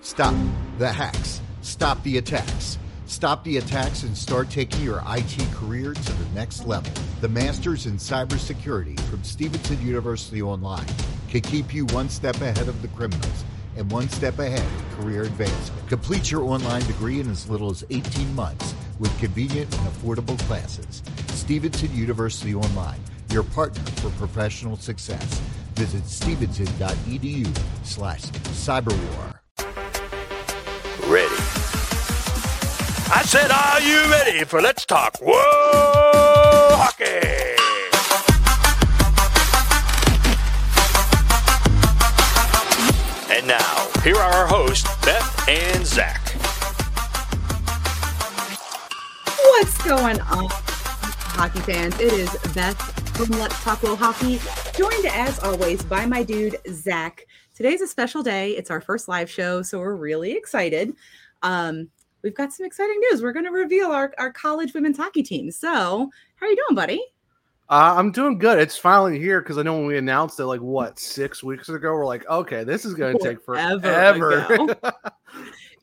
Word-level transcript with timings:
Stop 0.00 0.34
the 0.78 0.90
hacks. 0.90 1.40
Stop 1.62 2.02
the 2.04 2.18
attacks. 2.18 2.78
Stop 3.06 3.42
the 3.42 3.56
attacks 3.56 4.04
and 4.04 4.16
start 4.16 4.48
taking 4.48 4.82
your 4.82 5.02
IT 5.08 5.36
career 5.54 5.92
to 5.92 6.12
the 6.12 6.34
next 6.34 6.66
level. 6.66 6.92
The 7.20 7.28
Masters 7.28 7.86
in 7.86 7.94
Cybersecurity 7.94 8.98
from 9.00 9.24
Stevenson 9.24 9.80
University 9.84 10.40
Online 10.40 10.86
can 11.28 11.40
keep 11.40 11.74
you 11.74 11.84
one 11.86 12.08
step 12.08 12.36
ahead 12.36 12.68
of 12.68 12.80
the 12.80 12.88
criminals 12.88 13.44
and 13.76 13.90
one 13.90 14.08
step 14.08 14.38
ahead 14.38 14.60
of 14.60 15.00
career 15.00 15.22
advancement. 15.22 15.88
Complete 15.88 16.30
your 16.30 16.44
online 16.44 16.82
degree 16.82 17.20
in 17.20 17.28
as 17.30 17.48
little 17.48 17.70
as 17.70 17.84
18 17.90 18.34
months 18.34 18.74
with 18.98 19.16
convenient 19.18 19.74
and 19.78 19.88
affordable 19.88 20.38
classes. 20.46 21.02
Stevenson 21.28 21.94
University 21.94 22.54
Online, 22.54 23.00
your 23.30 23.42
partner 23.42 23.82
for 23.96 24.10
professional 24.10 24.76
success. 24.76 25.40
Visit 25.74 26.06
stevenson.edu 26.06 27.58
slash 27.84 28.22
cyberwar. 28.22 29.37
I 33.18 33.22
said, 33.22 33.50
are 33.50 33.80
you 33.80 34.08
ready 34.12 34.44
for 34.44 34.62
Let's 34.62 34.86
Talk 34.86 35.16
Whoa 35.18 35.34
Hockey? 36.76 37.04
And 43.34 43.44
now, 43.48 43.88
here 44.04 44.14
are 44.14 44.32
our 44.32 44.46
hosts, 44.46 44.88
Beth 45.04 45.48
and 45.48 45.84
Zach. 45.84 46.28
What's 49.36 49.82
going 49.82 50.20
on, 50.20 50.46
hockey 50.48 51.58
fans? 51.62 51.98
It 51.98 52.12
is 52.12 52.30
Beth 52.54 52.80
from 53.16 53.36
Let's 53.40 53.60
Talk 53.64 53.80
WoHawkey, 53.80 54.76
joined 54.76 55.06
as 55.06 55.40
always 55.40 55.82
by 55.82 56.06
my 56.06 56.22
dude, 56.22 56.58
Zach. 56.68 57.26
Today's 57.52 57.80
a 57.80 57.88
special 57.88 58.22
day. 58.22 58.52
It's 58.52 58.70
our 58.70 58.80
first 58.80 59.08
live 59.08 59.28
show, 59.28 59.62
so 59.62 59.80
we're 59.80 59.96
really 59.96 60.36
excited. 60.36 60.94
Um, 61.42 61.88
we've 62.28 62.34
got 62.34 62.52
some 62.52 62.66
exciting 62.66 63.00
news. 63.10 63.22
We're 63.22 63.32
going 63.32 63.46
to 63.46 63.50
reveal 63.50 63.86
our, 63.90 64.12
our 64.18 64.30
college 64.30 64.74
women's 64.74 64.98
hockey 64.98 65.22
team. 65.22 65.50
So, 65.50 66.10
how 66.36 66.46
are 66.46 66.48
you 66.50 66.56
doing, 66.56 66.76
buddy? 66.76 67.02
Uh, 67.70 67.94
I'm 67.96 68.12
doing 68.12 68.36
good. 68.38 68.58
It's 68.58 68.76
finally 68.76 69.18
here 69.18 69.40
because 69.40 69.56
I 69.56 69.62
know 69.62 69.72
when 69.78 69.86
we 69.86 69.96
announced 69.96 70.38
it, 70.40 70.44
like 70.44 70.60
what 70.60 70.98
six 70.98 71.42
weeks 71.42 71.70
ago, 71.70 71.94
we're 71.94 72.04
like, 72.04 72.28
okay, 72.28 72.64
this 72.64 72.84
is 72.84 72.92
going 72.92 73.16
to 73.18 73.24
take 73.24 73.42
forever. 73.42 74.46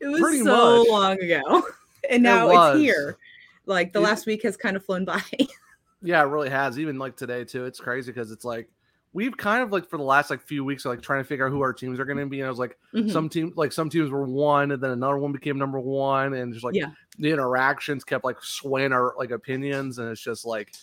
It 0.02 0.08
was 0.08 0.20
Pretty 0.20 0.44
so 0.44 0.80
much. 0.80 0.88
long 0.90 1.20
ago, 1.20 1.64
and 2.10 2.22
now 2.22 2.48
was. 2.50 2.76
it's 2.76 2.82
here. 2.84 3.18
Like 3.66 3.94
the 3.94 4.00
It- 4.00 4.04
last 4.04 4.26
week 4.28 4.44
has 4.44 4.56
kind 4.58 4.76
of 4.76 4.86
flown 4.86 5.06
by. 5.06 5.22
yeah, 6.04 6.22
it 6.22 6.26
really 6.28 6.50
has. 6.50 6.78
Even 6.78 7.00
like 7.00 7.16
today 7.16 7.44
too. 7.46 7.66
It's 7.66 7.80
crazy 7.80 8.12
because 8.12 8.30
it's 8.30 8.44
like 8.46 8.68
we've 9.16 9.36
kind 9.38 9.64
of 9.64 9.72
like 9.72 9.90
for 9.90 9.98
the 9.98 10.04
last 10.04 10.30
like 10.30 10.42
few 10.42 10.64
weeks 10.66 10.84
like 10.86 11.02
trying 11.02 11.22
to 11.22 11.28
figure 11.28 11.48
out 11.48 11.52
who 11.52 11.62
our 11.62 11.72
teams 11.74 12.00
are 12.00 12.06
going 12.06 12.18
to 12.18 12.26
be. 12.26 12.42
And 12.42 12.48
I 12.48 12.50
was 12.50 12.60
like, 12.60 12.78
Mhm. 12.94 13.10
some 13.12 13.30
team 13.30 13.54
like 13.56 13.72
some 13.72 13.90
teams 13.90 14.12
were 14.12 14.26
one, 14.26 14.72
and 14.72 14.84
then 14.84 14.92
another 14.92 15.18
one 15.18 15.32
became 15.32 15.58
number 15.58 15.80
one, 15.80 16.34
and 16.34 16.54
just 16.54 16.66
like 16.66 16.76
Yeah. 16.76 16.90
the 17.18 17.32
interactions 17.32 18.04
kept 18.04 18.26
like 18.26 18.42
swaying 18.42 18.92
our 18.92 19.16
like 19.18 19.32
opinions, 19.32 19.98
and 20.00 20.10
it's 20.12 20.22
just 20.22 20.46
like 20.46 20.74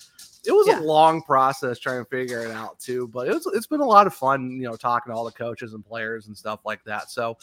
it 0.44 0.50
was 0.50 0.66
Yeah. 0.66 0.80
a 0.80 0.82
long 0.82 1.22
process 1.22 1.78
trying 1.78 2.02
to 2.02 2.08
figure 2.08 2.40
it 2.40 2.50
out 2.50 2.80
too. 2.80 3.06
But 3.08 3.28
it 3.28 3.34
was 3.34 3.46
it's 3.54 3.66
been 3.66 3.80
a 3.80 3.86
lot 3.86 4.06
of 4.06 4.14
fun, 4.14 4.50
you 4.52 4.62
know, 4.62 4.76
talking 4.76 5.12
to 5.12 5.16
all 5.16 5.24
the 5.24 5.30
coaches 5.32 5.74
and 5.74 5.84
players 5.84 6.26
and 6.26 6.36
stuff 6.36 6.60
like 6.64 6.82
that. 6.84 7.10
So 7.10 7.36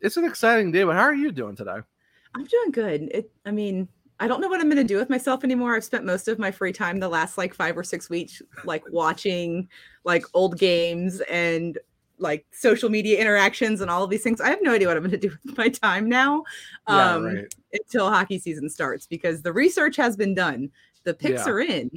it's 0.00 0.16
an 0.16 0.24
exciting 0.24 0.70
day. 0.70 0.84
But 0.84 0.94
how 0.94 1.02
are 1.02 1.14
you 1.14 1.32
doing 1.32 1.56
today? 1.56 1.78
I'm 2.34 2.44
doing 2.44 2.70
good. 2.70 3.02
It, 3.12 3.32
I 3.44 3.50
mean, 3.50 3.88
I 4.20 4.28
don't 4.28 4.40
know 4.40 4.48
what 4.48 4.60
I'm 4.60 4.68
going 4.68 4.76
to 4.76 4.84
do 4.84 4.98
with 4.98 5.08
myself 5.10 5.42
anymore. 5.44 5.74
I've 5.74 5.82
spent 5.84 6.04
most 6.04 6.28
of 6.28 6.38
my 6.38 6.50
free 6.50 6.72
time 6.72 7.00
the 7.00 7.08
last 7.08 7.38
like 7.38 7.54
five 7.54 7.76
or 7.76 7.82
six 7.82 8.08
weeks, 8.10 8.42
like 8.64 8.84
watching 8.92 9.66
like 10.04 10.24
old 10.34 10.58
games 10.58 11.20
and 11.22 11.78
like 12.18 12.44
social 12.52 12.90
media 12.90 13.18
interactions 13.18 13.80
and 13.80 13.90
all 13.90 14.04
of 14.04 14.10
these 14.10 14.22
things. 14.22 14.40
I 14.42 14.50
have 14.50 14.58
no 14.62 14.72
idea 14.74 14.88
what 14.88 14.96
I'm 14.98 15.02
going 15.02 15.10
to 15.12 15.16
do 15.28 15.34
with 15.46 15.56
my 15.56 15.68
time 15.70 16.06
now 16.08 16.44
Yeah, 16.86 17.14
um, 17.14 17.24
right. 17.24 17.54
until 17.72 18.10
hockey 18.10 18.38
season 18.38 18.68
starts 18.68 19.06
because 19.06 19.40
the 19.40 19.52
research 19.54 19.96
has 19.96 20.16
been 20.16 20.34
done. 20.34 20.70
The 21.04 21.14
picks 21.14 21.46
Yeah. 21.46 21.52
are 21.52 21.60
in. 21.60 21.90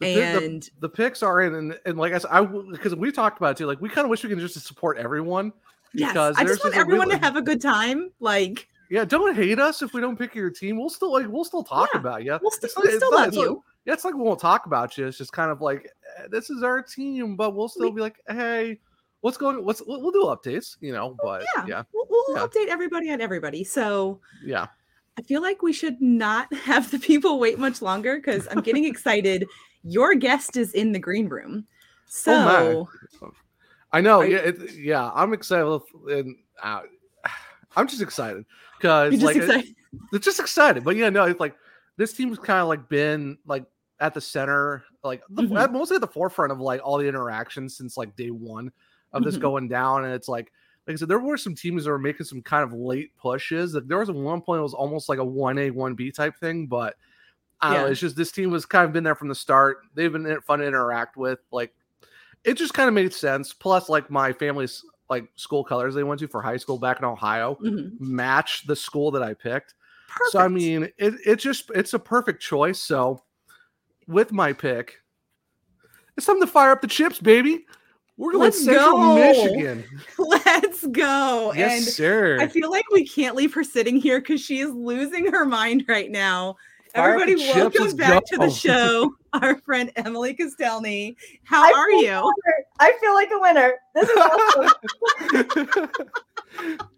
The 0.00 0.14
pi- 0.14 0.38
the- 0.38 0.44
And 0.44 0.70
the 0.80 0.88
picks 0.90 1.22
are 1.22 1.40
in, 1.40 1.54
and, 1.54 1.78
and 1.86 1.96
like 1.96 2.12
I 2.12 2.18
said, 2.18 2.30
I 2.30 2.44
because 2.44 2.94
we 2.94 3.10
talked 3.10 3.38
about 3.38 3.52
it 3.52 3.56
too. 3.56 3.66
Like 3.66 3.80
we 3.80 3.88
kind 3.88 4.04
of 4.04 4.10
wish 4.10 4.22
we 4.22 4.28
could 4.28 4.38
just 4.38 4.64
support 4.66 4.98
everyone. 4.98 5.52
yes, 5.94 6.10
because 6.12 6.36
I 6.36 6.44
just 6.44 6.62
want 6.62 6.76
everyone 6.76 7.08
to 7.08 7.16
have 7.16 7.36
a 7.36 7.42
good 7.42 7.60
time. 7.62 8.10
Like, 8.20 8.68
Yeah, 8.90 9.04
don't 9.04 9.34
hate 9.36 9.58
us 9.58 9.82
if 9.82 9.92
we 9.92 10.00
don't 10.00 10.16
pick 10.18 10.34
your 10.34 10.50
team. 10.50 10.78
We'll 10.78 10.88
still 10.90 11.12
like 11.12 11.26
we'll 11.28 11.44
still 11.44 11.62
talk 11.64 11.90
Yeah, 11.92 12.00
about 12.00 12.24
you. 12.24 12.38
we'll, 12.40 12.50
st- 12.50 12.64
It's 12.64 12.76
we 12.76 12.96
still 12.96 13.12
love 13.12 13.34
not- 13.34 13.34
you. 13.34 13.62
yeah, 13.84 13.92
it's 13.92 14.04
like 14.04 14.14
we 14.14 14.22
won't 14.22 14.40
talk 14.40 14.66
about 14.66 14.96
you. 14.96 15.06
It's 15.06 15.18
just 15.18 15.32
kind 15.32 15.50
of 15.50 15.60
like 15.60 15.90
eh, 16.18 16.26
this 16.30 16.48
is 16.50 16.62
our 16.62 16.82
team, 16.82 17.36
but 17.36 17.54
we'll 17.54 17.68
still 17.68 17.90
We- 17.90 17.96
be 17.96 18.00
like, 18.00 18.16
hey, 18.28 18.78
what's 19.20 19.36
going? 19.36 19.62
What's 19.64 19.82
we'll, 19.86 20.00
we'll 20.00 20.10
do 20.12 20.22
updates, 20.24 20.76
you 20.80 20.92
know. 20.92 21.16
But 21.22 21.44
yeah, 21.56 21.66
yeah, 21.66 21.82
we'll, 21.92 22.06
we'll 22.08 22.36
yeah. 22.36 22.46
update 22.46 22.68
everybody 22.68 23.10
on 23.10 23.20
everybody. 23.20 23.62
So, 23.62 24.20
yeah, 24.42 24.66
I 25.18 25.22
feel 25.22 25.42
like 25.42 25.62
we 25.62 25.72
should 25.74 26.00
not 26.00 26.52
have 26.64 26.90
the 26.90 26.98
people 26.98 27.38
wait 27.38 27.58
much 27.58 27.82
longer 27.82 28.16
because 28.16 28.48
I'm 28.50 28.60
getting 28.62 28.84
excited. 28.92 29.46
Your 29.84 30.14
guest 30.14 30.56
is 30.56 30.72
in 30.72 30.92
the 30.92 30.98
green 30.98 31.28
room. 31.28 31.66
So, 32.06 32.88
I 33.92 34.00
know. 34.00 34.22
Yeah, 34.22 34.38
it, 34.38 34.74
yeah, 34.76 35.10
I'm 35.14 35.32
excited, 35.34 35.80
and 36.08 36.36
uh, 36.62 36.80
I'm 37.76 37.86
just 37.86 38.00
excited 38.02 38.44
because 38.78 39.22
like 39.22 39.36
it- 39.36 39.42
excited. 39.44 39.74
it's 40.12 40.24
just 40.24 40.40
excited. 40.40 40.84
But 40.84 40.96
yeah, 40.96 41.10
no, 41.10 41.24
it's 41.24 41.40
like 41.40 41.54
this 41.96 42.12
team's 42.12 42.38
kind 42.38 42.60
of 42.60 42.68
like 42.68 42.88
been 42.88 43.38
like 43.46 43.64
at 44.00 44.14
the 44.14 44.20
center, 44.20 44.84
like 45.02 45.22
the, 45.30 45.42
Mhm. 45.42 45.58
at- 45.60 45.72
mostly 45.72 45.96
at 45.96 46.00
the 46.00 46.06
forefront 46.06 46.52
of 46.52 46.60
like 46.60 46.80
all 46.84 46.98
the 46.98 47.08
interactions 47.08 47.76
since 47.76 47.96
like 47.96 48.14
day 48.16 48.30
one 48.30 48.70
of 49.12 49.24
this 49.24 49.36
Mhm. 49.36 49.40
going 49.40 49.68
down. 49.68 50.04
And 50.04 50.12
it's 50.14 50.28
like, 50.28 50.52
like 50.86 50.94
I 50.94 50.96
said, 50.96 51.08
there 51.08 51.18
were 51.18 51.36
some 51.36 51.54
teams 51.54 51.84
that 51.84 51.90
were 51.90 51.98
making 51.98 52.24
some 52.26 52.40
kind 52.42 52.62
of 52.64 52.72
late 52.72 53.10
pushes. 53.16 53.74
Like, 53.74 53.88
there 53.88 53.98
was 53.98 54.08
at 54.08 54.14
one 54.14 54.40
point 54.40 54.60
it 54.60 54.62
was 54.62 54.74
almost 54.74 55.08
like 55.08 55.18
a 55.18 55.24
one 55.24 55.58
A 55.58 55.70
one 55.70 55.94
B 55.94 56.10
type 56.12 56.36
thing, 56.38 56.66
but 56.66 56.96
I 57.60 57.74
don't 57.74 57.82
know. 57.82 57.90
It's 57.90 58.00
just 58.00 58.14
this 58.16 58.30
team 58.30 58.50
was 58.50 58.64
kind 58.64 58.84
of 58.86 58.92
been 58.92 59.02
there 59.04 59.16
from 59.16 59.28
the 59.28 59.34
start. 59.34 59.78
They've 59.94 60.12
been 60.12 60.40
fun 60.42 60.60
to 60.60 60.66
interact 60.66 61.16
with. 61.16 61.40
Like 61.50 61.74
it 62.44 62.54
just 62.54 62.72
kind 62.72 62.86
of 62.88 62.94
made 62.94 63.12
sense. 63.12 63.52
Plus, 63.52 63.88
like 63.88 64.10
my 64.10 64.32
family's 64.32 64.84
like 65.10 65.28
school 65.36 65.64
colors 65.64 65.94
they 65.94 66.02
went 66.04 66.20
to 66.20 66.28
for 66.28 66.42
high 66.42 66.56
school 66.56 66.78
back 66.78 66.98
in 66.98 67.04
Ohio 67.04 67.56
Mhm. 67.62 67.98
match 68.00 68.66
the 68.66 68.76
school 68.76 69.10
that 69.12 69.22
I 69.22 69.34
picked. 69.34 69.74
So 70.30 70.38
I 70.38 70.48
mean, 70.48 70.84
it 70.98 71.14
it 71.24 71.36
just 71.36 71.70
it's 71.74 71.94
a 71.94 71.98
perfect 71.98 72.42
choice. 72.42 72.80
So 72.80 73.22
with 74.06 74.32
my 74.32 74.52
pick, 74.52 75.00
it's 76.16 76.26
time 76.26 76.40
to 76.40 76.46
fire 76.46 76.70
up 76.72 76.80
the 76.80 76.88
chips, 76.88 77.20
baby. 77.20 77.66
We're 78.16 78.32
going 78.32 78.44
Let's 78.44 78.64
Central 78.64 78.96
go. 78.96 79.14
Michigan. 79.14 79.84
let's 80.18 80.84
go. 80.88 81.52
Yes, 81.54 81.76
and 81.76 81.86
sir. 81.86 82.38
I 82.40 82.48
feel 82.48 82.68
like 82.70 82.84
we 82.90 83.06
can't 83.06 83.36
leave 83.36 83.54
her 83.54 83.62
sitting 83.62 83.96
here 83.96 84.18
because 84.20 84.40
she 84.40 84.58
is 84.58 84.72
losing 84.72 85.30
her 85.30 85.44
mind 85.44 85.84
right 85.88 86.10
now. 86.10 86.56
Fire 86.94 87.12
Everybody, 87.12 87.36
welcome 87.36 87.96
back 87.96 88.24
to 88.26 88.38
the 88.38 88.50
show. 88.50 89.12
Our 89.34 89.58
friend 89.60 89.90
Emily 89.96 90.34
Castelny. 90.34 91.16
How 91.44 91.62
I 91.64 91.72
are 91.76 91.90
you? 91.90 92.12
honored. 92.12 92.64
I 92.80 92.92
feel 93.00 93.14
like 93.14 93.30
a 93.30 93.38
winner. 93.38 93.74
This 93.94 94.08
is 94.08 94.16
awesome. 95.66 95.90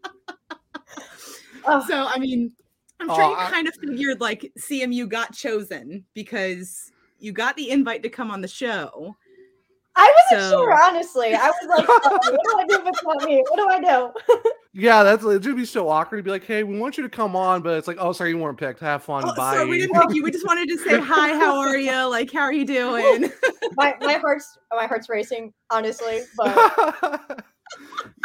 Oh, 1.66 1.84
So, 1.86 2.06
I 2.06 2.18
mean, 2.18 2.52
I'm 3.00 3.10
Oh, 3.10 3.14
sure 3.14 3.28
you 3.30 3.36
I- 3.36 3.50
kind 3.50 3.68
of 3.68 3.74
figured 3.74 4.20
like 4.20 4.50
CMU 4.58 5.08
got 5.08 5.34
chosen 5.34 6.04
because 6.14 6.90
you 7.18 7.32
got 7.32 7.54
the 7.56 7.70
invite 7.70 8.02
to 8.04 8.08
come 8.08 8.30
on 8.30 8.40
the 8.40 8.48
show. 8.48 9.14
I 9.96 10.14
wasn't 10.30 10.50
so- 10.50 10.58
sure, 10.58 10.82
honestly. 10.82 11.34
I 11.34 11.48
was 11.48 11.68
like, 11.68 11.86
oh, 11.88 12.10
what 12.12 12.22
do 12.22 12.58
I 12.58 12.64
do 12.68 12.82
if 12.82 12.88
it's 12.88 13.02
not 13.02 13.24
me? 13.24 13.44
What 13.48 13.56
do 13.56 13.68
I 13.68 13.80
do? 13.80 14.50
yeah, 14.72 15.02
that's 15.02 15.24
it 15.24 15.44
would 15.44 15.56
be 15.56 15.64
so 15.64 15.88
awkward 15.88 16.18
to 16.18 16.22
be 16.22 16.30
like, 16.30 16.44
hey, 16.44 16.62
we 16.62 16.78
want 16.78 16.96
you 16.96 17.02
to 17.02 17.08
come 17.08 17.34
on, 17.34 17.60
but 17.62 17.76
it's 17.76 17.88
like, 17.88 17.96
oh, 18.00 18.12
sorry, 18.12 18.30
you 18.30 18.38
weren't 18.38 18.58
picked. 18.58 18.80
Have 18.80 19.02
fun. 19.02 19.24
Oh, 19.26 19.34
Bye. 19.34 19.56
sorry, 19.56 19.68
we 19.68 19.78
didn't 19.78 20.00
pick 20.00 20.14
you. 20.14 20.22
We 20.22 20.30
just 20.30 20.46
wanted 20.46 20.68
to 20.68 20.78
say 20.78 21.00
hi. 21.00 21.30
How 21.30 21.58
are 21.58 21.76
you? 21.76 22.04
Like, 22.08 22.32
how 22.32 22.40
are 22.40 22.52
you 22.52 22.64
doing? 22.64 23.30
my 23.76 23.96
my 24.00 24.14
heart's 24.14 24.58
my 24.72 24.86
heart's 24.86 25.08
racing, 25.08 25.52
honestly. 25.70 26.20
But 26.36 27.44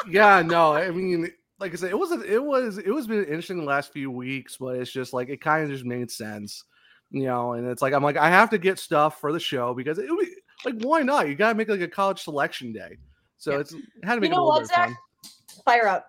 yeah, 0.09 0.41
no, 0.43 0.73
I 0.73 0.91
mean, 0.91 1.31
like 1.59 1.73
I 1.73 1.75
said, 1.75 1.91
it 1.91 1.97
was 1.99 2.11
a, 2.11 2.21
it 2.21 2.43
was 2.43 2.77
it 2.77 2.91
was 2.91 3.07
been 3.07 3.23
interesting 3.25 3.57
the 3.57 3.63
last 3.63 3.91
few 3.91 4.11
weeks, 4.11 4.57
but 4.57 4.75
it's 4.77 4.91
just 4.91 5.13
like 5.13 5.29
it 5.29 5.41
kind 5.41 5.63
of 5.63 5.69
just 5.71 5.85
made 5.85 6.11
sense, 6.11 6.63
you 7.09 7.23
know. 7.23 7.53
And 7.53 7.67
it's 7.67 7.81
like 7.81 7.93
I'm 7.93 8.03
like 8.03 8.17
I 8.17 8.29
have 8.29 8.49
to 8.51 8.57
get 8.57 8.77
stuff 8.77 9.19
for 9.19 9.31
the 9.33 9.39
show 9.39 9.73
because 9.73 9.97
it 9.97 10.09
would 10.09 10.25
be 10.25 10.34
like 10.65 10.75
why 10.81 11.01
not? 11.01 11.27
You 11.27 11.35
gotta 11.35 11.55
make 11.55 11.69
like 11.69 11.81
a 11.81 11.87
college 11.87 12.21
selection 12.23 12.73
day, 12.73 12.97
so 13.37 13.51
Yeah. 13.53 13.59
it's 13.59 13.73
it 13.73 13.81
had 14.03 14.15
to 14.15 14.21
make 14.21 14.29
You 14.31 14.35
it 14.35 14.37
a 14.37 14.41
know 14.41 14.45
little 14.45 14.61
what, 14.61 14.69
bit 14.69 14.77
of 14.77 14.85
fun. 14.85 14.95
fire 15.65 15.87
up. 15.87 16.07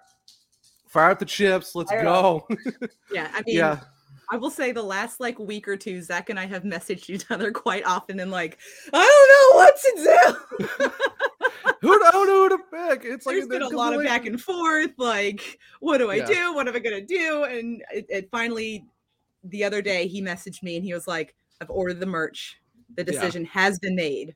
Fire 0.89 1.11
up 1.11 1.19
the 1.19 1.25
chips, 1.27 1.75
let's 1.75 1.91
Fire 1.91 2.03
go. 2.03 2.47
yeah, 3.13 3.31
I 3.35 3.43
mean, 3.47 3.57
yeah, 3.57 3.81
I 4.31 4.37
will 4.37 4.51
say 4.51 4.73
the 4.73 4.83
last 4.83 5.21
like 5.21 5.39
week 5.39 5.69
or 5.69 5.77
two, 5.77 6.01
Zach 6.01 6.31
and 6.31 6.39
I 6.41 6.47
have 6.47 6.63
messaged 6.63 7.11
each 7.11 7.31
other 7.31 7.53
quite 7.53 7.85
often 7.85 8.19
and 8.21 8.31
like, 8.31 8.59
I 8.93 8.99
don't 8.99 9.29
know 9.35 9.57
what 9.59 9.77
to 9.81 10.89
do. 10.89 10.91
who 11.83 11.93
I 12.05 12.11
don't 12.11 12.27
know 12.27 12.49
who 12.49 12.49
to 12.51 12.59
pick. 12.99 13.05
It's 13.05 13.27
like 13.27 13.35
There's 13.37 13.49
been 13.49 13.63
a 13.63 13.67
it's 13.67 13.75
lot 13.75 13.93
of 13.95 14.03
back 14.05 14.25
and 14.27 14.41
forth. 14.41 14.93
Like, 14.97 15.59
what 15.81 15.99
do 15.99 16.11
I 16.11 16.17
Yeah. 16.17 16.27
do? 16.27 16.55
What 16.55 16.67
am 16.69 16.75
I 16.75 16.79
gonna 16.79 17.01
do? 17.05 17.45
And 17.45 17.83
it, 17.93 18.07
it 18.09 18.29
finally, 18.31 18.85
the 19.45 19.65
other 19.65 19.83
day, 19.83 20.07
he 20.07 20.23
messaged 20.23 20.63
me 20.63 20.77
and 20.77 20.85
he 20.85 20.95
was 20.95 21.07
like, 21.07 21.35
"I've 21.61 21.71
ordered 21.71 22.01
the 22.01 22.07
merch. 22.07 22.57
The 22.97 23.03
Yeah. 23.05 23.13
decision 23.13 23.45
has 23.47 23.79
been 23.79 23.95
made. 23.95 24.35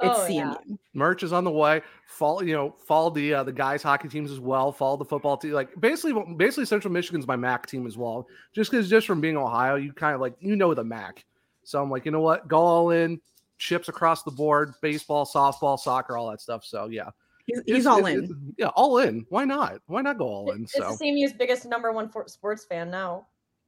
It's 0.00 0.18
Oh, 0.20 0.26
yeah. 0.26 0.54
Merch 0.94 1.22
is 1.22 1.32
on 1.32 1.44
the 1.44 1.50
way. 1.50 1.82
Follow, 2.06 2.42
you 2.42 2.52
know, 2.54 2.74
follow 2.86 3.10
the 3.10 3.34
uh, 3.34 3.42
the 3.44 3.52
guys 3.52 3.82
hockey 3.82 4.08
teams 4.08 4.30
as 4.30 4.40
well. 4.40 4.72
Follow 4.72 4.96
the 4.96 5.04
football 5.04 5.36
team. 5.36 5.52
Like 5.52 5.68
basically, 5.80 6.34
basically 6.36 6.66
Central 6.66 6.92
Michigan's 6.92 7.26
my 7.26 7.36
MAC 7.36 7.66
team 7.66 7.86
as 7.86 7.96
well. 7.96 8.26
Just 8.52 8.70
because 8.70 8.88
just 8.88 9.06
from 9.06 9.20
being 9.20 9.36
Ohio, 9.36 9.76
you 9.76 9.92
kind 9.92 10.14
of 10.14 10.20
like 10.20 10.34
you 10.40 10.56
know 10.56 10.74
the 10.74 10.84
MAC. 10.84 11.24
So 11.64 11.82
I'm 11.82 11.90
like, 11.90 12.04
you 12.04 12.10
know 12.10 12.20
what, 12.20 12.46
go 12.48 12.58
all 12.58 12.90
in. 12.90 13.20
Chips 13.58 13.88
across 13.88 14.22
the 14.24 14.30
board, 14.32 14.74
baseball, 14.82 15.24
softball, 15.24 15.78
soccer, 15.78 16.16
all 16.16 16.28
that 16.30 16.40
stuff. 16.40 16.64
So 16.64 16.86
yeah, 16.86 17.10
He's, 17.46 17.58
It's- 17.60 17.76
he's 17.76 17.86
all 17.86 18.04
it- 18.06 18.14
in. 18.24 18.54
yeah, 18.58 18.68
all 18.68 18.98
in. 18.98 19.24
Why 19.28 19.44
not? 19.44 19.80
Why 19.86 20.02
not 20.02 20.18
go 20.18 20.26
all 20.26 20.50
in? 20.50 20.64
It's 20.64 20.74
So 20.74 20.96
CMU's 21.00 21.32
biggest 21.32 21.64
number 21.66 21.92
one 21.92 22.08
for 22.08 22.26
sports 22.26 22.64
fan 22.64 22.90
now. 22.90 23.26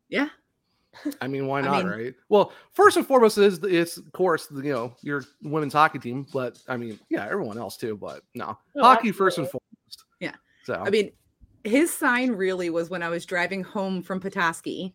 yeah. 0.08 0.28
I 1.20 1.26
mean, 1.28 1.46
why 1.46 1.58
I 1.60 1.62
not, 1.62 1.84
mean- 1.84 1.92
right? 1.92 2.14
Well, 2.28 2.52
first 2.72 2.96
and 2.96 3.06
foremost 3.06 3.38
is 3.38 3.58
it's 3.62 3.96
of 3.96 4.10
course 4.12 4.46
the, 4.46 4.62
you 4.62 4.72
know 4.72 4.94
your 5.02 5.24
women's 5.42 5.72
hockey 5.72 5.98
team, 5.98 6.26
but 6.32 6.58
I 6.68 6.76
mean, 6.76 6.98
yeah, 7.10 7.26
everyone 7.30 7.58
else 7.58 7.76
too. 7.76 7.96
But 7.96 8.22
no, 8.34 8.58
Oh, 8.76 8.82
hockey 8.82 9.12
first 9.12 9.38
and 9.38 9.46
foremost. 9.46 10.04
Yeah. 10.20 10.34
So 10.64 10.74
I 10.74 10.90
mean, 10.90 11.12
his 11.64 11.92
sign 11.92 12.32
really 12.32 12.70
was 12.70 12.90
when 12.90 13.02
I 13.02 13.08
was 13.08 13.24
driving 13.26 13.62
home 13.62 14.02
from 14.02 14.20
Petoskey. 14.20 14.94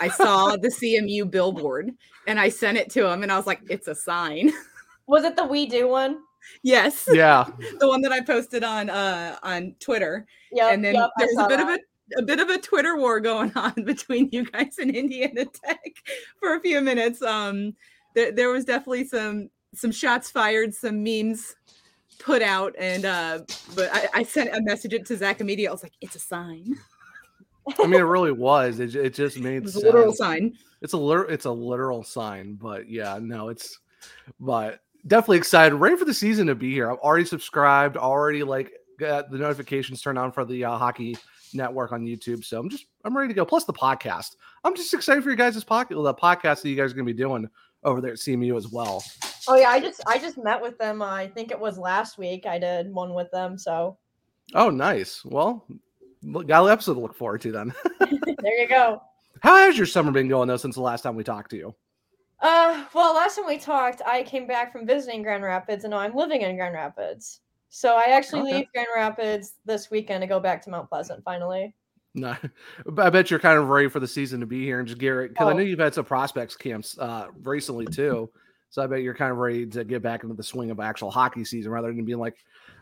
I 0.00 0.08
saw 0.16 0.56
the 0.56 0.68
CMU 0.68 1.30
billboard 1.30 1.90
and 2.26 2.38
I 2.40 2.48
sent 2.50 2.76
it 2.78 2.90
to 2.90 3.06
him 3.08 3.22
and 3.22 3.30
I 3.32 3.36
was 3.36 3.46
like, 3.46 3.60
it's 3.68 3.88
a 3.88 3.94
sign. 3.94 4.52
Was 5.06 5.24
it 5.24 5.34
the 5.34 5.44
We 5.44 5.66
Do 5.66 5.88
one? 5.88 6.18
yes. 6.62 7.08
yeah, 7.12 7.48
The 7.80 7.88
one 7.88 8.00
that 8.02 8.12
I 8.12 8.20
posted 8.20 8.62
on 8.62 8.88
uh 8.90 9.36
on 9.42 9.74
Twitter. 9.80 10.24
Yeah. 10.52 10.70
and 10.72 10.84
then 10.84 10.94
yep, 10.94 11.10
I 11.18 11.20
there 11.24 11.28
was 11.34 11.44
a 11.46 11.48
bit 11.48 11.56
that. 11.58 11.68
of 11.68 11.74
a 11.74 11.78
a 12.16 12.22
bit 12.22 12.40
of 12.40 12.48
a 12.48 12.58
Twitter 12.58 12.96
war 12.96 13.20
going 13.20 13.52
on 13.56 13.72
between 13.84 14.28
you 14.32 14.44
guys 14.44 14.78
and 14.78 14.90
Indiana 14.90 15.44
Tech 15.64 15.94
for 16.38 16.54
a 16.54 16.60
few 16.60 16.80
minutes. 16.80 17.22
Um, 17.22 17.74
there, 18.14 18.32
there 18.32 18.48
was 18.50 18.64
definitely 18.64 19.04
some 19.04 19.50
some 19.74 19.92
shots 19.92 20.30
fired, 20.30 20.74
some 20.74 21.02
memes 21.02 21.54
put 22.18 22.42
out, 22.42 22.74
and 22.78 23.04
uh, 23.04 23.40
but 23.74 23.90
I, 23.92 24.08
I 24.14 24.22
sent 24.22 24.54
a 24.54 24.60
message 24.62 24.92
it 24.92 25.06
to 25.06 25.16
Zach 25.16 25.40
immediately. 25.40 25.68
I 25.68 25.72
was 25.72 25.82
like, 25.82 25.94
"It's 26.00 26.16
a 26.16 26.20
sign. 26.20 26.76
I 27.78 27.86
mean, 27.86 28.00
it 28.00 28.04
really 28.04 28.32
was. 28.32 28.80
It, 28.80 28.94
it 28.94 29.14
just 29.14 29.38
made 29.40 29.64
It's 29.64 29.76
a 29.76 29.80
literal 29.80 30.12
sign." 30.12 30.56
It's 30.82 30.94
a 30.94 31.20
it's 31.28 31.44
a 31.44 31.50
literal 31.50 32.02
sign, 32.02 32.54
but 32.54 32.88
yeah, 32.88 33.18
no, 33.20 33.48
it's 33.48 33.78
but 34.38 34.80
definitely 35.06 35.38
excited, 35.38 35.74
ready 35.74 35.96
for 35.96 36.04
the 36.04 36.14
season 36.14 36.46
to 36.46 36.54
be 36.54 36.72
here. 36.72 36.90
I've 36.90 36.98
already 36.98 37.26
subscribed, 37.26 37.96
already 37.96 38.42
like 38.42 38.72
got 38.98 39.30
the 39.30 39.38
notifications 39.38 40.00
turned 40.00 40.18
on 40.18 40.32
for 40.32 40.44
the 40.44 40.64
uh, 40.64 40.78
hockey 40.78 41.16
network 41.54 41.92
on 41.92 42.04
YouTube. 42.04 42.44
So 42.44 42.58
I'm 42.58 42.68
just 42.68 42.86
I'm 43.04 43.16
ready 43.16 43.28
to 43.28 43.34
go. 43.34 43.44
Plus 43.44 43.64
the 43.64 43.72
podcast. 43.72 44.36
I'm 44.64 44.74
just 44.74 44.92
excited 44.94 45.22
for 45.22 45.30
you 45.30 45.36
guys' 45.36 45.62
pocket 45.64 45.94
the 45.94 46.14
podcast 46.14 46.62
that 46.62 46.68
you 46.68 46.76
guys 46.76 46.92
are 46.92 46.94
gonna 46.94 47.04
be 47.04 47.12
doing 47.12 47.48
over 47.84 48.00
there 48.00 48.12
at 48.12 48.18
CMU 48.18 48.56
as 48.56 48.68
well. 48.68 49.02
Oh 49.48 49.56
yeah, 49.56 49.70
I 49.70 49.80
just 49.80 50.00
I 50.06 50.18
just 50.18 50.38
met 50.38 50.60
with 50.60 50.78
them. 50.78 51.02
Uh, 51.02 51.06
I 51.06 51.28
think 51.28 51.50
it 51.50 51.58
was 51.58 51.78
last 51.78 52.18
week. 52.18 52.46
I 52.46 52.58
did 52.58 52.92
one 52.92 53.14
with 53.14 53.30
them. 53.30 53.56
So 53.56 53.98
Oh, 54.54 54.70
nice. 54.70 55.24
Well, 55.24 55.66
got 56.46 56.64
an 56.64 56.70
episode 56.70 56.94
to 56.94 57.00
look 57.00 57.14
forward 57.14 57.40
to 57.42 57.52
then. 57.52 57.74
there 58.00 58.60
you 58.60 58.68
go. 58.68 59.02
How 59.40 59.56
has 59.56 59.76
your 59.76 59.86
summer 59.86 60.10
been 60.10 60.28
going 60.28 60.48
though 60.48 60.56
since 60.56 60.74
the 60.74 60.82
last 60.82 61.02
time 61.02 61.14
we 61.14 61.24
talked 61.24 61.50
to 61.50 61.56
you? 61.56 61.74
Uh, 62.40 62.84
well, 62.94 63.14
last 63.14 63.36
time 63.36 63.46
we 63.46 63.58
talked, 63.58 64.00
I 64.06 64.22
came 64.22 64.46
back 64.46 64.72
from 64.72 64.86
visiting 64.86 65.22
Grand 65.22 65.42
Rapids, 65.44 65.84
and 65.84 65.90
now 65.90 65.98
I'm 65.98 66.14
living 66.14 66.40
in 66.40 66.56
Grand 66.56 66.74
Rapids. 66.74 67.40
So 67.70 67.94
I 67.96 68.10
actually 68.10 68.42
Okay. 68.42 68.56
leave 68.58 68.66
Grand 68.74 68.88
Rapids 68.94 69.54
this 69.64 69.90
weekend 69.90 70.22
to 70.22 70.26
go 70.26 70.40
back 70.40 70.62
to 70.64 70.70
Mount 70.70 70.88
Pleasant. 70.88 71.24
Finally. 71.24 71.74
No, 72.14 72.36
but 72.84 73.06
I 73.06 73.10
bet 73.10 73.30
you're 73.30 73.38
kind 73.40 73.58
of 73.58 73.68
ready 73.68 73.88
for 73.88 74.00
the 74.00 74.08
season 74.08 74.40
to 74.40 74.46
be 74.46 74.64
here 74.64 74.80
and 74.80 74.88
just 74.88 75.00
get 75.00 75.14
it 75.14 75.28
because 75.30 75.46
I 75.48 75.52
Oh. 75.52 75.56
know 75.56 75.62
you've 75.62 75.78
had 75.78 75.94
some 75.94 76.04
prospects 76.04 76.56
camps 76.56 76.98
uh, 76.98 77.28
recently 77.42 77.86
too. 77.86 78.28
So 78.70 78.82
I 78.82 78.86
bet 78.86 79.02
you're 79.02 79.14
kind 79.14 79.32
of 79.32 79.38
ready 79.38 79.66
to 79.66 79.84
get 79.84 80.02
back 80.02 80.22
into 80.22 80.34
the 80.34 80.42
swing 80.42 80.70
of 80.70 80.78
actual 80.78 81.10
hockey 81.10 81.44
season 81.44 81.72
rather 81.72 81.92
than 81.92 82.04
being 82.04 82.18
like, 82.18 82.36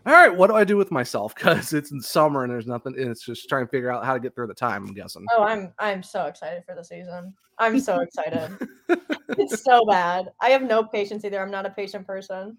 all 0.06 0.12
right, 0.12 0.34
what 0.34 0.48
do 0.48 0.54
I 0.54 0.64
do 0.64 0.76
with 0.76 0.90
myself? 0.90 1.34
Because 1.34 1.72
it's 1.72 1.92
in 1.92 2.00
summer 2.00 2.42
and 2.44 2.52
there's 2.52 2.66
nothing. 2.66 2.94
And 2.98 3.10
it's 3.10 3.24
just 3.24 3.48
trying 3.48 3.66
to 3.66 3.70
figure 3.70 3.90
out 3.90 4.04
how 4.04 4.14
to 4.14 4.20
get 4.20 4.34
through 4.34 4.48
the 4.48 4.54
time. 4.54 4.86
I'm 4.86 4.94
guessing. 4.94 5.26
Oh, 5.32 5.42
I'm 5.44 5.72
I'm 5.78 6.02
so 6.02 6.26
excited 6.26 6.64
for 6.64 6.74
the 6.74 6.84
season. 6.84 7.34
I'm 7.58 7.78
so 7.78 8.00
excited. 8.00 8.50
it's 9.28 9.62
so 9.64 9.84
bad. 9.84 10.30
I 10.40 10.50
have 10.50 10.62
no 10.62 10.84
patience 10.84 11.24
either. 11.24 11.40
I'm 11.40 11.50
not 11.50 11.66
a 11.66 11.70
patient 11.70 12.06
person. 12.06 12.56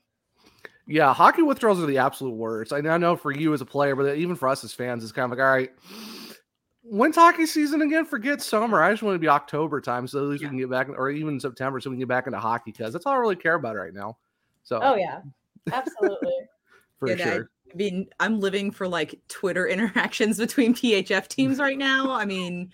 Yeah, 0.91 1.13
hockey 1.13 1.43
withdrawals 1.43 1.81
are 1.81 1.85
the 1.85 1.99
absolute 1.99 2.33
worst. 2.33 2.73
I 2.73 2.81
know- 2.81 3.15
for 3.15 3.31
you 3.31 3.53
as 3.53 3.61
a 3.61 3.65
player, 3.65 3.95
but 3.95 4.17
even 4.17 4.35
for 4.35 4.49
us 4.49 4.63
as 4.63 4.73
fans, 4.73 5.03
it's 5.03 5.11
kind 5.11 5.31
of 5.31 5.37
like, 5.37 5.45
all 5.45 5.51
right, 5.53 5.71
when's 6.81 7.15
hockey 7.15 7.45
season 7.45 7.83
again? 7.83 8.05
Forget 8.05 8.41
summer. 8.41 8.81
I 8.81 8.89
just 8.91 9.03
want 9.03 9.13
to 9.13 9.19
be 9.19 9.27
October 9.27 9.81
time, 9.81 10.07
so 10.07 10.17
at 10.19 10.25
least 10.25 10.41
Yeah. 10.41 10.47
we 10.47 10.51
can 10.53 10.57
get 10.59 10.69
back, 10.71 10.89
or 10.89 11.11
even 11.11 11.39
September, 11.39 11.79
so 11.79 11.91
we 11.91 11.95
can 11.95 11.99
get 11.99 12.07
back 12.07 12.25
into 12.25 12.39
hockey 12.39 12.71
because 12.71 12.91
that's 12.91 13.05
all 13.05 13.13
I 13.13 13.17
really 13.17 13.35
care 13.35 13.53
about 13.53 13.75
right 13.75 13.93
now. 13.93 14.17
So, 14.63 14.79
Oh 14.81 14.95
yeah, 14.95 15.21
absolutely. 15.71 16.33
for 16.99 17.09
Yeah, 17.09 17.15
that- 17.15 17.33
sure. 17.35 17.49
I 17.71 17.75
mean, 17.75 18.07
I'm 18.19 18.39
living 18.39 18.71
for 18.71 18.87
like 18.87 19.19
Twitter 19.27 19.67
interactions 19.67 20.39
between 20.39 20.73
PHF 20.73 21.27
teams 21.27 21.59
right 21.59 21.77
now. 21.77 22.09
I 22.11 22.25
mean, 22.25 22.71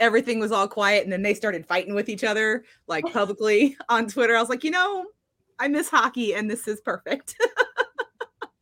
everything 0.00 0.38
was 0.38 0.52
all 0.52 0.68
quiet 0.68 1.04
and 1.04 1.10
then 1.12 1.22
they 1.22 1.32
started 1.32 1.64
fighting 1.66 1.94
with 1.94 2.10
each 2.10 2.24
other 2.24 2.64
like 2.88 3.06
publicly 3.10 3.74
on 3.88 4.06
Twitter. 4.06 4.36
I 4.36 4.40
was 4.40 4.50
like, 4.50 4.62
you 4.64 4.70
know, 4.70 5.06
I 5.58 5.68
miss 5.68 5.88
hockey 5.88 6.34
and 6.34 6.50
this 6.50 6.68
is 6.68 6.82
perfect. 6.82 7.36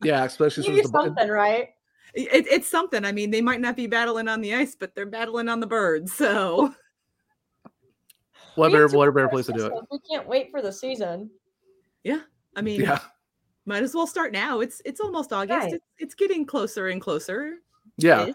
Yeah, 0.03 0.23
especially 0.23 0.63
Maybe 0.63 0.81
since 0.81 0.91
the 0.91 1.01
something, 1.03 1.29
right? 1.29 1.69
it, 2.13 2.47
it's 2.49 2.67
something. 2.67 3.05
I 3.05 3.11
mean, 3.11 3.31
they 3.31 3.41
might 3.41 3.61
not 3.61 3.75
be 3.75 3.87
battling 3.87 4.27
on 4.27 4.41
the 4.41 4.53
ice, 4.53 4.75
but 4.75 4.95
they're 4.95 5.05
battling 5.05 5.49
on 5.49 5.59
the 5.59 5.67
birds. 5.67 6.13
So 6.13 6.73
what 8.55 8.71
better, 8.71 8.87
what 8.89 9.13
better 9.13 9.29
place 9.29 9.47
to 9.47 9.53
do 9.53 9.65
it? 9.65 9.73
We 9.91 9.99
can't 9.99 10.27
wait 10.27 10.51
for 10.51 10.61
the 10.61 10.71
season. 10.71 11.29
Yeah, 12.03 12.21
I 12.55 12.61
mean, 12.61 12.81
Yeah, 12.81 12.99
might 13.65 13.83
as 13.83 13.95
well 13.95 14.07
start 14.07 14.31
now. 14.31 14.59
It's 14.59 14.81
it's 14.85 14.99
almost 14.99 15.33
August. 15.33 15.57
Right. 15.57 15.73
It's, 15.73 15.85
it's 15.97 16.15
getting 16.15 16.45
closer 16.45 16.89
and 16.89 17.01
closer. 17.01 17.55
yeah, 17.97 18.31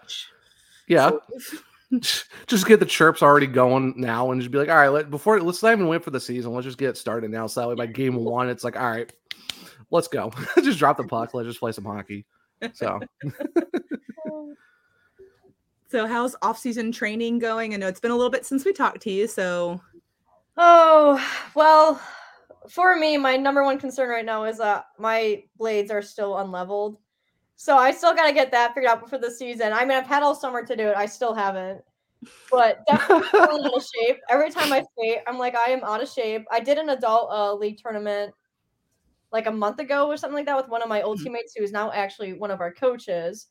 yeah. 0.87 1.11
Just 2.45 2.67
get 2.67 2.79
the 2.79 2.85
chirps 2.85 3.23
already 3.23 3.47
going 3.47 3.95
now, 3.97 4.29
and 4.29 4.39
just 4.39 4.51
be 4.51 4.59
like, 4.59 4.69
all 4.69 4.75
right, 4.75 4.89
let 4.89 5.09
before 5.09 5.41
let's 5.41 5.63
not 5.63 5.71
even 5.71 5.87
wait 5.87 6.03
for 6.03 6.11
the 6.11 6.19
season. 6.19 6.53
Let's 6.53 6.65
just 6.65 6.77
get 6.77 6.89
it 6.89 6.97
started 6.97 7.31
now. 7.31 7.47
So 7.47 7.61
that 7.61 7.67
way, 7.69 7.73
by 7.73 7.87
game 7.87 8.13
one, 8.13 8.47
it's 8.47 8.63
like, 8.63 8.79
all 8.79 8.91
right, 8.91 9.11
let's 9.91 10.07
go. 10.07 10.31
just 10.63 10.79
drop 10.79 10.97
the 10.97 11.03
puck. 11.07 11.33
Let's 11.33 11.47
just 11.47 11.59
play 11.59 11.71
some 11.71 11.85
hockey. 11.85 12.25
So. 12.73 12.99
So 15.91 16.05
how's 16.05 16.35
off-season 16.43 16.91
training 16.91 17.39
going? 17.39 17.73
I 17.73 17.77
know 17.77 17.87
it's 17.87 17.99
been 17.99 18.11
a 18.11 18.15
little 18.15 18.29
bit 18.29 18.45
since 18.45 18.63
we 18.63 18.73
talked 18.73 19.01
to 19.01 19.11
you. 19.11 19.27
So 19.27 19.81
Oh, 20.61 21.25
well, 21.55 22.01
for 22.67 22.95
me, 22.97 23.17
my 23.17 23.37
number 23.37 23.63
one 23.63 23.79
concern 23.79 24.09
right 24.09 24.25
now 24.25 24.43
is 24.43 24.57
that 24.57 24.87
my 24.97 25.43
blades 25.57 25.89
are 25.89 26.01
still 26.01 26.37
unleveled. 26.37 26.97
So 27.55 27.77
I 27.77 27.91
still 27.91 28.13
got 28.13 28.27
to 28.27 28.33
get 28.33 28.51
that 28.51 28.73
figured 28.73 28.91
out 28.91 29.01
before 29.01 29.19
the 29.19 29.31
season. 29.31 29.71
I 29.71 29.85
mean, 29.85 29.97
I've 29.97 30.05
had 30.05 30.21
all 30.21 30.35
summer 30.35 30.65
to 30.65 30.75
do 30.75 30.89
it. 30.89 30.97
I 30.97 31.05
still 31.05 31.33
haven't. 31.33 31.81
But 32.51 32.85
definitely 32.85 33.39
out 33.39 33.73
of 33.73 33.85
shape. 33.95 34.17
Every 34.29 34.51
time 34.51 34.73
I 34.73 34.83
skate, 34.97 35.19
I'm 35.25 35.37
like, 35.37 35.55
I 35.55 35.71
am 35.71 35.83
out 35.85 36.03
of 36.03 36.09
shape. 36.09 36.45
I 36.51 36.59
did 36.59 36.77
an 36.77 36.89
adult 36.89 37.31
uh, 37.31 37.53
league 37.53 37.79
tournament 37.81 38.33
like 39.31 39.47
a 39.47 39.51
month 39.51 39.79
ago 39.79 40.07
or 40.07 40.17
something 40.17 40.35
like 40.35 40.45
that 40.45 40.57
with 40.57 40.67
one 40.67 40.81
of 40.81 40.89
my 40.89 41.01
old 41.01 41.19
teammates 41.21 41.53
who 41.55 41.63
is 41.63 41.71
now 41.71 41.91
actually 41.91 42.33
one 42.33 42.51
of 42.51 42.61
our 42.61 42.73
coaches. 42.73 43.47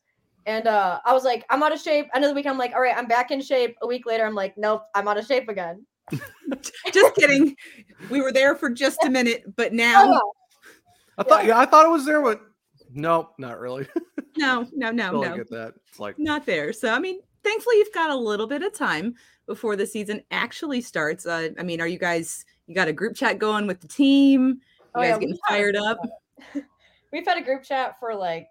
And 0.46 0.66
uh, 0.66 1.00
I 1.04 1.12
was 1.12 1.24
like, 1.24 1.44
I'm 1.50 1.62
out 1.62 1.72
of 1.72 1.80
shape. 1.80 2.06
End 2.14 2.24
of 2.24 2.30
the 2.30 2.34
week, 2.34 2.46
I'm 2.46 2.58
like, 2.58 2.72
all 2.72 2.80
right, 2.80 2.96
I'm 2.96 3.06
back 3.06 3.30
in 3.30 3.40
shape. 3.40 3.76
A 3.82 3.86
week 3.86 4.06
later, 4.06 4.24
I'm 4.24 4.34
like, 4.34 4.56
nope, 4.56 4.82
I'm 4.94 5.06
out 5.06 5.18
of 5.18 5.26
shape 5.26 5.48
again. 5.48 5.84
just 6.92 7.14
kidding. 7.16 7.54
We 8.10 8.20
were 8.20 8.32
there 8.32 8.56
for 8.56 8.70
just 8.70 9.04
a 9.04 9.10
minute, 9.10 9.44
but 9.56 9.72
now 9.72 10.12
yeah. 10.12 10.18
I 11.18 11.22
thought, 11.22 11.44
yeah, 11.44 11.58
I 11.58 11.66
thought 11.66 11.84
it 11.84 11.90
was 11.90 12.06
there, 12.06 12.22
but 12.22 12.40
nope, 12.92 13.34
not 13.38 13.58
really. 13.58 13.86
no, 14.38 14.66
no, 14.72 14.90
no, 14.90 15.12
Totally 15.12 15.28
no, 15.28 15.36
get 15.36 15.50
that. 15.50 15.74
It's 15.88 16.00
like, 16.00 16.18
not 16.18 16.46
there. 16.46 16.72
So 16.72 16.92
I 16.92 16.98
mean, 16.98 17.20
thankfully 17.44 17.76
you've 17.76 17.92
got 17.92 18.10
a 18.10 18.16
little 18.16 18.46
bit 18.46 18.62
of 18.62 18.72
time 18.72 19.14
before 19.46 19.76
the 19.76 19.86
season 19.86 20.22
actually 20.30 20.80
starts. 20.80 21.26
Uh, 21.26 21.50
I 21.58 21.62
mean, 21.62 21.80
are 21.80 21.86
you 21.86 21.98
guys? 21.98 22.44
You 22.66 22.74
got 22.74 22.88
a 22.88 22.92
group 22.92 23.16
chat 23.16 23.38
going 23.38 23.66
with 23.66 23.80
the 23.80 23.88
team? 23.88 24.60
You 24.98 25.04
Oh, 25.04 25.06
guys 25.06 25.10
yeah, 25.10 25.18
getting 25.18 25.28
we've 25.30 25.40
had 25.46 25.54
a 25.54 25.58
fired 25.58 25.76
up? 25.76 25.98
We've 27.12 27.26
had 27.26 27.38
a 27.38 27.42
group 27.42 27.62
chat 27.62 27.98
for 27.98 28.14
like 28.14 28.48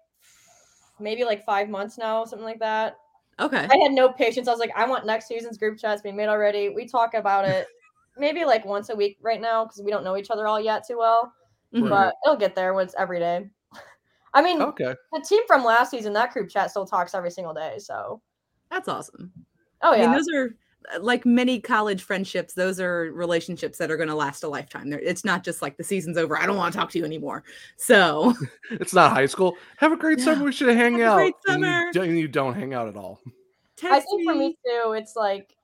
maybe 0.98 1.24
like 1.24 1.44
five 1.44 1.68
months 1.68 1.96
now, 1.98 2.24
something 2.24 2.44
like 2.44 2.58
that. 2.58 2.96
Okay. 3.38 3.68
I 3.70 3.76
had 3.76 3.92
no 3.92 4.08
patience. 4.10 4.48
I 4.48 4.50
was 4.50 4.58
like, 4.58 4.72
I 4.74 4.84
want 4.88 5.06
next 5.06 5.28
season's 5.28 5.58
group 5.58 5.78
chats 5.78 6.02
being 6.02 6.16
made 6.16 6.28
already. 6.28 6.70
We 6.70 6.88
talk 6.88 7.14
about 7.14 7.44
it 7.44 7.68
maybe 8.18 8.44
like 8.44 8.64
once 8.64 8.88
a 8.88 8.96
week 8.96 9.18
right 9.22 9.40
now 9.40 9.64
because 9.64 9.80
we 9.84 9.92
don't 9.92 10.02
know 10.02 10.16
each 10.16 10.30
other 10.30 10.48
all 10.48 10.60
yet 10.60 10.84
too 10.86 10.98
well. 10.98 11.32
Mhm. 11.72 11.88
But 11.88 12.14
it'll 12.24 12.36
get 12.36 12.56
there 12.56 12.74
once 12.74 12.94
every 12.98 13.20
day. 13.20 13.48
I 14.34 14.42
mean, 14.42 14.60
okay. 14.60 14.94
the 15.12 15.20
team 15.20 15.42
from 15.46 15.64
last 15.64 15.90
season, 15.90 16.12
that 16.14 16.32
group 16.32 16.48
chat 16.48 16.70
still 16.70 16.86
talks 16.86 17.14
every 17.14 17.30
single 17.30 17.54
day. 17.54 17.76
So, 17.78 18.20
That's 18.70 18.88
awesome. 18.88 19.30
oh 19.82 19.92
I 19.92 19.96
yeah, 19.98 20.02
mean, 20.06 20.12
those 20.14 20.28
are 20.34 20.56
like 21.00 21.26
many 21.26 21.60
college 21.60 22.02
friendships. 22.02 22.54
Those 22.54 22.80
are 22.80 23.10
relationships 23.12 23.76
that 23.78 23.90
are 23.90 23.96
going 23.96 24.08
to 24.08 24.14
last 24.14 24.42
a 24.44 24.48
lifetime. 24.48 24.88
They're, 24.88 25.00
it's 25.00 25.24
not 25.24 25.44
just 25.44 25.60
like 25.60 25.76
the 25.76 25.84
season's 25.84 26.16
over. 26.16 26.38
I 26.38 26.46
don't 26.46 26.56
want 26.56 26.72
to 26.72 26.78
talk 26.78 26.90
to 26.92 26.98
you 26.98 27.04
anymore. 27.04 27.44
So 27.76 28.32
It's 28.70 28.94
not 28.94 29.12
high 29.12 29.26
school. 29.26 29.56
Have 29.76 29.92
a 29.92 29.96
great 29.96 30.18
Yeah. 30.18 30.24
summer. 30.26 30.44
We 30.44 30.52
should 30.52 30.68
hang 30.74 30.98
Have 30.98 31.00
a 31.00 31.04
out. 31.10 31.16
great 31.16 31.34
And 31.48 31.60
you 31.60 31.66
summer. 31.66 31.92
don't- 31.92 32.16
you, 32.16 32.28
don't 32.28 32.54
hang 32.54 32.74
out 32.74 32.88
at 32.88 32.96
all. 32.96 33.20
I 33.26 33.30
text 33.76 34.08
think 34.10 34.28
for 34.28 34.34
me 34.34 34.56
too, 34.66 34.92
it's 34.96 35.14
like 35.14 35.54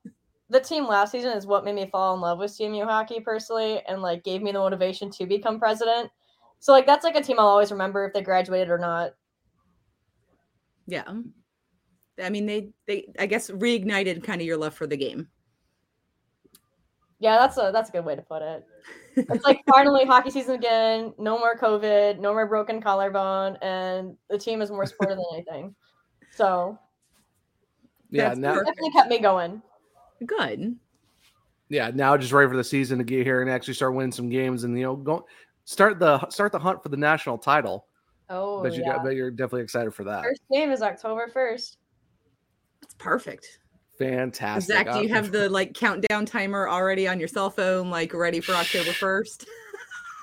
the 0.49 0.59
team 0.59 0.85
last 0.87 1.11
season 1.11 1.31
is 1.31 1.45
what 1.47 1.65
made 1.65 1.75
me 1.75 1.89
fall 1.91 2.13
in 2.13 2.21
love 2.21 2.37
with 2.39 2.51
CMU 2.51 2.85
hockey 2.85 3.19
personally, 3.19 3.81
and 3.87 4.01
like 4.01 4.23
gave 4.23 4.41
me 4.43 4.51
the 4.51 4.59
motivation 4.59 5.09
to 5.11 5.25
become 5.25 5.59
president. 5.59 6.09
So 6.59 6.71
like 6.71 6.85
that's 6.85 7.03
like 7.03 7.15
a 7.15 7.21
team 7.21 7.39
I'll 7.39 7.47
always 7.47 7.71
remember 7.71 8.05
if 8.05 8.13
they 8.13 8.21
graduated 8.21 8.69
or 8.69 8.77
not. 8.77 9.15
Yeah. 10.87 11.03
I 12.21 12.29
mean, 12.29 12.45
they 12.45 12.69
they 12.87 13.07
I 13.19 13.25
guess 13.25 13.49
reignited 13.49 14.23
kind 14.23 14.41
of 14.41 14.47
your 14.47 14.57
love 14.57 14.73
for 14.73 14.87
the 14.87 14.97
game. 14.97 15.27
Yeah, 17.19 17.37
that's 17.37 17.57
a 17.57 17.71
that's 17.73 17.89
a 17.89 17.91
good 17.91 18.05
way 18.05 18.15
to 18.15 18.21
put 18.21 18.41
it. 18.41 18.65
It's 19.15 19.45
like 19.45 19.61
finally 19.73 20.05
hockey 20.05 20.29
season 20.29 20.55
again. 20.55 21.13
No 21.17 21.39
more 21.39 21.55
COVID. 21.55 22.19
No 22.19 22.33
more 22.33 22.45
broken 22.45 22.81
collarbone, 22.81 23.57
and 23.61 24.15
the 24.29 24.37
team 24.37 24.61
is 24.61 24.69
more 24.69 24.85
sporty 24.85 25.15
than 25.15 25.23
anything. 25.33 25.75
So 26.31 26.77
Yeah, 28.11 28.29
That's 28.29 28.39
now 28.39 28.55
definitely 28.55 28.91
kept 28.91 29.09
me 29.09 29.19
going. 29.19 29.61
Good. 30.25 30.75
yeah, 31.69 31.91
now 31.93 32.15
just 32.17 32.31
ready 32.31 32.49
for 32.49 32.57
the 32.57 32.63
season 32.63 32.97
to 32.97 33.03
get 33.03 33.25
here 33.25 33.41
and 33.41 33.49
actually 33.49 33.73
start 33.73 33.93
winning 33.95 34.11
some 34.11 34.29
games 34.29 34.63
and 34.63 34.77
you 34.77 34.83
know 34.83 34.95
go 34.95 35.25
start 35.65 35.99
the 35.99 36.27
start 36.29 36.51
the 36.51 36.59
hunt 36.59 36.83
for 36.83 36.89
the 36.89 36.97
national 36.97 37.37
title. 37.37 37.87
Oh, 38.29 38.61
but 38.61 38.73
you 38.73 38.81
yeah. 38.81 38.93
got 38.93 39.03
bet 39.03 39.15
you're 39.15 39.31
definitely 39.31 39.61
excited 39.61 39.93
for 39.93 40.03
that. 40.05 40.23
First 40.23 40.41
game 40.51 40.71
is 40.71 40.81
October 40.81 41.29
first. 41.31 41.77
That's 42.97 43.03
perfect. 43.03 43.59
Fantastic. 43.97 44.75
Zach, 44.75 44.91
do 44.91 44.99
you 44.99 45.09
Uh, 45.09 45.15
have 45.15 45.31
the 45.31 45.49
like 45.59 45.73
countdown 45.73 46.25
timer 46.25 46.67
already 46.67 47.07
on 47.07 47.19
your 47.19 47.27
cell 47.27 47.49
phone, 47.49 47.89
like 47.89 48.13
ready 48.13 48.41
for 48.41 48.53
October 48.53 48.91
1st? 48.91 49.45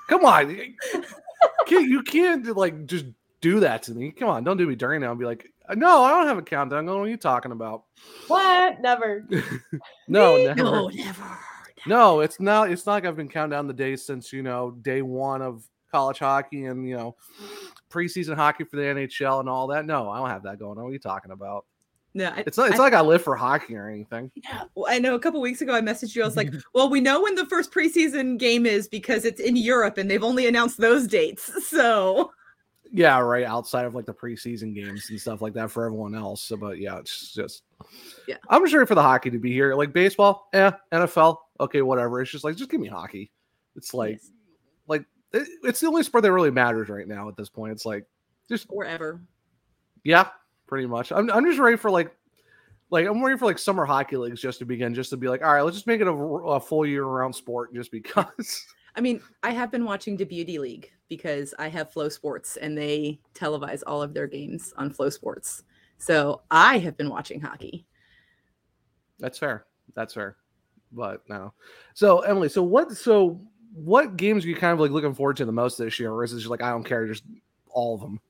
Come 0.09 0.25
on. 0.25 0.51
you 0.55 0.75
can't, 1.67 1.89
you 1.89 2.03
can't 2.03 2.57
like 2.57 2.87
just 2.87 3.07
do 3.41 3.61
that 3.61 3.83
to 3.85 3.93
me. 3.95 4.11
Come 4.11 4.29
on, 4.29 4.45
don't 4.45 4.57
do 4.57 4.67
me 4.67 4.75
during 4.75 5.01
now 5.01 5.11
and 5.11 5.19
be 5.19 5.25
like, 5.25 5.49
no, 5.75 6.03
I 6.03 6.11
don't 6.11 6.27
have 6.27 6.39
a 6.39 6.43
countdown. 6.43 6.87
What 6.87 6.97
are 6.97 7.09
you 7.09 7.17
talking 7.17 7.53
about? 7.53 7.85
What? 8.29 8.81
Never. 8.81 9.27
No, 10.09 10.37
never. 10.37 10.63
No, 10.63 10.89
never. 10.89 11.39
No, 11.87 12.21
it's 12.21 12.39
not. 12.39 12.71
It's 12.71 12.85
not 12.85 12.93
like 12.95 13.07
I've 13.07 13.17
been 13.17 13.29
counting 13.29 13.51
down 13.57 13.67
the 13.67 13.73
days 13.73 14.05
since 14.05 14.33
you 14.33 14.43
know 14.43 14.73
day 14.83 15.01
one 15.01 15.41
of 15.41 15.65
college 15.91 16.19
hockey 16.19 16.67
and 16.67 16.87
you 16.87 16.97
know 16.97 17.17
preseason 17.91 18.37
hockey 18.37 18.65
for 18.65 18.77
the 18.77 18.83
NHL 18.83 19.41
and 19.41 19.49
all 19.49 19.69
that. 19.69 19.87
No, 19.87 20.11
I 20.11 20.19
don't 20.19 20.29
have 20.29 20.43
that 20.43 20.59
going 20.59 20.77
on. 20.77 20.85
What 20.85 20.91
are 20.91 20.93
you 20.93 20.99
talking 20.99 21.31
about? 21.33 21.65
No, 22.15 22.27
I, 22.27 22.45
It's 22.47 22.59
not. 22.59 22.69
It's 22.69 22.75
I, 22.75 22.79
not 22.79 22.85
like 22.85 22.95
I 22.95 23.01
live 23.01 23.23
for 23.23 23.37
hockey 23.37 23.77
or 23.77 23.89
anything. 23.89 24.31
well, 24.75 24.87
I 24.89 24.99
know 24.99 25.15
a 25.15 25.19
couple 25.19 25.41
weeks 25.41 25.63
ago 25.63 25.75
I 25.75 25.81
messaged 25.81 26.15
you. 26.15 26.23
I 26.23 26.27
was 26.27 26.37
like, 26.37 26.53
well, 26.75 26.91
we 26.91 27.01
know 27.01 27.23
when 27.23 27.35
the 27.35 27.47
first 27.47 27.73
preseason 27.73 28.39
game 28.39 28.67
is 28.67 28.89
because 28.89 29.25
it's 29.25 29.41
in 29.41 29.57
Europe 29.57 29.99
and 29.99 30.11
they've 30.11 30.23
only 30.23 30.47
announced 30.47 30.79
those 30.79 31.07
dates. 31.07 31.51
So 31.73 32.33
Yeah, 32.93 33.19
right. 33.21 33.45
Outside 33.45 33.87
of 33.87 33.95
like 33.95 34.05
the 34.05 34.13
preseason 34.13 34.75
games 34.75 35.09
and 35.09 35.19
stuff 35.19 35.41
like 35.41 35.55
that 35.55 35.71
for 35.71 35.87
everyone 35.87 36.15
else. 36.15 36.43
So, 36.43 36.57
but 36.57 36.79
yeah, 36.79 36.99
it's 36.99 37.33
just. 37.33 37.63
Yeah. 38.29 38.37
I'm 38.51 38.63
just 38.63 38.75
ready 38.75 38.87
for 38.87 38.95
the 38.95 39.03
hockey 39.03 39.31
to 39.31 39.39
be 39.39 39.53
here. 39.53 39.75
Like 39.75 39.95
baseball, 39.95 40.49
yeah, 40.53 40.73
NFL, 40.93 41.39
okay, 41.61 41.81
whatever. 41.81 42.21
It's 42.21 42.31
just 42.31 42.45
like 42.45 42.57
just 42.57 42.71
give 42.71 42.81
me 42.81 42.89
hockey. 42.89 43.31
It's 43.75 43.95
like 43.95 44.13
yes, 44.13 44.31
like 44.87 45.05
it, 45.33 45.49
it's 45.63 45.81
the 45.81 45.87
only 45.87 46.03
sport 46.03 46.23
that 46.23 46.33
really 46.33 46.51
matters 46.51 46.91
right 46.91 47.09
now 47.09 47.29
at 47.29 47.37
this 47.37 47.49
point. 47.49 47.73
It's 47.73 47.87
like 47.87 48.05
just 48.49 48.67
wherever. 48.69 49.23
Yeah, 50.05 50.29
pretty 50.67 50.87
much. 50.87 51.13
I'm, 51.13 51.31
I'm 51.31 51.45
just 51.45 51.59
ready 51.59 51.77
for 51.77 51.91
like, 51.91 52.15
like 52.91 53.07
I'm 53.07 53.25
ready 53.25 53.39
for 53.39 53.47
like 53.47 53.59
summer 53.59 53.85
hockey 53.85 54.17
leagues 54.17 54.41
just 54.41 54.59
to 54.59 54.65
begin, 54.65 54.95
just 54.95 55.11
to 55.11 55.17
be 55.17 55.29
like, 55.29 55.43
all 55.43 55.53
right, 55.53 55.63
let's 55.63 55.77
just 55.77 55.87
make 55.87 56.01
it 56.01 56.07
a, 56.07 56.13
a 56.13 56.61
full 56.61 56.87
year 56.87 57.05
round 57.05 57.35
sport, 57.35 57.75
just 57.75 57.91
because. 57.91 58.67
I 58.95 59.01
mean, 59.01 59.23
I 59.43 59.53
have 59.53 59.71
been 59.71 59.85
watching 59.85 60.17
the 60.17 60.25
Beauty 60.25 60.59
League 60.59 60.93
because 61.09 61.55
I 61.59 61.69
have 61.69 61.93
FloSports 61.93 62.59
and 62.61 62.77
they 62.77 63.21
televise 63.35 63.83
all 63.87 64.03
of 64.03 64.13
their 64.13 64.27
games 64.27 64.75
on 64.77 64.93
FloSports. 64.93 65.63
So 65.97 66.43
I 66.51 66.79
have 66.79 66.97
been 66.97 67.09
watching 67.09 67.41
hockey. 67.41 67.87
That's 69.19 69.39
fair. 69.39 69.65
That's 69.95 70.13
fair. 70.13 70.37
But 70.91 71.23
no. 71.29 71.55
So 71.95 72.21
Emily, 72.21 72.51
so 72.51 72.63
what? 72.63 72.93
So 72.93 73.41
what 73.73 74.17
games 74.17 74.45
are 74.45 74.49
you 74.49 74.57
kind 74.57 74.73
of 74.73 74.81
like 74.81 74.91
looking 74.91 75.15
forward 75.15 75.37
to 75.37 75.45
the 75.45 75.53
most 75.53 75.79
this 75.79 75.99
year, 75.99 76.13
or 76.13 76.25
is 76.25 76.33
it 76.33 76.39
just 76.39 76.51
like 76.51 76.63
I 76.63 76.71
don't 76.71 76.85
care, 76.85 77.07
just 77.07 77.25
all 77.71 77.95
of 77.95 78.01
them? 78.01 78.21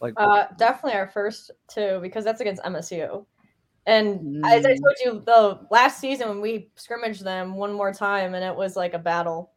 Like, 0.00 0.14
Uh, 0.16 0.46
definitely 0.58 0.98
our 0.98 1.08
first 1.08 1.50
two 1.68 1.98
because 2.00 2.24
that's 2.24 2.40
against 2.40 2.62
MSU. 2.64 3.26
And 3.86 4.44
as 4.44 4.64
I 4.64 4.70
Mm. 4.70 4.80
told 4.82 4.96
you, 5.04 5.22
the 5.24 5.66
last 5.70 6.00
season 6.00 6.28
when 6.28 6.40
we 6.40 6.70
scrimmaged 6.76 7.24
them 7.24 7.54
one 7.56 7.72
more 7.72 7.92
time, 7.92 8.34
and 8.34 8.44
it 8.44 8.54
was 8.56 8.76
like 8.76 8.94
a 8.94 8.98
battle. 8.98 9.52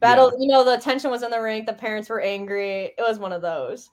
Battle, 0.00 0.32
you 0.38 0.48
know, 0.48 0.64
the 0.64 0.78
tension 0.78 1.10
was 1.10 1.22
in 1.22 1.30
the 1.30 1.40
rink. 1.40 1.66
The 1.66 1.74
parents 1.74 2.08
were 2.08 2.20
angry. 2.20 2.94
It 2.96 3.02
was 3.02 3.18
one 3.18 3.32
of 3.32 3.42
those. 3.42 3.90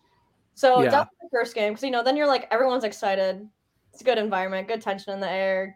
So 0.54 0.84
Yeah. 0.84 0.92
definitely 0.92 1.18
the 1.24 1.30
first 1.32 1.54
game 1.56 1.74
because 1.74 1.84
you 1.84 1.92
know 1.92 2.04
then 2.04 2.18
you're 2.18 2.28
like 2.28 2.48
everyone's 2.52 2.86
excited. 2.86 3.48
It's 3.92 4.02
a 4.02 4.06
good 4.06 4.18
environment, 4.18 4.68
good 4.68 4.82
tension 4.82 5.14
in 5.14 5.20
the 5.20 5.30
air. 5.30 5.76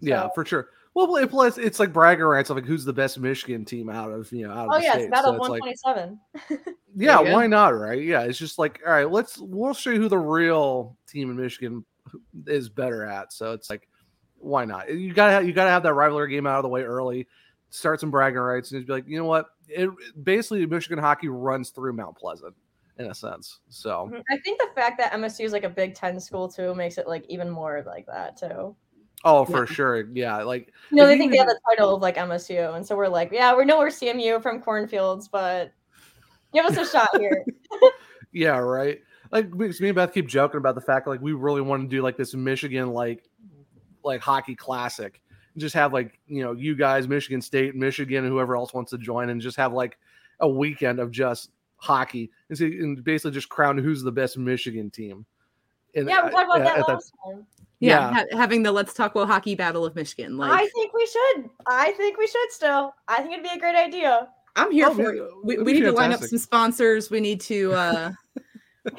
Yeah, 0.00 0.22
So- 0.22 0.30
for 0.34 0.44
sure. 0.44 0.68
Well, 0.92 1.14
it- 1.16 1.30
plus 1.30 1.56
it's 1.56 1.78
like 1.78 1.92
bragging 1.92 2.24
rights 2.24 2.50
of 2.50 2.56
like 2.56 2.66
who's 2.66 2.84
the 2.84 2.92
best 2.92 3.18
Michigan 3.18 3.64
team 3.64 3.88
out 3.88 4.10
of 4.10 4.30
you 4.32 4.46
know 4.46 4.52
out 4.52 4.66
of 4.66 4.72
Oh 4.72 4.78
the 4.78 4.84
yeah, 4.84 4.92
state. 4.94 5.10
battle 5.10 5.34
So 5.34 5.36
it's 5.36 5.48
like, 5.48 5.62
127. 5.84 6.20
yeah, 6.96 7.16
There 7.16 7.24
you 7.24 7.30
go. 7.30 7.32
why 7.36 7.46
not? 7.46 7.68
Right? 7.68 8.02
Yeah, 8.02 8.22
it's 8.22 8.38
just 8.38 8.58
like 8.58 8.80
all 8.84 8.92
right, 8.92 9.08
let's 9.10 9.38
we'll 9.38 9.72
show 9.74 9.90
you 9.90 10.00
who 10.00 10.08
the 10.08 10.18
real 10.18 10.96
team 11.06 11.30
in 11.30 11.36
Michigan 11.36 11.84
is 12.46 12.68
better 12.68 13.04
at. 13.04 13.32
So 13.32 13.52
it's 13.52 13.70
like, 13.70 13.88
why 14.38 14.64
not? 14.64 14.92
You 14.92 15.12
gotta 15.14 15.32
have, 15.32 15.46
you 15.46 15.52
gotta 15.52 15.70
have 15.70 15.84
that 15.84 15.94
rivalry 15.94 16.30
game 16.30 16.46
out 16.46 16.58
of 16.58 16.64
the 16.64 16.68
way 16.68 16.82
early. 16.82 17.28
Start 17.70 18.00
some 18.00 18.10
bragging 18.10 18.40
rights 18.40 18.72
and 18.72 18.80
just 18.80 18.88
be 18.88 18.92
like, 18.92 19.06
you 19.06 19.16
know 19.16 19.26
what? 19.26 19.46
It 19.68 19.88
basically 20.24 20.66
Michigan 20.66 20.98
hockey 20.98 21.28
runs 21.28 21.70
through 21.70 21.92
Mount 21.92 22.16
Pleasant 22.16 22.54
in 22.98 23.06
a 23.06 23.14
sense. 23.14 23.60
So 23.68 24.08
mm-hmm. 24.10 24.20
I 24.28 24.38
think 24.38 24.60
the 24.60 24.70
fact 24.74 24.98
that 24.98 25.12
MSU 25.12 25.44
is 25.44 25.52
like 25.52 25.62
a 25.62 25.68
Big 25.68 25.94
Ten 25.94 26.18
school 26.18 26.48
too 26.48 26.74
makes 26.74 26.98
it 26.98 27.06
like 27.06 27.24
even 27.28 27.48
more 27.48 27.84
like 27.86 28.06
that 28.06 28.36
too. 28.36 28.74
Oh, 29.24 29.44
for 29.44 29.66
sure, 29.66 30.06
yeah. 30.12 30.42
Like 30.42 30.72
You 30.90 30.98
know, 30.98 31.06
they 31.06 31.18
think 31.18 31.32
they 31.32 31.38
have 31.38 31.48
the 31.48 31.60
title 31.68 31.94
of 31.94 32.02
like 32.02 32.16
MSU, 32.16 32.74
and 32.74 32.86
so 32.86 32.96
we're 32.96 33.08
like, 33.08 33.30
yeah, 33.32 33.56
we 33.56 33.64
know 33.64 33.78
we're 33.78 33.88
CMU 33.88 34.42
from 34.42 34.60
cornfields, 34.60 35.28
but 35.28 35.72
give 36.52 36.64
us 36.64 36.76
a 36.76 36.86
shot 36.86 37.08
here. 37.18 37.44
Yeah, 38.32 38.58
right. 38.58 39.00
Like 39.32 39.50
because 39.56 39.80
me 39.80 39.88
and 39.88 39.96
Beth 39.96 40.12
keep 40.12 40.26
joking 40.26 40.58
about 40.58 40.74
the 40.74 40.80
fact 40.80 41.06
like 41.06 41.20
we 41.20 41.32
really 41.32 41.60
want 41.60 41.82
to 41.82 41.88
do 41.88 42.02
like 42.02 42.16
this 42.16 42.34
Michigan 42.34 42.92
like 42.92 43.28
like 44.04 44.20
hockey 44.20 44.54
classic. 44.54 45.20
Just 45.56 45.74
have 45.74 45.92
like 45.92 46.18
you 46.26 46.42
know 46.42 46.52
you 46.52 46.74
guys, 46.74 47.08
Michigan 47.08 47.40
State, 47.40 47.74
Michigan, 47.74 48.24
whoever 48.26 48.56
else 48.56 48.72
wants 48.72 48.90
to 48.90 48.98
join, 48.98 49.30
and 49.30 49.40
just 49.40 49.56
have 49.56 49.72
like 49.72 49.98
a 50.40 50.48
weekend 50.48 51.00
of 51.00 51.10
just 51.10 51.50
hockey 51.76 52.30
and, 52.48 52.58
see, 52.58 52.78
and 52.78 53.02
basically 53.04 53.32
just 53.32 53.48
crown 53.48 53.78
who's 53.78 54.02
the 54.02 54.12
best 54.12 54.38
Michigan 54.38 54.90
team. 54.90 55.26
And 55.94 56.08
yeah, 56.08 56.24
we 56.24 56.30
talked 56.30 56.44
about 56.44 56.58
that 56.60 56.78
at 56.78 56.88
last 56.88 57.12
time. 57.24 57.46
Yeah, 57.80 58.10
Yeah. 58.10 58.12
ha- 58.30 58.36
having 58.38 58.62
the 58.62 58.72
Let's 58.72 58.92
Talk 58.94 59.14
WoHawkey 59.14 59.56
Battle 59.56 59.84
of 59.84 59.94
Michigan. 59.96 60.36
Like 60.36 60.52
I 60.52 60.66
think 60.68 60.92
we 60.92 61.06
should. 61.06 61.50
I 61.66 61.92
think 61.92 62.18
we 62.18 62.26
should 62.26 62.50
still. 62.50 62.92
I 63.08 63.22
think 63.22 63.32
it'd 63.32 63.44
be 63.44 63.50
a 63.56 63.58
great 63.58 63.74
idea. 63.76 64.28
I'm 64.56 64.70
here 64.70 64.88
Oh, 64.88 64.94
for 64.94 65.14
yeah, 65.14 65.22
it. 65.22 65.30
We, 65.44 65.58
we 65.58 65.64
be 65.64 65.72
need 65.80 65.86
to 65.86 65.92
line 65.92 66.12
up 66.12 66.20
some 66.20 66.38
sponsors. 66.38 67.10
We 67.10 67.20
need 67.20 67.40
to 67.42 67.72
uh 67.72 68.12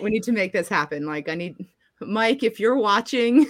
we 0.02 0.10
need 0.10 0.24
to 0.24 0.32
make 0.32 0.54
this 0.54 0.68
happen. 0.70 1.06
Like 1.06 1.30
I 1.30 1.36
need 1.36 1.56
Mike, 2.02 2.42
if 2.42 2.60
you're 2.60 2.78
watching, 2.78 3.46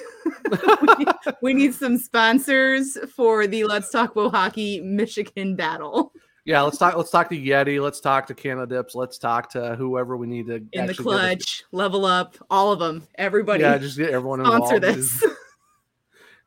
we, 0.51 1.05
we 1.41 1.53
need 1.53 1.73
some 1.73 1.97
sponsors 1.97 2.97
for 3.15 3.47
the 3.47 3.63
Let's 3.63 3.89
Talk 3.91 4.13
WoHawkey 4.15 4.83
Michigan 4.83 5.55
battle 5.55 6.11
yeah, 6.45 6.61
let's 6.61 6.77
talk. 6.77 6.95
Let's 6.97 7.11
talk 7.11 7.29
to 7.29 7.37
Yeti. 7.37 7.81
Let's 7.81 7.99
talk 7.99 8.27
to 8.27 8.33
CannaDips. 8.33 8.95
Let's 8.95 9.17
talk 9.17 9.49
to 9.51 9.75
whoever 9.75 10.17
we 10.17 10.27
need 10.27 10.47
to 10.47 10.55
in 10.55 10.69
the 10.71 10.79
actually 10.79 10.87
get 10.87 10.87
this- 10.87 10.99
clutch, 10.99 11.63
level 11.71 12.05
up, 12.05 12.35
all 12.49 12.71
of 12.71 12.79
them. 12.79 13.07
Everybody 13.15 13.63
Yeah, 13.63 13.77
just 13.77 13.97
get 13.97 14.09
everyone 14.09 14.39
sponsor 14.45 14.75
involved. 14.75 14.97
this. 14.97 15.23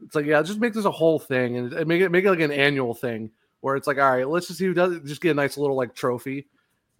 It's 0.04 0.14
like, 0.14 0.26
yeah, 0.26 0.42
just 0.42 0.60
make 0.60 0.74
this 0.74 0.84
a 0.84 0.90
whole 0.90 1.18
thing 1.18 1.56
and 1.56 1.86
make 1.86 2.02
it 2.02 2.10
make 2.10 2.24
it 2.24 2.30
like 2.30 2.40
an 2.40 2.52
annual 2.52 2.94
thing 2.94 3.30
where 3.60 3.76
it's 3.76 3.86
like, 3.86 3.98
all 3.98 4.10
right, 4.10 4.28
let's 4.28 4.46
just 4.48 4.58
see 4.58 4.66
who 4.66 4.74
does 4.74 4.92
it. 4.92 5.04
Just 5.04 5.20
get 5.22 5.30
a 5.30 5.34
nice 5.34 5.56
little 5.56 5.76
like 5.76 5.94
trophy 5.94 6.46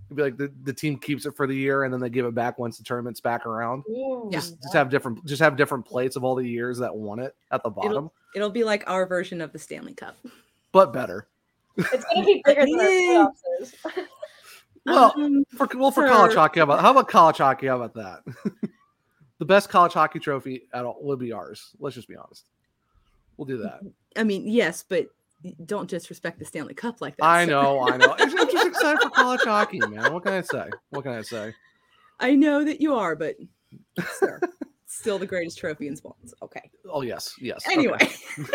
It'd 0.06 0.16
be 0.18 0.22
like 0.22 0.36
the, 0.36 0.52
the 0.64 0.72
team 0.72 0.98
keeps 0.98 1.24
it 1.26 1.34
for 1.34 1.46
the 1.46 1.54
year 1.56 1.84
and 1.84 1.92
then 1.92 1.98
they 2.00 2.10
give 2.10 2.26
it 2.26 2.34
back 2.34 2.58
once 2.58 2.76
the 2.76 2.84
tournament's 2.84 3.20
back 3.20 3.46
around. 3.46 3.84
Ooh, 3.88 4.28
Yeah. 4.30 4.38
Just, 4.38 4.60
just 4.62 4.74
have 4.74 4.88
different 4.90 5.24
just 5.26 5.40
have 5.42 5.56
different 5.56 5.84
plates 5.86 6.14
of 6.16 6.24
all 6.24 6.34
the 6.34 6.46
years 6.46 6.78
that 6.78 6.94
won 6.94 7.18
it 7.18 7.34
at 7.50 7.62
the 7.62 7.70
bottom, 7.70 7.90
It'll, 7.90 8.12
it'll 8.36 8.50
be 8.50 8.64
like 8.64 8.84
our 8.88 9.06
version 9.06 9.40
of 9.40 9.52
the 9.52 9.58
Stanley 9.58 9.94
Cup. 9.94 10.16
but 10.72 10.92
better. 10.92 11.26
It's 11.76 12.04
gonna 12.12 12.26
be 12.26 12.42
bigger 12.44 12.62
than 12.66 12.80
our 12.80 12.88
Yeah. 12.90 13.26
playoffs 13.26 13.62
is. 13.62 13.74
Well, 14.86 15.14
Um, 15.16 15.44
for 15.56 15.66
well 15.76 15.90
for 15.90 16.06
college 16.06 16.34
hockey, 16.34 16.60
how 16.60 16.64
about 16.64 16.80
how 16.82 16.90
about 16.90 17.08
college 17.08 17.38
hockey? 17.38 17.68
How 17.68 17.80
about 17.80 17.94
that? 17.94 18.22
the 19.38 19.44
best 19.46 19.70
college 19.70 19.94
hockey 19.94 20.18
trophy 20.18 20.68
at 20.74 20.84
all 20.84 20.98
would 21.00 21.18
be 21.18 21.32
ours. 21.32 21.70
Let's 21.78 21.94
just 21.96 22.06
be 22.06 22.16
honest. 22.16 22.44
We'll 23.38 23.46
do 23.46 23.56
that. 23.58 23.80
I 24.14 24.24
mean, 24.24 24.46
yes, 24.46 24.84
but 24.86 25.06
don't 25.64 25.88
disrespect 25.88 26.38
the 26.38 26.44
Stanley 26.44 26.74
Cup 26.74 27.00
like 27.00 27.16
that. 27.16 27.24
I 27.24 27.46
sir. 27.46 27.50
know, 27.52 27.80
I 27.88 27.96
know. 27.96 28.14
I'm 28.18 28.30
just- 28.30 28.38
I'm 28.38 28.50
just 28.52 28.66
excited 28.66 29.00
for 29.00 29.08
college 29.08 29.40
hockey, 29.42 29.78
man. 29.78 30.12
What 30.12 30.22
can 30.24 30.34
I 30.34 30.42
say? 30.42 30.68
What 30.90 31.02
can 31.04 31.12
I 31.12 31.22
say? 31.22 31.54
I 32.20 32.34
know 32.34 32.62
that 32.62 32.82
you 32.82 32.94
are, 32.94 33.16
but 33.16 33.36
sir, 34.18 34.38
still 34.94 35.18
the 35.18 35.26
greatest 35.26 35.58
trophy 35.58 35.88
in 35.88 35.96
sports. 35.96 36.34
Okay. 36.42 36.70
Oh 36.90 37.02
yes, 37.02 37.34
yes. 37.40 37.64
okay. 37.66 37.74
Anyway, 37.74 37.98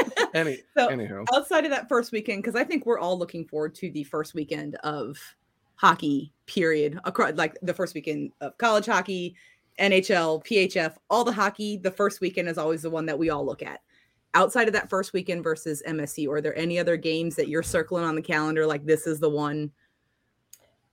Any 0.34 0.62
so 0.76 0.88
anywho. 0.90 1.26
outside 1.34 1.66
of 1.66 1.72
that 1.72 1.90
first 1.90 2.12
weekend, 2.12 2.44
because 2.44 2.60
I 2.60 2.64
think 2.64 2.86
we're 2.86 3.00
all 3.00 3.18
looking 3.18 3.46
forward 3.46 3.76
to 3.76 3.92
the 3.92 4.04
first 4.04 4.34
weekend 4.34 4.76
of 4.78 5.18
hockey, 5.76 6.34
period. 6.46 7.00
Across 7.04 7.34
like 7.36 7.58
the 7.62 7.74
first 7.74 7.94
weekend 7.94 8.32
of 8.42 8.58
college 8.58 8.86
hockey, 8.86 9.36
NHL, 9.80 10.44
PHF, 10.46 10.96
all 11.10 11.24
the 11.24 11.32
hockey. 11.32 11.78
The 11.78 11.92
first 11.92 12.22
weekend 12.22 12.48
is 12.48 12.58
always 12.58 12.82
the 12.82 12.90
one 12.90 13.06
that 13.06 13.18
we 13.18 13.30
all 13.30 13.46
look 13.46 13.62
at. 13.62 13.82
Outside 14.36 14.68
of 14.68 14.74
that 14.74 14.90
first 14.90 15.14
weekend 15.14 15.44
versus 15.44 15.82
MSU, 15.88 16.30
are 16.32 16.42
there 16.42 16.58
any 16.58 16.78
other 16.78 16.98
games 16.98 17.36
that 17.36 17.50
you're 17.50 17.64
circling 17.64 18.04
on 18.04 18.16
the 18.16 18.22
calendar? 18.22 18.66
Like 18.66 18.86
this 18.86 19.08
is 19.08 19.20
the 19.20 19.30
one. 19.30 19.72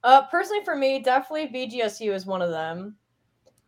Uh, 0.02 0.22
personally, 0.28 0.64
for 0.64 0.76
me, 0.76 1.00
definitely 1.00 1.48
BGSU 1.48 2.14
is 2.14 2.24
one 2.24 2.40
of 2.40 2.50
them. 2.50 2.96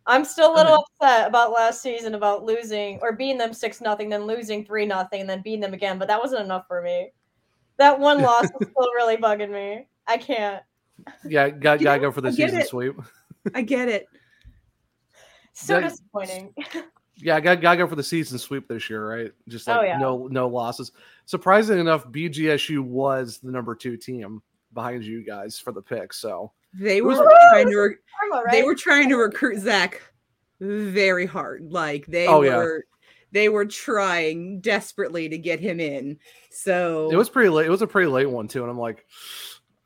I'm 0.09 0.25
still 0.25 0.53
a 0.53 0.57
little 0.57 0.85
upset 1.01 1.29
about 1.29 1.53
last 1.53 1.83
season 1.83 2.15
about 2.15 2.43
losing 2.43 2.99
or 3.03 3.13
beating 3.13 3.37
them 3.39 3.53
six 3.53 3.81
nothing, 3.83 4.09
then 4.09 4.25
losing 4.25 4.65
three 4.65 4.87
nothing, 4.87 5.21
and 5.21 5.29
then 5.29 5.43
beating 5.43 5.61
them 5.61 5.75
again. 5.75 5.99
But 5.99 6.09
that 6.09 6.19
wasn't 6.21 6.45
enough 6.45 6.67
for 6.67 6.83
me. 6.83 7.11
That 7.77 8.01
one 8.01 8.23
loss 8.23 8.45
is 8.45 8.51
still 8.71 8.89
really 8.97 9.19
bugging 9.19 9.53
me. 9.53 9.87
I 10.07 10.17
can't. 10.17 10.63
Yeah, 11.25 11.51
got 11.51 11.81
gotta 11.81 12.01
go 12.01 12.11
for 12.11 12.23
the 12.23 12.29
I 12.29 12.33
get 12.33 12.49
season 12.49 12.61
it. 12.63 12.69
sweep. 12.69 12.97
I 13.55 13.63
get 13.63 13.89
it. 13.89 14.09
So 15.55 15.81
Yeah. 15.81 15.89
disappointing. 15.89 16.55
Yeah, 17.21 17.35
I 17.35 17.41
got 17.41 17.61
gotta 17.61 17.79
go 17.79 17.89
for 17.89 17.97
the 17.97 18.03
season 18.05 18.39
sweep 18.39 18.69
this 18.69 18.89
year, 18.89 19.05
right? 19.05 19.33
Just 19.49 19.69
Oh, 19.69 19.73
like 19.73 19.89
yeah. 19.89 19.99
no 19.99 20.29
no 20.29 20.47
losses. 20.47 20.93
Surprisingly 21.27 21.81
enough, 21.81 22.07
BGSU 22.07 22.81
was 22.81 23.39
the 23.39 23.51
number 23.51 23.75
two 23.75 23.97
team 23.97 24.41
behind 24.73 25.03
you 25.03 25.25
guys 25.25 25.59
for 25.59 25.73
the 25.73 25.83
pick. 25.83 26.13
So 26.13 26.53
They 26.75 27.01
were 27.01 27.09
was- 27.11 27.35
trying 27.53 27.69
to. 27.71 27.77
Re- 27.77 27.95
Karma, 28.31 28.45
right? 28.45 28.53
they 28.53 28.63
were 28.63 28.75
trying 28.75 29.09
to 29.11 29.17
recruit 29.17 29.61
Zach 29.61 30.03
very 30.61 31.27
hard. 31.27 31.71
Like 31.71 32.07
they 32.07 32.27
Oh, 32.27 32.43
yeah. 32.43 32.57
were 32.57 32.85
they 33.31 33.49
were 33.49 33.67
trying 33.67 34.61
desperately 34.61 35.29
to 35.29 35.39
get 35.39 35.61
him 35.61 35.81
in. 35.81 36.19
So 36.51 37.11
it 37.13 37.17
was 37.17 37.29
pretty 37.29 37.51
late. 37.51 37.67
It 37.67 37.71
was 37.71 37.83
a 37.83 37.87
pretty 37.87 38.09
late 38.09 38.29
one 38.31 38.49
too, 38.49 38.63
and 38.63 38.71
I'm 38.71 38.79
like, 38.79 39.05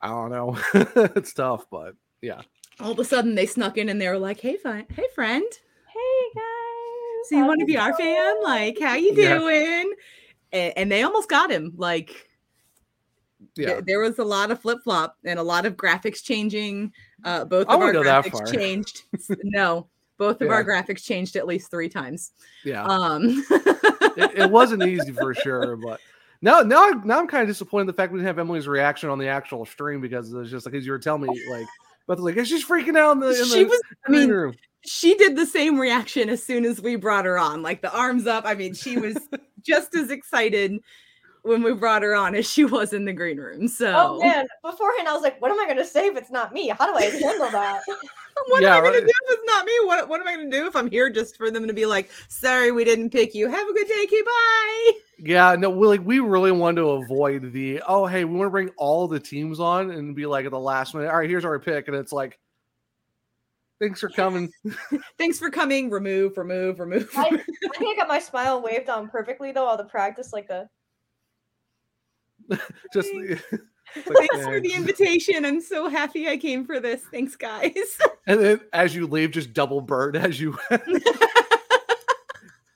I 0.01 0.09
don't 0.09 0.31
know. 0.31 0.57
it's 1.17 1.33
tough, 1.35 1.67
but 1.71 1.95
yeah. 2.23 2.41
all 2.81 2.93
of 2.93 2.99
a 2.99 3.05
sudden 3.05 3.35
they 3.35 3.47
snuck 3.47 3.77
in 3.79 3.89
and 3.89 4.01
they 4.01 4.09
were 4.09 4.19
like, 4.19 4.41
"Hey, 4.41 4.57
fun, 4.57 4.87
hey, 4.91 5.07
friend, 5.15 5.45
Hey 5.93 6.31
guys. 6.35 7.29
so 7.29 7.37
you 7.37 7.45
want 7.45 7.61
to 7.61 7.67
be 7.67 7.77
our 7.77 7.95
fan? 7.95 8.43
Like, 8.43 8.79
how 8.81 8.95
you 8.95 9.13
Yeah. 9.15 9.39
doing?" 9.39 9.93
And, 10.53 10.73
and 10.77 10.93
they 10.93 11.03
almost 11.03 11.29
got 11.29 11.51
him. 11.51 11.73
Like, 11.77 12.29
Yeah. 13.57 13.75
th- 13.75 13.85
there 13.85 14.01
was 14.01 14.19
a 14.19 14.25
lot 14.25 14.51
of 14.51 14.61
flip 14.61 14.79
flop 14.83 15.17
and 15.25 15.39
a 15.39 15.43
lot 15.43 15.67
of 15.67 15.77
graphics 15.77 16.23
changing. 16.23 16.93
Uh, 17.25 17.45
both 17.45 17.69
I 17.69 17.75
of 17.75 17.81
our 17.81 17.87
wouldn't 17.87 18.05
go 18.05 18.11
that 18.11 18.25
graphics 18.25 18.53
changed. 18.53 19.03
no, 19.45 19.89
both 20.19 20.41
of 20.41 20.51
our 20.51 20.65
graphics 20.65 21.05
changed 21.05 21.37
at 21.37 21.47
least 21.47 21.71
three 21.71 21.89
times. 21.89 22.33
Yeah. 22.65 22.85
Um, 22.85 23.45
it, 23.51 24.39
it 24.39 24.51
wasn't 24.51 24.83
easy 24.85 25.13
for 25.13 25.35
sure, 25.35 25.77
but 25.77 26.01
now 26.41 26.61
now 26.61 26.89
now 27.05 27.19
I'm 27.19 27.29
kind 27.29 27.43
of 27.43 27.49
disappointed 27.49 27.83
in 27.83 27.87
the 27.89 27.93
fact 27.93 28.13
we 28.13 28.19
didn't 28.19 28.27
have 28.27 28.39
Emily's 28.39 28.67
reaction 28.67 29.11
on 29.11 29.19
the 29.19 29.29
actual 29.29 29.65
stream 29.65 30.01
because 30.01 30.33
it 30.33 30.37
was 30.37 30.51
just 30.51 30.67
like 30.67 30.75
as 30.75 30.85
you 30.85 30.93
were 30.93 30.99
telling 30.99 31.23
me, 31.23 31.51
like, 31.51 31.67
but 32.07 32.19
like 32.21 32.35
she's 32.45 32.65
freaking 32.65 32.97
out 32.97 33.13
in 33.13 33.21
the 33.21 33.29
in 33.29 33.45
she 33.47 33.65
the 33.65 33.71
was. 33.71 33.83
I 34.07 34.11
mean, 34.11 34.31
room. 34.31 34.55
she 34.85 35.15
did 35.15 35.37
the 35.37 35.47
same 35.47 35.79
reaction 35.79 36.29
as 36.29 36.43
soon 36.43 36.65
as 36.65 36.81
we 36.81 36.97
brought 36.97 37.25
her 37.27 37.39
on, 37.39 37.63
like 37.63 37.83
the 37.83 37.95
arms 37.95 38.27
up. 38.27 38.45
I 38.45 38.55
mean, 38.55 38.75
she 38.75 38.99
was 38.99 39.17
just 39.63 39.95
as 39.95 40.11
excited 40.11 40.81
when 41.43 41.63
we 41.63 41.73
brought 41.75 42.03
her 42.03 42.15
on 42.15 42.35
as 42.35 42.49
she 42.51 42.65
was 42.67 42.93
in 42.93 43.05
the 43.05 43.13
green 43.13 43.39
room. 43.39 43.69
So, 43.69 43.93
Oh 43.95 44.21
man! 44.21 44.47
Beforehand, 44.63 45.09
I 45.09 45.13
was 45.13 45.23
like, 45.23 45.41
"What 45.41 45.51
am 45.51 45.61
I 45.61 45.65
going 45.65 45.77
to 45.79 45.85
say 45.85 46.07
if 46.07 46.17
it's 46.17 46.31
not 46.31 46.53
me? 46.53 46.69
How 46.69 46.87
do 46.87 46.95
I 46.95 47.11
handle 47.11 47.51
that?" 47.51 47.83
what 48.49 48.63
Yeah, 48.63 48.77
am 48.77 48.79
I 48.79 48.81
going 48.81 48.95
right. 48.95 49.01
to 49.01 49.07
do 49.07 49.13
if 49.27 49.39
it's 49.39 49.43
not 49.47 49.65
me? 49.67 49.73
What, 49.85 50.09
what 50.09 50.21
am 50.21 50.29
I 50.29 50.35
going 50.35 50.51
to 50.51 50.57
do 50.57 50.67
if 50.67 50.75
I'm 50.75 50.91
here 50.91 51.11
just 51.11 51.37
for 51.37 51.51
them 51.51 51.67
to 51.67 51.73
be 51.73 51.87
like, 51.87 52.11
sorry, 52.29 52.73
we 52.73 52.85
didn't 52.85 53.11
pick 53.11 53.35
you. 53.35 53.49
Have 53.49 53.69
a 53.69 53.73
good 53.73 53.87
day. 53.87 54.03
Okay, 54.05 54.23
bye. 54.23 54.93
Yeah, 55.19 55.55
no, 55.57 55.71
we 55.71 55.87
like 55.87 56.05
we 56.05 56.19
really 56.19 56.53
wanted 56.53 56.81
to 56.81 56.89
avoid 56.91 57.53
the 57.53 57.83
oh 57.87 58.07
hey, 58.07 58.25
we 58.25 58.35
want 58.37 58.47
to 58.47 58.51
bring 58.51 58.71
all 58.77 59.07
the 59.07 59.21
teams 59.21 59.61
on 59.61 59.91
and 59.91 60.17
be 60.17 60.27
like 60.27 60.45
at 60.47 60.51
the 60.51 60.59
last 60.59 60.95
minute, 60.95 61.11
all 61.11 61.19
right, 61.19 61.31
here's 61.31 61.45
our 61.45 61.59
pick, 61.61 61.87
and 61.87 61.97
it's 61.97 62.13
like, 62.13 62.39
thanks 63.81 64.01
for 64.01 64.09
coming. 64.09 64.51
Thanks 65.19 65.39
for 65.39 65.51
coming. 65.51 65.91
Remove, 65.91 66.37
remove, 66.39 66.81
remove. 66.81 67.09
I, 67.17 67.27
I 67.27 67.79
think 67.79 67.93
I 67.93 67.95
got 67.97 68.09
my 68.09 68.19
smile 68.19 68.61
waved 68.61 68.89
on 68.89 69.09
perfectly 69.09 69.53
though. 69.53 69.67
All 69.67 69.77
the 69.77 69.85
practice, 69.85 70.33
like 70.33 70.49
the 70.49 70.69
Just 72.93 73.09
like, 73.15 73.41
Thanks 73.95 74.45
for 74.45 74.61
the 74.61 74.73
invitation. 74.73 75.45
I'm 75.45 75.61
so 75.61 75.89
happy 75.89 76.29
I 76.29 76.37
came 76.37 76.65
for 76.65 76.81
this. 76.81 77.03
Thanks, 77.11 77.37
guys. 77.37 77.99
and 78.27 78.41
then 78.41 78.61
as 78.73 78.95
you 78.95 79.07
leave, 79.07 79.33
just 79.33 79.53
double 79.53 79.83
bird 79.83 80.17
as 80.17 80.41
you 80.41 80.57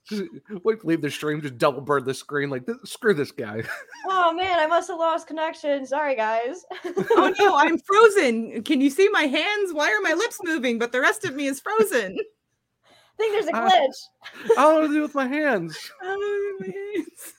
just 0.08 0.22
like 0.64 0.84
leave 0.84 1.00
the 1.00 1.10
stream, 1.10 1.40
just 1.40 1.58
double 1.58 1.80
bird 1.80 2.04
the 2.04 2.12
screen, 2.14 2.50
like 2.50 2.68
screw 2.84 3.14
this 3.14 3.32
guy. 3.32 3.62
oh 4.06 4.32
man, 4.34 4.58
I 4.58 4.66
must 4.66 4.88
have 4.88 4.98
lost 4.98 5.26
connection. 5.26 5.86
Sorry 5.86 6.14
guys. 6.16 6.64
oh 6.84 7.32
no, 7.38 7.56
I'm 7.56 7.78
frozen. 7.78 8.62
Can 8.62 8.80
you 8.80 8.90
see 8.90 9.08
my 9.08 9.22
hands? 9.22 9.72
Why 9.72 9.90
are 9.92 10.00
my 10.02 10.12
lips 10.12 10.38
moving? 10.44 10.78
But 10.78 10.92
the 10.92 11.00
rest 11.00 11.24
of 11.24 11.34
me 11.34 11.46
is 11.46 11.60
frozen. 11.60 12.18
I 12.88 13.16
think 13.16 13.32
there's 13.32 13.46
a 13.46 13.56
Ah. 13.56 13.68
glitch. 13.70 14.52
I 14.58 14.62
don't 14.62 14.74
know 14.74 14.80
what 14.82 14.86
to 14.88 14.92
do 14.92 15.02
with 15.02 15.14
my 15.14 15.26
hands. 15.26 15.90
Oh, 16.02 16.56
my 16.60 16.66
hands. 16.66 17.32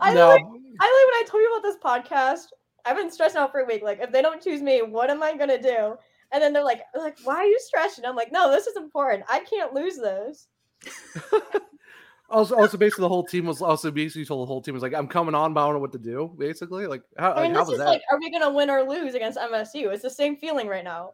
I 0.00 0.14
no, 0.14 0.30
literally, 0.30 0.60
I 0.80 0.84
literally, 0.84 1.04
when 1.06 1.14
I 1.14 1.24
told 1.28 1.42
you 1.42 1.54
about 1.54 1.62
this 1.62 1.76
podcast, 1.82 2.46
I've 2.84 2.96
been 2.96 3.10
stressing 3.10 3.38
out 3.38 3.52
for 3.52 3.60
a 3.60 3.64
week. 3.64 3.82
Like, 3.82 4.00
if 4.00 4.12
they 4.12 4.22
don't 4.22 4.42
choose 4.42 4.62
me, 4.62 4.82
what 4.82 5.10
am 5.10 5.22
I 5.22 5.36
gonna 5.36 5.60
do? 5.60 5.96
And 6.32 6.42
then 6.42 6.52
they're 6.52 6.64
like, 6.64 6.82
like, 6.94 7.16
why 7.24 7.36
are 7.36 7.44
you 7.46 7.58
stressing? 7.60 8.04
I'm 8.04 8.16
like, 8.16 8.32
no, 8.32 8.50
this 8.50 8.66
is 8.66 8.76
important. 8.76 9.24
I 9.28 9.40
can't 9.40 9.72
lose 9.72 9.96
this. 9.96 10.46
also, 12.30 12.54
also 12.56 12.76
basically 12.76 13.02
the 13.02 13.08
whole 13.08 13.24
team 13.24 13.46
was 13.46 13.62
also 13.62 13.90
basically 13.90 14.26
told 14.26 14.42
the 14.42 14.46
whole 14.46 14.60
team 14.60 14.74
was 14.74 14.82
like, 14.82 14.94
I'm 14.94 15.08
coming 15.08 15.34
on, 15.34 15.54
but 15.54 15.62
I 15.62 15.66
don't 15.66 15.74
know 15.74 15.80
what 15.80 15.92
to 15.92 15.98
do. 15.98 16.34
Basically, 16.38 16.86
like 16.86 17.02
how, 17.18 17.32
I 17.32 17.42
mean, 17.42 17.52
like, 17.52 17.58
how 17.58 17.64
this 17.64 17.68
was 17.70 17.72
is 17.74 17.78
that? 17.78 17.88
like, 17.88 18.02
are 18.12 18.18
we 18.18 18.30
gonna 18.30 18.52
win 18.52 18.70
or 18.70 18.82
lose 18.82 19.14
against 19.14 19.38
MSU? 19.38 19.92
It's 19.92 20.02
the 20.02 20.10
same 20.10 20.36
feeling 20.36 20.68
right 20.68 20.84
now. 20.84 21.12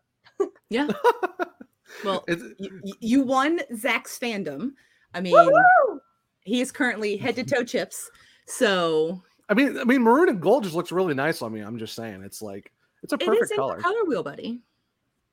Yeah. 0.70 0.88
Well, 2.02 2.24
It's- 2.26 2.52
you, 2.58 2.80
you 3.00 3.22
won 3.22 3.60
Zach's 3.76 4.18
fandom. 4.18 4.72
I 5.12 5.20
mean, 5.20 5.34
Woohoo! 5.34 5.98
he 6.44 6.60
is 6.60 6.72
currently 6.72 7.16
head 7.16 7.36
to 7.36 7.44
toe 7.44 7.62
chips. 7.62 8.10
So 8.46 9.22
I 9.48 9.54
mean, 9.54 9.78
I 9.78 9.84
mean, 9.84 10.02
maroon 10.02 10.28
and 10.28 10.40
gold 10.40 10.64
just 10.64 10.74
looks 10.74 10.92
really 10.92 11.14
nice 11.14 11.42
on 11.42 11.52
me. 11.52 11.60
I'm 11.60 11.78
just 11.78 11.94
saying, 11.94 12.22
it's 12.22 12.42
like 12.42 12.72
it's 13.02 13.12
a 13.12 13.16
it 13.16 13.22
is 13.22 13.28
perfect 13.28 13.50
in 13.52 13.56
color. 13.58 13.76
the 13.76 13.82
color 13.82 14.04
wheel, 14.06 14.22
buddy. 14.22 14.60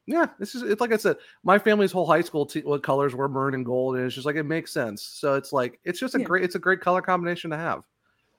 Yeah, 0.08 0.26
this 0.40 0.56
is 0.56 0.64
it's 0.64 0.82
like 0.82 0.92
I 0.92 0.98
said, 0.98 1.18
my 1.44 1.58
family's 1.60 1.92
whole 1.92 2.08
high 2.08 2.22
school 2.22 2.46
te- 2.46 2.62
what 2.62 2.84
colors 2.84 3.14
were 3.16 3.30
maroon 3.30 3.54
and 3.54 3.66
gold, 3.66 3.96
and 3.98 4.06
it's 4.06 4.16
just 4.16 4.26
like 4.26 4.36
it 4.36 4.44
makes 4.44 4.72
sense. 4.74 5.02
So 5.04 5.36
it's 5.36 5.54
like 5.54 5.80
it's 5.84 6.00
just 6.00 6.16
a 6.16 6.20
Yeah. 6.20 6.26
great 6.26 6.44
it's 6.44 6.56
a 6.56 6.60
great 6.60 6.82
color 6.82 7.02
combination 7.02 7.52
to 7.52 7.58
have. 7.58 7.84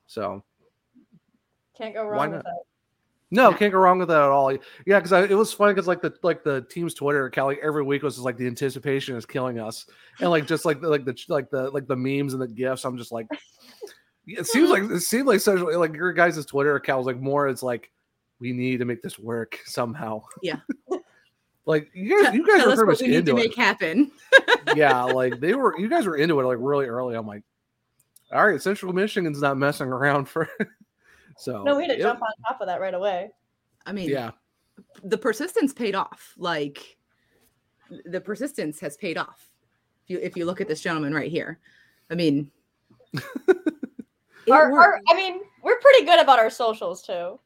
So 0.07 0.43
Can't 1.77 1.95
go 1.95 2.05
wrong 2.05 2.33
with 2.33 2.43
that. 2.43 2.63
no, 3.31 3.51
Yeah. 3.51 3.57
can't 3.59 3.73
go 3.73 3.79
wrong 3.79 3.99
with 4.01 4.09
that 4.09 4.21
at 4.23 4.29
all. 4.29 4.53
Yeah, 4.87 5.01
because 5.01 5.13
it 5.31 5.35
was 5.35 5.53
funny 5.53 5.73
because 5.73 5.87
like 5.87 6.03
the 6.03 6.13
like 6.23 6.43
the 6.45 6.67
team's 6.69 6.93
Twitter 6.95 7.25
account 7.27 7.47
like 7.49 7.61
every 7.63 7.85
week 7.85 8.03
was 8.03 8.17
just 8.17 8.25
like 8.25 8.37
the 8.37 8.47
anticipation 8.47 9.17
is 9.17 9.25
killing 9.25 9.59
us, 9.61 9.87
and 10.21 10.29
like 10.31 10.47
just 10.47 10.65
like 10.67 10.81
the 10.81 10.89
like 10.89 11.05
the 11.07 11.17
like 11.29 11.49
the 11.51 11.71
like 11.71 11.87
the 11.87 11.97
memes 11.97 12.35
and 12.35 12.43
the 12.43 12.49
gifs. 12.49 12.85
I'm 12.85 12.99
just 12.99 13.13
like, 13.13 13.29
it 14.27 14.47
seems 14.47 14.71
like 14.71 14.85
it 14.85 15.01
seemed 15.01 15.27
like 15.27 15.41
such 15.41 15.61
like 15.61 15.95
your 15.95 16.13
guys' 16.13 16.45
Twitter 16.47 16.77
account 16.77 16.99
was 16.99 17.07
like 17.07 17.21
more. 17.21 17.49
It's 17.49 17.63
like 17.63 17.91
we 18.41 18.53
need 18.53 18.79
to 18.79 18.85
make 18.85 19.03
this 19.03 19.19
work 19.19 19.59
somehow. 19.65 20.23
Yeah. 20.43 20.57
like 21.65 21.91
you 21.95 22.23
guys, 22.25 22.35
you 22.35 22.47
guys 22.47 22.59
Tell 22.59 22.67
were 22.67 22.73
us 22.73 22.79
pretty 22.79 22.87
what 22.87 22.87
much 22.89 23.01
we 23.01 23.07
need 23.09 23.13
to 23.27 23.31
into 23.31 23.33
it. 23.33 23.35
make 23.49 23.57
happen. 23.57 24.11
yeah, 24.77 25.03
like 25.05 25.41
they 25.41 25.55
were 25.55 25.79
you 25.79 25.89
guys 25.89 26.07
were 26.07 26.17
into 26.17 26.39
it 26.41 26.45
like 26.45 26.59
really 26.61 26.87
early. 26.87 27.15
I'm 27.17 27.27
like, 27.27 27.43
all 28.33 28.47
right, 28.47 28.61
Central 28.63 28.93
Michigan's 28.93 29.41
not 29.41 29.57
messing 29.59 29.89
around 29.89 30.27
for 30.29 30.49
so 31.37 31.63
No, 31.63 31.77
we 31.77 31.85
had 31.85 31.93
to 31.93 31.99
it- 31.99 32.03
jump 32.03 32.21
on 32.23 32.29
top 32.47 32.61
of 32.61 32.67
that 32.67 32.81
right 32.81 32.95
away. 32.95 33.31
I 33.87 33.93
mean, 33.93 34.09
Yeah. 34.11 34.31
the 35.03 35.19
persistence 35.19 35.73
paid 35.73 35.95
off. 35.95 36.35
Like 36.37 36.97
the 38.07 38.21
persistence 38.21 38.79
has 38.81 38.97
paid 38.97 39.19
off. 39.19 39.51
If 40.05 40.11
you 40.11 40.19
if 40.21 40.37
you 40.37 40.45
look 40.47 40.61
at 40.61 40.69
this 40.69 40.81
gentleman 40.81 41.13
right 41.15 41.31
here, 41.31 41.59
I 42.11 42.15
mean, 42.15 42.51
it 43.13 43.82
Our, 44.51 44.73
our. 44.79 45.01
I 45.09 45.15
mean, 45.15 45.41
we're 45.63 45.79
pretty 45.81 46.05
good 46.05 46.21
about 46.21 46.39
our 46.39 46.51
socials 46.51 47.03
too. 47.03 47.39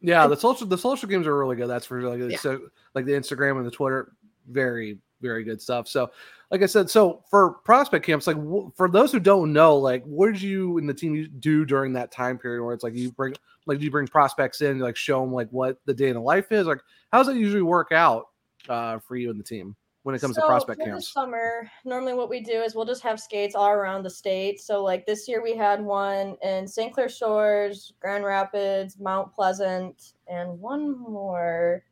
Yeah, 0.00 0.26
the 0.26 0.36
social 0.36 0.66
the 0.66 0.78
social 0.78 1.08
games 1.08 1.26
are 1.26 1.36
really 1.38 1.56
good. 1.56 1.68
That's 1.68 1.86
for 1.86 2.02
like 2.02 2.30
Yeah. 2.30 2.38
so 2.38 2.68
like 2.94 3.04
the 3.04 3.12
Instagram 3.12 3.56
and 3.58 3.66
the 3.66 3.70
Twitter, 3.70 4.12
very 4.48 4.98
very 5.22 5.44
good 5.44 5.60
stuff. 5.62 5.88
So, 5.88 6.10
like 6.50 6.62
I 6.62 6.66
said, 6.66 6.90
so 6.90 7.24
for 7.30 7.52
prospect 7.64 8.04
camps, 8.04 8.26
like 8.26 8.36
wh- 8.36 8.68
for 8.76 8.88
those 8.88 9.10
who 9.10 9.18
don't 9.18 9.52
know, 9.52 9.76
like 9.76 10.04
what 10.04 10.26
did 10.32 10.42
you 10.42 10.76
and 10.78 10.88
the 10.88 10.94
team 10.94 11.14
you 11.14 11.26
do 11.26 11.64
during 11.64 11.92
that 11.94 12.12
time 12.12 12.36
period 12.38 12.62
where 12.62 12.74
it's 12.74 12.84
like 12.84 12.94
you 12.94 13.10
bring 13.12 13.34
like 13.64 13.80
you 13.80 13.90
bring 13.90 14.06
prospects 14.06 14.60
in, 14.60 14.78
like 14.78 14.96
show 14.96 15.20
them 15.22 15.32
like 15.32 15.48
what 15.50 15.78
the 15.86 15.94
day 15.94 16.08
in 16.08 16.14
the 16.14 16.20
life 16.20 16.52
is, 16.52 16.66
like 16.66 16.80
how 17.12 17.18
does 17.18 17.28
it 17.28 17.36
usually 17.36 17.62
work 17.62 17.92
out 17.92 18.26
uh, 18.68 18.98
for 18.98 19.16
you 19.16 19.30
and 19.30 19.40
the 19.40 19.44
team 19.44 19.74
when 20.06 20.14
it 20.14 20.20
comes 20.20 20.36
to 20.36 20.40
So, 20.40 20.46
prospect 20.46 20.78
for 20.80 20.84
the 20.84 20.90
camps? 20.92 21.12
summer, 21.12 21.68
normally 21.84 22.14
what 22.14 22.30
we 22.30 22.38
do 22.38 22.62
is 22.62 22.76
we'll 22.76 22.84
just 22.84 23.02
have 23.02 23.18
skates 23.18 23.56
all 23.56 23.70
around 23.70 24.04
the 24.04 24.10
state. 24.10 24.60
So 24.60 24.84
like 24.84 25.04
this 25.04 25.26
year 25.26 25.42
we 25.42 25.56
had 25.56 25.82
one 25.82 26.36
in 26.44 26.68
St. 26.68 26.94
Clair 26.94 27.08
Shores, 27.08 27.92
Grand 27.98 28.24
Rapids, 28.24 29.00
Mount 29.00 29.34
Pleasant, 29.34 30.12
and 30.28 30.60
one 30.60 30.96
more. 30.96 31.82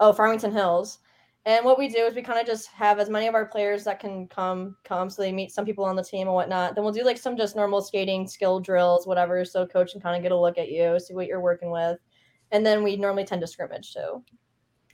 Oh, 0.00 0.12
Farmington 0.12 0.50
Hills. 0.50 0.98
And 1.46 1.64
what 1.64 1.78
we 1.78 1.88
do 1.88 2.00
is 2.06 2.16
we 2.16 2.22
kind 2.22 2.40
of 2.40 2.44
just 2.46 2.66
have 2.72 2.98
as 2.98 3.08
many 3.08 3.28
of 3.28 3.36
our 3.36 3.46
players 3.46 3.84
that 3.84 4.00
can 4.00 4.26
come 4.26 4.76
come 4.82 5.08
so 5.08 5.22
they 5.22 5.30
meet 5.30 5.52
some 5.52 5.64
people 5.64 5.84
on 5.84 5.94
the 5.94 6.02
team 6.02 6.26
and 6.26 6.34
whatnot. 6.34 6.74
Then 6.74 6.82
we'll 6.82 6.92
do 6.92 7.04
like 7.04 7.18
some 7.18 7.36
just 7.36 7.54
normal 7.54 7.82
skating 7.82 8.26
skill 8.26 8.58
drills, 8.58 9.06
whatever, 9.06 9.44
so 9.44 9.64
coach 9.64 9.92
can 9.92 10.00
kind 10.00 10.16
of 10.16 10.24
get 10.24 10.32
a 10.32 10.36
look 10.36 10.58
at 10.58 10.70
you, 10.72 10.98
see 10.98 11.14
what 11.14 11.28
you're 11.28 11.40
working 11.40 11.70
with. 11.70 11.98
And 12.50 12.66
then 12.66 12.82
we 12.82 12.96
normally 12.96 13.24
tend 13.24 13.42
to 13.42 13.46
scrimmage 13.46 13.94
too. 13.94 14.24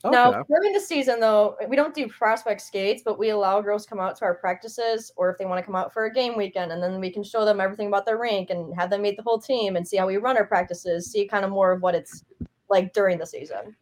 Now, 0.05 0.43
during 0.43 0.73
the 0.73 0.81
season, 0.81 1.19
though, 1.19 1.57
we 1.69 1.77
don't 1.77 1.95
do 1.95 2.07
prospect 2.09 2.61
skates, 2.61 3.03
but 3.03 3.19
we 3.19 3.31
allow 3.31 3.63
girls 3.63 3.85
to 3.85 3.89
come 3.89 4.01
out 4.01 4.17
to 4.19 4.25
our 4.25 4.35
practices, 4.35 5.11
or 5.17 5.31
if 5.31 5.39
they 5.39 5.47
want 5.47 5.59
to 5.59 5.65
come 5.65 5.75
out 5.75 5.95
for 5.95 6.05
a 6.05 6.13
game 6.13 6.37
weekend, 6.37 6.73
and 6.73 6.83
then 6.83 7.01
we 7.01 7.11
can 7.11 7.25
show 7.25 7.45
them 7.45 7.61
everything 7.61 7.89
about 7.89 8.05
their 8.05 8.19
rink 8.19 8.51
and 8.51 8.75
have 8.77 8.91
them 8.91 9.03
meet 9.03 9.17
the 9.17 9.23
whole 9.23 9.39
team 9.39 9.77
and 9.77 9.89
see 9.89 9.97
how 9.97 10.07
we 10.07 10.19
run 10.19 10.37
our 10.37 10.45
practices, 10.45 11.11
see 11.11 11.27
kind 11.27 11.45
of 11.45 11.51
more 11.51 11.73
of 11.73 11.81
what 11.81 11.95
it's 11.95 12.23
like 12.69 12.93
during 12.93 13.19
the 13.19 13.27
season. 13.27 13.75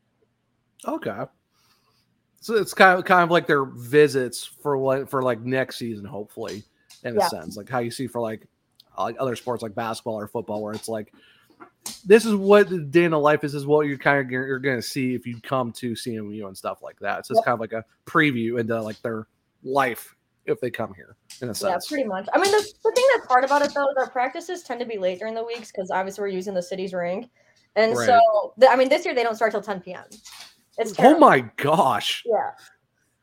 Okay. 0.86 1.24
So 2.40 2.54
it's 2.54 2.74
kind 2.74 2.98
of 2.98 3.04
kind 3.04 3.22
of 3.22 3.30
like 3.30 3.46
their 3.46 3.64
visits 3.64 4.44
for 4.44 4.76
what 4.76 5.08
for 5.08 5.22
like 5.22 5.40
next 5.40 5.76
season, 5.76 6.04
hopefully, 6.04 6.64
in 7.04 7.16
a 7.16 7.28
sense, 7.28 7.56
like 7.56 7.68
how 7.68 7.78
you 7.78 7.90
see 7.90 8.06
for 8.06 8.20
like 8.20 8.46
like 8.98 9.16
other 9.18 9.36
sports 9.36 9.62
like 9.62 9.74
basketball 9.74 10.18
or 10.18 10.26
football, 10.26 10.62
where 10.62 10.72
it's 10.72 10.88
like 10.88 11.12
this 12.04 12.24
is 12.24 12.34
what 12.34 12.68
the 12.68 12.78
day 12.78 13.04
in 13.04 13.10
the 13.10 13.18
life 13.18 13.44
is. 13.44 13.54
Is 13.54 13.66
what 13.66 13.86
you're 13.86 13.98
kind 13.98 14.24
of 14.24 14.30
you're 14.30 14.58
going 14.58 14.76
to 14.76 14.82
see 14.82 15.14
if 15.14 15.26
you 15.26 15.40
come 15.40 15.72
to 15.72 15.92
CMU 15.92 16.46
and 16.46 16.56
stuff 16.56 16.82
like 16.82 16.98
that. 17.00 17.26
So 17.26 17.32
it's 17.32 17.44
kind 17.44 17.54
of 17.54 17.60
like 17.60 17.72
a 17.72 17.84
preview 18.06 18.60
into 18.60 18.80
like 18.80 19.00
their 19.02 19.26
life 19.62 20.14
if 20.46 20.60
they 20.60 20.70
come 20.70 20.92
here 20.94 21.16
in 21.40 21.50
a 21.50 21.54
sense. 21.54 21.86
Yeah, 21.90 21.94
pretty 21.94 22.08
much. 22.08 22.28
I 22.32 22.38
mean, 22.38 22.50
the, 22.50 22.72
the 22.82 22.92
thing 22.94 23.04
that's 23.14 23.26
hard 23.26 23.44
about 23.44 23.62
it 23.62 23.72
though 23.74 23.88
is 23.90 23.96
our 23.96 24.10
practices 24.10 24.62
tend 24.62 24.80
to 24.80 24.86
be 24.86 24.98
late 24.98 25.18
during 25.18 25.34
the 25.34 25.44
weeks 25.44 25.70
because 25.70 25.90
obviously 25.90 26.22
we're 26.22 26.28
using 26.28 26.54
the 26.54 26.62
city's 26.62 26.92
ring, 26.92 27.28
and 27.76 27.96
Right. 27.96 28.06
so 28.06 28.54
the, 28.56 28.68
I 28.68 28.76
mean, 28.76 28.88
this 28.88 29.04
year 29.04 29.14
they 29.14 29.22
don't 29.22 29.36
start 29.36 29.52
till 29.52 29.62
10 29.62 29.80
p.m. 29.80 30.04
It's 30.78 30.94
oh 30.98 31.18
my 31.18 31.40
gosh! 31.56 32.22
Yeah. 32.26 32.50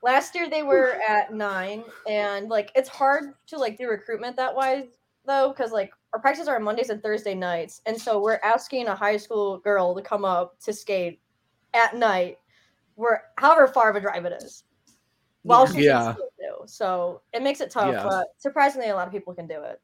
Last 0.01 0.33
year 0.35 0.49
they 0.49 0.63
were 0.63 0.99
at 1.07 1.33
nine, 1.33 1.83
and 2.07 2.47
like 2.47 2.71
it's 2.75 2.89
hard 2.89 3.33
to 3.47 3.57
like 3.57 3.77
do 3.77 3.87
recruitment 3.87 4.35
that 4.37 4.55
wise 4.55 4.85
though, 5.25 5.49
because 5.49 5.71
like 5.71 5.91
our 6.13 6.19
practices 6.19 6.47
are 6.47 6.55
on 6.55 6.63
Mondays 6.63 6.89
and 6.89 7.01
Thursday 7.01 7.35
nights, 7.35 7.81
and 7.85 7.99
so 7.99 8.21
we're 8.21 8.39
asking 8.43 8.87
a 8.87 8.95
high 8.95 9.17
school 9.17 9.59
girl 9.59 9.95
to 9.95 10.01
come 10.01 10.25
up 10.25 10.59
to 10.61 10.73
skate 10.73 11.19
at 11.73 11.95
night, 11.95 12.37
where 12.95 13.25
however 13.37 13.67
far 13.67 13.89
of 13.89 13.95
a 13.95 14.01
drive 14.01 14.25
it 14.25 14.41
is, 14.41 14.63
while 15.43 15.67
she's 15.67 15.85
Yeah. 15.85 16.15
too. 16.15 16.65
So 16.65 17.21
it 17.33 17.43
makes 17.43 17.61
it 17.61 17.71
tough, 17.71 17.93
Yeah. 17.93 18.03
but 18.03 18.27
surprisingly, 18.37 18.89
a 18.89 18.95
lot 18.95 19.07
of 19.07 19.13
people 19.13 19.33
can 19.33 19.47
do 19.47 19.61
it. 19.61 19.79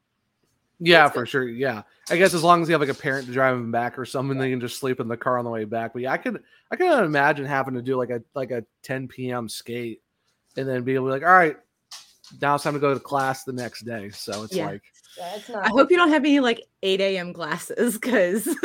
Yeah, 0.78 1.04
That's 1.04 1.14
for 1.14 1.20
good. 1.22 1.28
sure. 1.28 1.48
Yeah, 1.48 1.82
I 2.10 2.16
guess 2.16 2.34
as 2.34 2.44
long 2.44 2.60
as 2.60 2.68
you 2.68 2.74
have 2.74 2.82
like 2.82 2.90
a 2.90 2.94
parent 2.94 3.26
to 3.28 3.32
drive 3.32 3.56
them 3.56 3.72
back 3.72 3.98
or 3.98 4.04
something, 4.04 4.36
they 4.36 4.50
can 4.50 4.60
just 4.60 4.78
sleep 4.78 5.00
in 5.00 5.08
the 5.08 5.16
car 5.16 5.38
on 5.38 5.44
the 5.44 5.50
way 5.50 5.64
back. 5.64 5.94
But 5.94 6.02
yeah, 6.02 6.12
I 6.12 6.18
could, 6.18 6.42
I 6.70 6.76
can 6.76 7.04
imagine 7.04 7.46
having 7.46 7.74
to 7.74 7.82
do 7.82 7.96
like 7.96 8.10
a 8.10 8.22
like 8.34 8.50
a 8.50 8.64
10 8.82 9.08
p.m. 9.08 9.48
skate, 9.48 10.02
and 10.56 10.68
then 10.68 10.82
be 10.82 10.94
able 10.94 11.06
to 11.06 11.08
be 11.10 11.20
like, 11.20 11.28
all 11.28 11.34
right, 11.34 11.56
now 12.40 12.54
it's 12.54 12.64
time 12.64 12.74
to 12.74 12.80
go 12.80 12.94
to 12.94 13.00
class 13.00 13.44
the 13.44 13.52
next 13.52 13.82
day. 13.82 14.10
So 14.10 14.42
it's 14.44 14.54
Yeah. 14.54 14.66
like, 14.66 14.82
Yeah, 15.16 15.36
it's 15.36 15.48
not. 15.48 15.64
I 15.66 15.68
hope 15.68 15.90
you 15.90 15.96
don't 15.96 16.10
have 16.10 16.24
any 16.24 16.40
like 16.40 16.62
8 16.82 17.00
a.m. 17.00 17.32
classes 17.32 17.94
because 17.94 18.46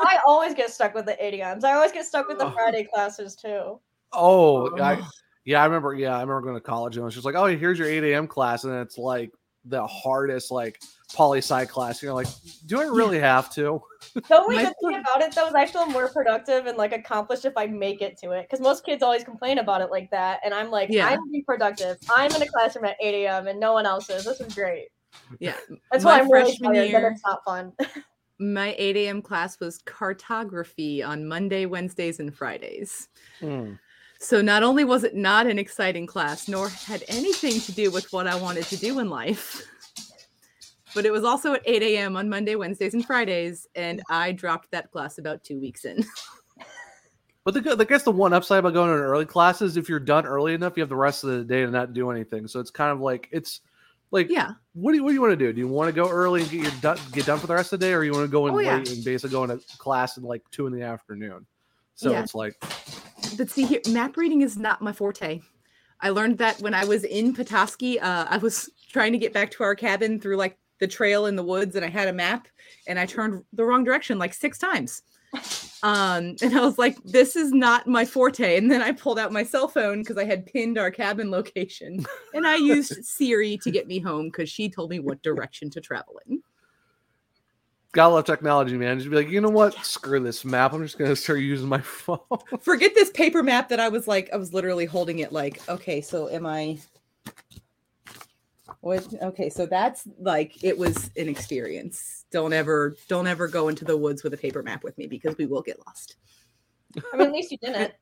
I 0.00 0.18
always 0.26 0.54
get 0.54 0.70
stuck 0.70 0.94
with 0.94 1.06
the 1.06 1.14
ADMs. 1.14 1.64
I 1.64 1.72
always 1.72 1.92
get 1.92 2.04
stuck 2.04 2.28
with 2.28 2.38
the 2.38 2.46
Oh. 2.46 2.52
Friday 2.52 2.84
classes 2.84 3.34
too. 3.34 3.80
Oh, 4.12 4.70
oh, 4.70 4.82
I, 4.82 5.02
yeah, 5.44 5.60
I 5.60 5.64
remember. 5.64 5.94
Yeah, 5.94 6.16
I 6.16 6.20
remember 6.20 6.42
going 6.42 6.54
to 6.54 6.60
college 6.60 6.96
and 6.96 7.02
it 7.02 7.04
was 7.06 7.14
just 7.14 7.26
like, 7.26 7.34
oh, 7.34 7.46
here's 7.46 7.78
your 7.78 7.88
8 7.88 8.04
a.m. 8.12 8.26
class, 8.28 8.64
and 8.64 8.72
it's 8.74 8.96
like 8.98 9.32
the 9.64 9.86
hardest 9.86 10.50
like 10.50 10.80
poli 11.12 11.38
sci 11.38 11.64
class. 11.66 12.02
You're 12.02 12.12
like, 12.12 12.26
do 12.66 12.80
I 12.80 12.84
really 12.84 13.18
have 13.32 13.52
to? 13.54 13.80
The 14.14 14.38
only 14.40 14.56
good 14.56 14.74
thing 14.82 14.94
about 15.00 15.22
it 15.22 15.34
though 15.34 15.46
is 15.48 15.54
I 15.54 15.66
feel 15.66 15.86
more 15.86 16.08
productive 16.08 16.66
and 16.66 16.76
like 16.76 16.92
accomplished 16.92 17.44
if 17.44 17.54
I 17.56 17.66
make 17.66 18.02
it 18.02 18.18
to 18.18 18.32
it. 18.32 18.42
Because 18.48 18.60
most 18.62 18.84
kids 18.84 19.02
always 19.02 19.24
complain 19.24 19.58
about 19.58 19.80
it 19.80 19.90
like 19.90 20.10
that, 20.10 20.40
and 20.44 20.52
I'm 20.52 20.70
like, 20.70 20.88
Yeah. 20.90 21.08
I'm 21.08 21.30
being 21.30 21.44
productive. 21.44 21.96
I'm 22.10 22.30
in 22.34 22.42
a 22.42 22.46
classroom 22.46 22.84
at 22.84 22.96
8 23.00 23.24
a.m. 23.24 23.46
and 23.46 23.58
no 23.58 23.72
one 23.72 23.86
else 23.86 24.10
is. 24.10 24.24
This 24.24 24.40
is 24.40 24.54
great. 24.54 24.88
yeah, 25.38 25.56
That's 25.92 26.04
My 26.04 26.10
why 26.16 26.20
I'm 26.20 26.30
really 26.30 26.50
freshman 26.50 26.74
tired. 26.74 26.88
Year- 26.90 27.08
it's 27.14 27.22
not 27.24 27.44
fun. 27.44 27.72
my 28.40 28.74
8 28.76 28.96
a.m. 28.96 29.22
class 29.22 29.58
was 29.60 29.78
cartography 29.78 31.02
on 31.02 31.26
Monday, 31.26 31.66
Wednesdays, 31.66 32.18
and 32.20 32.34
Fridays. 32.34 33.08
Hmm. 33.40 33.74
So 34.20 34.40
not 34.40 34.62
only 34.62 34.84
was 34.84 35.04
it 35.04 35.14
not 35.14 35.46
an 35.46 35.58
exciting 35.58 36.06
class, 36.06 36.48
nor 36.48 36.68
had 36.70 37.04
anything 37.08 37.60
to 37.60 37.72
do 37.72 37.90
with 37.90 38.10
what 38.12 38.26
I 38.26 38.34
wanted 38.36 38.64
to 38.66 38.76
do 38.76 38.98
in 39.00 39.10
life, 39.10 39.62
but 40.94 41.04
it 41.04 41.10
was 41.12 41.24
also 41.24 41.54
at 41.54 41.62
8 41.66 41.82
a.m. 41.82 42.16
on 42.16 42.28
Monday, 42.28 42.54
Wednesdays, 42.54 42.94
and 42.94 43.04
Fridays, 43.04 43.66
and 43.74 44.00
I 44.08 44.32
dropped 44.32 44.70
that 44.70 44.90
class 44.90 45.18
about 45.18 45.42
two 45.44 45.60
weeks 45.60 45.84
in. 45.84 46.04
But 47.44 47.52
the, 47.52 47.60
good- 47.60 47.78
I 47.78 47.84
guess 47.84 48.04
the 48.04 48.10
one 48.10 48.32
upside 48.32 48.60
about 48.60 48.72
going 48.72 48.88
to 48.88 48.94
an 48.94 49.00
early 49.02 49.26
class 49.26 49.60
is 49.60 49.76
if 49.76 49.86
you're 49.86 50.00
done 50.00 50.24
early 50.24 50.54
enough, 50.54 50.78
you 50.78 50.80
have 50.80 50.88
the 50.88 50.96
rest 50.96 51.24
of 51.24 51.30
the 51.30 51.44
day 51.44 51.60
to 51.60 51.70
not 51.70 51.92
do 51.92 52.10
anything. 52.10 52.48
So 52.48 52.58
it's 52.58 52.70
kind 52.70 52.90
of 52.90 53.00
like 53.00 53.28
it's 53.32 53.60
like 54.12 54.30
yeah, 54.30 54.52
What 54.72 54.92
do 54.92 54.96
you 54.96 55.04
what 55.04 55.10
do 55.10 55.14
you 55.14 55.20
want 55.20 55.32
to 55.32 55.36
do? 55.36 55.52
Do 55.52 55.60
you 55.60 55.68
want 55.68 55.88
to 55.88 55.92
go 55.92 56.08
early 56.08 56.40
and 56.40 56.50
get 56.50 56.62
your 56.62 56.72
done, 56.80 56.96
get 57.12 57.26
done 57.26 57.38
for 57.38 57.46
the 57.46 57.52
rest 57.52 57.74
of 57.74 57.80
the 57.80 57.84
day, 57.86 57.92
or 57.92 58.02
you 58.02 58.12
want 58.12 58.24
to 58.24 58.32
go 58.32 58.46
in 58.46 58.54
Oh, 58.54 58.56
late 58.56 58.64
yeah. 58.64 58.76
and 58.76 59.04
basically 59.04 59.28
go 59.28 59.44
into 59.44 59.58
class 59.76 60.16
in 60.16 60.22
like 60.22 60.40
two 60.52 60.66
in 60.66 60.72
the 60.72 60.80
afternoon? 60.80 61.44
So 61.96 62.12
Yeah. 62.12 62.22
it's 62.22 62.34
like 62.34 62.54
but 63.36 63.50
see 63.50 63.64
here, 63.64 63.80
map 63.88 64.16
reading 64.16 64.42
is 64.42 64.56
not 64.56 64.82
my 64.82 64.92
forte. 64.92 65.40
I 66.00 66.10
learned 66.10 66.38
that 66.38 66.60
when 66.60 66.74
I 66.74 66.84
was 66.84 67.04
in 67.04 67.34
Petoskey. 67.34 67.98
Uh, 68.00 68.26
I 68.28 68.36
was 68.38 68.70
trying 68.90 69.12
to 69.12 69.18
get 69.18 69.32
back 69.32 69.50
to 69.52 69.62
our 69.62 69.74
cabin 69.74 70.20
through 70.20 70.36
like 70.36 70.58
the 70.80 70.86
trail 70.86 71.26
in 71.26 71.36
the 71.36 71.42
woods, 71.42 71.76
and 71.76 71.84
I 71.84 71.88
had 71.88 72.08
a 72.08 72.12
map, 72.12 72.48
and 72.86 72.98
I 72.98 73.06
turned 73.06 73.44
the 73.52 73.64
wrong 73.64 73.84
direction 73.84 74.18
like 74.18 74.34
six 74.34 74.58
times. 74.58 75.02
Um, 75.82 76.36
and 76.42 76.56
I 76.56 76.60
was 76.60 76.78
like, 76.78 76.96
"This 77.04 77.36
is 77.36 77.52
not 77.52 77.86
my 77.86 78.04
forte." 78.04 78.56
And 78.56 78.70
then 78.70 78.82
I 78.82 78.92
pulled 78.92 79.18
out 79.18 79.32
my 79.32 79.42
cell 79.42 79.68
phone 79.68 80.00
because 80.00 80.16
I 80.16 80.24
had 80.24 80.46
pinned 80.46 80.78
our 80.78 80.90
cabin 80.90 81.30
location, 81.30 82.06
and 82.34 82.46
I 82.46 82.56
used 82.56 83.04
Siri 83.04 83.58
to 83.58 83.70
get 83.70 83.86
me 83.86 83.98
home 83.98 84.26
because 84.26 84.48
she 84.48 84.68
told 84.68 84.90
me 84.90 84.98
what 84.98 85.22
direction 85.22 85.70
to 85.70 85.80
travel 85.80 86.20
in. 86.26 86.42
Gotta 87.94 88.12
love 88.12 88.24
technology, 88.26 88.76
man. 88.76 88.98
Just 88.98 89.08
be 89.08 89.16
like, 89.16 89.30
you 89.30 89.40
know 89.40 89.48
what? 89.48 89.74
Screw 89.84 90.20
this 90.20 90.44
map. 90.44 90.74
I'm 90.74 90.82
just 90.82 90.98
gonna 90.98 91.16
start 91.16 91.40
using 91.40 91.68
my 91.68 91.80
phone. 91.80 92.18
Forget 92.60 92.94
this 92.94 93.10
paper 93.10 93.42
map 93.42 93.70
that 93.70 93.80
I 93.80 93.88
was 93.88 94.06
like, 94.06 94.28
I 94.32 94.36
was 94.36 94.52
literally 94.52 94.84
holding 94.84 95.20
it 95.20 95.32
like, 95.32 95.66
okay, 95.68 96.02
so 96.02 96.28
am 96.28 96.44
I? 96.44 96.78
What? 98.80 99.06
Okay, 99.22 99.48
so 99.48 99.64
that's 99.64 100.06
like 100.18 100.62
it 100.62 100.76
was 100.76 101.10
an 101.16 101.28
experience. 101.28 102.26
Don't 102.30 102.52
ever, 102.52 102.96
don't 103.08 103.26
ever 103.26 103.48
go 103.48 103.68
into 103.68 103.84
the 103.84 103.96
woods 103.96 104.22
with 104.22 104.34
a 104.34 104.36
paper 104.36 104.62
map 104.62 104.84
with 104.84 104.98
me 104.98 105.06
because 105.06 105.38
we 105.38 105.46
will 105.46 105.62
get 105.62 105.78
lost. 105.86 106.16
I 107.12 107.16
mean, 107.16 107.28
at 107.28 107.32
least 107.32 107.50
you 107.52 107.58
didn't. 107.58 107.94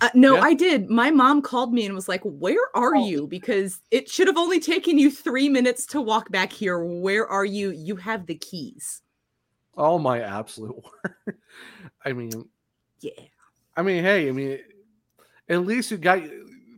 Uh, 0.00 0.08
no, 0.14 0.34
Yeah. 0.36 0.42
I 0.42 0.54
did. 0.54 0.88
My 0.90 1.10
mom 1.10 1.42
called 1.42 1.74
me 1.74 1.84
and 1.84 1.94
was 1.94 2.08
like, 2.08 2.20
"Where 2.22 2.60
are 2.74 2.94
Oh. 2.96 3.06
you?" 3.06 3.26
Because 3.26 3.80
it 3.90 4.08
should 4.08 4.28
have 4.28 4.36
only 4.36 4.60
taken 4.60 4.98
you 4.98 5.10
three 5.10 5.48
minutes 5.48 5.86
to 5.86 6.00
walk 6.00 6.30
back 6.30 6.52
here. 6.52 6.78
Where 6.78 7.26
are 7.26 7.44
you? 7.44 7.70
You 7.72 7.96
have 7.96 8.26
the 8.26 8.36
keys. 8.36 9.02
oh 9.76 9.98
my 9.98 10.20
absolute 10.20 10.74
word. 11.26 11.36
I 12.04 12.12
mean, 12.12 12.30
Yeah. 13.00 13.12
I 13.76 13.82
mean, 13.82 14.02
hey, 14.02 14.28
I 14.28 14.32
mean, 14.32 14.58
at 15.48 15.64
least 15.64 15.90
you 15.92 15.96
got 15.98 16.20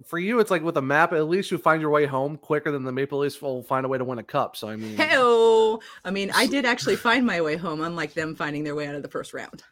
for 0.06 0.18
you. 0.18 0.38
It's 0.40 0.50
like 0.50 0.62
with 0.62 0.76
a 0.76 0.82
map. 0.82 1.12
At 1.14 1.28
least 1.28 1.50
you 1.50 1.56
find 1.58 1.80
your 1.80 1.90
way 1.90 2.04
home 2.06 2.36
quicker 2.36 2.70
than 2.70 2.84
the 2.84 2.92
Maple 2.92 3.18
Leafs 3.20 3.40
will 3.40 3.62
find 3.62 3.86
a 3.86 3.88
way 3.88 3.96
to 3.96 4.04
win 4.04 4.18
a 4.18 4.22
cup. 4.22 4.54
So 4.56 4.68
I 4.68 4.76
mean, 4.76 4.96
Hell, 4.98 5.80
I 6.04 6.10
mean, 6.10 6.30
I 6.34 6.46
did 6.46 6.66
actually 6.66 6.96
find 6.96 7.24
my 7.24 7.40
way 7.40 7.56
home, 7.56 7.80
unlike 7.80 8.12
them 8.14 8.34
finding 8.34 8.64
their 8.64 8.74
way 8.74 8.86
out 8.86 8.94
of 8.94 9.02
the 9.02 9.08
first 9.08 9.32
round. 9.32 9.62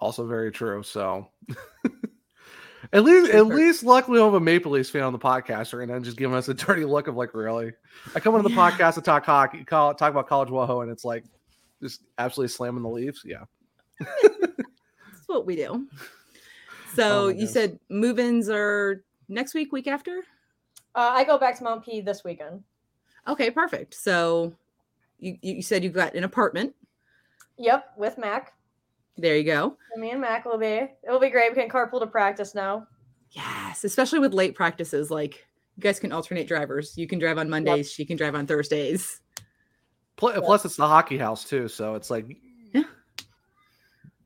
Also 0.00 0.26
very 0.26 0.50
true. 0.52 0.82
So 0.82 1.28
at 2.92 3.04
least 3.04 3.30
at 3.30 3.38
Super. 3.42 3.54
least 3.54 3.82
luckily 3.84 4.18
we 4.18 4.24
have 4.24 4.34
a 4.34 4.40
Maple 4.40 4.72
Leafs 4.72 4.90
fan 4.90 5.02
on 5.02 5.12
the 5.12 5.18
podcast 5.18 5.76
right 5.78 5.88
now, 5.88 5.98
just 5.98 6.16
giving 6.16 6.36
us 6.36 6.48
a 6.48 6.54
dirty 6.54 6.84
look 6.84 7.06
of 7.08 7.16
like, 7.16 7.34
really? 7.34 7.72
I 8.14 8.20
come 8.20 8.34
on 8.34 8.42
the 8.42 8.50
Yeah. 8.50 8.70
podcast 8.70 8.94
to 8.94 9.00
talk 9.02 9.24
hockey, 9.24 9.64
call, 9.64 9.94
talk 9.94 10.10
about 10.10 10.28
college 10.28 10.48
WoHo, 10.48 10.82
and 10.82 10.90
it's 10.90 11.04
like 11.04 11.24
just 11.82 12.02
absolutely 12.18 12.48
slamming 12.48 12.82
the 12.82 12.88
Leafs. 12.88 13.22
Yeah. 13.24 13.44
That's 14.00 15.26
what 15.26 15.46
we 15.46 15.56
do. 15.56 15.86
So 16.94 17.24
Oh 17.24 17.28
you 17.28 17.32
goodness. 17.34 17.52
said 17.52 17.78
move-ins 17.90 18.48
are 18.48 19.04
next 19.28 19.52
week, 19.54 19.72
week 19.72 19.86
after? 19.86 20.22
Uh, 20.94 21.10
I 21.12 21.22
go 21.22 21.38
back 21.38 21.56
to 21.58 21.64
Mount 21.64 21.84
P 21.84 22.00
this 22.00 22.24
weekend. 22.24 22.64
Okay, 23.28 23.50
perfect. 23.50 23.94
So 23.94 24.54
you, 25.20 25.36
you 25.42 25.56
you 25.56 25.62
said 25.62 25.84
you 25.84 25.90
got 25.90 26.14
an 26.14 26.24
apartment. 26.24 26.74
Yep, 27.58 27.92
with 27.98 28.16
Mac. 28.18 28.54
There 29.18 29.36
you 29.36 29.44
go. 29.44 29.76
Me 29.96 30.12
and 30.12 30.20
Mac 30.20 30.44
will 30.44 30.58
be. 30.58 30.86
It'll 31.04 31.18
be 31.18 31.28
great. 31.28 31.50
We 31.54 31.60
can 31.60 31.68
carpool 31.68 31.98
to 32.00 32.06
practice 32.06 32.54
now. 32.54 32.86
Yes, 33.32 33.82
especially 33.84 34.20
with 34.20 34.32
late 34.32 34.54
practices. 34.54 35.10
Like 35.10 35.44
you 35.76 35.82
guys 35.82 35.98
can 35.98 36.12
alternate 36.12 36.46
drivers. 36.46 36.96
You 36.96 37.08
can 37.08 37.18
drive 37.18 37.36
on 37.36 37.50
Mondays. 37.50 37.90
She 37.92 38.04
can 38.06 38.16
drive 38.16 38.34
on 38.36 38.46
Thursdays. 38.46 39.20
Pl- 40.16 40.40
Plus, 40.42 40.64
it's 40.64 40.76
the 40.76 40.86
hockey 40.86 41.18
house 41.18 41.44
too, 41.44 41.68
so 41.68 41.94
it's 41.94 42.10
like. 42.10 42.26
Yeah. 42.72 42.84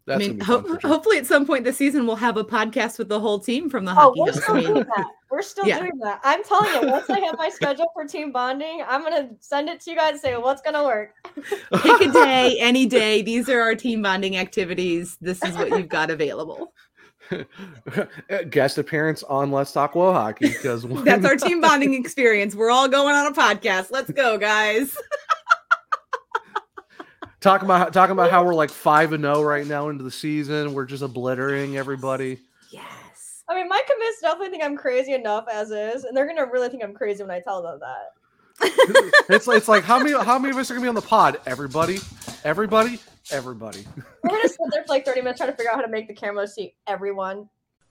That's 0.07 0.25
I 0.25 0.29
mean, 0.29 0.41
ho- 0.41 0.65
sure. 0.67 0.79
hopefully 0.83 1.19
at 1.19 1.27
some 1.27 1.47
point 1.47 1.63
this 1.65 1.77
season 1.77 2.07
we'll 2.07 2.17
have 2.17 2.37
a 2.37 2.45
podcast 2.45 2.99
with 2.99 3.09
the 3.09 3.21
whole 3.21 3.39
team 3.39 3.71
from 3.71 3.85
the 3.85 3.93
Oh, 3.93 3.95
hockey 3.95 4.21
we're 4.21 4.33
still 4.33 4.61
doing 4.61 4.75
that. 4.97 5.07
We're 5.31 5.43
still 5.43 5.65
Yeah. 5.67 5.79
doing 5.79 5.97
that. 6.03 6.21
I'm 6.25 6.43
telling 6.45 6.83
you, 6.83 6.91
once 6.91 7.09
I 7.09 7.21
have 7.21 7.39
my 7.39 7.49
schedule 7.55 7.87
for 7.95 8.05
team 8.05 8.33
bonding, 8.33 8.83
I'm 8.87 9.03
gonna 9.03 9.31
send 9.41 9.69
it 9.69 9.81
to 9.83 9.91
you 9.91 9.97
guys 9.97 10.13
and 10.13 10.21
say 10.21 10.37
what's 10.37 10.61
gonna 10.61 10.83
work. 10.85 11.11
pick 11.37 12.01
a 12.01 12.11
day, 12.13 12.57
any 12.61 12.85
day. 12.87 13.23
These 13.23 13.49
are 13.49 13.61
our 13.61 13.75
team 13.77 14.03
bonding 14.03 14.37
activities. 14.37 15.17
This 15.21 15.43
is 15.45 15.57
what 15.57 15.71
you've 15.71 15.89
got 15.89 16.11
available. 16.11 16.73
Uh, 17.31 18.43
guest 18.51 18.77
appearance 18.77 19.23
on 19.23 19.51
Let's 19.51 19.73
Talk 19.73 19.95
WoHawkey 19.95 20.41
because 20.41 20.85
That's 21.05 21.25
our 21.25 21.37
team 21.37 21.61
bonding 21.63 21.95
experience. 21.95 22.55
We're 22.55 22.71
all 22.71 22.89
going 22.89 23.15
on 23.15 23.27
a 23.27 23.33
podcast. 23.35 23.91
Let's 23.91 24.11
go, 24.11 24.37
guys. 24.37 24.95
Talking 27.43 27.67
about 27.67 27.93
talking 27.93 28.13
about 28.13 28.31
how 28.31 28.45
we're 28.45 28.55
like 28.55 28.71
five 28.71 29.13
and 29.13 29.25
zero 29.25 29.43
right 29.43 29.67
now 29.67 29.89
into 29.89 30.05
the 30.05 30.11
season. 30.11 30.73
We're 30.73 30.87
just 30.87 31.03
obliterating 31.03 31.77
everybody. 31.77 32.39
Yes. 32.71 33.43
I 33.49 33.55
mean, 33.55 33.69
my 33.69 33.83
commits 33.87 34.21
definitely 34.23 34.51
think 34.51 34.65
I'm 34.65 34.77
crazy 34.77 35.13
enough 35.13 35.47
as 35.53 35.71
is, 35.71 36.05
and 36.05 36.17
they're 36.17 36.27
gonna 36.27 36.51
really 36.51 36.69
think 36.69 36.83
I'm 36.83 36.95
crazy 36.95 37.23
when 37.23 37.31
I 37.31 37.41
tell 37.41 37.63
them 37.63 37.81
that. 37.81 38.13
It's 39.29 39.49
it's 39.49 39.69
like 39.69 39.83
how 39.83 39.99
many 39.99 40.13
how 40.13 40.39
many 40.39 40.53
of 40.53 40.59
us 40.59 40.71
are 40.71 40.75
gonna 40.75 40.85
be 40.85 40.89
on 40.89 40.95
the 40.95 41.03
pod? 41.03 41.41
Everybody, 41.47 41.99
everybody, 42.45 42.99
everybody. 43.31 43.85
We're 44.23 44.31
gonna 44.31 44.49
sit 44.49 44.59
there 44.71 44.83
for 44.83 44.89
like 44.89 45.05
30 45.05 45.23
minutes 45.23 45.39
trying 45.39 45.51
to 45.51 45.57
figure 45.57 45.71
out 45.71 45.77
how 45.77 45.83
to 45.83 45.89
make 45.89 46.07
the 46.07 46.15
camera 46.15 46.47
see 46.47 46.75
everyone. 46.87 47.49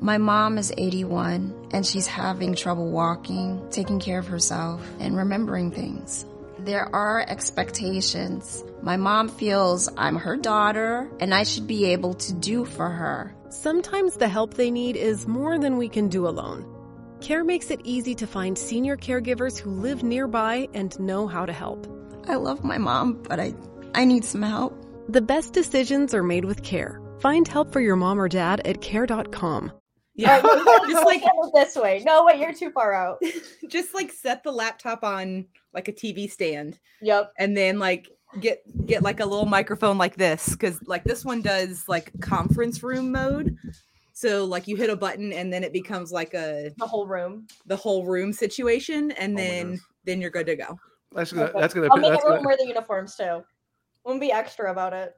My 0.00 0.18
mom 0.18 0.58
is 0.58 0.72
81 0.76 1.70
and 1.72 1.84
she's 1.84 2.06
having 2.06 2.54
trouble 2.54 2.90
walking, 2.90 3.66
taking 3.70 3.98
care 3.98 4.20
of 4.20 4.28
herself, 4.28 4.80
and 5.00 5.16
remembering 5.16 5.72
things. 5.72 6.24
There 6.60 6.94
are 6.94 7.24
expectations. 7.28 8.62
My 8.82 8.96
mom 8.96 9.28
feels 9.28 9.88
I'm 9.96 10.16
her 10.16 10.36
daughter 10.36 11.10
and 11.18 11.34
I 11.34 11.42
should 11.42 11.66
be 11.66 11.86
able 11.86 12.14
to 12.14 12.32
do 12.32 12.64
for 12.64 12.88
her. 12.88 13.34
Sometimes 13.50 14.16
the 14.16 14.28
help 14.28 14.54
they 14.54 14.70
need 14.70 14.96
is 14.96 15.26
more 15.26 15.58
than 15.58 15.78
we 15.78 15.88
can 15.88 16.08
do 16.08 16.28
alone. 16.28 16.64
Care 17.20 17.42
makes 17.42 17.70
it 17.70 17.80
easy 17.82 18.14
to 18.14 18.26
find 18.26 18.56
senior 18.56 18.96
caregivers 18.96 19.58
who 19.58 19.70
live 19.70 20.04
nearby 20.04 20.68
and 20.74 20.98
know 21.00 21.26
how 21.26 21.44
to 21.44 21.52
help. 21.52 21.86
I 22.28 22.36
love 22.36 22.62
my 22.62 22.78
mom, 22.78 23.22
but 23.22 23.40
I, 23.40 23.54
I 23.94 24.04
need 24.04 24.24
some 24.24 24.42
help. 24.42 24.76
The 25.08 25.22
best 25.22 25.54
decisions 25.54 26.14
are 26.14 26.22
made 26.22 26.44
with 26.44 26.62
care. 26.62 27.00
Find 27.20 27.46
help 27.48 27.72
for 27.72 27.80
your 27.80 27.96
mom 27.96 28.20
or 28.20 28.28
dad 28.28 28.60
at 28.66 28.80
care.com. 28.80 29.72
Yeah. 30.14 30.36
All 30.36 30.42
right, 30.42 30.64
well, 30.66 30.88
just 30.88 31.06
like 31.06 31.22
go 31.42 31.50
this 31.54 31.76
way. 31.76 32.02
No, 32.04 32.24
wait, 32.24 32.38
you're 32.38 32.52
too 32.52 32.70
far 32.70 32.92
out. 32.94 33.20
just 33.68 33.94
like 33.94 34.12
set 34.12 34.42
the 34.42 34.52
laptop 34.52 35.02
on 35.04 35.46
like 35.72 35.88
a 35.88 35.92
TV 35.92 36.30
stand 36.30 36.78
Yep. 37.02 37.32
and 37.38 37.56
then 37.56 37.78
like 37.78 38.08
get 38.40 38.58
get 38.86 39.02
like 39.02 39.20
a 39.20 39.24
little 39.24 39.46
microphone 39.46 39.96
like 39.96 40.16
this 40.16 40.50
because 40.50 40.80
like 40.86 41.04
this 41.04 41.24
one 41.24 41.40
does 41.40 41.84
like 41.88 42.12
conference 42.20 42.82
room 42.82 43.10
mode 43.10 43.56
so 44.12 44.44
like 44.44 44.68
you 44.68 44.76
hit 44.76 44.90
a 44.90 44.96
button 44.96 45.32
and 45.32 45.50
then 45.50 45.64
it 45.64 45.72
becomes 45.72 46.12
like 46.12 46.34
a 46.34 46.70
The 46.76 46.86
whole 46.86 47.06
room. 47.06 47.46
the 47.66 47.76
whole 47.76 48.04
room 48.04 48.32
situation 48.34 49.12
and 49.12 49.32
Oh 49.34 49.42
then 49.42 49.80
then 50.04 50.20
you're 50.20 50.30
good 50.30 50.44
to 50.46 50.56
go 50.56 50.78
That's 51.12 51.32
gonna 51.32 51.46
Okay. 51.46 51.60
that's 51.60 51.72
gonna 51.72 51.88
I'll 51.90 51.96
make 51.96 52.10
that's 52.10 52.22
everyone 52.22 52.38
gonna, 52.40 52.48
wear 52.48 52.56
the 52.58 52.66
uniforms 52.66 53.14
too. 53.16 53.42
Won't 54.04 54.20
be 54.20 54.30
extra 54.32 54.70
about 54.72 54.92
it. 54.92 55.14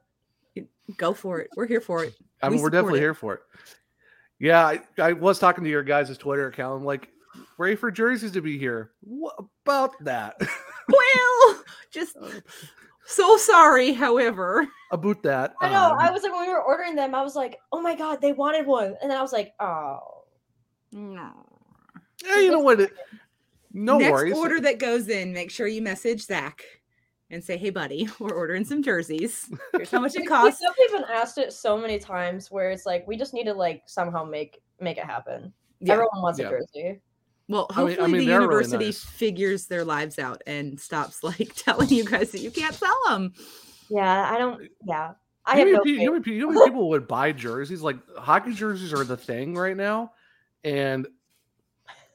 Go 0.97 1.13
for 1.13 1.39
it 1.39 1.49
we're 1.55 1.65
here 1.65 1.81
for 1.81 2.03
it 2.03 2.13
I 2.41 2.49
mean, 2.49 2.57
we 2.57 2.63
we're 2.63 2.69
definitely 2.69 2.99
it. 2.99 3.03
here 3.03 3.13
for 3.13 3.35
it. 3.35 3.41
Yeah, 4.39 4.65
I, 4.65 4.79
I 4.97 5.13
was 5.13 5.37
talking 5.37 5.63
to 5.63 5.69
your 5.69 5.83
guys' 5.83 6.17
Twitter 6.17 6.47
account. 6.47 6.79
I'm 6.79 6.85
like, 6.85 7.09
ready 7.57 7.75
for 7.75 7.91
jerseys 7.91 8.31
to 8.31 8.41
be 8.41 8.57
here. 8.57 8.91
What 9.01 9.35
about 9.63 9.91
that? 10.03 10.35
well 10.87 11.63
just 11.91 12.17
so 13.05 13.37
sorry 13.37 13.93
however 13.93 14.67
about 14.91 15.21
that. 15.23 15.53
I 15.61 15.69
know. 15.69 15.91
um, 15.91 15.99
I 15.99 16.09
was 16.11 16.23
like, 16.23 16.33
when 16.33 16.47
we 16.47 16.53
were 16.53 16.61
ordering 16.61 16.95
them, 16.95 17.13
I 17.13 17.21
was 17.21 17.35
like, 17.35 17.57
oh 17.71 17.81
my 17.81 17.95
god, 17.95 18.21
they 18.21 18.31
wanted 18.31 18.65
one, 18.65 18.95
and 19.01 19.11
then 19.11 19.17
I 19.17 19.21
was 19.21 19.33
like, 19.33 19.53
oh. 19.59 19.99
no 20.91 21.31
yeah, 22.25 22.39
you 22.39 22.51
know 22.51 22.59
what? 22.59 22.91
No 23.73 23.97
next 23.97 24.11
worries. 24.11 24.35
order 24.35 24.59
that 24.61 24.79
goes 24.79 25.07
in 25.07 25.33
make 25.33 25.49
sure 25.49 25.67
you 25.67 25.81
message 25.81 26.25
zach 26.25 26.63
and 27.31 27.43
say 27.43 27.57
hey 27.57 27.69
buddy 27.71 28.07
we're 28.19 28.33
ordering 28.33 28.63
some 28.63 28.83
jerseys 28.83 29.49
here's 29.73 29.89
how 29.89 29.99
much 29.99 30.15
it 30.15 30.21
We- 30.21 30.27
costs 30.27 30.61
We've 30.61 30.69
definitely 30.69 30.99
been 31.07 31.15
asked 31.17 31.37
it 31.37 31.51
so 31.53 31.77
many 31.77 31.97
times 31.97 32.51
where 32.51 32.69
it's 32.71 32.85
like 32.85 33.07
we 33.07 33.17
just 33.17 33.33
need 33.33 33.45
to 33.45 33.53
like 33.53 33.83
somehow 33.87 34.23
make 34.23 34.61
make 34.79 34.97
it 34.97 35.05
happen. 35.05 35.53
Yeah. 35.79 35.93
Everyone 35.93 36.21
wants 36.21 36.39
Yeah. 36.39 36.47
a 36.47 36.49
jersey. 36.51 37.01
Well, 37.47 37.67
I 37.71 37.77
mean- 37.79 37.87
hopefully 37.87 38.03
I 38.03 38.07
mean, 38.11 38.19
the 38.21 38.25
they're 38.27 38.39
really 38.41 38.43
university 38.53 38.85
nice. 38.85 39.03
figures 39.03 39.65
their 39.67 39.83
lives 39.83 40.19
out 40.19 40.41
and 40.47 40.79
stops 40.79 41.23
like 41.23 41.53
telling 41.55 41.89
you 41.89 42.03
guys 42.05 42.31
that 42.31 42.41
you 42.41 42.51
can't 42.51 42.75
sell 42.75 42.97
them. 43.09 43.33
Yeah, 43.89 44.31
I 44.31 44.37
don't. 44.37 44.69
Yeah, 44.85 45.11
I 45.45 45.59
you 45.59 45.59
have 45.59 45.67
know, 45.67 45.71
no. 45.73 45.77
how 45.77 45.83
you 45.85 45.97
know, 45.97 45.99
how 45.99 46.05
faith. 46.05 46.11
many 46.11 46.23
pe- 46.23 46.31
you 46.31 46.39
know 46.39 46.47
how 46.53 46.59
many 46.59 46.69
people 46.71 46.89
would 46.89 47.07
buy 47.07 47.31
jerseys? 47.31 47.81
Like 47.81 47.97
hockey 48.17 48.53
jerseys 48.53 48.93
are 48.93 49.03
the 49.03 49.17
thing 49.17 49.55
right 49.55 49.75
now, 49.75 50.13
and 50.63 51.07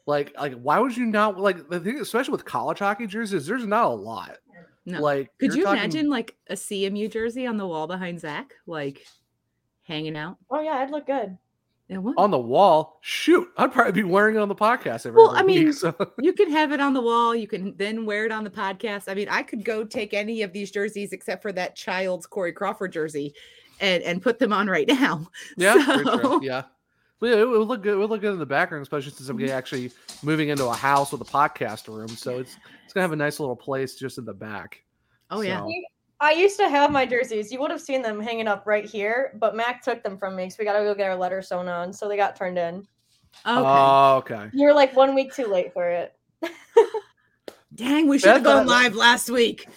like 0.06 0.32
like 0.40 0.54
why 0.54 0.78
would 0.78 0.96
you 0.96 1.04
not 1.06 1.38
like 1.38 1.68
the 1.68 1.80
thing, 1.80 1.98
especially 2.00 2.32
with 2.32 2.44
college 2.44 2.78
hockey 2.78 3.06
jerseys? 3.06 3.46
There's 3.46 3.66
not 3.66 3.84
a 3.86 3.94
lot. 3.94 4.38
No. 4.86 5.00
Like, 5.00 5.30
Could 5.38 5.54
you're 5.54 5.64
talking- 5.64 5.80
imagine 5.80 6.08
like 6.08 6.36
a 6.48 6.54
CMU 6.54 7.10
jersey 7.10 7.46
on 7.46 7.56
the 7.56 7.66
wall 7.66 7.86
behind 7.88 8.20
Zach, 8.20 8.54
like 8.66 9.04
hanging 9.82 10.16
out? 10.16 10.36
Oh 10.50 10.60
yeah, 10.60 10.74
I'd 10.76 10.90
look 10.90 11.06
good. 11.06 11.36
Yeah, 11.88 11.98
what? 11.98 12.14
on 12.18 12.32
the 12.32 12.38
wall? 12.38 12.98
Shoot, 13.00 13.48
I'd 13.56 13.72
probably 13.72 13.92
be 13.92 14.02
wearing 14.02 14.34
it 14.34 14.38
on 14.40 14.48
the 14.48 14.56
podcast 14.56 15.06
every 15.06 15.12
Well, 15.22 15.30
other 15.30 15.38
I 15.38 15.42
mean, 15.44 15.66
week, 15.66 15.74
so- 15.74 15.94
you 16.20 16.32
can 16.32 16.50
have 16.50 16.72
it 16.72 16.80
on 16.80 16.94
the 16.94 17.00
wall. 17.00 17.34
You 17.34 17.46
can 17.46 17.76
then 17.76 18.04
wear 18.06 18.24
it 18.26 18.32
on 18.32 18.42
the 18.44 18.50
podcast. 18.50 19.04
I 19.08 19.14
mean, 19.14 19.28
I 19.28 19.42
could 19.44 19.64
go 19.64 19.84
take 19.84 20.12
any 20.14 20.42
of 20.42 20.52
these 20.52 20.70
jerseys 20.72 21.12
except 21.12 21.42
for 21.42 21.52
that 21.52 21.76
child's 21.76 22.26
Corey 22.26 22.52
Crawford 22.52 22.92
jersey, 22.92 23.34
and 23.80 24.02
and 24.02 24.20
put 24.22 24.38
them 24.40 24.52
on 24.52 24.66
right 24.68 24.88
now. 24.88 25.28
Yeah, 25.56 25.74
So- 26.04 26.40
yeah. 26.42 26.62
But 27.18 27.30
yeah, 27.30 27.36
it 27.36 27.48
would 27.48 27.66
look 27.66 27.82
good. 27.82 27.94
It 27.94 27.96
would 27.96 28.10
look 28.10 28.20
good 28.20 28.32
in 28.32 28.38
the 28.38 28.46
background, 28.46 28.82
especially 28.82 29.12
since 29.12 29.28
I'm 29.28 29.38
mm-hmm. 29.38 29.50
actually 29.50 29.90
moving 30.22 30.50
into 30.50 30.66
a 30.66 30.74
house 30.74 31.12
with 31.12 31.20
a 31.22 31.24
podcast 31.24 31.88
room. 31.88 32.08
So 32.08 32.38
it's 32.38 32.56
it's 32.84 32.92
gonna 32.92 33.02
have 33.02 33.12
a 33.12 33.16
nice 33.16 33.40
little 33.40 33.56
place 33.56 33.94
just 33.94 34.18
in 34.18 34.24
the 34.24 34.34
back. 34.34 34.82
Oh 35.30 35.40
yeah. 35.40 35.60
So- 35.60 35.70
I 36.18 36.32
used 36.32 36.58
to 36.58 36.68
have 36.68 36.90
my 36.90 37.04
jerseys. 37.04 37.52
You 37.52 37.60
would 37.60 37.70
have 37.70 37.80
seen 37.80 38.00
them 38.00 38.20
hanging 38.20 38.48
up 38.48 38.66
right 38.66 38.86
here, 38.86 39.36
but 39.38 39.54
Mac 39.54 39.82
took 39.82 40.02
them 40.02 40.16
from 40.16 40.34
me, 40.34 40.48
so 40.48 40.56
we 40.58 40.64
got 40.64 40.78
to 40.78 40.84
go 40.84 40.94
get 40.94 41.10
our 41.10 41.16
letter 41.16 41.42
sewn 41.42 41.68
on. 41.68 41.92
So 41.92 42.08
they 42.08 42.16
got 42.16 42.36
turned 42.36 42.56
in. 42.56 42.86
Oh, 43.44 43.58
okay. 43.58 43.68
Oh, 43.68 44.40
okay. 44.44 44.50
You're 44.54 44.72
like 44.72 44.96
one 44.96 45.14
week 45.14 45.34
too 45.34 45.46
late 45.46 45.74
for 45.74 45.90
it. 45.90 46.14
Dang, 47.74 48.08
we 48.08 48.18
should 48.18 48.30
have 48.30 48.44
gone 48.44 48.66
live 48.66 48.94
last 48.94 49.28
week. 49.28 49.68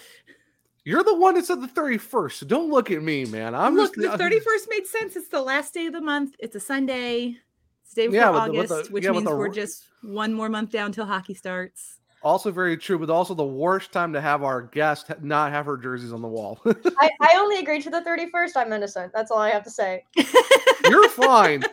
You're 0.90 1.04
the 1.04 1.14
one 1.14 1.36
that 1.36 1.46
said 1.46 1.62
the 1.62 1.68
31st. 1.68 2.32
So 2.32 2.46
don't 2.48 2.72
look 2.72 2.90
at 2.90 3.04
me, 3.04 3.24
man. 3.26 3.54
I'm 3.54 3.76
Look, 3.76 3.96
just 3.96 4.18
the 4.18 4.24
31st 4.24 4.70
made 4.72 4.88
sense. 4.88 5.16
It's 5.16 5.28
the 5.28 5.40
last 5.40 5.72
day 5.72 5.86
of 5.86 5.94
the 5.94 6.02
month. 6.02 6.34
It's 6.40 6.56
a 6.56 6.60
Sunday. 6.60 7.36
It's 7.84 7.94
the 7.94 8.02
day 8.02 8.08
before 8.08 8.20
Yeah, 8.20 8.30
with 8.32 8.54
the- 8.54 8.60
August, 8.60 8.88
the- 8.88 8.94
which 8.94 9.04
yeah, 9.04 9.12
means 9.12 9.26
the 9.26 9.36
we're 9.36 9.50
just 9.50 9.84
one 10.02 10.34
more 10.34 10.50
month 10.50 10.72
down 10.72 10.92
till 10.92 11.06
hockey 11.06 11.36
starts. 11.36 12.00
Also 12.24 12.50
very 12.50 12.76
true, 12.76 12.98
but 12.98 13.12
also 13.12 13.36
the 13.36 13.46
worst 13.46 13.92
time 13.92 14.12
to 14.14 14.20
have 14.20 14.42
our 14.42 14.64
guest 14.64 15.12
not 15.22 15.52
have 15.52 15.68
her 15.68 15.78
jerseys 15.78 16.12
on 16.12 16.24
the 16.24 16.28
wall. 16.28 16.60
I, 16.66 17.12
I 17.22 17.34
only 17.38 17.60
agreed 17.60 17.84
to 17.84 17.92
the 17.92 18.02
31st. 18.02 18.54
I'm 18.56 18.74
innocent. 18.74 19.14
That's 19.14 19.30
all 19.30 19.38
I 19.38 19.52
have 19.52 19.64
to 19.66 19.70
say. 19.70 20.04
You're 20.90 21.08
fine. 21.10 21.64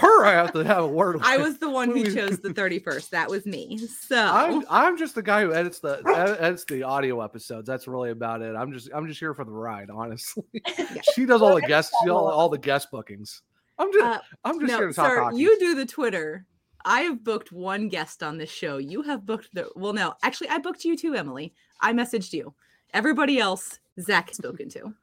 Her, 0.00 0.24
I 0.24 0.32
have 0.32 0.52
to 0.54 0.60
have 0.60 0.84
a 0.84 0.88
word. 0.88 1.16
With. 1.16 1.26
I 1.26 1.36
was 1.36 1.58
the 1.58 1.68
one 1.68 1.90
who 1.90 2.04
chose 2.14 2.38
the 2.40 2.48
31st. 2.48 3.10
That 3.10 3.28
was 3.28 3.44
me. 3.44 3.76
So 3.76 4.16
I'm 4.16 4.64
I'm 4.70 4.96
just 4.96 5.14
the 5.14 5.22
guy 5.22 5.42
who 5.42 5.52
edits 5.52 5.78
the 5.80 6.02
edits 6.40 6.64
the 6.64 6.82
audio 6.84 7.20
episodes. 7.20 7.66
That's 7.66 7.86
really 7.86 8.10
about 8.10 8.40
it. 8.40 8.56
I'm 8.56 8.72
just 8.72 8.88
I'm 8.94 9.06
just 9.06 9.20
here 9.20 9.34
for 9.34 9.44
the 9.44 9.52
ride, 9.52 9.90
honestly. 9.90 10.44
she 11.14 11.26
does 11.26 11.42
all 11.42 11.54
the 11.54 11.60
guest 11.60 11.92
she 12.02 12.08
all, 12.08 12.28
all 12.28 12.48
the 12.48 12.58
guest 12.58 12.90
bookings. 12.90 13.42
I'm 13.78 13.92
just 13.92 14.04
Uh, 14.04 14.20
I'm 14.44 14.58
just 14.58 14.72
no, 14.72 14.78
here 14.78 14.88
to 14.88 14.94
talk 14.94 15.06
sir, 15.06 15.22
hockey. 15.22 15.36
you 15.36 15.58
do 15.58 15.74
the 15.74 15.86
Twitter. 15.86 16.46
I 16.84 17.02
have 17.02 17.22
booked 17.22 17.52
one 17.52 17.88
guest 17.88 18.22
on 18.22 18.38
this 18.38 18.50
show. 18.50 18.78
You 18.78 19.02
have 19.02 19.26
booked 19.26 19.52
the 19.52 19.70
well, 19.76 19.92
no, 19.92 20.14
actually, 20.22 20.48
I 20.48 20.58
booked 20.58 20.84
you 20.84 20.96
too, 20.96 21.14
Emily. 21.14 21.52
I 21.80 21.92
messaged 21.92 22.32
you. 22.32 22.54
Everybody 22.94 23.38
else, 23.38 23.78
Zach 24.00 24.28
has 24.28 24.38
spoken 24.38 24.70
to. 24.70 24.94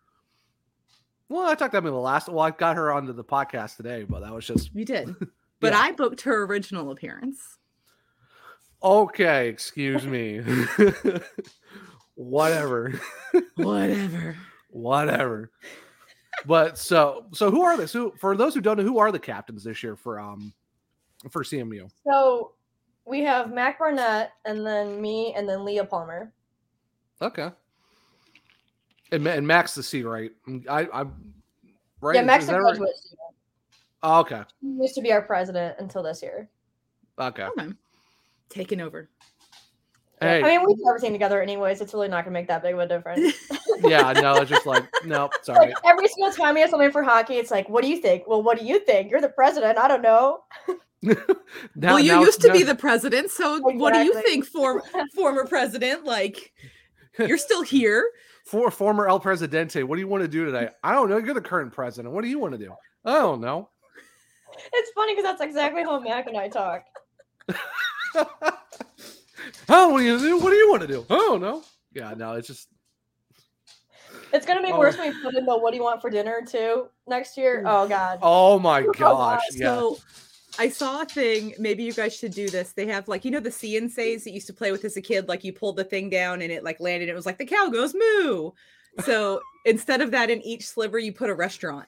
Well, 1.29 1.45
I 1.45 1.55
talked 1.55 1.73
to 1.73 1.77
him 1.79 1.87
in 1.87 1.93
the 1.93 1.99
last. 1.99 2.29
Well, 2.29 2.39
I 2.39 2.51
got 2.51 2.77
her 2.77 2.91
onto 2.91 3.11
the 3.13 3.23
podcast 3.23 3.75
today, 3.77 4.03
but 4.07 4.21
that 4.21 4.33
was 4.33 4.45
just 4.45 4.73
You 4.73 4.85
did. 4.85 5.15
But 5.59 5.73
Yeah. 5.73 5.79
I 5.79 5.91
booked 5.91 6.21
her 6.21 6.43
original 6.45 6.91
appearance. 6.91 7.57
okay. 8.83 9.49
Excuse 9.49 10.05
me. 10.05 10.41
Whatever. 12.15 12.99
Whatever. 13.55 14.37
Whatever. 14.69 15.51
But 16.45 16.77
so 16.77 17.25
so 17.33 17.49
who 17.49 17.63
are 17.63 17.75
this? 17.75 17.91
Who 17.91 18.13
for 18.19 18.37
those 18.37 18.53
who 18.53 18.61
don't 18.61 18.77
know, 18.77 18.83
who 18.83 18.99
are 18.99 19.11
the 19.11 19.17
captains 19.19 19.63
this 19.63 19.81
year 19.81 19.95
for 19.95 20.19
um 20.19 20.53
for 21.31 21.43
CMU? 21.43 21.89
So 22.05 22.53
we 23.05 23.21
have 23.21 23.51
Mac 23.51 23.79
Barnett, 23.79 24.33
and 24.45 24.65
then 24.65 25.01
me, 25.01 25.33
and 25.35 25.49
then 25.49 25.65
Leah 25.65 25.85
Palmer. 25.85 26.31
Okay. 27.21 27.49
And, 29.11 29.25
and 29.27 29.47
Max 29.47 29.73
the 29.75 29.83
C, 29.83 30.03
right? 30.03 30.31
Mm, 30.47 30.67
I 30.67 30.87
I 30.93 31.05
right. 32.01 32.15
Yeah, 32.15 32.23
Max 32.23 32.43
is 32.43 32.49
a 32.49 32.53
that 32.53 32.59
right? 32.59 32.75
student. 32.75 32.95
Oh, 34.03 34.19
okay. 34.19 34.43
He 34.61 34.67
used 34.67 34.95
to 34.95 35.01
be 35.01 35.11
our 35.11 35.21
president 35.21 35.75
until 35.79 36.03
this 36.03 36.21
year. 36.21 36.49
Okay. 37.19 37.43
Okay. 37.43 37.69
Taking 38.49 38.81
over. 38.81 39.09
Hey, 40.21 40.41
I 40.41 40.57
mean, 40.57 40.67
we 40.67 40.73
do 40.73 40.83
everything 40.87 41.11
together 41.11 41.41
anyways. 41.41 41.79
It's 41.79 41.93
really 41.93 42.07
not 42.07 42.23
going 42.23 42.33
to 42.33 42.39
make 42.39 42.47
that 42.47 42.63
big 42.63 42.73
of 42.73 42.79
a 42.79 42.87
difference. 42.87 43.35
yeah, 43.83 44.11
no, 44.13 44.35
it's 44.37 44.49
just 44.49 44.65
like 44.65 44.83
no, 45.05 45.29
it's 45.35 45.47
all 45.47 45.55
right. 45.55 45.69
like 45.69 45.77
every 45.85 46.07
single 46.07 46.33
time 46.33 46.55
we 46.55 46.61
have 46.61 46.71
something 46.71 46.89
for 46.89 47.03
hockey, 47.03 47.35
it's 47.35 47.51
like, 47.51 47.69
what 47.69 47.83
do 47.83 47.89
you 47.89 47.97
think? 48.01 48.27
Well, 48.27 48.41
what 48.41 48.57
do 48.57 48.65
you 48.65 48.79
think? 48.79 49.11
You're 49.11 49.21
the 49.21 49.29
president. 49.29 49.77
I 49.77 49.87
don't 49.87 50.01
know. 50.01 50.43
Now, 51.75 51.93
well, 51.93 51.99
you 51.99 52.13
now- 52.13 52.21
used 52.21 52.41
to 52.41 52.47
now- 52.47 52.53
be 52.53 52.63
the 52.63 52.73
president, 52.73 53.29
so 53.29 53.59
what 53.61 53.93
do 53.93 54.03
you 54.03 54.19
think, 54.23 54.45
form, 54.45 54.81
former 55.15 55.45
president? 55.45 56.03
Like, 56.05 56.51
you're 57.19 57.37
still 57.37 57.61
here. 57.61 58.03
For 58.49 58.71
former 58.71 59.07
El 59.07 59.19
Presidente. 59.19 59.83
What 59.83 59.95
do 59.95 60.01
you 60.01 60.07
want 60.07 60.23
to 60.23 60.27
do 60.27 60.45
today? 60.45 60.69
I 60.83 60.93
don't 60.93 61.09
know. 61.09 61.17
You're 61.17 61.33
the 61.33 61.41
current 61.41 61.73
president. 61.73 62.13
What 62.13 62.23
do 62.23 62.29
you 62.29 62.39
want 62.39 62.53
to 62.53 62.57
do? 62.57 62.73
I 63.05 63.13
don't 63.19 63.41
know. 63.41 63.69
It's 64.73 64.91
funny 64.91 65.13
because 65.13 65.23
that's 65.23 65.41
exactly 65.41 65.83
how 65.83 65.99
Mac 65.99 66.27
and 66.27 66.37
I 66.37 66.47
talk. 66.49 66.83
Oh, 69.69 69.89
what 69.89 69.99
do 69.99 70.05
you 70.05 70.17
do? 70.19 70.37
What 70.39 70.49
do 70.49 70.55
you 70.55 70.69
want 70.69 70.81
to 70.81 70.87
do? 70.87 71.05
I 71.09 71.15
don't 71.15 71.41
know. 71.41 71.63
Yeah, 71.93 72.13
no, 72.17 72.33
it's 72.33 72.47
just 72.47 72.67
It's 74.33 74.45
going 74.45 74.57
to 74.59 74.65
be 74.65 74.71
Oh. 74.73 74.79
worse 74.79 74.97
when 74.97 75.13
we 75.13 75.21
put 75.21 75.35
in 75.35 75.45
the 75.45 75.57
what 75.57 75.71
do 75.71 75.77
you 75.77 75.83
want 75.83 76.01
for 76.01 76.09
dinner 76.09 76.41
too 76.45 76.87
next 77.07 77.37
year. 77.37 77.63
Oh, 77.65 77.87
God. 77.87 78.19
oh 78.21 78.59
my 78.59 78.81
Oh, 78.87 78.91
gosh. 78.93 78.93
God. 78.99 79.39
Yeah. 79.53 79.65
So 79.77 79.97
I 80.59 80.69
saw 80.69 81.01
a 81.01 81.05
thing. 81.05 81.53
Maybe 81.59 81.83
you 81.83 81.93
guys 81.93 82.15
should 82.15 82.33
do 82.33 82.49
this. 82.49 82.71
They 82.71 82.87
have 82.87 83.07
like 83.07 83.25
you 83.25 83.31
know 83.31 83.39
the 83.39 83.51
see 83.51 83.77
and 83.77 83.91
says 83.91 84.23
that 84.23 84.31
you 84.31 84.35
used 84.35 84.47
to 84.47 84.53
play 84.53 84.71
with 84.71 84.85
as 84.85 84.97
a 84.97 85.01
kid. 85.01 85.27
Like 85.27 85.43
you 85.43 85.53
pulled 85.53 85.77
the 85.77 85.83
thing 85.83 86.09
down 86.09 86.41
and 86.41 86.51
it 86.51 86.63
like 86.63 86.79
landed. 86.79 87.09
It 87.09 87.15
was 87.15 87.25
like 87.25 87.37
the 87.37 87.45
cow 87.45 87.69
goes 87.69 87.93
moo. 87.93 88.51
So 89.03 89.41
instead 89.65 90.01
of 90.01 90.11
that, 90.11 90.29
in 90.29 90.41
each 90.41 90.67
sliver 90.67 90.97
you 90.97 91.13
put 91.13 91.29
a 91.29 91.35
restaurant. 91.35 91.87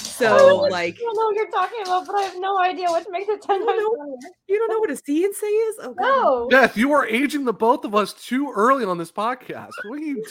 So 0.00 0.38
oh, 0.38 0.56
like 0.70 0.96
I 0.96 1.00
don't 1.00 1.16
know 1.16 1.26
what 1.26 1.36
you're 1.36 1.50
talking 1.50 1.82
about, 1.82 2.06
but 2.06 2.16
I 2.16 2.22
have 2.22 2.38
no 2.38 2.58
idea 2.58 2.86
which 2.90 3.06
makes 3.10 3.28
it 3.28 3.42
10 3.42 3.60
times 3.60 3.64
funnier. 3.64 4.16
you 4.48 4.58
don't 4.58 4.68
know 4.68 4.78
what 4.78 4.90
a 4.90 4.96
see 4.96 5.24
and 5.24 5.34
say 5.34 5.46
is? 5.46 5.76
Oh 5.82 5.94
God. 5.94 6.04
No. 6.04 6.48
Beth, 6.48 6.76
you 6.76 6.92
are 6.92 7.06
aging 7.06 7.44
the 7.44 7.52
both 7.52 7.84
of 7.84 7.94
us 7.94 8.12
too 8.12 8.52
early 8.54 8.84
on 8.84 8.98
this 8.98 9.12
podcast. 9.12 9.72
What 9.84 9.98
are 9.98 10.02
you? 10.02 10.24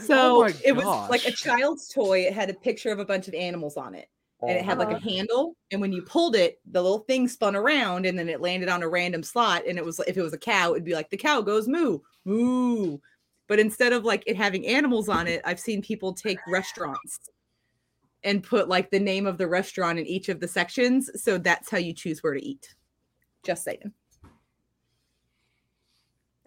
So 0.00 0.44
oh 0.44 0.50
it 0.64 0.72
was 0.72 1.10
like 1.10 1.26
a 1.26 1.32
child's 1.32 1.88
toy. 1.88 2.20
It 2.20 2.32
had 2.32 2.48
a 2.48 2.54
picture 2.54 2.90
of 2.90 2.98
a 2.98 3.04
bunch 3.04 3.28
of 3.28 3.34
animals 3.34 3.76
on 3.76 3.94
it. 3.94 4.08
And 4.48 4.58
it 4.58 4.64
had 4.64 4.78
like 4.78 4.88
a 4.90 4.96
Uh-huh. 4.96 5.08
handle, 5.08 5.56
and 5.70 5.80
when 5.80 5.92
you 5.92 6.02
pulled 6.02 6.34
it, 6.36 6.60
the 6.70 6.82
little 6.82 7.00
thing 7.00 7.28
spun 7.28 7.54
around, 7.54 8.06
and 8.06 8.18
then 8.18 8.28
it 8.28 8.40
landed 8.40 8.68
on 8.68 8.82
a 8.82 8.88
random 8.88 9.22
slot. 9.22 9.66
And 9.66 9.78
it 9.78 9.84
was 9.84 10.00
if 10.06 10.16
it 10.16 10.22
was 10.22 10.32
a 10.32 10.38
cow, 10.38 10.72
it'd 10.72 10.84
be 10.84 10.94
like 10.94 11.10
the 11.10 11.16
cow 11.16 11.40
goes 11.42 11.68
moo, 11.68 12.00
moo. 12.24 12.98
But 13.48 13.60
instead 13.60 13.92
of 13.92 14.04
like 14.04 14.24
it 14.26 14.36
having 14.36 14.66
animals 14.66 15.08
on 15.08 15.26
it, 15.28 15.42
I've 15.44 15.60
seen 15.60 15.82
people 15.82 16.12
take 16.12 16.38
restaurants 16.48 17.20
and 18.24 18.42
put 18.42 18.68
like 18.68 18.90
the 18.90 19.00
name 19.00 19.26
of 19.26 19.38
the 19.38 19.48
restaurant 19.48 19.98
in 19.98 20.06
each 20.06 20.28
of 20.28 20.40
the 20.40 20.48
sections. 20.48 21.10
So 21.22 21.38
that's 21.38 21.70
how 21.70 21.78
you 21.78 21.92
choose 21.92 22.22
where 22.22 22.34
to 22.34 22.44
eat. 22.44 22.74
Just 23.44 23.64
saying. 23.64 23.92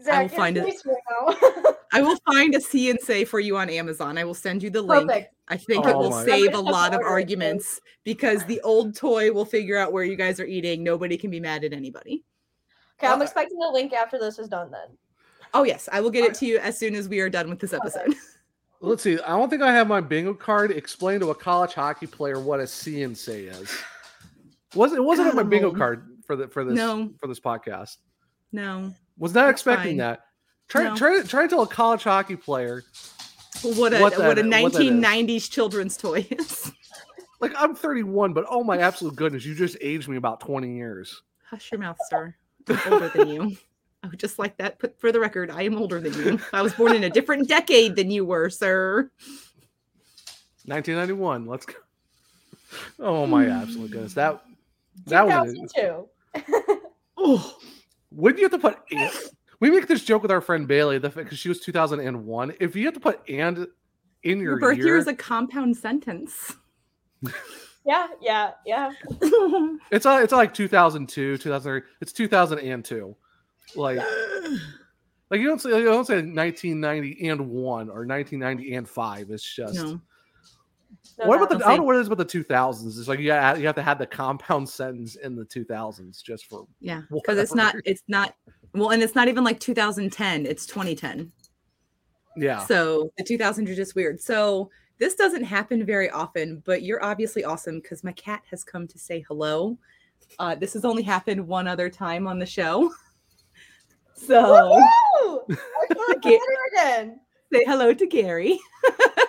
Zach, 0.05 0.29
will 0.29 0.37
find 0.37 0.57
it. 0.57 0.75
right. 0.85 1.35
I 1.93 2.01
will 2.01 2.17
find 2.25 2.53
a 2.55 2.61
see 2.61 2.89
and 2.89 2.99
say 2.99 3.23
for 3.25 3.39
you 3.39 3.57
on 3.57 3.69
Amazon. 3.69 4.17
I 4.17 4.23
will 4.25 4.33
send 4.33 4.61
you 4.63 4.69
the 4.69 4.81
link. 4.81 5.07
Perfect. 5.07 5.33
I 5.47 5.57
think 5.57 5.85
it 5.85 5.93
Oh 5.95 5.99
will 5.99 6.09
my- 6.09 6.25
save 6.25 6.53
a 6.53 6.59
lot 6.59 6.93
of 6.93 7.01
arguments 7.01 7.79
because 8.03 8.43
the 8.45 8.59
old 8.61 8.95
toy 8.95 9.31
will 9.31 9.45
figure 9.45 9.77
out 9.77 9.93
where 9.93 10.03
you 10.03 10.15
guys 10.15 10.39
are 10.39 10.45
eating. 10.45 10.83
Nobody 10.83 11.17
can 11.17 11.29
be 11.31 11.39
mad 11.39 11.63
at 11.63 11.71
anybody. 11.73 12.23
Okay, 12.99 13.07
I'm 13.11 13.21
Uh, 13.21 13.23
expecting 13.23 13.59
the 13.59 13.69
link 13.69 13.93
after 13.93 14.17
this 14.19 14.39
is 14.39 14.47
done 14.49 14.71
then. 14.71 14.97
Oh 15.53 15.63
yes, 15.63 15.87
I 15.91 16.01
will 16.01 16.09
get 16.09 16.25
it 16.25 16.33
to 16.35 16.45
you 16.45 16.57
as 16.59 16.77
soon 16.77 16.95
as 16.95 17.07
we 17.07 17.19
are 17.19 17.29
done 17.29 17.49
with 17.49 17.59
this 17.59 17.71
episode. 17.73 18.13
Let's 18.81 19.01
see. 19.03 19.17
I 19.21 19.29
don't 19.37 19.49
think 19.49 19.61
I 19.61 19.71
have 19.73 19.87
my 19.87 20.01
bingo 20.01 20.33
card. 20.33 20.71
Explain 20.71 21.19
to 21.21 21.29
a 21.31 21.35
college 21.35 21.73
hockey 21.73 22.07
player 22.07 22.39
what 22.39 22.59
a 22.59 22.63
CNC 22.63 23.47
is. 23.61 23.71
Was 24.75 24.91
it 24.91 25.01
wasn't 25.03 25.29
on 25.29 25.35
my 25.37 25.43
bingo 25.43 25.71
card 25.73 26.05
for 26.27 26.35
the 26.35 26.47
for 26.49 26.65
this 26.65 26.75
No. 26.75 27.09
for 27.21 27.27
this 27.27 27.39
podcast? 27.39 27.97
No. 28.51 28.93
Was 29.17 29.33
not 29.33 29.45
That's 29.45 29.51
expecting 29.61 29.91
fine. 29.91 29.97
that. 29.97 30.21
Try 30.67 30.83
No. 30.85 30.95
try 30.95 31.21
to 31.21 31.27
try 31.27 31.43
to 31.43 31.47
tell 31.47 31.61
a 31.61 31.67
college 31.67 32.03
hockey 32.03 32.35
player 32.35 32.83
What 33.61 33.93
a 33.93 33.99
What 33.99 34.01
what, 34.01 34.11
that- 34.17 34.19
a 34.21 34.27
what 34.27 34.35
that 34.35 34.45
is. 34.45 34.91
1990s 34.91 35.49
children's 35.49 35.95
toy 35.97 36.27
is. 36.29 36.71
like 37.39 37.53
I'm 37.57 37.75
31, 37.75 38.33
but 38.33 38.45
oh 38.49 38.63
my 38.63 38.77
absolute 38.79 39.15
goodness, 39.15 39.45
you 39.45 39.55
just 39.55 39.77
aged 39.81 40.07
me 40.07 40.17
about 40.17 40.39
20 40.41 40.75
years. 40.75 41.21
Hush 41.49 41.71
your 41.71 41.79
mouth, 41.79 41.97
sir. 42.09 42.35
I'm 42.67 42.93
older 42.93 43.09
than 43.09 43.27
you. 43.29 43.57
Oh, 44.03 44.09
just 44.17 44.37
like 44.39 44.57
that. 44.57 44.77
Put 44.79 44.99
for 44.99 45.11
the 45.11 45.19
record, 45.19 45.49
I 45.51 45.61
am 45.63 45.77
older 45.77 45.99
than 45.99 46.13
you. 46.13 46.39
I 46.53 46.61
was 46.61 46.73
born 46.73 46.93
in 46.95 47.03
a 47.05 47.09
different 47.09 47.47
decade 47.47 47.95
than 47.95 48.09
you 48.11 48.25
were, 48.25 48.49
sir. 48.49 49.09
1991. 50.65 51.45
Let's 51.45 51.65
go. 51.65 51.73
Oh 52.99 53.25
my 53.25 53.47
absolute 53.47 53.91
goodness. 53.91 54.13
That 54.15 54.43
that 55.05 55.25
was 55.27 55.53
2002. 55.53 56.79
Oh, 57.17 57.57
Wouldn't 58.15 58.39
you 58.39 58.45
have 58.45 58.51
to 58.53 58.59
put 58.59 58.79
and? 58.91 59.11
We 59.59 59.71
make 59.71 59.87
this 59.87 60.03
joke 60.03 60.21
with 60.21 60.31
our 60.31 60.41
friend 60.41 60.67
Bailey 60.67 60.97
the 60.97 61.09
fact 61.09 61.25
because 61.25 61.39
she 61.39 61.49
was 61.49 61.59
2001. 61.61 62.53
If 62.59 62.75
you 62.75 62.85
have 62.85 62.93
to 62.93 62.99
put 62.99 63.21
and 63.29 63.67
in 64.23 64.39
your, 64.39 64.51
your 64.51 64.59
birth 64.59 64.77
year 64.77 64.87
year, 64.87 64.97
is 64.97 65.07
a 65.07 65.13
compound 65.13 65.77
sentence. 65.77 66.55
Yeah, 67.85 68.07
yeah, 68.19 68.51
yeah. 68.65 68.91
it's 69.91 70.07
uh, 70.07 70.19
it's 70.23 70.33
like 70.33 70.55
2002, 70.55 71.37
2003. 71.37 71.87
It's 72.01 72.11
2002. 72.11 73.15
Like 73.75 73.97
like 75.29 75.39
you 75.39 75.47
don't 75.47 75.61
say 75.61 75.69
you 75.69 75.85
don't 75.85 76.07
say 76.07 76.15
1990 76.15 77.29
and 77.29 77.47
one 77.47 77.89
or 77.89 78.07
1990 78.07 78.73
and 78.73 78.89
five. 78.89 79.29
It's 79.29 79.43
just 79.43 79.75
no. 79.75 80.01
No, 81.17 81.27
what 81.27 81.37
about 81.41 81.49
the 81.49 81.65
I 81.65 81.69
don't 81.69 81.77
know 81.79 81.83
what 81.83 81.95
it 81.95 81.99
is 82.01 82.07
about 82.07 82.17
the 82.17 82.25
2000s. 82.25 82.85
It's 82.99 83.07
like 83.07 83.19
you 83.19 83.31
have, 83.31 83.59
you 83.59 83.65
have 83.67 83.75
to 83.75 83.81
have 83.81 83.99
the 83.99 84.05
compound 84.05 84.67
sentence 84.67 85.15
in 85.15 85.35
the 85.35 85.45
2000s 85.45 86.21
just 86.21 86.45
for 86.47 86.67
Yeah, 86.81 87.03
because 87.11 87.37
it's 87.37 87.55
not. 87.55 87.75
It's 87.85 88.03
not. 88.07 88.35
Well, 88.73 88.89
and 88.89 89.01
it's 89.01 89.15
not 89.15 89.27
even 89.29 89.43
like 89.45 89.59
2010. 89.61 90.45
It's 90.45 90.65
2010. 90.65 91.31
yeah. 92.35 92.59
So 92.65 93.11
the 93.17 93.23
2000s 93.23 93.69
are 93.69 93.75
just 93.75 93.95
weird. 93.95 94.19
So 94.19 94.69
this 94.97 95.15
doesn't 95.15 95.43
happen 95.45 95.85
very 95.85 96.09
often, 96.09 96.61
but 96.65 96.81
you're 96.83 97.03
obviously 97.03 97.45
awesome 97.45 97.79
because 97.79 98.03
my 98.03 98.11
cat 98.13 98.43
has 98.51 98.63
come 98.65 98.85
to 98.87 98.99
say 98.99 99.23
hello. 99.27 99.77
Uh, 100.39 100.55
this 100.55 100.73
has 100.73 100.83
only 100.83 101.03
happened 101.03 101.45
one 101.47 101.67
other 101.67 101.89
time 101.89 102.27
on 102.27 102.39
the 102.39 102.45
show. 102.45 102.91
So 104.17 104.69
Woo! 104.75 105.41
I 105.49 105.93
feel 105.93 106.03
like 106.07 106.21
Get- 106.21 106.39
better 106.39 106.59
again. 106.71 107.19
say 107.53 107.65
hello 107.65 107.93
to 107.93 108.07
Gary. 108.07 108.57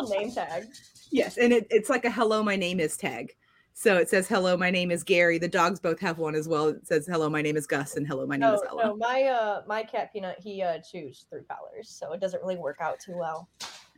Little 0.00 0.08
name 0.18 0.32
tag. 0.32 0.64
Yes, 1.10 1.36
and 1.36 1.52
it, 1.52 1.66
it's 1.70 1.90
like 1.90 2.04
a 2.04 2.10
hello, 2.10 2.42
my 2.42 2.56
name 2.56 2.80
is 2.80 2.96
tag. 2.96 3.34
So 3.74 3.96
it 3.96 4.08
says 4.08 4.28
hello, 4.28 4.56
my 4.56 4.70
name 4.70 4.90
is 4.90 5.02
Gary. 5.02 5.38
The 5.38 5.48
dogs 5.48 5.80
both 5.80 5.98
have 6.00 6.18
one 6.18 6.34
as 6.34 6.46
well. 6.46 6.68
It 6.68 6.86
says 6.86 7.06
hello, 7.06 7.30
my 7.30 7.40
name 7.42 7.56
is 7.56 7.66
Gus, 7.66 7.96
and 7.96 8.06
hello, 8.06 8.26
my 8.26 8.36
name 8.36 8.50
No, 8.50 8.54
is 8.56 8.60
Ella. 8.68 8.84
no, 8.86 8.96
my 8.96 9.22
uh 9.24 9.62
my 9.66 9.82
cat 9.82 10.12
peanut, 10.12 10.36
he 10.40 10.62
uh 10.62 10.78
chews 10.78 11.24
through 11.30 11.44
collars, 11.44 11.88
so 11.88 12.12
it 12.12 12.20
doesn't 12.20 12.42
really 12.42 12.56
work 12.56 12.78
out 12.80 13.00
too 13.00 13.16
well. 13.16 13.48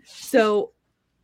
So 0.04 0.72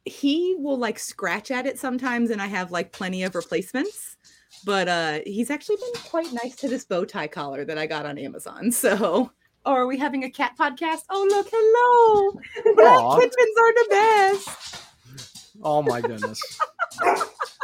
he 0.04 0.56
will 0.58 0.78
like 0.78 0.98
scratch 0.98 1.50
at 1.50 1.66
it 1.66 1.78
sometimes, 1.78 2.30
and 2.30 2.42
I 2.42 2.46
have 2.46 2.72
like 2.72 2.92
plenty 2.92 3.22
of 3.22 3.34
replacements. 3.34 4.16
But 4.64 4.88
uh 4.88 5.20
he's 5.26 5.50
actually 5.50 5.76
been 5.76 6.02
quite 6.02 6.32
nice 6.32 6.56
to 6.56 6.68
this 6.68 6.84
bow 6.84 7.04
tie 7.04 7.28
collar 7.28 7.64
that 7.64 7.78
I 7.78 7.86
got 7.86 8.04
on 8.06 8.18
Amazon. 8.18 8.72
So, 8.80 9.30
oh, 9.64 9.72
are 9.72 9.86
we 9.86 9.98
having 9.98 10.24
a 10.24 10.30
cat 10.30 10.54
podcast? 10.58 11.00
Oh, 11.10 11.26
look, 11.30 11.48
hello. 11.50 12.74
Black 12.74 12.98
Aw. 12.98 13.16
kittens 13.16 13.58
are 13.58 13.72
the 13.74 13.86
best. 13.90 14.82
Oh 15.62 15.82
my 15.82 16.00
goodness. 16.00 16.40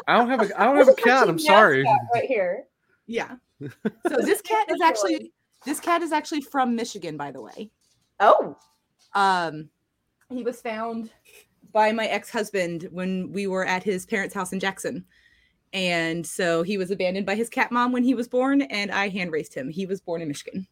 I 0.07 0.17
don't 0.19 0.29
have 0.29 0.43
a 0.51 0.61
I 0.61 0.65
don't 0.67 0.77
have 0.77 0.89
a 0.89 0.95
cat. 0.95 1.29
I'm 1.29 1.39
sorry. 1.39 1.83
Mascot 1.83 2.01
Right 2.15 2.25
here. 2.25 2.65
Yeah. 3.07 3.37
So 3.61 4.17
this 4.21 4.43
cat 4.43 4.71
is 4.71 4.81
actually 4.83 5.33
this 5.65 5.81
cat 5.81 6.03
is 6.03 6.13
actually 6.13 6.43
from 6.43 6.77
Michigan, 6.77 7.17
by 7.17 7.31
the 7.33 7.41
way. 7.41 7.71
Oh, 8.21 8.57
Um, 9.15 9.71
he 10.31 10.43
was 10.43 10.61
found 10.61 11.11
by 11.73 11.93
my 11.93 12.07
ex-husband 12.07 12.89
when 12.93 13.33
we 13.33 13.47
were 13.47 13.65
at 13.67 13.83
his 13.83 14.07
parents' 14.07 14.35
house 14.35 14.53
in 14.53 14.61
Jackson. 14.61 15.05
And 15.73 16.27
so 16.27 16.63
he 16.63 16.79
was 16.79 16.91
abandoned 16.91 17.27
by 17.27 17.35
his 17.35 17.49
cat 17.49 17.73
mom 17.73 17.93
when 17.93 18.05
he 18.05 18.15
was 18.15 18.29
born, 18.29 18.63
and 18.63 18.91
I 18.91 19.09
hand 19.09 19.33
raised 19.33 19.53
him. 19.55 19.69
He 19.69 19.85
was 19.85 20.01
born 20.01 20.23
in 20.23 20.29
Michigan. 20.29 20.67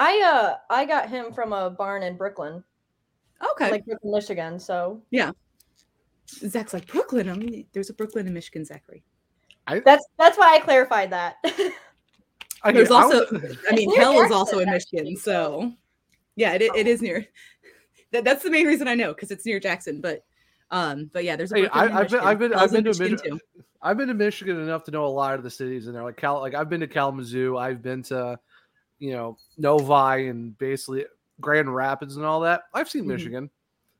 I 0.00 0.20
uh 0.22 0.56
I 0.74 0.86
got 0.86 1.10
him 1.10 1.30
from 1.32 1.52
a 1.52 1.70
barn 1.70 2.02
in 2.02 2.16
Brooklyn. 2.16 2.64
Okay. 3.52 3.70
like 3.70 3.84
Brooklyn, 3.84 4.12
Michigan. 4.12 4.58
So 4.58 5.02
yeah. 5.10 5.30
Zach's 6.26 6.72
like 6.72 6.86
Brooklyn. 6.86 7.28
I 7.28 7.34
mean, 7.34 7.66
there's 7.72 7.90
a 7.90 7.94
Brooklyn 7.94 8.26
in 8.26 8.32
Michigan, 8.32 8.64
Zachary. 8.64 9.02
that's 9.84 10.06
that's 10.18 10.38
why 10.38 10.54
I 10.54 10.58
clarified 10.60 11.10
that. 11.10 11.36
I 12.62 12.72
There's 12.72 12.90
also, 12.90 13.26
I 13.26 13.74
mean, 13.74 13.88
It's 13.88 13.96
Hell 13.96 14.20
is 14.20 14.30
also 14.30 14.58
in 14.58 14.68
actually, 14.68 15.02
Michigan, 15.02 15.16
so 15.16 15.72
yeah, 16.36 16.52
it, 16.52 16.62
it 16.62 16.86
is 16.86 17.02
near. 17.02 17.26
That, 18.12 18.24
that's 18.24 18.42
the 18.42 18.50
main 18.50 18.66
reason 18.66 18.88
I 18.88 18.96
know 18.96 19.14
because 19.14 19.30
it's 19.30 19.46
near 19.46 19.60
Jackson. 19.60 20.00
But, 20.00 20.24
um, 20.72 21.08
but 21.12 21.22
yeah, 21.22 21.36
there's 21.36 21.52
a. 21.52 21.54
Hey, 21.54 21.60
Brooklyn 21.60 21.90
in 21.90 21.96
I, 21.96 22.00
I've 22.00 22.10
been, 22.10 22.20
I've 22.20 22.38
been, 22.40 22.54
I've 22.54 22.72
been 22.72 22.82
to 22.82 22.88
Michigan 22.88 23.12
Michigan. 23.12 23.40
I've 23.80 23.96
been 23.96 24.08
to 24.08 24.14
Michigan 24.14 24.60
enough 24.60 24.82
to 24.84 24.90
know 24.90 25.04
a 25.04 25.06
lot 25.06 25.34
of 25.34 25.44
the 25.44 25.50
cities 25.50 25.86
in 25.86 25.92
there. 25.92 26.02
Like 26.02 26.16
Cal, 26.16 26.40
like 26.40 26.56
I've 26.56 26.68
been 26.68 26.80
to 26.80 26.88
Kalamazoo. 26.88 27.56
I've 27.56 27.82
been 27.82 28.02
to, 28.04 28.36
you 29.00 29.12
know, 29.12 29.36
Novi 29.58 30.28
and 30.28 30.56
basically 30.58 31.04
Grand 31.40 31.74
Rapids 31.74 32.16
and 32.16 32.24
all 32.24 32.40
that. 32.40 32.62
I've 32.72 32.88
seen 32.88 33.04
Mhm. 33.04 33.08
Michigan. 33.08 33.50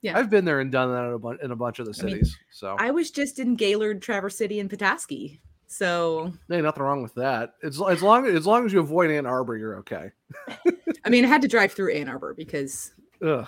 Yeah. 0.03 0.17
I've 0.17 0.31
been 0.31 0.45
there 0.45 0.61
and 0.61 0.71
done 0.73 0.93
that 0.93 1.05
in 1.09 1.13
a, 1.15 1.19
bun- 1.19 1.39
in 1.43 1.51
a 1.51 1.57
bunch 1.57 1.79
of 1.79 1.87
the 1.87 1.99
I 2.01 2.05
mean, 2.07 2.13
cities. 2.15 2.39
so 2.53 2.77
I 2.79 2.91
was 2.91 3.11
just 3.11 3.39
in 3.39 3.55
Gaylord, 3.57 4.01
Traverse 4.01 4.37
City, 4.39 4.61
and 4.61 4.71
Petoskey. 4.71 5.41
So 5.67 6.33
ain't 6.51 6.65
nothing 6.65 6.83
wrong 6.83 7.03
with 7.03 7.15
that. 7.15 7.55
As, 7.63 7.81
as 7.83 8.03
long 8.03 8.27
as 8.27 8.47
long 8.47 8.65
as 8.67 8.73
you 8.73 8.81
avoid 8.81 9.11
Ann 9.11 9.27
Arbor, 9.27 9.57
you're 9.57 9.77
okay. 9.79 10.11
I 11.05 11.11
mean, 11.11 11.25
I 11.25 11.29
had 11.29 11.43
to 11.43 11.49
drive 11.49 11.73
through 11.73 11.93
Ann 11.95 12.09
Arbor 12.09 12.35
because 12.35 12.93
Ugh, 13.25 13.47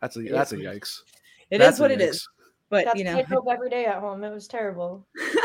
that's 0.00 0.16
a 0.16 0.20
It 0.20 0.32
that's 0.32 0.52
a 0.52 0.56
yikes. 0.56 1.00
it 1.50 1.58
That's 1.58 1.76
is 1.76 1.80
what 1.80 1.90
it 1.92 1.98
yikes. 2.00 2.08
is. 2.10 2.28
But 2.68 2.84
That's 2.84 2.98
you 2.98 3.04
know, 3.04 3.16
I 3.18 3.22
drove 3.22 3.46
every 3.50 3.70
day 3.70 3.86
at 3.86 3.98
home. 4.00 4.22
It 4.22 4.30
was 4.30 4.46
terrible. 4.48 5.06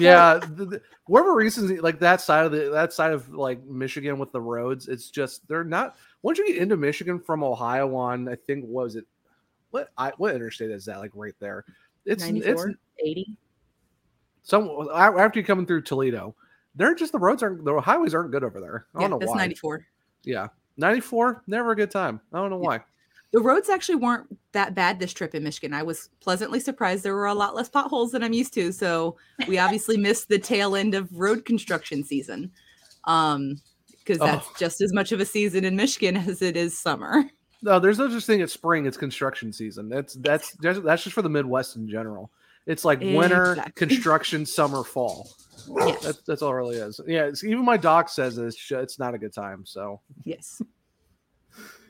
yeah 0.00 0.38
the, 0.54 0.64
the, 0.64 0.82
whatever 1.06 1.34
reasons 1.34 1.70
like 1.82 1.98
that 1.98 2.20
side 2.20 2.44
of 2.44 2.52
the 2.52 2.70
that 2.70 2.92
side 2.92 3.12
of 3.12 3.28
like 3.32 3.62
michigan 3.64 4.18
with 4.18 4.32
the 4.32 4.40
roads 4.40 4.88
it's 4.88 5.10
just 5.10 5.46
they're 5.48 5.64
not 5.64 5.96
once 6.22 6.38
you 6.38 6.46
get 6.46 6.56
into 6.56 6.76
michigan 6.76 7.18
from 7.20 7.42
ohio 7.42 7.94
on 7.94 8.28
i 8.28 8.34
think 8.34 8.64
what 8.64 8.84
was 8.84 8.96
it 8.96 9.06
what 9.70 9.90
i 9.98 10.12
what 10.16 10.34
interstate 10.34 10.70
is 10.70 10.84
that 10.86 10.98
like 10.98 11.10
right 11.14 11.34
there? 11.38 11.64
It's 12.04 12.24
it's 12.24 12.64
80. 13.04 13.36
some 14.42 14.88
after 14.94 15.40
you 15.40 15.44
coming 15.44 15.66
through 15.66 15.82
toledo 15.82 16.34
they're 16.76 16.94
just 16.94 17.12
the 17.12 17.18
roads 17.18 17.42
aren't 17.42 17.64
the 17.64 17.80
highways 17.80 18.14
aren't 18.14 18.30
good 18.30 18.44
over 18.44 18.60
there. 18.60 18.86
I 18.94 19.00
don't 19.00 19.10
know 19.10 19.18
that's 19.18 19.30
why. 19.30 19.38
94. 19.38 19.86
yeah 20.24 20.48
94 20.76 21.42
never 21.46 21.72
a 21.72 21.76
good 21.76 21.90
time. 21.90 22.20
I 22.32 22.38
don't 22.38 22.50
know 22.50 22.58
why 22.58 22.80
The 23.32 23.40
roads 23.40 23.68
actually 23.68 23.96
weren't 23.96 24.26
that 24.52 24.74
bad 24.74 24.98
this 24.98 25.12
trip 25.12 25.34
in 25.34 25.42
Michigan. 25.42 25.74
I 25.74 25.82
was 25.82 26.08
pleasantly 26.20 26.60
surprised 26.60 27.02
there 27.02 27.14
were 27.14 27.26
a 27.26 27.34
lot 27.34 27.54
less 27.54 27.68
potholes 27.68 28.12
than 28.12 28.22
I'm 28.22 28.32
used 28.32 28.54
to. 28.54 28.72
So 28.72 29.16
we 29.48 29.58
obviously 29.58 29.96
missed 29.96 30.28
the 30.28 30.38
tail 30.38 30.76
end 30.76 30.94
of 30.94 31.12
road 31.12 31.44
construction 31.44 32.04
season. 32.04 32.50
Um, 33.04 33.60
because 33.98 34.18
that's 34.20 34.46
Oh. 34.46 34.54
just 34.56 34.80
as 34.80 34.92
much 34.92 35.10
of 35.10 35.18
a 35.20 35.26
season 35.26 35.64
in 35.64 35.74
Michigan 35.74 36.16
as 36.28 36.40
it 36.40 36.56
is 36.56 36.78
summer. 36.78 37.24
No, 37.62 37.80
there's 37.80 37.98
no 37.98 38.08
such 38.08 38.24
thing 38.24 38.40
as 38.42 38.52
spring. 38.52 38.86
It's 38.86 38.96
construction 38.96 39.52
season. 39.52 39.88
That's 39.88 40.14
that's 40.14 40.52
that's 40.60 40.78
that's 40.80 41.02
just 41.02 41.14
for 41.14 41.22
the 41.22 41.28
Midwest 41.28 41.74
in 41.74 41.88
general. 41.88 42.30
It's 42.66 42.84
like 42.84 43.00
winter, 43.00 43.56
construction, 43.74 44.44
summer, 44.46 44.84
fall. 44.84 45.28
Yes. 45.76 46.02
That's, 46.04 46.20
that's 46.22 46.42
all 46.42 46.50
it 46.50 46.54
really 46.54 46.76
is. 46.76 47.00
Yeah, 47.06 47.24
it's, 47.26 47.42
even 47.44 47.64
my 47.64 47.76
doc 47.76 48.08
says 48.08 48.38
it's 48.38 48.70
it's 48.70 48.98
not 49.00 49.14
a 49.14 49.18
good 49.18 49.32
time. 49.32 49.64
So 49.66 50.00
Yes. 50.24 50.62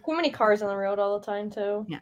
Too 0.06 0.14
many 0.16 0.30
cars 0.30 0.62
on 0.62 0.68
the 0.68 0.76
road 0.76 0.98
all 0.98 1.18
the 1.18 1.26
time 1.26 1.50
too. 1.50 1.84
Yeah. 1.88 1.98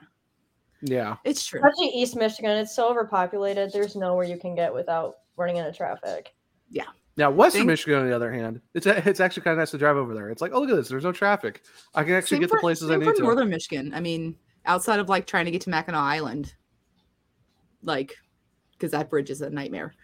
yeah, 0.82 1.16
It's 1.24 1.44
true. 1.44 1.61
Especially 1.61 1.88
East 1.88 2.16
Michigan, 2.16 2.50
it's 2.59 2.74
so 2.76 2.88
overpopulated. 2.90 3.72
There's 3.72 3.96
nowhere 3.96 4.26
you 4.26 4.38
can 4.38 4.55
get 4.55 4.72
without 4.74 5.14
running 5.36 5.57
into 5.57 5.72
traffic. 5.72 6.34
Yeah. 6.70 6.84
Now 7.16 7.30
Western 7.30 7.61
Think- 7.61 7.68
Michigan, 7.68 8.00
on 8.00 8.07
the 8.09 8.14
other 8.14 8.30
hand, 8.32 8.61
it's 8.74 8.86
it's 8.86 9.20
actually 9.20 9.42
kind 9.44 9.52
of 9.52 9.59
nice 9.59 9.70
to 9.70 9.78
drive 9.78 9.96
over 9.96 10.12
there. 10.14 10.30
It's 10.30 10.42
like, 10.42 10.52
oh 10.52 10.61
look 10.61 10.70
at 10.70 10.76
this, 10.76 10.88
there's 10.88 11.05
no 11.05 11.12
traffic. 11.12 11.62
I 11.94 12.02
can 12.05 12.12
actually 12.14 12.36
Same 12.36 12.40
get 12.42 12.50
the 12.50 12.57
for- 12.57 12.61
places 12.61 12.90
I 12.90 12.96
need 12.96 13.05
for 13.07 13.12
to. 13.14 13.22
Northern 13.22 13.48
Michigan. 13.48 13.94
I 13.94 14.00
mean, 14.00 14.36
outside 14.66 15.00
of 15.00 15.09
like 15.09 15.26
trying 15.26 15.44
to 15.46 15.50
get 15.50 15.62
to 15.62 15.70
Mackinac 15.70 16.00
Island, 16.00 16.55
like, 17.82 18.14
because 18.72 18.90
that 18.92 19.11
bridge 19.11 19.30
is 19.30 19.40
a 19.42 19.50
nightmare. 19.50 19.94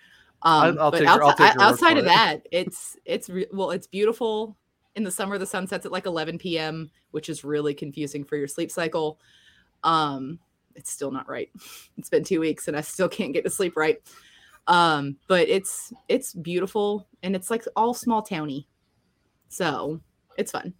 Um, 0.42 0.78
I'll 0.80 0.90
but 0.90 0.98
take 0.98 1.08
your- 1.08 1.22
I'll 1.22 1.30
outside, 1.30 1.46
take 1.48 1.54
your 1.56 1.62
outside 1.64 1.98
of 1.98 2.04
it. 2.04 2.08
that, 2.08 2.46
it's 2.52 2.96
it's 3.04 3.28
re- 3.28 3.46
well, 3.52 3.70
it's 3.72 3.86
beautiful. 3.86 4.56
In 4.96 5.04
the 5.04 5.10
summer, 5.10 5.38
the 5.38 5.46
sun 5.46 5.66
sets 5.66 5.86
at 5.86 5.92
like 5.92 6.06
11 6.06 6.38
p.m., 6.38 6.90
which 7.12 7.28
is 7.28 7.44
really 7.44 7.74
confusing 7.74 8.24
for 8.24 8.36
your 8.36 8.48
sleep 8.48 8.70
cycle. 8.70 9.20
Um, 9.84 10.38
it's 10.74 10.90
still 10.90 11.10
not 11.10 11.28
right. 11.28 11.50
It's 11.96 12.08
been 12.08 12.24
two 12.24 12.40
weeks 12.40 12.66
and 12.66 12.76
I 12.76 12.80
still 12.80 13.08
can't 13.08 13.32
get 13.32 13.44
to 13.44 13.50
sleep 13.50 13.76
right. 13.76 14.00
Um, 14.66 15.16
but 15.26 15.48
it's 15.48 15.92
it's 16.08 16.32
beautiful 16.32 17.06
and 17.22 17.36
it's 17.36 17.50
like 17.50 17.64
all 17.76 17.92
small 17.92 18.22
towny, 18.22 18.68
so 19.48 20.00
it's 20.38 20.52
fun. 20.52 20.72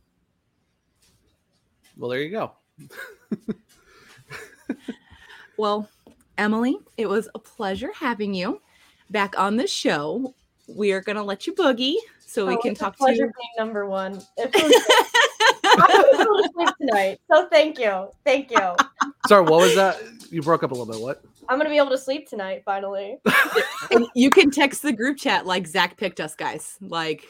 Well, 1.97 2.11
there 2.11 2.23
you 2.23 2.31
go. 2.31 2.53
Well, 5.61 5.91
Emily, 6.39 6.79
it 6.97 7.07
was 7.07 7.29
a 7.35 7.39
pleasure 7.39 7.91
having 7.95 8.33
you 8.33 8.63
back 9.11 9.39
on 9.39 9.59
the 9.59 9.67
show. 9.67 10.35
We 10.77 10.93
are 10.93 11.01
going 11.01 11.17
to 11.17 11.23
let 11.23 11.47
you 11.47 11.55
boogie 11.55 11.97
so 12.27 12.47
we 12.47 12.55
Oh, 12.55 12.59
can 12.59 12.73
it's 12.73 12.81
a 12.81 12.85
talk 12.85 12.97
pleasure 12.97 13.27
to 13.27 13.33
being 13.37 13.51
number 13.59 13.87
one. 13.87 14.21
It 14.37 14.55
was, 14.55 14.73
I 15.65 16.05
was 16.13 16.21
able 16.21 16.43
to 16.43 16.51
sleep 16.55 16.69
tonight, 16.81 17.21
so 17.33 17.49
thank 17.49 17.79
you, 17.79 18.09
thank 18.25 18.51
you. 18.51 18.77
Sorry, 19.27 19.43
what 19.43 19.61
was 19.61 19.75
that? 19.75 20.01
You 20.31 20.43
broke 20.43 20.63
up 20.63 20.71
a 20.71 20.75
little 20.75 20.93
bit. 20.93 21.01
What? 21.01 21.23
I'm 21.49 21.59
gonna 21.59 21.71
be 21.71 21.77
able 21.77 21.91
to 21.91 21.99
sleep 21.99 22.29
tonight 22.29 22.63
finally. 22.65 23.19
you 24.15 24.31
can 24.31 24.51
text 24.51 24.83
the 24.83 24.93
group 24.93 25.19
chat 25.19 25.47
like 25.47 25.67
Zach 25.67 25.97
picked 25.97 26.21
us, 26.21 26.35
guys. 26.37 26.77
Like 26.81 27.25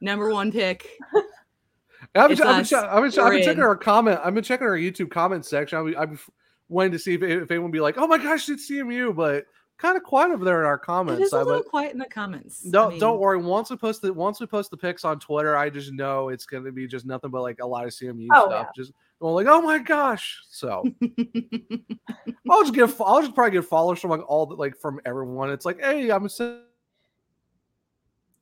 number 0.00 0.32
one 0.32 0.50
pick. 0.50 0.88
I've 2.14 2.30
been, 2.30 2.42
I've 2.42 2.56
been, 2.56 2.64
che- 2.64 2.76
I've 2.76 3.02
been, 3.02 3.12
che- 3.12 3.20
I've 3.20 3.32
been 3.32 3.42
checking 3.42 3.58
in. 3.58 3.64
our 3.64 3.76
comment. 3.76 4.20
I've 4.24 4.34
been 4.34 4.42
checking 4.42 4.66
our 4.66 4.76
YouTube 4.76 5.10
comment 5.10 5.46
section. 5.46 5.78
I've, 5.78 5.96
I've 5.96 6.30
wanting 6.68 6.92
to 6.92 6.98
see 6.98 7.14
if, 7.14 7.22
if 7.22 7.50
anyone 7.50 7.70
would 7.70 7.72
be 7.72 7.80
like, 7.80 7.98
"Oh 7.98 8.06
my 8.06 8.18
gosh, 8.18 8.48
it's 8.48 8.68
CMU," 8.68 9.14
but 9.14 9.44
kind 9.80 9.96
of 9.96 10.02
quiet 10.02 10.30
over 10.30 10.44
there 10.44 10.60
in 10.60 10.66
our 10.66 10.78
comments. 10.78 11.24
is 11.24 11.32
a 11.32 11.36
I- 11.36 11.42
little 11.42 11.62
but 11.62 11.68
quiet 11.70 11.92
in 11.92 11.98
the 11.98 12.04
comments. 12.06 12.64
I 12.66 12.70
don't 12.70 12.90
mean, 12.90 13.00
don't 13.00 13.18
worry. 13.18 13.38
Once 13.38 13.70
we 13.70 13.76
post 13.76 14.02
the 14.02 14.12
once 14.12 14.40
we 14.40 14.46
post 14.46 14.70
the 14.70 14.76
pics 14.76 15.04
on 15.04 15.18
Twitter, 15.18 15.56
I 15.56 15.70
just 15.70 15.92
know 15.92 16.28
it's 16.28 16.46
going 16.46 16.64
to 16.64 16.72
be 16.72 16.86
just 16.86 17.06
nothing 17.06 17.30
but 17.30 17.42
like 17.42 17.58
a 17.60 17.66
lot 17.66 17.84
of 17.86 17.90
CMU 17.90 18.28
Oh, 18.32 18.46
stuff. 18.48 18.66
yeah. 18.66 18.82
Just 18.82 18.92
well, 19.20 19.34
like, 19.34 19.46
oh 19.48 19.60
my 19.62 19.78
gosh. 19.78 20.40
So 20.48 20.84
I'll 22.50 22.62
just 22.62 22.74
get 22.74 22.94
I'll 23.00 23.22
just 23.22 23.34
probably 23.34 23.52
get 23.52 23.64
followers 23.64 24.00
from 24.00 24.10
like 24.10 24.28
all 24.28 24.46
the, 24.46 24.54
like 24.54 24.76
from 24.76 25.00
everyone. 25.04 25.50
It's 25.50 25.64
like, 25.64 25.80
hey, 25.80 26.10
I'm 26.10 26.26
a 26.26 26.60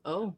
Oh, 0.05 0.35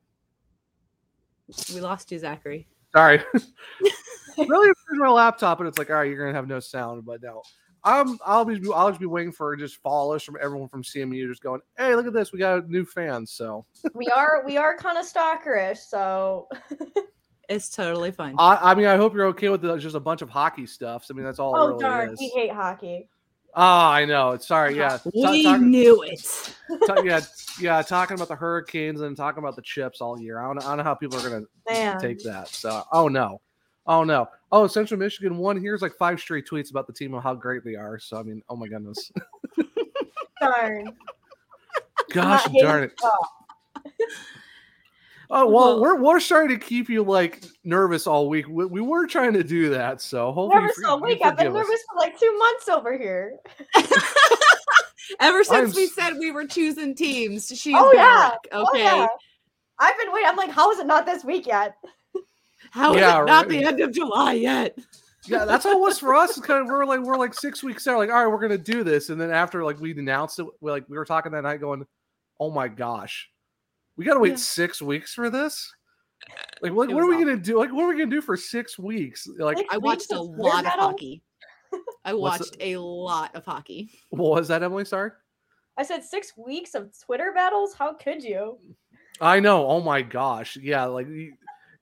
we 1.75 1.81
lost 1.81 2.11
you, 2.11 2.19
Zachary. 2.19 2.69
Sorry. 2.93 3.23
really 4.39 4.73
my 4.93 5.09
laptop 5.09 5.61
and 5.61 5.69
it's 5.69 5.79
like, 5.79 5.91
all 5.91 5.97
right, 5.97 6.09
you're 6.11 6.19
gonna 6.25 6.37
have 6.37 6.49
no 6.49 6.61
sound, 6.61 7.05
but 7.05 7.23
no. 7.23 7.43
I'm 7.85 8.19
I'll 8.27 8.45
be 8.45 8.61
I'll 8.75 8.91
just 8.91 9.01
be 9.01 9.07
waiting 9.07 9.33
for 9.33 9.57
just 9.57 9.77
followers 9.83 10.23
from 10.23 10.37
everyone 10.41 10.69
from 10.69 10.83
CMU 10.83 11.29
just 11.29 11.43
going, 11.43 11.61
hey, 11.79 11.95
look 11.95 12.07
at 12.07 12.13
this, 12.13 12.33
we 12.33 12.39
got 12.39 12.69
new 12.69 12.85
fans. 12.85 13.33
So 13.33 13.65
We 13.95 14.07
are 14.09 14.43
we 14.45 14.57
are 14.57 14.77
kind 14.77 14.99
of 14.99 15.07
stalkerish, 15.07 15.79
so 15.79 16.49
It's 17.49 17.69
totally 17.69 18.13
fine. 18.13 18.37
I, 18.39 18.71
I 18.71 18.75
mean 18.75 18.87
I 18.87 18.97
hope 18.97 19.13
you're 19.15 19.27
okay 19.27 19.49
with 19.49 19.63
the, 19.63 19.77
just 19.77 19.97
a 19.97 20.01
bunch 20.01 20.23
of 20.23 20.29
hockey 20.29 20.67
stuff. 20.67 21.07
I 21.11 21.15
mean 21.15 21.25
that's 21.25 21.39
all 21.39 21.57
oh 21.57 21.69
really 21.69 21.81
darn, 21.81 22.11
is. 22.11 22.19
we 22.21 22.29
hate 22.29 22.53
hockey. 22.53 23.09
Ah, 23.57 23.91
I 23.91 24.05
know. 24.05 24.37
Sorry, 24.39 24.77
yeah. 24.77 24.99
Ta- 24.99 25.11
we 25.13 25.43
talk- 25.43 25.61
knew 25.61 26.03
it. 26.03 26.55
ta- 26.87 27.03
yeah, 27.03 27.21
yeah, 27.59 27.83
talking 27.83 28.15
about 28.15 28.29
the 28.29 28.37
Hurricanes 28.37 29.01
and 29.01 29.17
talking 29.17 29.43
about 29.43 29.57
the 29.57 29.63
chips 29.63 30.01
all 30.01 30.21
year. 30.21 30.39
I 30.39 30.47
don't, 30.47 30.59
I 30.65 30.69
don't 30.69 30.77
know 30.79 30.85
how 30.85 30.95
people 30.95 31.19
are 31.19 31.29
gonna 31.29 31.47
Man. 31.69 32.01
take 32.01 32.23
that. 32.23 32.47
So, 32.47 32.85
oh 32.93 33.09
no, 33.09 33.41
oh 33.87 34.05
no, 34.05 34.29
oh 34.53 34.67
Central 34.67 34.99
Michigan 34.99 35.37
won. 35.39 35.61
Here's 35.61 35.83
like 35.83 35.95
five 35.99 36.21
straight 36.21 36.47
tweets 36.47 36.71
about 36.71 36.87
the 36.87 36.93
team 36.93 37.15
and 37.15 37.23
how 37.23 37.35
great 37.35 37.65
they 37.65 37.75
are. 37.77 37.99
So, 37.99 38.17
I 38.19 38.23
mean, 38.23 38.43
oh 38.49 38.57
my 38.57 38.69
goodness, 38.69 39.11
Darn. 40.41 40.93
gosh 42.13 42.47
darn 42.61 42.85
it. 42.85 43.01
Oh 45.33 45.47
well, 45.47 45.51
Well- 45.53 45.81
we're 45.81 46.01
we're 46.03 46.21
trying 46.21 46.49
to 46.49 46.59
keep 46.59 46.89
you 46.89 47.03
like 47.05 47.45
nervous 47.63 48.07
all 48.09 48.29
week. 48.29 48.49
We, 48.49 48.67
we 48.67 48.81
were 48.81 49.07
trying 49.07 49.33
to 49.35 49.45
do 49.45 49.71
that, 49.71 50.03
so 50.03 50.33
hopefully 50.33 50.63
Nervous 50.63 50.85
all 50.85 51.01
week. 51.01 51.21
I've 51.23 51.37
been 51.37 51.47
forgive 51.53 51.57
us. 51.63 51.69
nervous 51.69 51.81
for 51.93 51.99
like 52.01 52.19
two 52.19 52.37
months 52.39 52.69
over 52.69 52.99
here. 52.99 53.37
Ever 55.21 55.45
since 55.45 55.71
I'm 55.71 55.77
we 55.77 55.87
said 55.89 56.15
we 56.19 56.31
were 56.33 56.47
choosing 56.47 56.95
teams, 56.97 57.47
she's 57.49 57.75
oh 57.77 57.91
been 57.91 58.01
yeah. 58.01 58.29
like, 58.31 58.39
Oh, 58.53 58.67
okay, 58.71 58.83
yeah. 58.85 59.07
I've 59.79 59.97
been 59.99 60.13
waiting. 60.13 60.29
I'm 60.29 60.37
like, 60.37 60.51
how 60.51 60.71
is 60.73 60.79
it 60.79 60.87
not 60.87 61.07
this 61.07 61.25
week 61.25 61.47
yet? 61.47 61.75
How 62.71 62.95
is 62.95 63.01
Yeah, 63.01 63.23
it 63.23 63.27
not 63.27 63.49
the 63.49 63.65
end 63.65 63.81
of 63.81 63.93
July 63.93 64.35
yet? 64.35 64.79
yeah, 65.27 65.45
that's 65.45 65.65
how 65.65 65.73
it 65.77 65.81
was 65.81 65.99
for 65.99 66.15
us. 66.15 66.37
It's 66.37 66.47
kind 66.47 66.61
of 66.63 66.69
we're 66.69 66.85
like 66.85 67.01
we're 67.01 67.17
like 67.17 67.35
six 67.35 67.63
weeks 67.63 67.87
out, 67.87 67.99
like 67.99 68.11
all 68.11 68.25
right, 68.25 68.27
we're 68.33 68.41
gonna 68.41 68.59
do 68.59 68.83
this, 68.85 69.11
and 69.11 69.21
then 69.21 69.31
after 69.31 69.65
like 69.65 69.79
we 69.81 69.93
announced 69.93 70.39
it, 70.39 70.47
we 70.61 70.71
like 70.71 70.89
we 70.89 70.97
were 70.97 71.05
talking 71.05 71.33
that 71.33 71.43
night, 71.43 71.61
going, 71.61 71.85
oh 72.39 72.51
my 72.51 72.69
gosh, 72.69 73.29
we 73.97 74.05
gotta 74.05 74.21
wait 74.21 74.31
Yeah. 74.31 74.37
six 74.37 74.81
weeks 74.81 75.13
for 75.15 75.31
this. 75.31 75.73
Like, 76.61 76.73
what, 76.73 76.91
what 76.91 77.03
are 77.03 77.07
was 77.07 77.17
we 77.17 77.25
gonna 77.25 77.37
do? 77.39 77.59
Like, 77.59 77.73
what 77.73 77.85
are 77.85 77.89
we 77.89 77.95
gonna 77.95 78.11
do 78.11 78.21
for 78.21 78.37
six 78.37 78.79
weeks? 78.79 79.27
Like, 79.39 79.57
Six 79.59 79.69
I 79.73 79.79
watched 79.79 80.13
a 80.13 80.21
lot 80.21 80.59
of 80.59 80.65
battles? 80.65 80.87
hockey. 80.87 81.23
I 82.05 82.13
watched 82.15 82.57
a 82.61 82.77
lot 82.77 83.35
of 83.35 83.45
hockey. 83.45 83.91
what 84.11 84.33
was 84.37 84.49
that, 84.49 84.63
Emily? 84.63 84.85
Sorry. 84.85 85.11
I 85.79 85.83
said 85.83 86.05
six 86.05 86.33
weeks 86.37 86.75
of 86.75 86.91
Twitter 86.99 87.33
battles. 87.35 87.73
How 87.75 87.95
could 87.95 88.23
you? 88.23 88.59
I 89.21 89.41
know. 89.41 89.67
Oh 89.67 89.81
my 89.81 90.03
gosh. 90.03 90.57
Yeah. 90.61 90.85
Like, 90.87 91.09
you- 91.09 91.33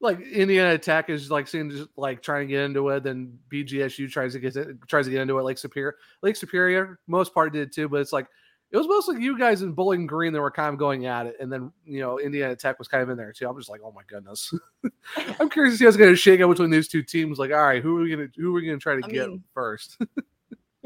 like 0.01 0.21
Indiana 0.21 0.79
Tech 0.79 1.11
is 1.11 1.31
like 1.31 1.47
just 1.47 1.89
like 1.97 2.23
trying 2.23 2.47
to 2.47 2.53
get 2.53 2.63
into 2.63 2.89
it, 2.91 3.03
then 3.03 3.39
BGSU 3.51 4.11
tries 4.11 4.33
to 4.35 4.39
get 4.39 4.57
it, 4.57 4.77
tries 4.87 5.07
to 5.07 5.11
get 5.11 5.23
into 5.23 5.39
it. 5.39 5.43
Lake 5.43 5.59
Superior, 5.59 5.97
Lake 6.23 6.37
Superior, 6.37 7.01
most 7.07 7.35
part 7.35 7.53
did 7.53 7.73
too, 7.73 7.89
but 7.89 8.01
it's 8.01 8.13
like 8.13 8.27
it 8.71 8.77
was 8.77 8.87
mostly 8.87 9.23
you 9.23 9.39
guys 9.39 9.63
in 9.63 9.73
Bowling 9.73 10.07
Green 10.07 10.33
that 10.35 10.41
were 10.41 10.51
kind 10.51 10.73
of 10.73 10.79
going 10.79 11.07
at 11.07 11.27
it, 11.27 11.37
and 11.41 11.51
then 11.51 11.73
you 11.85 12.01
know 12.01 12.19
Indiana 12.19 12.55
Tech 12.55 12.79
was 12.79 12.87
kind 12.87 13.03
of 13.03 13.09
in 13.09 13.17
there 13.17 13.33
too. 13.33 13.49
I'm 13.49 13.57
just 13.59 13.71
like, 13.71 13.81
oh 13.85 13.93
my 13.93 14.03
goodness, 14.07 14.53
I'm 15.41 15.49
curious 15.49 15.75
to 15.75 15.79
see 15.79 15.85
how 15.85 15.89
it's 15.89 15.97
going 15.97 16.11
to 16.11 16.17
shake 16.17 16.41
out 16.41 16.51
between 16.51 16.71
these 16.71 16.89
two 16.89 17.03
teams. 17.03 17.39
Like, 17.39 17.51
all 17.51 17.59
right, 17.63 17.83
who 17.83 17.99
are 17.99 18.03
we 18.03 18.15
going 18.15 18.31
to 18.31 18.41
who 18.41 18.51
are 18.51 18.61
we 18.61 18.67
going 18.67 18.79
to 18.79 18.83
try 18.83 19.01
to 19.01 19.07
I 19.07 19.11
get 19.11 19.29
mean, 19.31 19.43
first? 19.53 19.99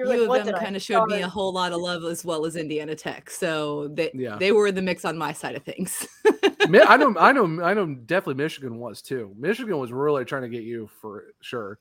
You're 0.05 0.14
you 0.14 0.26
like, 0.28 0.40
of 0.40 0.46
did 0.46 0.55
them 0.55 0.62
kind 0.62 0.76
of 0.76 0.82
showed 0.82 1.07
me 1.07 1.22
a 1.22 1.28
whole 1.28 1.53
lot 1.53 1.72
of 1.72 1.80
love 1.80 2.05
as 2.05 2.24
well 2.24 2.44
as 2.46 2.57
Indiana 2.57 2.94
Tech. 2.94 3.30
So 3.30 3.88
they 3.88 4.11
Yeah. 4.14 4.36
they 4.38 4.53
were 4.53 4.66
in 4.68 4.74
the 4.74 4.82
mix 4.82 5.05
on 5.05 5.16
my 5.18 5.32
side 5.32 5.55
of 5.55 5.62
things. 5.62 6.07
Mi- 6.68 6.80
I 6.80 6.96
know, 6.96 7.14
I 7.18 7.32
know, 7.32 7.62
I 7.62 7.74
know. 7.74 7.86
Definitely, 7.86 8.42
Michigan 8.42 8.78
was 8.78 9.03
too. 9.03 9.34
Michigan 9.38 9.78
was 9.78 9.92
really 9.92 10.24
trying 10.24 10.42
to 10.42 10.48
get 10.48 10.62
you 10.62 10.88
for 11.00 11.24
sure. 11.40 11.78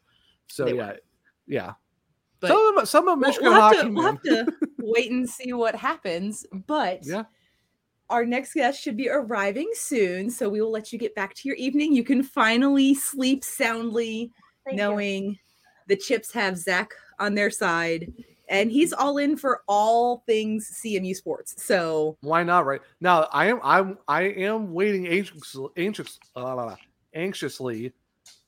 So 0.47 0.65
They 0.65 0.75
yeah, 0.75 0.87
were. 0.87 0.97
yeah. 1.47 1.73
But 2.39 2.47
some 2.49 2.77
of 2.77 2.87
some 2.89 3.07
of 3.07 3.19
we'll- 3.19 3.27
Michigan 3.29 3.51
we'll, 3.51 3.61
have 3.61 3.75
hockey, 3.75 3.87
to, 3.87 3.93
we'll 3.93 4.03
have 4.03 4.21
to 4.23 4.47
wait 4.79 5.11
and 5.11 5.29
see 5.29 5.53
what 5.53 5.75
happens. 5.75 6.45
But 6.67 7.01
Yeah. 7.05 7.23
our 8.09 8.25
next 8.25 8.53
guest 8.53 8.81
should 8.81 8.97
be 8.97 9.09
arriving 9.09 9.69
soon. 9.73 10.29
So 10.29 10.49
we 10.49 10.59
will 10.61 10.71
let 10.71 10.91
you 10.91 10.97
get 10.99 11.13
back 11.15 11.33
to 11.35 11.47
your 11.47 11.55
evening. 11.57 11.93
You 11.93 12.03
can 12.03 12.23
finally 12.23 12.93
sleep 12.95 13.43
soundly, 13.43 14.31
Thank 14.65 14.77
you. 14.79 14.83
Knowing 15.91 15.97
the 15.97 16.03
chips 16.03 16.31
have 16.33 16.57
Zach 16.57 16.91
on 17.19 17.35
their 17.35 17.49
side. 17.49 18.11
And 18.49 18.69
he's 18.69 18.91
all 18.91 19.17
in 19.17 19.37
for 19.37 19.61
all 19.67 20.23
things 20.25 20.81
CMU 20.83 21.15
sports. 21.15 21.55
So 21.63 22.17
Why 22.21 22.43
not? 22.43 22.65
Right 22.65 22.81
now, 22.99 23.29
I 23.31 23.45
am. 23.45 23.61
I'm. 23.63 23.97
I 24.09 24.23
am 24.23 24.73
waiting 24.73 25.07
anxious, 25.07 25.55
anxious, 25.77 26.19
uh, 26.35 26.75
anxiously 27.13 27.93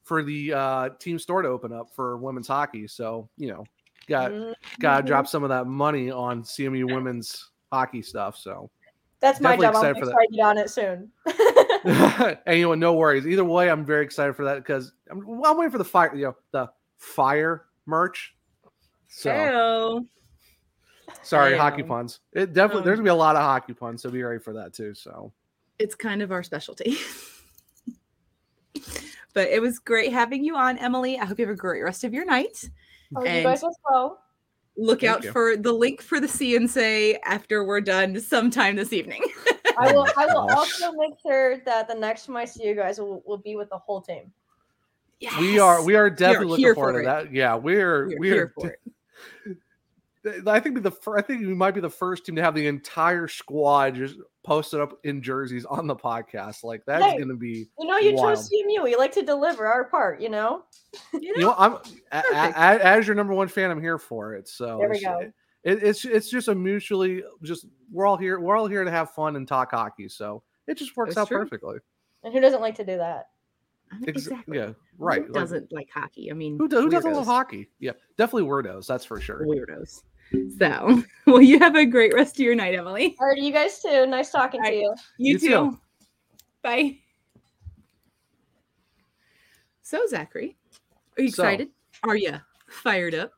for 0.03 0.21
the 0.21 0.53
uh, 0.53 0.89
team 0.99 1.17
store 1.17 1.41
to 1.41 1.47
open 1.47 1.71
up 1.71 1.87
for 1.95 2.17
women's 2.17 2.49
hockey. 2.49 2.85
So 2.85 3.29
you 3.37 3.47
know, 3.47 3.63
got 4.07 4.33
got 4.81 4.97
to 4.97 5.03
drop 5.07 5.25
some 5.25 5.43
of 5.43 5.49
that 5.49 5.67
money 5.67 6.11
on 6.11 6.43
CMU 6.43 6.93
women's 6.93 7.51
hockey 7.71 8.01
stuff. 8.01 8.35
So 8.35 8.69
That's 9.21 9.39
my 9.39 9.55
definitely 9.55 9.67
job. 9.67 9.75
I'm 9.75 9.91
excited 9.91 9.99
for 9.99 10.05
that. 10.05 10.15
excited 10.21 10.35
to 10.35 10.43
on 10.43 10.57
it 10.57 10.69
soon. 10.69 12.39
and 12.45 12.59
you 12.59 12.65
know, 12.65 12.75
no 12.75 12.93
worries. 12.93 13.25
Either 13.25 13.45
way, 13.45 13.69
I'm 13.69 13.85
very 13.85 14.03
excited 14.03 14.35
for 14.35 14.43
that 14.43 14.55
because 14.55 14.91
I'm, 15.09 15.25
well, 15.25 15.53
I'm 15.53 15.57
waiting 15.57 15.71
for 15.71 15.77
the 15.77 15.85
fire. 15.85 16.13
You 16.13 16.25
know, 16.25 16.35
the 16.51 16.69
fire 17.03 17.65
merch. 17.85 18.33
So 19.07 19.29
Heyo. 19.29 20.07
sorry, 21.21 21.53
Heyo. 21.53 21.59
hockey 21.59 21.83
puns. 21.83 22.19
It 22.31 22.53
definitely 22.53 22.79
Um, 22.79 22.85
there's 22.85 22.97
gonna 22.97 23.05
be 23.05 23.09
a 23.11 23.15
lot 23.15 23.35
of 23.35 23.43
hockey 23.43 23.73
puns, 23.73 24.01
so 24.01 24.09
be 24.09 24.23
ready 24.23 24.39
for 24.39 24.53
that 24.53 24.73
too. 24.73 24.93
So 24.93 25.31
it's 25.79 25.95
kind 25.95 26.21
of 26.21 26.31
our 26.31 26.43
specialty. 26.43 26.97
but 29.33 29.49
it 29.49 29.61
was 29.61 29.79
great 29.79 30.13
having 30.13 30.43
you 30.43 30.55
on, 30.55 30.77
Emily. 30.77 31.19
I 31.19 31.25
hope 31.25 31.39
you 31.39 31.45
have 31.45 31.53
a 31.53 31.57
great 31.57 31.81
rest 31.81 32.03
of 32.03 32.13
your 32.13 32.25
night. 32.25 32.69
Oh, 33.15 33.23
you 33.23 33.43
guys 33.43 33.63
as 33.63 33.77
well. 33.89 34.23
look 34.75 35.01
Thank 35.01 35.11
out 35.11 35.23
you. 35.23 35.31
for 35.31 35.55
the 35.55 35.71
link 35.71 36.01
for 36.01 36.19
the 36.19 36.27
CNC 36.27 37.19
after 37.25 37.63
we're 37.63 37.81
done 37.81 38.19
sometime 38.19 38.75
this 38.75 38.93
evening. 38.93 39.23
I 39.77 39.91
will. 39.91 40.07
I 40.17 40.25
will 40.27 40.49
also 40.51 40.91
make 40.93 41.13
sure 41.21 41.57
that 41.65 41.87
the 41.87 41.95
next 41.95 42.25
time 42.25 42.37
I 42.37 42.45
see 42.45 42.65
you 42.65 42.75
guys 42.75 42.99
will, 42.99 43.21
will 43.25 43.37
be 43.37 43.55
with 43.55 43.69
the 43.69 43.77
whole 43.77 44.01
team. 44.01 44.31
We 45.39 45.59
are 45.59 45.83
we 45.83 45.95
are 45.95 46.09
definitely 46.09 46.47
looking 46.47 46.73
forward 46.75 46.93
for 46.93 47.01
to 47.01 47.05
that. 47.05 47.33
Yeah, 47.33 47.55
we're 47.55 48.07
We're 48.09 48.17
we're. 48.19 48.33
here 48.33 48.53
for 48.55 48.67
it. 48.69 48.79
I 50.47 50.59
think 50.61 50.81
the 50.81 50.91
I 51.17 51.21
think 51.21 51.41
we 51.41 51.53
might 51.53 51.71
be 51.75 51.81
the 51.81 51.89
first 51.89 52.25
team 52.25 52.35
to 52.37 52.41
have 52.41 52.55
the 52.55 52.65
entire 52.67 53.27
squad 53.27 53.95
just 53.95 54.15
posted 54.45 54.79
up 54.79 54.97
in 55.03 55.21
jerseys 55.21 55.65
on 55.65 55.85
the 55.85 55.95
podcast. 55.97 56.63
Like 56.63 56.83
that's 56.85 57.03
Hey, 57.03 57.17
going 57.17 57.27
to 57.27 57.35
be 57.35 57.67
You 57.77 57.87
know, 57.87 57.97
you 57.97 58.13
wild. 58.15 58.37
chose 58.37 58.49
CMU. 58.49 58.83
We 58.83 58.95
like 58.95 59.11
to 59.13 59.21
deliver 59.21 59.67
our 59.67 59.83
part. 59.85 60.21
You 60.21 60.29
know. 60.29 60.63
You 61.13 61.19
You 61.21 61.37
know, 61.39 61.47
know, 61.47 61.55
I'm 61.57 61.73
a, 62.11 62.23
a, 62.31 62.85
as 62.85 63.05
your 63.07 63.15
number 63.15 63.33
one 63.33 63.47
fan. 63.47 63.69
I'm 63.71 63.81
here 63.81 63.97
for 63.97 64.35
it. 64.35 64.47
So 64.47 64.77
There 64.77 64.89
we 64.89 64.95
it's, 64.97 65.05
go. 65.05 65.19
It, 65.63 65.83
it's 65.83 66.05
it's 66.05 66.29
just 66.29 66.47
a 66.47 66.55
mutually 66.55 67.23
just 67.41 67.65
we're 67.91 68.05
all 68.05 68.15
here. 68.17 68.39
We're 68.39 68.55
all 68.55 68.67
here 68.67 68.83
to 68.83 68.91
have 68.91 69.11
fun 69.11 69.35
and 69.35 69.45
talk 69.47 69.71
hockey. 69.71 70.07
So 70.07 70.43
it 70.67 70.77
just 70.77 70.95
works 70.95 71.09
It's 71.11 71.17
out 71.17 71.27
true. 71.27 71.39
perfectly. 71.39 71.79
And 72.23 72.33
who 72.33 72.39
doesn't 72.39 72.61
like 72.61 72.75
to 72.75 72.85
do 72.85 72.95
that? 72.97 73.25
Ex- 74.07 74.27
exactly. 74.27 74.57
Yeah. 74.57 74.71
Right. 74.97 75.21
Who 75.21 75.33
like, 75.33 75.41
doesn't 75.41 75.71
like 75.71 75.89
hockey? 75.93 76.29
I 76.31 76.33
mean, 76.33 76.57
who, 76.57 76.67
do, 76.67 76.81
who 76.81 76.89
doesn't 76.89 77.13
love 77.13 77.25
hockey? 77.25 77.69
Yeah, 77.79 77.91
definitely 78.17 78.49
weirdos. 78.49 78.87
That's 78.87 79.05
for 79.05 79.19
sure. 79.19 79.45
Weirdos. 79.45 80.03
So, 80.57 81.03
well, 81.27 81.41
you 81.41 81.59
have 81.59 81.75
a 81.75 81.85
great 81.85 82.13
rest 82.13 82.35
of 82.35 82.39
your 82.39 82.55
night, 82.55 82.75
Emily. 82.75 83.15
All 83.19 83.27
right, 83.27 83.37
you 83.37 83.51
guys 83.51 83.81
too. 83.81 84.05
Nice 84.05 84.31
talking 84.31 84.61
All 84.63 84.69
to 84.69 84.75
you. 84.75 84.95
You, 85.17 85.33
You 85.33 85.39
too. 85.39 85.47
too. 85.47 85.79
Bye. 86.61 86.97
So, 89.81 90.05
Zachary, 90.07 90.57
are 91.17 91.23
you 91.23 91.29
So- 91.29 91.43
excited? 91.43 91.69
Are 92.03 92.15
you 92.15 92.33
fired 92.69 93.13
up? 93.15 93.31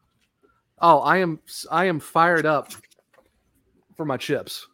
Oh, 0.80 1.00
I 1.00 1.18
am 1.18 1.40
I 1.72 1.86
am 1.86 2.00
fired 2.00 2.46
up 2.46 2.72
for 3.96 4.06
my 4.06 4.18
chips. 4.18 4.68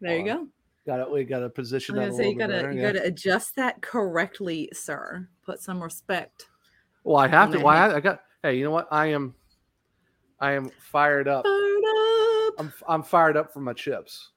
There 0.00 0.16
you 0.16 0.30
Uh, 0.30 0.36
go. 0.36 0.48
Got 0.88 1.04
to 1.04 1.10
we 1.10 1.22
got 1.24 1.40
to 1.40 1.50
position 1.50 1.96
that 1.96 2.14
say 2.14 2.30
you 2.30 2.38
gotta 2.38 2.70
you 2.72 2.80
yeah. 2.80 2.92
gotta 2.92 3.04
adjust 3.04 3.54
that 3.56 3.82
correctly, 3.82 4.70
sir. 4.72 5.28
Put 5.44 5.60
some 5.60 5.82
respect. 5.82 6.46
Well, 7.04 7.18
I 7.18 7.28
have 7.28 7.52
to. 7.52 7.58
Why 7.58 7.76
hand. 7.76 7.92
I, 7.92 7.96
I 7.96 8.00
got? 8.00 8.22
Hey, 8.42 8.56
you 8.56 8.64
know 8.64 8.70
what? 8.70 8.88
I 8.90 9.08
am. 9.08 9.34
I 10.40 10.52
am 10.52 10.70
fired 10.80 11.28
up. 11.28 11.44
Fired 11.44 11.84
up. 12.48 12.54
I'm 12.58 12.72
I'm 12.88 13.02
fired 13.02 13.36
up 13.36 13.52
for 13.52 13.60
my 13.60 13.74
chips. 13.74 14.30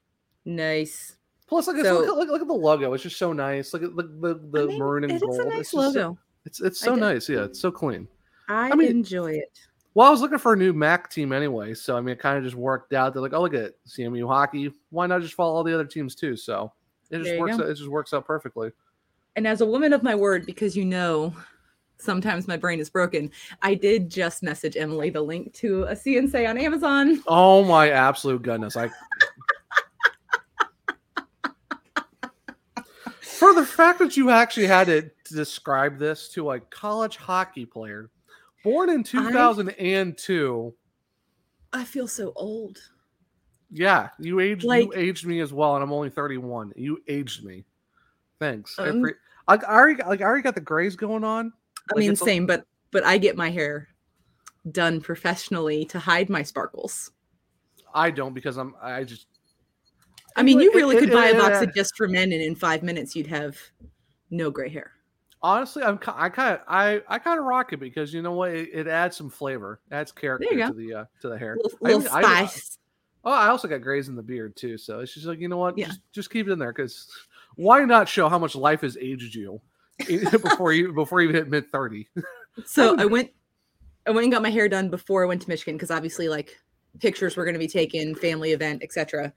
Nice. 0.43 1.15
Plus, 1.47 1.67
look, 1.67 1.77
at 1.77 1.85
So- 1.85 1.99
look, 2.01 2.09
at- 2.09 2.15
look, 2.17 2.27
look 2.29 2.41
at 2.41 2.47
the 2.49 2.53
logo. 2.53 2.91
It's 2.91 3.03
just 3.03 3.17
so 3.17 3.31
nice. 3.31 3.73
Look 3.73 3.83
at 3.83 3.95
the 3.95 4.03
the, 4.03 4.41
the 4.51 4.63
I 4.63 4.65
mean, 4.65 4.77
maroon 4.77 5.03
and 5.05 5.13
it 5.13 5.15
is 5.15 5.21
gold. 5.21 5.39
a 5.39 5.45
nice 5.45 5.59
it's 5.61 5.71
just 5.71 5.93
so- 5.93 5.99
logo. 6.01 6.17
it's 6.45 6.59
it's 6.59 6.79
so 6.81 6.95
nice. 6.95 7.29
Yeah, 7.29 7.45
it's 7.45 7.61
so 7.61 7.71
clean. 7.71 8.09
I, 8.49 8.75
mean- 8.75 8.89
enjoy 8.89 9.31
it. 9.35 9.57
Well, 9.93 10.07
I 10.07 10.09
was 10.09 10.21
looking 10.21 10.37
for 10.37 10.53
a 10.53 10.57
new 10.57 10.71
MAC 10.71 11.09
team 11.09 11.33
anyway, 11.33 11.73
so 11.73 11.97
I 11.97 12.01
mean, 12.01 12.13
it 12.13 12.19
kind 12.19 12.37
of 12.37 12.43
just 12.43 12.55
worked 12.55 12.93
out. 12.93 13.13
They're 13.13 13.21
like, 13.21 13.33
oh, 13.33 13.41
look 13.41 13.53
at 13.53 13.73
CMU 13.85 14.25
hockey. 14.25 14.71
Why 14.89 15.05
not 15.05 15.21
just 15.21 15.33
follow 15.33 15.53
all 15.53 15.63
the 15.63 15.73
other 15.73 15.85
teams 15.85 16.15
too? 16.15 16.37
So 16.37 16.71
it 17.09 17.19
just 17.23 17.37
works. 17.37 17.55
Out, 17.55 17.69
it 17.69 17.75
just 17.75 17.89
works 17.89 18.13
out 18.13 18.25
perfectly. 18.25 18.71
And 19.35 19.45
as 19.45 19.59
a 19.59 19.65
woman 19.65 19.91
of 19.91 20.01
my 20.01 20.15
word, 20.15 20.45
because 20.45 20.77
you 20.77 20.85
know 20.85 21.35
sometimes 21.97 22.47
my 22.47 22.55
brain 22.55 22.79
is 22.79 22.89
broken, 22.89 23.31
I 23.61 23.75
did 23.75 24.09
just 24.09 24.43
message 24.43 24.77
Emily 24.77 25.09
the 25.09 25.21
link 25.21 25.53
to 25.55 25.83
a 25.83 25.93
CNC 25.93 26.49
on 26.49 26.57
Amazon. 26.57 27.21
Oh 27.27 27.65
my 27.65 27.89
absolute 27.89 28.43
goodness! 28.43 28.77
I 28.77 28.89
for 33.21 33.53
the 33.53 33.65
fact 33.65 33.99
that 33.99 34.15
you 34.15 34.29
actually 34.29 34.67
had 34.67 34.87
to 34.87 35.11
describe 35.29 35.99
this 35.99 36.29
to 36.29 36.51
a 36.51 36.59
college 36.61 37.17
hockey 37.17 37.65
player 37.65 38.09
born 38.63 38.89
in 38.89 39.03
2002. 39.03 40.73
I 41.73 41.83
feel 41.83 42.07
so 42.07 42.33
old. 42.35 42.77
Yeah, 43.71 44.09
you 44.19 44.39
aged 44.41 44.63
Like- 44.65 44.85
you 44.85 44.93
aged 44.93 45.25
me 45.25 45.39
as 45.39 45.53
well, 45.53 45.75
and 45.75 45.83
I'm 45.83 45.93
only 45.93 46.09
31. 46.09 46.73
You 46.75 47.01
aged 47.07 47.43
me. 47.45 47.65
Thanks. 48.39 48.77
I, 48.77 48.89
Um, 48.89 49.05
I, 49.47 49.55
I 49.55 49.57
already 49.57 49.95
got- 49.95 50.07
like 50.09 50.21
I 50.21 50.25
already 50.25 50.43
got 50.43 50.55
the 50.55 50.61
grays 50.61 50.95
going 50.95 51.23
on. 51.23 51.53
I 51.93 51.97
mean, 51.97 52.15
same, 52.15 52.45
but 52.45 52.65
but 52.91 53.03
I 53.05 53.17
get 53.17 53.37
my 53.37 53.49
hair 53.49 53.87
done 54.71 54.99
professionally 55.01 55.85
to 55.85 55.99
hide 55.99 56.29
my 56.29 56.43
sparkles. 56.43 57.11
I 57.93 58.11
don't 58.11 58.33
because 58.33 58.57
I'm 58.57 58.75
I 58.81 59.03
just 59.03 59.27
I 60.35 60.43
mean, 60.43 60.59
you 60.59 60.71
really 60.73 60.97
it- 60.97 60.99
could 60.99 61.09
it- 61.09 61.13
buy 61.13 61.27
a 61.27 61.33
box 61.37 61.61
it- 61.61 61.69
of 61.69 61.75
just 61.75 61.95
for 61.95 62.07
men, 62.07 62.31
and 62.33 62.41
in 62.41 62.55
five 62.55 62.83
minutes 62.83 63.15
you'd 63.15 63.27
have 63.27 63.57
no 64.29 64.49
gray 64.51 64.69
hair. 64.69 64.91
Honestly 65.43 65.83
I'm 65.83 65.99
I 66.07 66.29
kind 66.29 66.55
of 66.55 66.61
I 66.67 67.01
I 67.07 67.19
kind 67.19 67.39
of 67.39 67.45
rock 67.45 67.73
it 67.73 67.79
because 67.79 68.13
you 68.13 68.21
know 68.21 68.33
what 68.33 68.51
it, 68.51 68.69
it 68.73 68.87
adds 68.87 69.17
some 69.17 69.29
flavor, 69.29 69.79
adds 69.91 70.11
character 70.11 70.47
to 70.49 70.73
the 70.73 70.93
uh, 70.93 71.05
to 71.21 71.29
the 71.29 71.37
hair. 71.37 71.57
Little, 71.61 71.77
I 71.83 71.91
little 71.93 72.15
I- 72.15 72.45
spice. 72.45 72.77
Oh, 73.23 73.31
I 73.31 73.49
also 73.49 73.67
got 73.67 73.81
grays 73.83 74.07
in 74.07 74.15
the 74.15 74.23
beard 74.23 74.55
too, 74.55 74.79
so 74.79 74.99
it's 74.99 75.13
just 75.13 75.27
like 75.27 75.39
you 75.39 75.47
know 75.47 75.57
what, 75.57 75.77
Yeah. 75.77 75.87
just, 75.87 75.99
just 76.11 76.29
keep 76.31 76.47
it 76.47 76.51
in 76.51 76.57
there 76.57 76.73
because 76.73 77.07
why 77.55 77.83
not 77.85 78.09
show 78.09 78.27
how 78.29 78.39
much 78.39 78.55
life 78.55 78.81
has 78.81 78.97
aged 78.97 79.35
you 79.35 79.61
before 80.07 80.73
you 80.73 80.91
before 80.91 81.21
you 81.21 81.29
hit 81.29 81.47
mid 81.49 81.71
thirty? 81.71 82.07
So 82.65 82.97
I 82.99 83.05
went, 83.05 83.31
I 84.05 84.11
went 84.11 84.23
and 84.25 84.31
got 84.33 84.41
my 84.41 84.49
hair 84.49 84.67
done 84.67 84.89
before 84.89 85.23
I 85.23 85.25
went 85.25 85.41
to 85.43 85.47
Michigan 85.47 85.75
because 85.75 85.89
obviously, 85.89 86.27
like, 86.27 86.57
pictures 86.99 87.37
were 87.37 87.45
going 87.45 87.53
to 87.53 87.59
be 87.59 87.67
taken, 87.67 88.13
family 88.13 88.51
event, 88.51 88.83
etc. 88.83 89.31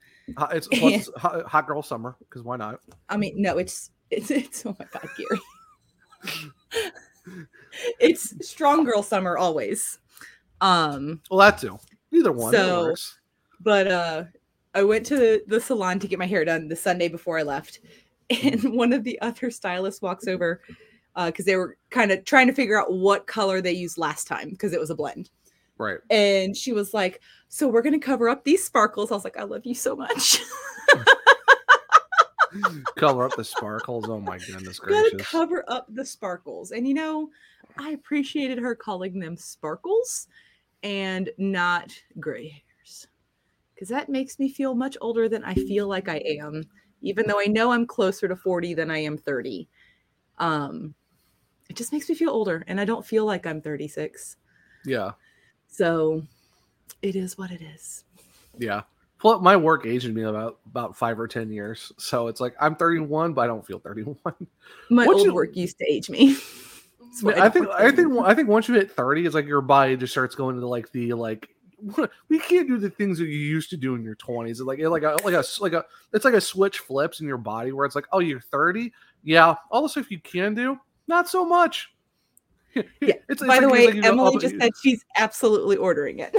It's 0.51 0.67
it's 0.71 1.09
hot, 1.15 1.45
hot 1.45 1.65
girl 1.65 1.81
summer 1.81 2.17
because 2.19 2.43
why 2.43 2.57
not? 2.57 2.81
I 3.07 3.15
mean, 3.15 3.41
no, 3.41 3.57
it's 3.57 3.91
it's 4.11 4.31
it's 4.31 4.65
oh 4.65 4.75
my 4.77 4.85
god, 4.91 5.07
Gary. 5.17 5.39
It's 7.99 8.47
strong 8.47 8.83
girl 8.83 9.03
summer 9.03 9.37
always. 9.37 9.99
Um, 10.61 11.21
Well, 11.29 11.39
that 11.39 11.59
too. 11.59 11.79
Either 12.11 12.31
one. 12.31 12.53
So- 12.53 12.95
but 13.61 13.87
uh 13.87 14.23
I 14.73 14.83
went 14.83 15.05
to 15.07 15.41
the 15.47 15.59
salon 15.61 15.99
to 15.99 16.07
get 16.07 16.19
my 16.19 16.25
hair 16.25 16.43
done 16.43 16.67
the 16.67 16.75
Sunday 16.75 17.07
before 17.07 17.39
I 17.39 17.43
left. 17.43 17.79
And 18.29 18.73
one 18.75 18.91
of 18.91 19.03
the 19.03 19.19
other 19.21 19.49
stylists 19.51 20.01
walks 20.01 20.27
over 20.27 20.61
because 21.15 21.45
they 21.45 21.55
were 21.55 21.77
kind 21.91 22.11
of 22.11 22.25
trying 22.25 22.47
to 22.47 22.53
figure 22.53 22.79
out 22.79 22.91
what 22.91 23.27
color 23.27 23.61
they 23.61 23.71
used 23.71 23.97
last 23.97 24.27
time 24.27 24.49
because 24.49 24.73
it 24.73 24.79
was 24.79 24.89
a 24.89 24.95
blend. 24.95 25.29
right. 25.77 25.99
And 26.09 26.57
she 26.57 26.73
was 26.73 26.93
like, 26.93 27.21
So 27.49 27.67
we're 27.67 27.81
going 27.83 27.99
to 27.99 28.05
cover 28.05 28.27
up 28.27 28.43
these 28.43 28.65
sparkles. 28.65 29.11
I 29.11 29.15
was 29.15 29.23
like, 29.23 29.37
I 29.37 29.43
love 29.43 29.65
you 29.65 29.75
so 29.75 29.95
much. 29.95 30.41
Cover 32.95 33.25
up 33.25 33.35
the 33.35 33.43
sparkles. 33.43 34.05
Oh 34.07 34.19
my 34.19 34.37
goodness 34.37 34.79
Gotta 34.79 35.09
gracious. 35.11 35.27
cover 35.27 35.63
up 35.67 35.87
the 35.89 36.05
sparkles. 36.05 36.71
And 36.71 36.87
you 36.87 36.93
know, 36.93 37.29
I 37.77 37.91
appreciated 37.91 38.57
her 38.59 38.75
calling 38.75 39.19
them 39.19 39.37
sparkles 39.37 40.27
and 40.83 41.29
not 41.37 41.91
gray 42.19 42.49
hairs. 42.49 43.07
Because 43.73 43.89
that 43.89 44.09
makes 44.09 44.39
me 44.39 44.49
feel 44.49 44.73
much 44.75 44.97
older 45.01 45.27
than 45.27 45.43
I 45.43 45.53
feel 45.53 45.87
like 45.87 46.07
I 46.07 46.23
am, 46.39 46.63
even 47.01 47.27
though 47.27 47.41
I 47.41 47.45
know 47.45 47.71
I'm 47.71 47.85
closer 47.85 48.27
to 48.27 48.35
40 48.35 48.73
than 48.73 48.89
I 48.89 48.99
am 48.99 49.17
30. 49.17 49.67
Um, 50.37 50.95
it 51.69 51.75
just 51.75 51.91
makes 51.91 52.07
me 52.07 52.15
feel 52.15 52.29
older, 52.29 52.63
and 52.67 52.79
I 52.79 52.85
don't 52.85 53.05
feel 53.05 53.25
like 53.25 53.45
I'm 53.45 53.61
36. 53.61 54.37
Yeah. 54.85 55.11
So 55.67 56.23
it 57.01 57.15
is 57.15 57.37
what 57.37 57.51
it 57.51 57.61
is. 57.61 58.05
Yeah. 58.57 58.83
Well, 59.23 59.39
my 59.39 59.55
work 59.55 59.85
aged 59.85 60.13
me 60.13 60.23
about 60.23 60.59
about 60.67 60.95
five 60.97 61.19
or 61.19 61.27
ten 61.27 61.51
years, 61.51 61.91
so 61.97 62.27
it's 62.27 62.39
like 62.41 62.53
I'm 62.59 62.75
31, 62.75 63.33
but 63.33 63.41
I 63.41 63.47
don't 63.47 63.65
feel 63.65 63.79
31. 63.79 64.17
My 64.89 65.05
What 65.05 65.15
old 65.17 65.25
you- 65.25 65.33
work 65.33 65.55
used 65.55 65.77
to 65.79 65.85
age 65.91 66.09
me. 66.09 66.35
Why 67.21 67.33
I 67.33 67.47
think 67.49 67.67
I 67.69 67.91
think. 67.91 68.11
I 68.23 68.33
think 68.33 68.49
once 68.49 68.67
you 68.67 68.75
hit 68.75 68.91
30, 68.91 69.25
it's 69.25 69.33
like 69.33 69.45
your 69.47 69.61
body 69.61 69.95
just 69.95 70.11
starts 70.11 70.35
going 70.35 70.55
into 70.57 70.67
like 70.67 70.91
the 70.91 71.13
like 71.13 71.47
we 72.29 72.39
can't 72.39 72.67
do 72.67 72.77
the 72.77 72.89
things 72.89 73.17
that 73.19 73.27
you 73.27 73.37
used 73.37 73.69
to 73.69 73.77
do 73.77 73.95
in 73.95 74.03
your 74.03 74.17
20s. 74.17 74.49
It's 74.49 74.59
like 74.59 74.79
like 74.79 75.03
a 75.03 75.15
like 75.23 75.33
a 75.33 75.43
like 75.61 75.71
a 75.73 75.85
it's 76.13 76.25
like 76.25 76.33
a 76.33 76.41
switch 76.41 76.79
flips 76.79 77.21
in 77.21 77.27
your 77.27 77.37
body 77.37 77.71
where 77.71 77.85
it's 77.85 77.95
like, 77.95 78.05
oh, 78.11 78.19
you're 78.19 78.41
30. 78.41 78.91
Yeah, 79.23 79.55
all 79.71 79.81
the 79.81 79.89
stuff 79.89 80.11
you 80.11 80.19
can 80.19 80.53
do, 80.53 80.77
not 81.07 81.29
so 81.29 81.45
much. 81.45 81.91
Yeah. 82.75 82.83
It's, 83.29 83.41
it's 83.41 83.45
By 83.45 83.61
the 83.61 83.67
like- 83.69 83.73
way, 83.73 83.87
like 83.87 84.03
Emily 84.03 84.37
just 84.37 84.55
said 84.59 84.71
she's 84.83 85.05
absolutely 85.15 85.77
ordering 85.77 86.19
it. 86.19 86.35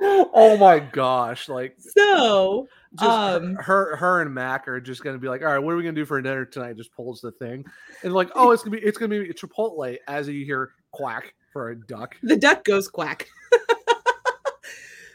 Oh 0.00 0.56
my 0.56 0.78
gosh, 0.78 1.48
like 1.48 1.76
So, 1.96 2.68
just 2.98 3.10
um, 3.10 3.54
her 3.56 3.96
her 3.96 4.20
and 4.22 4.32
Mac 4.34 4.68
are 4.68 4.80
just 4.80 5.02
gonna 5.02 5.18
be 5.18 5.28
like, 5.28 5.42
all 5.42 5.48
right, 5.48 5.58
what 5.58 5.72
are 5.72 5.76
we 5.76 5.82
gonna 5.82 5.94
do 5.94 6.04
for 6.04 6.20
dinner 6.20 6.44
tonight? 6.44 6.76
Just 6.76 6.92
pulls 6.92 7.20
the 7.20 7.32
thing, 7.32 7.64
and 8.02 8.12
like, 8.12 8.30
oh, 8.34 8.50
it's 8.52 8.62
gonna 8.62 8.76
be 8.76 8.82
it's 8.82 8.98
gonna 8.98 9.08
be 9.08 9.28
Chipotle 9.32 9.96
as 10.08 10.28
you 10.28 10.44
hear 10.44 10.72
quack 10.90 11.34
for 11.52 11.70
a 11.70 11.76
duck. 11.86 12.16
the 12.22 12.36
duck 12.36 12.64
goes 12.64 12.88
quack. 12.88 13.28
oh 13.52 14.54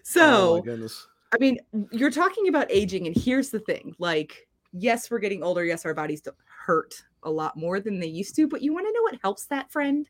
so, 0.04 0.62
goodness, 0.62 1.08
I 1.34 1.38
mean, 1.40 1.60
you're 1.92 2.12
talking 2.12 2.48
about 2.48 2.72
aging, 2.72 3.08
and 3.08 3.16
here's 3.16 3.50
the 3.50 3.60
thing 3.60 3.94
like, 4.00 4.48
yes, 4.72 5.12
we're 5.12 5.20
getting 5.20 5.44
older. 5.44 5.66
Yes, 5.66 5.86
our 5.86 5.94
bodies 5.94 6.22
hurt 6.66 6.96
a 7.24 7.30
lot 7.30 7.58
more 7.58 7.80
than 7.80 8.00
they 8.00 8.08
used 8.08 8.36
to, 8.36 8.48
but 8.48 8.62
you 8.62 8.74
want 8.74 8.88
to 8.88 8.94
know 8.94 9.02
what 9.02 9.20
helps 9.22 9.46
that, 9.48 9.72
friend? 9.72 10.10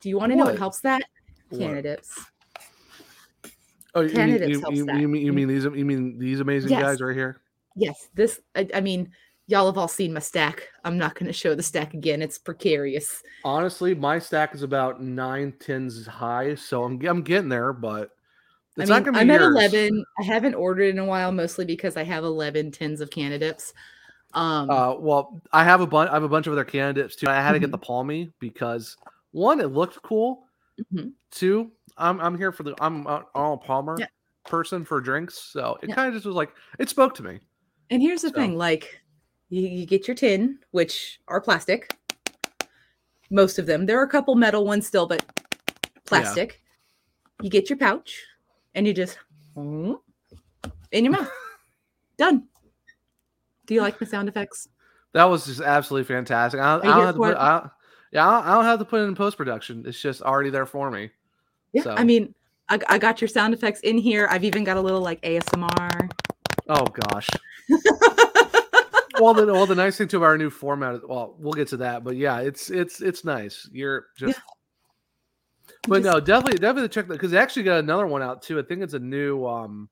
Do 0.00 0.08
you 0.08 0.18
want 0.18 0.30
to 0.32 0.36
know 0.36 0.44
what 0.44 0.52
What? 0.52 0.58
helps 0.58 0.80
that? 0.80 1.02
What? 1.50 1.60
CannaDips. 1.60 2.10
Oh, 3.94 4.00
you 4.00 4.08
mean, 4.08 4.38
CannaDips 4.38 4.48
you, 4.48 4.86
you, 4.98 5.08
mean 5.08 5.26
you 5.26 5.32
mean 5.32 5.48
these 5.48 5.64
you 5.64 5.84
mean 5.84 6.18
these 6.18 6.40
amazing 6.40 6.70
Yes. 6.70 6.82
guys 6.82 7.00
right 7.00 7.14
here? 7.14 7.40
Yes, 7.76 8.08
this, 8.14 8.40
I, 8.54 8.68
I 8.74 8.80
mean, 8.80 9.10
y'all 9.46 9.66
have 9.66 9.78
all 9.78 9.88
seen 9.88 10.12
my 10.12 10.20
stack. 10.20 10.68
I'm 10.84 10.96
not 10.96 11.14
going 11.14 11.26
to 11.26 11.32
show 11.32 11.54
the 11.54 11.62
stack 11.62 11.92
again. 11.94 12.22
It's 12.22 12.38
precarious. 12.38 13.22
Honestly, 13.44 13.94
my 13.94 14.18
stack 14.18 14.54
is 14.54 14.62
about 14.62 15.02
nine 15.02 15.52
tens 15.58 16.06
high, 16.06 16.54
so 16.54 16.84
I'm 16.84 17.04
I'm 17.06 17.22
getting 17.22 17.48
there, 17.48 17.72
but 17.72 18.10
it's 18.76 18.90
I 18.90 18.94
not 18.94 19.04
mean, 19.04 19.12
gonna 19.12 19.24
be 19.26 19.32
I'm 19.32 19.40
at 19.40 19.40
11. 19.42 20.04
I 20.20 20.22
haven't 20.24 20.54
ordered 20.54 20.88
in 20.90 20.98
a 20.98 21.04
while, 21.04 21.30
mostly 21.32 21.64
because 21.64 21.96
I 21.96 22.02
have 22.04 22.24
11 22.24 22.72
tins 22.72 23.00
of 23.00 23.10
CannaDips. 23.10 23.72
Um, 24.34 24.68
Uh, 24.70 24.94
well, 24.96 25.40
I 25.52 25.62
have 25.62 25.80
a 25.80 25.86
bunch. 25.86 26.10
I 26.10 26.14
have 26.14 26.24
a 26.24 26.28
bunch 26.28 26.48
of 26.48 26.52
other 26.52 26.64
CannaDips 26.64 27.14
too. 27.16 27.28
I 27.28 27.34
had 27.36 27.52
to 27.52 27.60
get 27.60 27.68
Mhm. 27.68 27.72
the 27.72 27.78
Palmy 27.78 28.32
because 28.40 28.96
one, 29.30 29.60
it 29.60 29.68
looked 29.68 30.02
cool. 30.02 30.48
Mhm. 30.92 31.12
Two, 31.30 31.70
I'm 31.96 32.20
I'm 32.20 32.36
here 32.36 32.52
for 32.52 32.62
the 32.64 32.74
I'm 32.80 33.06
a 33.06 33.24
Arnold 33.34 33.62
Palmer 33.62 33.96
Yeah. 33.98 34.06
person 34.46 34.84
for 34.84 35.00
drinks, 35.00 35.34
so 35.38 35.78
it 35.82 35.88
Yeah. 35.88 35.94
kind 35.94 36.08
of 36.08 36.14
just 36.14 36.26
was 36.26 36.34
like 36.34 36.50
it 36.78 36.88
spoke 36.88 37.14
to 37.16 37.22
me. 37.22 37.40
And 37.90 38.02
here's 38.02 38.22
the 38.22 38.28
So- 38.30 38.34
thing 38.34 38.56
like, 38.56 39.00
you, 39.50 39.62
you 39.68 39.86
get 39.86 40.08
your 40.08 40.14
tin, 40.14 40.58
which 40.72 41.20
are 41.28 41.40
plastic. 41.40 41.94
Most 43.30 43.58
of 43.58 43.66
them. 43.66 43.86
There 43.86 43.98
are 43.98 44.04
a 44.04 44.08
couple 44.08 44.34
metal 44.34 44.64
ones 44.64 44.86
still, 44.86 45.06
but 45.06 45.24
plastic. 46.06 46.60
You 47.42 47.50
get 47.50 47.68
your 47.68 47.78
pouch 47.78 48.22
and 48.74 48.86
you 48.86 48.92
just 48.94 49.18
hmm, 49.54 49.94
in 50.92 51.04
your 51.04 51.12
mouth. 51.12 51.30
Done. 52.18 52.44
Do 53.66 53.74
you 53.74 53.80
like 53.80 53.98
the 53.98 54.06
sound 54.06 54.28
effects? 54.28 54.68
That 55.14 55.24
was 55.24 55.46
just 55.46 55.60
absolutely 55.60 56.12
fantastic. 56.12 56.60
I, 56.60 56.76
don't- 56.76 56.86
I 56.86 56.96
don't 56.96 57.06
have 57.06 57.14
to 57.14 57.20
put. 57.20 57.36
I, 57.36 57.68
yeah, 58.12 58.28
I 58.28 58.54
don't 58.54 58.64
have 58.64 58.78
to 58.78 58.84
put 58.84 59.00
it 59.00 59.04
in 59.04 59.14
post 59.14 59.36
production. 59.36 59.84
It's 59.86 60.00
just 60.00 60.22
already 60.22 60.50
there 60.50 60.66
for 60.66 60.90
me. 60.90 61.10
Yeah. 61.74 61.82
So- 61.82 61.94
I 61.94 62.04
mean, 62.04 62.34
I, 62.70 62.78
I 62.88 62.98
got 62.98 63.20
your 63.20 63.28
sound 63.28 63.52
effects 63.52 63.80
in 63.80 63.98
here. 63.98 64.26
I've 64.30 64.44
even 64.44 64.64
got 64.64 64.78
a 64.78 64.80
little 64.80 65.02
like 65.02 65.20
ASMR. 65.22 66.10
Oh 66.68 66.86
gosh. 66.86 67.28
well, 69.20 69.34
the 69.34 69.46
well, 69.46 69.66
the 69.66 69.74
nice 69.74 69.98
thing 69.98 70.08
about 70.08 70.22
our 70.24 70.38
new 70.38 70.50
format. 70.50 70.94
is- 70.94 71.00
Well, 71.06 71.34
we'll 71.38 71.52
get 71.52 71.68
to 71.68 71.76
that, 71.78 72.04
but 72.04 72.16
yeah, 72.16 72.38
it's 72.40 72.70
it's 72.70 73.00
it's 73.02 73.24
nice. 73.24 73.68
You're 73.72 74.06
just. 74.16 74.40
But 75.86 76.02
Just- 76.02 76.14
no, 76.14 76.20
definitely, 76.20 76.58
definitely 76.58 76.88
check 76.88 77.06
that 77.08 77.14
because 77.14 77.30
they 77.30 77.38
actually 77.38 77.64
got 77.64 77.78
another 77.80 78.06
one 78.06 78.22
out 78.22 78.40
too. 78.42 78.58
I 78.58 78.62
think 78.62 78.82
it's 78.82 78.94
a 78.94 78.98
new, 78.98 79.44
um, 79.46 79.90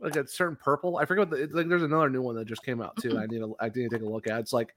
like 0.00 0.14
a 0.14 0.26
certain 0.28 0.56
purple. 0.56 0.98
I 0.98 1.04
forget 1.04 1.28
what 1.28 1.30
the, 1.30 1.42
it's 1.42 1.52
like. 1.54 1.68
There's 1.68 1.82
another 1.82 2.08
new 2.08 2.22
one 2.22 2.36
that 2.36 2.44
just 2.46 2.64
came 2.64 2.80
out 2.80 2.96
too. 2.96 3.18
I 3.18 3.26
need 3.26 3.38
to, 3.40 3.56
I 3.58 3.66
need 3.66 3.74
to 3.74 3.88
take 3.88 4.02
a 4.02 4.08
look 4.08 4.28
at. 4.28 4.38
It's 4.38 4.52
like 4.52 4.74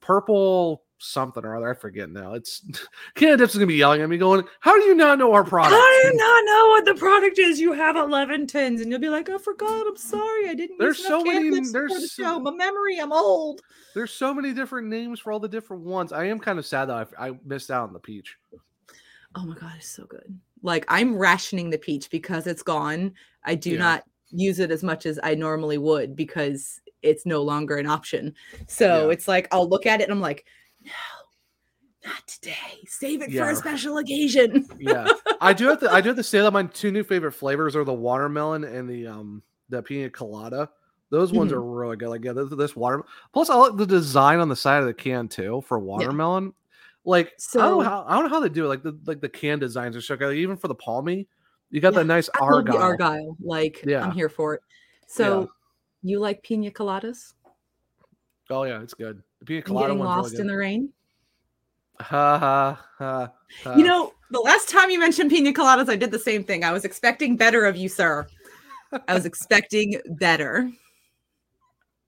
purple 0.00 0.84
something 1.02 1.44
or 1.44 1.56
other. 1.56 1.70
I 1.70 1.74
forget 1.74 2.10
now. 2.10 2.34
It's 2.34 2.62
CannaDips 3.16 3.48
is 3.50 3.54
gonna 3.54 3.66
be 3.66 3.74
yelling 3.74 4.00
at 4.02 4.08
me, 4.08 4.16
going, 4.18 4.44
"How 4.60 4.74
do 4.78 4.84
you 4.84 4.94
not 4.94 5.18
know 5.18 5.32
our 5.32 5.44
product?" 5.44 5.74
I 5.76 6.00
do 6.02 6.08
you 6.08 6.14
not 6.16 6.44
know 6.44 6.68
what 6.68 6.84
the 6.84 6.94
product 6.94 7.38
is. 7.38 7.60
You 7.60 7.72
have 7.72 7.96
11 7.96 8.46
tins, 8.46 8.80
and 8.80 8.90
you'll 8.90 9.00
be 9.00 9.08
like, 9.08 9.28
I 9.30 9.38
forgot. 9.38 9.86
I'm 9.86 9.96
sorry. 9.96 10.48
I 10.48 10.54
didn't 10.54 10.78
There's 10.78 11.04
so 11.04 11.22
many- 11.24 11.50
there's 11.50 11.90
the 11.92 12.08
so- 12.08 12.40
My 12.40 12.50
memory, 12.52 12.98
I'm 12.98 13.12
old. 13.12 13.60
There's 13.94 14.10
so 14.12 14.32
many 14.32 14.52
different 14.54 14.88
names 14.88 15.20
for 15.20 15.32
all 15.32 15.40
the 15.40 15.48
different 15.48 15.82
ones. 15.84 16.12
I 16.12 16.24
am 16.24 16.38
kind 16.38 16.58
of 16.58 16.64
sad 16.66 16.86
that 16.86 17.08
I, 17.18 17.28
I 17.28 17.32
missed 17.44 17.70
out 17.70 17.82
on 17.88 17.92
the 17.92 17.98
peach. 18.00 18.36
Oh 19.34 19.44
my 19.44 19.54
God, 19.54 19.72
it's 19.76 19.88
so 19.88 20.04
good. 20.04 20.38
Like, 20.62 20.84
I'm 20.88 21.16
rationing 21.16 21.70
the 21.70 21.78
peach 21.78 22.08
because 22.10 22.46
it's 22.46 22.62
gone. 22.62 23.14
I 23.44 23.54
do 23.54 23.72
Yeah. 23.72 23.78
not 23.78 24.04
use 24.30 24.60
it 24.60 24.70
as 24.70 24.82
much 24.82 25.04
as 25.06 25.18
I 25.22 25.34
normally 25.34 25.76
would 25.78 26.14
because 26.16 26.80
it's 27.02 27.26
no 27.26 27.42
longer 27.42 27.76
an 27.76 27.86
option. 27.86 28.34
So 28.66 29.06
Yeah. 29.08 29.12
it's 29.12 29.26
like, 29.28 29.48
I'll 29.52 29.68
look 29.68 29.86
at 29.86 30.00
it 30.00 30.04
and 30.04 30.12
I'm 30.12 30.20
like, 30.20 30.46
no, 30.84 32.08
not 32.10 32.26
today. 32.26 32.78
Save 32.86 33.22
it 33.22 33.32
for 33.32 33.48
a 33.50 33.56
special 33.56 33.98
occasion. 33.98 34.66
Yeah, 34.78 35.08
I 35.40 35.52
do 35.52 35.68
have 35.68 35.80
to. 35.80 35.90
I 35.92 36.00
do 36.00 36.08
have 36.08 36.16
to 36.16 36.22
say 36.24 36.40
that 36.40 36.50
my 36.52 36.64
two 36.64 36.90
new 36.90 37.04
favorite 37.04 37.32
flavors 37.32 37.76
are 37.76 37.84
the 37.84 37.92
watermelon 37.92 38.64
and 38.64 38.88
the 38.88 39.06
um 39.06 39.42
the 39.68 39.82
pina 39.82 40.10
colada. 40.10 40.70
Those 41.10 41.32
ones 41.32 41.52
Mhm. 41.52 41.56
are 41.56 41.62
really 41.62 41.96
good. 41.96 42.08
Like 42.08 42.24
yeah, 42.24 42.32
this, 42.32 42.48
this 42.56 42.74
water. 42.74 43.04
Plus, 43.32 43.50
I 43.50 43.54
like 43.54 43.76
the 43.76 43.86
design 43.86 44.40
on 44.40 44.48
the 44.48 44.56
side 44.56 44.78
of 44.80 44.86
the 44.86 44.94
can 44.94 45.28
too 45.28 45.62
for 45.66 45.78
watermelon. 45.78 46.54
Like 47.04 47.32
so, 47.36 47.60
I 47.60 47.64
don't 47.66 47.78
know 47.78 47.84
how 47.90 48.04
I 48.08 48.14
don't 48.14 48.24
know 48.24 48.30
how 48.30 48.40
they 48.40 48.48
do 48.48 48.64
it. 48.64 48.68
Like 48.68 48.82
the 48.82 48.98
like 49.06 49.20
the 49.20 49.28
can 49.28 49.58
designs 49.58 49.96
are 49.96 50.00
so 50.00 50.16
good. 50.16 50.34
Even 50.36 50.56
for 50.56 50.68
the 50.68 50.74
palmy, 50.74 51.26
you 51.70 51.80
got 51.80 51.92
Yeah, 51.92 51.98
that 52.00 52.04
nice 52.06 52.30
I 52.34 52.44
love 52.48 52.64
the 52.64 52.72
argyle. 52.72 52.82
Argyle. 52.82 53.36
Like, 53.40 53.82
Yeah. 53.86 54.04
I'm 54.04 54.12
here 54.12 54.28
for 54.28 54.54
it. 54.54 54.62
So, 55.06 55.50
you 56.02 56.18
like 56.20 56.42
pina 56.42 56.70
coladas? 56.70 57.34
Oh 58.50 58.64
yeah, 58.64 58.82
it's 58.82 58.94
good. 58.94 59.22
The 59.40 59.46
pina 59.46 59.62
colada 59.62 59.88
getting 59.88 60.04
lost 60.04 60.32
really 60.32 60.40
in 60.42 60.46
the 60.48 60.56
rain? 60.56 60.88
Ha 62.00 62.38
ha 62.38 62.80
ha. 62.98 63.32
ha. 63.64 63.74
You 63.76 63.84
know, 63.84 64.12
the 64.30 64.40
last 64.40 64.68
time 64.68 64.90
you 64.90 64.98
mentioned 64.98 65.30
pina 65.30 65.52
coladas, 65.52 65.88
I 65.88 65.96
did 65.96 66.10
the 66.10 66.18
same 66.18 66.44
thing. 66.44 66.64
I 66.64 66.72
was 66.72 66.84
expecting 66.84 67.36
better 67.36 67.64
of 67.64 67.76
you, 67.76 67.88
sir. 67.88 68.26
I 69.08 69.14
was 69.14 69.24
expecting 69.24 70.00
better. 70.18 70.70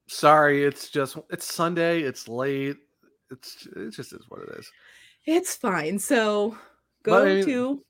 sorry. 0.07 0.64
It's 0.64 0.91
just 0.91 1.16
it's 1.30 1.53
Sunday. 1.53 2.01
It's 2.03 2.28
late. 2.28 2.76
It's 3.30 3.66
it 3.76 3.91
just 3.91 4.12
is 4.12 4.24
what 4.28 4.43
it 4.43 4.59
is. 4.59 4.70
It's 5.26 5.57
fine. 5.57 5.99
So 5.99 6.59
go 7.03 7.24
But 7.24 7.45
to 7.47 7.82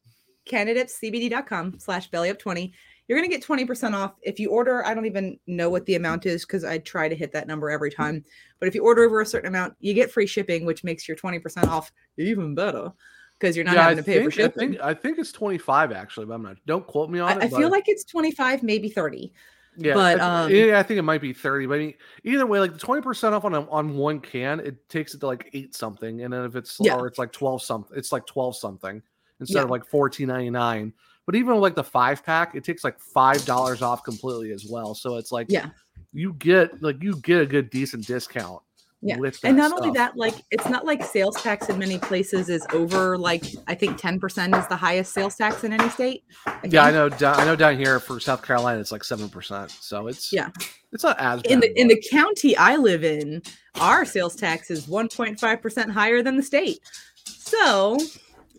cannadipscbd.com 0.47 1.79
slash 1.79 2.09
belly 2.09 2.31
up 2.31 2.39
20. 2.39 2.73
You're 3.07 3.19
going 3.19 3.29
to 3.31 3.37
get 3.37 3.47
20% 3.47 3.93
off 3.93 4.15
if 4.23 4.41
you 4.41 4.51
order. 4.51 4.85
I 4.85 4.95
don't 4.95 5.05
even 5.07 5.39
know 5.47 5.69
what 5.69 5.85
the 5.87 5.97
amount 5.97 6.25
is 6.25 6.47
because 6.47 6.65
I 6.65 6.79
try 6.79 7.09
to 7.09 7.15
hit 7.15 7.33
that 7.33 7.47
number 7.47 7.71
every 7.71 7.91
time. 7.91 8.25
But 8.59 8.69
if 8.69 8.75
you 8.75 8.83
order 8.83 9.05
over 9.05 9.21
a 9.21 9.27
certain 9.27 9.49
amount, 9.49 9.75
you 9.81 9.93
get 9.93 10.11
free 10.11 10.27
shipping, 10.27 10.65
which 10.65 10.85
makes 10.85 11.07
your 11.07 11.17
20% 11.17 11.69
off 11.69 11.93
even 12.17 12.55
better 12.55 12.93
because 13.39 13.57
you're 13.57 13.65
not 13.65 13.77
having 13.77 13.99
I 13.99 14.01
to 14.01 14.07
pay 14.07 14.25
for 14.25 14.31
think, 14.31 14.33
I 14.33 14.43
shipping. 14.45 14.71
think 14.73 14.83
I 14.83 14.95
think 14.95 15.19
it's 15.19 15.33
25 15.33 15.93
actually, 15.93 16.27
but 16.27 16.35
I'm 16.35 16.43
not. 16.43 16.57
Don't 16.67 16.87
quote 16.87 17.11
me 17.11 17.21
on 17.21 17.29
I, 17.31 17.45
it. 17.47 17.53
I 17.53 17.59
feel 17.59 17.71
like 17.71 17.85
it's 17.89 18.05
25, 18.05 18.63
maybe 18.63 18.89
30. 18.89 19.33
yeah, 19.77 19.93
but, 19.95 20.21
I, 20.21 20.45
um, 20.45 20.51
yeah, 20.51 20.79
I 20.79 20.83
think 20.83 20.99
it 20.99 21.03
might 21.03 21.21
be 21.21 21.33
30. 21.35 21.67
But 21.67 21.75
I 21.75 21.79
mean, 21.79 21.95
either 22.23 22.47
way, 22.47 22.61
like 22.61 22.73
the 22.73 22.79
20 22.79 23.03
percent 23.03 23.35
off 23.35 23.45
on 23.45 23.55
a, 23.55 23.69
on 23.69 23.97
one 23.97 24.21
can, 24.21 24.61
it 24.61 24.89
takes 24.89 25.15
it 25.15 25.19
to 25.21 25.27
like 25.27 25.51
eight 25.53 25.75
something, 25.75 26.23
and 26.23 26.33
then 26.33 26.45
if 26.45 26.57
it's 26.57 26.79
Yeah. 26.81 26.95
or 26.95 27.07
it's 27.07 27.19
like 27.19 27.33
12 27.33 27.63
something, 27.63 27.99
it's 27.99 28.13
like 28.13 28.25
12 28.25 28.57
something 28.57 29.03
instead 29.41 29.65
of 29.65 29.69
like 29.71 29.83
14.99. 29.91 30.93
But 31.27 31.37
even 31.37 31.55
with 31.55 31.63
like 31.63 31.75
the 31.75 31.85
five 31.85 32.25
pack, 32.25 32.55
it 32.55 32.65
takes 32.65 32.85
like 32.85 32.99
five 33.01 33.45
dollars 33.45 33.83
off 33.83 34.03
completely 34.05 34.53
as 34.53 34.67
well. 34.69 34.95
So 34.95 35.17
it's 35.17 35.33
like 35.33 35.47
Yeah. 35.49 35.71
you 36.13 36.35
get 36.35 36.83
like 36.83 37.03
you 37.03 37.17
get 37.17 37.41
a 37.41 37.47
good 37.47 37.71
decent 37.71 38.07
discount 38.07 38.61
Yeah. 39.01 39.17
and 39.43 39.57
not 39.57 39.73
only 39.73 39.91
that, 39.93 40.17
like 40.17 40.35
it's 40.51 40.69
not 40.69 40.85
like 40.85 41.03
sales 41.05 41.41
tax 41.43 41.69
in 41.71 41.79
many 41.79 41.99
places 41.99 42.49
is 42.51 42.67
over 42.73 43.17
like 43.17 43.45
I 43.67 43.75
think 43.75 43.99
10% 43.99 44.59
is 44.59 44.67
the 44.69 44.77
highest 44.77 45.13
sales 45.15 45.37
tax 45.37 45.65
in 45.65 45.73
any 45.73 45.89
state. 45.89 46.25
Yeah, 46.63 46.85
I 46.85 46.91
know. 46.91 47.09
Down, 47.09 47.41
I 47.41 47.45
know 47.47 47.57
down 47.57 47.79
here 47.79 47.99
for 48.01 48.21
South 48.21 48.43
Carolina, 48.43 48.81
it's 48.81 48.93
like 48.93 49.05
seven 49.05 49.29
percent. 49.31 49.71
So 49.71 50.09
it's 50.09 50.31
Yeah. 50.33 50.51
it's 50.93 51.05
not 51.05 51.19
as 51.19 51.41
In 51.43 51.61
the 51.61 51.73
in 51.81 51.89
the 51.89 52.03
county 52.11 52.55
I 52.57 52.77
live 52.77 53.03
in, 53.03 53.43
our 53.81 54.05
sales 54.05 54.37
tax 54.37 54.71
is 54.71 54.87
1.5% 54.87 55.91
higher 55.91 56.23
than 56.23 56.37
the 56.37 56.43
state. 56.43 56.81
So, 57.25 57.97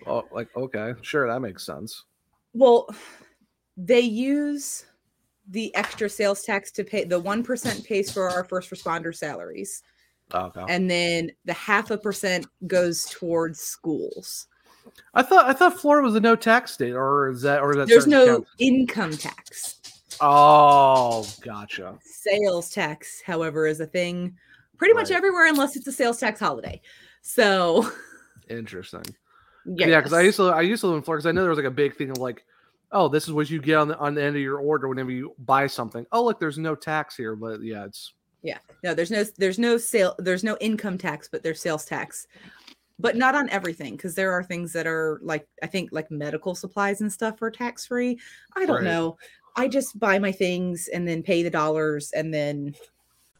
oh, 0.08 0.24
like 0.32 0.50
okay, 0.58 0.94
sure, 1.04 1.28
that 1.28 1.40
makes 1.42 1.64
sense. 1.66 2.04
Well, 2.56 2.90
they 3.78 4.00
use 4.00 4.86
the 5.50 5.74
extra 5.76 6.10
sales 6.10 6.42
tax 6.42 6.72
to 6.72 6.84
pay 6.84 7.04
the 7.04 7.22
1% 7.22 7.86
pays 7.86 8.12
for 8.12 8.30
our 8.30 8.44
first 8.44 8.72
responder 8.72 9.16
salaries. 9.16 9.84
Oh, 10.32 10.46
okay. 10.46 10.64
And 10.68 10.90
then 10.90 11.32
the 11.46 11.54
half 11.54 11.92
a 11.92 11.98
percent 11.98 12.48
goes 12.66 13.06
towards 13.06 13.60
schools. 13.60 14.48
I 15.14 15.22
thought 15.22 15.46
I 15.46 15.54
thought 15.54 15.80
Florida 15.80 16.06
was 16.06 16.16
a 16.16 16.20
no 16.20 16.36
tax 16.36 16.72
state, 16.72 16.94
or 16.94 17.30
is 17.30 17.42
that 17.42 17.62
or 17.62 17.72
is 17.72 17.78
that 17.78 17.88
There's 17.88 18.08
no 18.08 18.26
counties? 18.26 18.48
income 18.60 19.18
tax. 19.18 19.80
Oh, 20.22 21.28
gotcha. 21.42 21.98
Sales 22.04 22.70
tax, 22.70 23.22
however, 23.22 23.68
is 23.68 23.80
a 23.82 23.86
thing 23.86 24.36
pretty 24.78 24.94
much 24.94 25.12
everywhere 25.12 25.48
unless 25.48 25.76
it's 25.76 25.88
a 25.88 25.92
sales 25.92 26.20
tax 26.20 26.40
holiday. 26.40 26.82
So, 27.22 27.92
Interesting. 28.50 29.04
Yeah, 29.66 29.88
Yeah, 29.88 30.00
because 30.00 30.14
I 30.14 30.22
used 30.22 30.38
to 30.38 30.44
I 30.46 30.62
used 30.62 30.82
to 30.82 30.88
live 30.88 30.98
in 30.98 31.02
Florida. 31.04 31.22
Because 31.22 31.30
I 31.30 31.32
know 31.34 31.42
there 31.42 31.50
was 31.50 31.58
like 31.60 31.66
a 31.66 31.72
big 31.72 31.96
thing 31.96 32.10
of 32.12 32.18
like, 32.18 32.46
oh, 32.92 33.08
this 33.08 33.26
is 33.26 33.34
what 33.34 33.50
you 33.50 33.62
get 33.62 33.76
on 33.76 33.88
the 33.88 33.98
on 33.98 34.14
the 34.14 34.24
end 34.24 34.36
of 34.36 34.42
your 34.42 34.60
order 34.60 34.88
whenever 34.88 35.12
you 35.12 35.34
buy 35.40 35.68
something. 35.68 36.06
Oh, 36.12 36.24
look, 36.24 36.40
there's 36.40 36.58
no 36.58 36.76
tax 36.76 37.16
here, 37.16 37.36
but 37.36 37.62
yeah, 37.62 37.86
it's 37.86 38.14
Yeah. 38.42 38.60
No, 38.84 38.94
there's 38.94 39.12
no 39.12 39.24
there's 39.38 39.60
no 39.60 39.78
sale 39.78 40.16
there's 40.20 40.44
no 40.44 40.58
income 40.62 40.98
tax, 40.98 41.28
but 41.28 41.44
there's 41.44 41.62
sales 41.62 41.86
tax. 41.86 42.28
But 42.98 43.18
not 43.18 43.36
on 43.36 43.50
everything 43.50 43.98
because 43.98 44.16
there 44.16 44.32
are 44.32 44.44
things 44.44 44.72
that 44.74 44.88
are 44.88 45.20
like 45.22 45.48
I 45.62 45.68
think 45.68 45.90
like 45.92 46.10
medical 46.12 46.56
supplies 46.56 47.02
and 47.02 47.12
stuff 47.12 47.42
are 47.42 47.52
tax 47.52 47.86
free. 47.86 48.20
I 48.56 48.66
don't 48.66 48.78
Right. 48.78 48.84
know. 48.86 49.18
I 49.58 49.68
just 49.68 50.00
buy 50.00 50.20
my 50.20 50.32
things 50.32 50.88
and 50.90 51.08
then 51.08 51.24
pay 51.24 51.42
the 51.44 51.50
dollars 51.50 52.12
and 52.12 52.34
then 52.34 52.76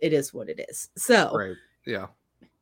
It 0.00 0.12
is 0.12 0.32
what 0.34 0.48
it 0.48 0.64
is. 0.68 0.90
So 0.96 1.36
right. 1.36 1.56
Yeah. 1.86 2.06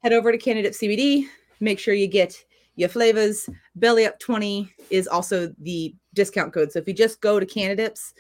head 0.03 0.13
over 0.13 0.31
to 0.33 0.39
CannaDips 0.39 0.79
CBD. 0.79 1.27
Make 1.61 1.79
sure 1.79 1.95
you 1.95 2.07
get 2.07 2.37
your 2.77 2.89
flavors. 2.89 3.49
Belly 3.77 4.07
Up 4.07 4.19
20 4.19 4.73
is 4.91 5.07
also 5.07 5.53
the 5.61 5.95
discount 6.15 6.53
code. 6.53 6.71
So 6.73 6.79
if 6.79 6.87
you 6.89 6.95
just 6.95 7.21
go 7.21 7.39
to 7.41 7.47
CannaDips, 7.47 8.13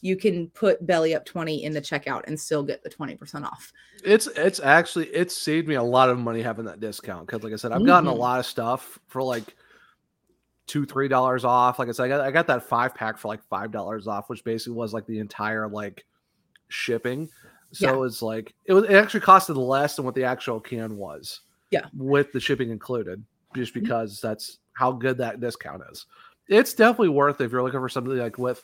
you 0.00 0.16
can 0.16 0.48
put 0.50 0.84
Belly 0.86 1.14
Up 1.14 1.24
20 1.24 1.64
in 1.64 1.72
the 1.72 1.80
checkout 1.80 2.22
and 2.26 2.38
still 2.38 2.62
get 2.62 2.82
the 2.82 2.90
20% 2.90 3.44
off. 3.44 3.72
It's 4.04 4.26
it's 4.36 4.58
actually 4.60 5.06
it's 5.08 5.36
saved 5.36 5.68
me 5.68 5.76
a 5.76 5.82
lot 5.82 6.10
of 6.10 6.18
money 6.18 6.42
having 6.42 6.64
that 6.64 6.80
discount 6.80 7.26
because 7.26 7.42
like 7.44 7.52
I 7.52 7.56
said, 7.56 7.70
I've 7.72 7.86
gotten 7.86 8.08
a 8.08 8.12
Mhm. 8.12 8.18
lot 8.18 8.40
of 8.40 8.46
stuff 8.46 8.98
for 9.06 9.22
like 9.22 9.54
two 10.66 10.84
three 10.84 11.06
dollars 11.08 11.44
off. 11.44 11.78
Like 11.78 11.88
I 11.88 11.92
said, 11.92 12.04
I 12.04 12.08
got 12.08 12.20
I 12.20 12.30
got 12.32 12.46
that 12.48 12.64
five 12.64 12.94
pack 12.94 13.16
for 13.18 13.28
like 13.28 13.42
five 13.44 13.70
dollars 13.70 14.08
off, 14.08 14.28
which 14.28 14.42
basically 14.44 14.74
was 14.74 14.92
like 14.92 15.06
the 15.06 15.18
entire 15.20 15.68
like 15.68 16.04
shipping. 16.68 17.28
So 17.72 18.00
Yeah. 18.00 18.06
it's 18.06 18.22
like 18.22 18.54
it 18.66 18.74
was 18.74 18.84
it 18.84 18.92
actually 18.92 19.20
costed 19.20 19.56
less 19.56 19.96
than 19.96 20.04
what 20.04 20.14
the 20.14 20.24
actual 20.24 20.60
can 20.60 20.96
was. 20.96 21.40
Yeah. 21.70 21.86
with 21.96 22.32
the 22.32 22.40
shipping 22.40 22.68
included, 22.68 23.24
just 23.56 23.72
mm-hmm. 23.72 23.80
because 23.80 24.20
that's 24.20 24.58
how 24.74 24.92
good 24.92 25.16
that 25.18 25.40
discount 25.40 25.82
is. 25.90 26.04
It's 26.48 26.74
definitely 26.74 27.08
worth 27.08 27.40
it 27.40 27.44
if 27.44 27.52
you're 27.52 27.62
looking 27.62 27.80
for 27.80 27.88
something 27.88 28.16
like 28.16 28.36
with 28.36 28.62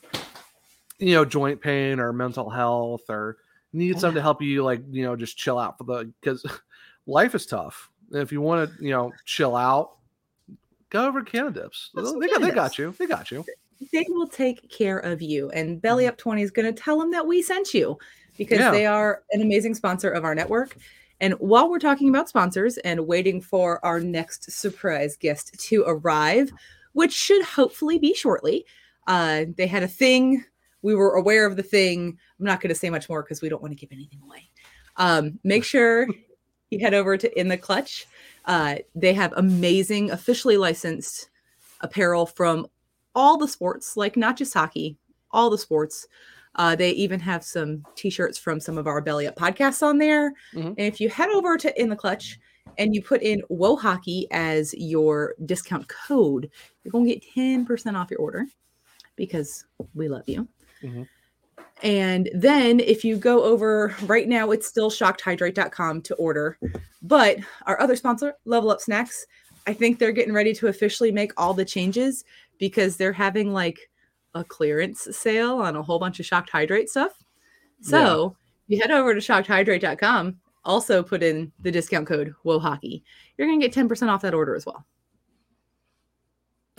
you 0.99 1.15
know 1.15 1.25
joint 1.25 1.61
pain 1.61 2.01
or 2.01 2.13
mental 2.13 2.51
health 2.51 3.09
or 3.09 3.39
need 3.73 3.99
something 3.99 4.17
to 4.17 4.23
help 4.23 4.43
you 4.43 4.63
like 4.63 4.83
you 4.91 5.05
know 5.05 5.17
just 5.17 5.39
chill 5.39 5.59
out 5.59 5.79
for 5.79 5.85
the 5.85 6.13
because 6.21 6.45
life 7.07 7.35
is 7.35 7.47
tough. 7.47 7.91
And 8.13 8.21
if 8.21 8.31
you 8.31 8.43
want 8.43 8.71
to 8.71 8.85
you 8.85 8.91
know 8.91 9.13
chill 9.25 9.57
out, 9.57 9.97
go 10.91 11.07
over 11.07 11.23
to 11.23 11.31
CannaDips. 11.31 11.95
Go 11.95 12.13
to 12.13 12.21
They 12.21 12.29
got, 12.29 12.41
they 12.43 12.51
got 12.51 12.79
you. 12.79 12.95
They 12.99 13.07
got 13.07 13.31
you. 13.31 13.45
They 13.93 14.05
will 14.09 14.29
take 14.29 14.69
care 14.71 14.99
of 14.99 15.23
you. 15.23 15.51
And 15.51 15.81
Belly 15.81 16.05
mm-hmm. 16.05 16.11
Up 16.11 16.19
20 16.19 16.43
is 16.43 16.51
going 16.51 16.75
to 16.75 16.79
tell 16.79 16.99
them 16.99 17.11
that 17.13 17.27
we 17.27 17.43
sent 17.43 17.73
you 17.75 17.97
because 18.39 18.59
Yeah. 18.59 18.71
they 18.71 18.87
are 18.87 19.23
an 19.33 19.43
amazing 19.43 19.75
sponsor 19.75 20.11
of 20.11 20.25
our 20.25 20.35
network. 20.35 20.77
And 21.21 21.35
while 21.35 21.69
we're 21.69 21.81
talking 21.81 22.09
about 22.09 22.29
sponsors 22.29 22.79
and 22.79 23.07
waiting 23.07 23.41
for 23.41 23.85
our 23.85 24.01
next 24.01 24.51
surprise 24.51 25.17
guest 25.17 25.59
to 25.69 25.85
arrive, 25.87 26.51
which 26.93 27.13
should 27.13 27.43
hopefully 27.43 27.99
be 27.99 28.15
shortly, 28.15 28.65
uh, 29.09 29.47
they 29.57 29.67
had 29.67 29.83
a 29.83 29.89
thing. 29.89 30.45
We 30.83 30.95
were 30.95 31.15
aware 31.15 31.45
of 31.45 31.57
the 31.57 31.63
thing. 31.63 32.17
I'm 32.39 32.47
not 32.47 32.61
going 32.61 32.69
to 32.69 32.75
say 32.75 32.89
much 32.89 33.09
more 33.09 33.23
because 33.23 33.43
we 33.43 33.49
don't 33.49 33.61
want 33.61 33.73
to 33.73 33.79
give 33.79 33.91
anything 33.93 34.21
away. 34.25 34.49
Um, 34.97 35.39
make 35.43 35.65
sure 35.75 36.07
you 36.71 36.79
head 36.79 36.95
over 36.95 37.17
to 37.17 37.39
In 37.41 37.49
the 37.49 37.59
Clutch. 37.59 38.07
Uh, 38.45 38.77
they 38.95 39.13
have 39.13 39.35
amazing, 39.37 40.11
officially 40.11 40.57
licensed 40.57 41.31
apparel 41.81 42.27
from 42.27 42.67
all 43.15 43.37
the 43.37 43.49
sports, 43.49 43.97
like 43.97 44.17
not 44.17 44.37
just 44.37 44.55
hockey, 44.55 44.97
all 45.33 45.51
the 45.51 45.59
sports. 45.59 46.07
Uh, 46.55 46.75
they 46.75 46.91
even 46.91 47.21
have 47.21 47.45
some 47.45 47.85
t-shirts 47.95 48.39
from 48.39 48.61
some 48.61 48.79
of 48.79 48.87
our 48.87 49.01
Belly 49.01 49.27
Up 49.27 49.37
podcasts 49.37 49.83
on 49.83 49.99
there. 49.99 50.33
Mhm. 50.55 50.67
And 50.67 50.81
if 50.81 51.01
you 51.01 51.09
head 51.09 51.29
over 51.31 51.57
to 51.57 51.81
In 51.81 51.89
the 51.89 51.97
Clutch 51.97 52.39
and 52.79 52.95
you 52.95 53.03
put 53.03 53.23
in 53.23 53.43
WoHawkey 53.51 54.27
as 54.31 54.75
your 54.75 55.35
discount 55.45 55.89
code, 55.89 56.51
you're 56.83 56.93
going 56.93 57.07
to 57.07 57.15
get 57.15 57.25
10% 57.35 57.97
off 57.97 58.11
your 58.11 58.21
order 58.21 58.47
because 59.17 59.65
we 59.95 60.09
love 60.09 60.29
you. 60.29 60.49
Mhm. 60.83 61.09
And 61.83 62.29
then 62.35 62.81
if 62.81 63.05
you 63.05 63.17
go 63.17 63.45
over 63.45 63.95
right 64.07 64.27
now, 64.27 64.51
it's 64.51 64.67
still 64.67 64.91
shockedhydrate.com 64.91 66.03
to 66.03 66.15
order. 66.17 66.59
But 67.03 67.39
our 67.67 67.81
other 67.81 67.95
sponsor, 67.95 68.35
Level 68.45 68.71
Up 68.71 68.81
Snacks, 68.81 69.27
I 69.67 69.75
think 69.75 69.99
they're 69.99 70.13
getting 70.13 70.35
ready 70.35 70.53
to 70.55 70.69
officially 70.69 71.13
make 71.13 71.33
all 71.37 71.55
the 71.55 71.65
changes 71.65 72.25
because 72.59 72.97
they're 72.97 73.13
having 73.13 73.53
like 73.53 73.91
a 74.39 74.45
clearance 74.45 75.09
sale 75.13 75.57
on 75.57 75.77
a 75.77 75.83
whole 75.83 75.99
bunch 75.99 76.21
of 76.21 76.27
shocked 76.27 76.51
hydrate 76.51 76.89
stuff. 76.89 77.13
So 77.81 78.37
you 78.67 78.81
head 78.81 78.91
over 78.91 79.15
to 79.15 79.21
shockedhydrate.com, 79.21 80.37
also 80.65 81.03
put 81.03 81.23
in 81.23 81.53
the 81.61 81.71
discount 81.71 82.07
code 82.07 82.35
WoHawkey. 82.45 83.03
You're 83.37 83.49
gonna 83.49 83.61
get 83.61 83.73
10% 83.75 84.09
off 84.09 84.23
that 84.23 84.35
order 84.35 84.55
as 84.55 84.67
well. 84.67 84.85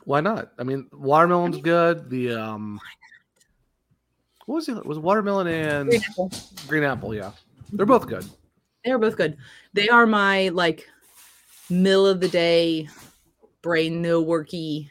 Why 0.03 0.21
not? 0.21 0.51
I 0.57 0.63
mean, 0.63 0.87
watermelon's 0.91 1.57
good. 1.57 2.09
The 2.09 2.33
um, 2.33 2.79
what 4.45 4.55
was 4.55 4.69
it? 4.69 4.85
Was 4.85 4.97
watermelon 4.97 5.47
and 5.47 5.89
Green 5.89 6.03
apple. 6.09 6.31
green 6.67 6.83
apple? 6.83 7.13
Yeah, 7.13 7.31
they're 7.73 7.85
both 7.85 8.07
good. 8.07 8.25
They're 8.83 8.97
both 8.97 9.17
good. 9.17 9.37
They 9.73 9.89
are 9.89 10.05
my 10.07 10.49
like 10.49 10.87
middle 11.69 12.07
of 12.07 12.19
the 12.19 12.29
day 12.29 12.89
brain 13.61 14.01
no 14.01 14.23
worky 14.23 14.89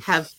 have 0.00 0.30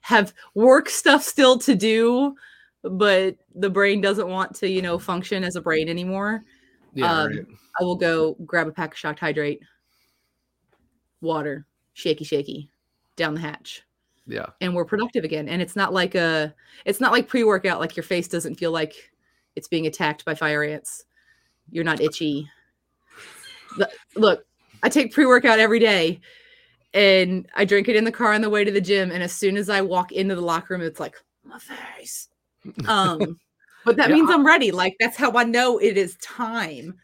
have 0.00 0.32
work 0.54 0.88
stuff 0.88 1.22
still 1.22 1.58
to 1.58 1.74
do, 1.74 2.34
but 2.82 3.36
the 3.54 3.70
brain 3.70 4.00
doesn't 4.00 4.28
want 4.28 4.54
to, 4.56 4.68
you 4.68 4.82
know, 4.82 4.98
function 4.98 5.44
as 5.44 5.56
a 5.56 5.60
brain 5.60 5.88
anymore. 5.88 6.42
Yeah, 6.94 7.12
Um, 7.12 7.28
right. 7.28 7.46
I 7.80 7.84
will 7.84 7.96
go 7.96 8.34
grab 8.44 8.66
a 8.66 8.72
pack 8.72 8.92
of 8.92 8.98
shocked 8.98 9.20
hydrate, 9.20 9.60
water, 11.20 11.66
shaky 11.92 12.24
shaky, 12.24 12.70
down 13.16 13.34
the 13.34 13.40
hatch. 13.40 13.82
Yeah, 14.26 14.46
and 14.60 14.74
we're 14.74 14.84
productive 14.84 15.24
again. 15.24 15.48
And 15.48 15.62
it's 15.62 15.76
not 15.76 15.92
like 15.92 16.14
a 16.14 16.54
it's 16.84 17.00
not 17.00 17.12
like 17.12 17.28
pre-workout, 17.28 17.80
like 17.80 17.96
your 17.96 18.04
face 18.04 18.28
doesn't 18.28 18.56
feel 18.56 18.70
like 18.70 19.10
it's 19.56 19.68
being 19.68 19.86
attacked 19.86 20.24
by 20.24 20.34
fire 20.34 20.62
ants. 20.62 21.04
You're 21.70 21.84
not 21.84 22.00
itchy. 22.00 22.48
Look, 24.16 24.44
I 24.82 24.88
take 24.88 25.12
pre 25.12 25.26
workout 25.26 25.58
every 25.58 25.78
day 25.78 26.20
and 26.94 27.48
I 27.54 27.64
drink 27.64 27.88
it 27.88 27.96
in 27.96 28.04
the 28.04 28.12
car 28.12 28.32
on 28.32 28.40
the 28.40 28.50
way 28.50 28.64
to 28.64 28.70
the 28.70 28.80
gym. 28.80 29.10
And 29.10 29.22
as 29.22 29.32
soon 29.32 29.56
as 29.56 29.68
I 29.68 29.80
walk 29.80 30.12
into 30.12 30.34
the 30.34 30.40
locker 30.40 30.74
room, 30.74 30.82
it's 30.82 31.00
like, 31.00 31.16
my 31.44 31.58
face. 31.58 32.28
Um, 32.86 33.38
but 33.84 33.96
that 33.96 34.08
Yeah, 34.10 34.16
means 34.16 34.30
I- 34.30 34.34
I'm 34.34 34.46
ready. 34.46 34.70
Like, 34.72 34.96
that's 35.00 35.16
how 35.16 35.32
I 35.36 35.44
know 35.44 35.78
it 35.78 35.96
is 35.96 36.16
time 36.16 36.94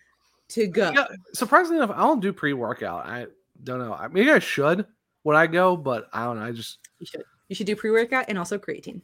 to 0.48 0.66
go. 0.66 0.90
Yeah, 0.94 1.06
surprisingly 1.32 1.78
enough, 1.82 1.96
I 1.96 2.00
don't 2.00 2.20
do 2.20 2.32
pre 2.32 2.52
workout. 2.52 3.06
I 3.06 3.26
don't 3.64 3.78
know. 3.80 3.92
I 3.94 4.06
maybe 4.08 4.30
I 4.30 4.38
should 4.38 4.86
when 5.22 5.36
I 5.36 5.46
go, 5.46 5.76
but 5.76 6.08
I 6.12 6.24
don't 6.24 6.38
know. 6.38 6.44
I 6.44 6.52
just 6.52 6.78
You 7.00 7.06
should. 7.06 7.24
You 7.48 7.56
should 7.56 7.66
do 7.66 7.74
pre 7.76 7.90
workout 7.90 8.26
and 8.28 8.38
also 8.38 8.58
creatine. 8.58 9.00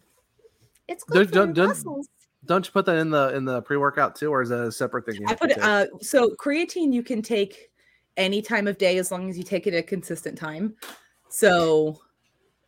It's 0.88 1.04
Don't- 1.04 1.12
good 1.16 1.28
for 1.28 1.34
don't- 1.34 1.52
don't- 1.54 1.68
muscles. 1.68 2.08
don't 2.44 2.66
you 2.66 2.72
put 2.72 2.84
that 2.86 2.96
in 2.98 3.10
the 3.10 3.34
in 3.34 3.44
the 3.44 3.62
pre 3.62 3.76
workout 3.76 4.14
too, 4.16 4.30
or 4.30 4.42
is 4.42 4.50
that 4.50 4.60
a 4.60 4.70
separate 4.70 5.06
thing? 5.06 5.16
you 5.20 5.26
I 5.26 5.34
put 5.34 5.50
it. 5.52 5.58
Uh, 5.58 5.86
so 6.00 6.30
creatine 6.38 6.92
you 6.92 7.02
can 7.02 7.22
take 7.22 7.70
any 8.16 8.42
time 8.42 8.66
of 8.66 8.78
day 8.78 8.98
as 8.98 9.10
long 9.10 9.28
as 9.30 9.38
you 9.38 9.44
take 9.44 9.66
it 9.66 9.74
at 9.74 9.80
a 9.80 9.82
consistent 9.82 10.36
time. 10.36 10.74
So, 11.28 11.98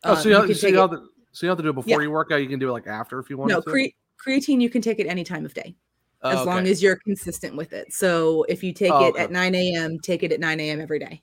oh, 0.03 0.11
um, 0.15 0.17
so 0.17 0.29
you, 0.29 0.35
have, 0.35 0.57
so 0.57 0.67
you 0.67 0.77
have 0.77 0.91
to 0.91 1.07
so 1.31 1.45
you 1.45 1.49
have 1.49 1.57
to 1.57 1.63
do 1.63 1.69
it 1.69 1.73
before 1.73 1.99
Yeah. 1.99 2.01
you 2.01 2.11
work 2.11 2.31
out. 2.31 2.37
You 2.37 2.47
can 2.47 2.59
do 2.59 2.69
it 2.69 2.71
like 2.71 2.87
after 2.87 3.19
if 3.19 3.29
you 3.29 3.37
want 3.37 3.49
no 3.51 3.61
to. 3.61 3.69
cre- 3.69 4.29
creatine 4.29 4.61
you 4.61 4.69
can 4.69 4.81
take 4.81 4.99
it 4.99 5.07
any 5.07 5.23
time 5.23 5.45
of 5.45 5.53
day 5.53 5.75
Oh, 6.23 6.29
as 6.29 6.45
long 6.45 6.65
as 6.65 6.81
you're 6.81 6.95
consistent 6.95 7.55
with 7.55 7.73
it. 7.73 7.93
So 7.93 8.43
if 8.49 8.63
you 8.63 8.73
take 8.73 8.91
Oh, 8.91 9.05
it 9.05 9.09
okay. 9.09 9.23
at 9.23 9.31
9 9.31 9.53
a.m., 9.53 9.99
take 9.99 10.23
it 10.23 10.31
at 10.31 10.39
9 10.39 10.59
a.m. 10.59 10.81
every 10.81 10.97
day. 10.97 11.21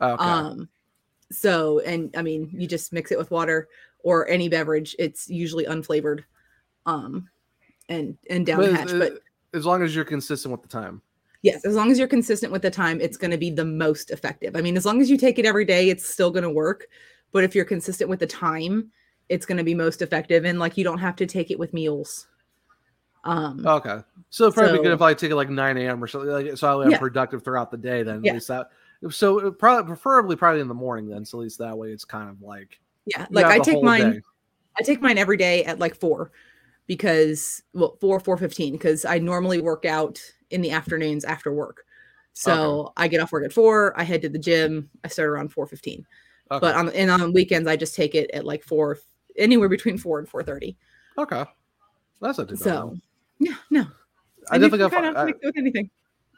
Okay. 0.00 0.24
Um, 0.24 0.68
so 1.30 1.78
and 1.80 2.12
I 2.16 2.22
mean 2.22 2.50
you 2.52 2.66
just 2.66 2.92
mix 2.92 3.12
it 3.12 3.18
with 3.18 3.30
water 3.30 3.68
or 4.02 4.28
any 4.28 4.48
beverage. 4.48 4.96
It's 4.98 5.28
usually 5.28 5.66
unflavored, 5.66 6.24
um, 6.86 7.28
and 7.88 8.16
and 8.28 8.44
down 8.44 8.60
But 8.60 8.72
hatch. 8.72 8.88
But 8.88 9.20
as 9.54 9.66
long 9.66 9.82
as 9.82 9.94
you're 9.94 10.04
consistent 10.04 10.50
with 10.50 10.62
the 10.62 10.68
time. 10.68 11.02
Yes, 11.42 11.64
as 11.64 11.74
long 11.74 11.90
as 11.90 11.98
you're 11.98 12.08
consistent 12.08 12.52
with 12.52 12.62
the 12.62 12.70
time, 12.70 13.00
it's 13.00 13.16
going 13.16 13.30
to 13.30 13.38
be 13.38 13.50
the 13.50 13.64
most 13.64 14.10
effective. 14.10 14.56
I 14.56 14.60
mean, 14.60 14.76
as 14.76 14.84
long 14.84 15.00
as 15.00 15.08
you 15.08 15.16
take 15.16 15.38
it 15.38 15.46
every 15.46 15.64
day, 15.64 15.88
it's 15.88 16.06
still 16.06 16.30
going 16.30 16.42
to 16.42 16.50
work. 16.50 16.86
But 17.32 17.44
if 17.44 17.54
you're 17.54 17.64
consistent 17.64 18.10
with 18.10 18.20
the 18.20 18.26
time, 18.26 18.90
it's 19.28 19.46
going 19.46 19.58
to 19.58 19.64
be 19.64 19.74
most 19.74 20.02
effective. 20.02 20.44
And 20.44 20.58
like, 20.58 20.76
you 20.76 20.84
don't 20.84 20.98
have 20.98 21.16
to 21.16 21.26
take 21.26 21.50
it 21.50 21.58
with 21.58 21.72
meals. 21.72 22.26
Um, 23.24 23.66
Okay, 23.66 24.00
so 24.30 24.50
probably 24.50 24.78
be 24.78 24.82
good 24.84 24.92
if 24.92 25.02
I 25.02 25.14
take 25.14 25.30
it 25.30 25.36
like 25.36 25.50
9 25.50 25.76
a.m. 25.76 26.02
or 26.02 26.06
something, 26.06 26.30
like, 26.30 26.56
so 26.56 26.82
I'm 26.82 26.90
Yeah. 26.90 26.98
productive 26.98 27.44
throughout 27.44 27.70
the 27.70 27.76
day. 27.76 28.02
Then 28.02 28.16
at 28.16 28.24
Yeah. 28.24 28.32
least 28.34 28.48
that. 28.48 28.68
So 29.10 29.50
probably 29.52 29.86
preferably 29.88 30.36
probably 30.36 30.60
in 30.60 30.68
the 30.68 30.74
morning 30.74 31.08
then, 31.08 31.24
so 31.24 31.38
at 31.38 31.42
least 31.42 31.58
that 31.58 31.76
way 31.76 31.90
it's 31.92 32.04
kind 32.04 32.28
of 32.28 32.42
like 32.42 32.80
yeah, 33.06 33.26
like 33.30 33.46
I 33.46 33.58
take 33.58 33.82
mine. 33.82 34.12
day. 34.12 34.20
I 34.78 34.82
take 34.82 35.00
mine 35.00 35.16
every 35.18 35.36
day 35.36 35.64
at 35.64 35.78
like 35.78 35.94
four, 35.96 36.32
because 36.90 37.62
well, 37.72 37.96
four 38.00 38.18
four 38.18 38.36
fifteen, 38.36 38.72
because 38.72 39.04
I 39.04 39.20
normally 39.20 39.60
work 39.60 39.84
out 39.84 40.20
in 40.50 40.60
the 40.60 40.72
afternoons 40.72 41.24
after 41.24 41.52
work. 41.52 41.84
So 42.32 42.92
I 42.96 43.06
get 43.06 43.20
off 43.20 43.30
work 43.30 43.44
at 43.44 43.52
four. 43.52 43.96
I 43.96 44.02
head 44.02 44.22
to 44.22 44.28
the 44.28 44.40
gym. 44.40 44.90
I 45.04 45.08
start 45.08 45.28
around 45.28 45.52
four 45.52 45.68
fifteen. 45.68 46.04
Okay. 46.50 46.58
But 46.58 46.74
on 46.74 46.88
and 46.88 47.08
on 47.08 47.32
weekends, 47.32 47.68
I 47.68 47.76
just 47.76 47.94
take 47.94 48.16
it 48.16 48.28
at 48.32 48.44
like 48.44 48.64
four, 48.64 48.98
anywhere 49.38 49.68
between 49.68 49.98
four 49.98 50.18
and 50.18 50.28
four 50.28 50.42
thirty. 50.42 50.76
Okay, 51.16 51.44
that's 52.20 52.38
not 52.38 52.48
too 52.48 52.56
bad. 52.56 52.64
So, 52.64 52.96
yeah, 53.38 53.54
no. 53.70 53.82
I 54.50 54.56
And 54.56 54.62
definitely 54.64 54.78
got. 54.78 54.90
kind 54.90 55.06
of 55.06 55.16
I- 55.16 55.24
mix 55.26 55.38
with 55.44 55.56
anything. 55.56 55.90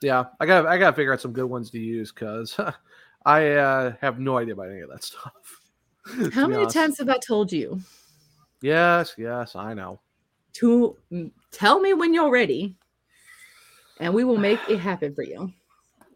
Yeah, 0.02 0.24
I 0.38 0.44
got 0.44 0.66
I 0.66 0.76
got 0.76 0.90
to 0.90 0.96
figure 0.96 1.14
out 1.14 1.22
some 1.22 1.32
good 1.32 1.46
ones 1.46 1.70
to 1.70 1.78
use 1.78 2.12
because 2.12 2.60
I 3.24 3.52
uh, 3.52 3.94
have 4.02 4.18
no 4.18 4.36
idea 4.36 4.52
about 4.52 4.68
any 4.68 4.80
of 4.80 4.90
that 4.90 5.02
stuff. 5.02 5.32
How 6.34 6.46
many 6.46 6.56
honest. 6.60 6.76
times 6.76 6.98
have 6.98 7.08
I 7.08 7.16
told 7.26 7.52
you 7.52 7.80
Yes, 8.60 9.14
yes, 9.16 9.56
I 9.56 9.72
know. 9.72 10.00
To 10.54 10.96
tell 11.50 11.80
me 11.80 11.94
when 11.94 12.12
you're 12.14 12.30
ready, 12.30 12.76
and 14.00 14.12
we 14.12 14.24
will 14.24 14.38
make 14.38 14.58
it 14.68 14.78
happen 14.78 15.14
for 15.14 15.22
you? 15.22 15.52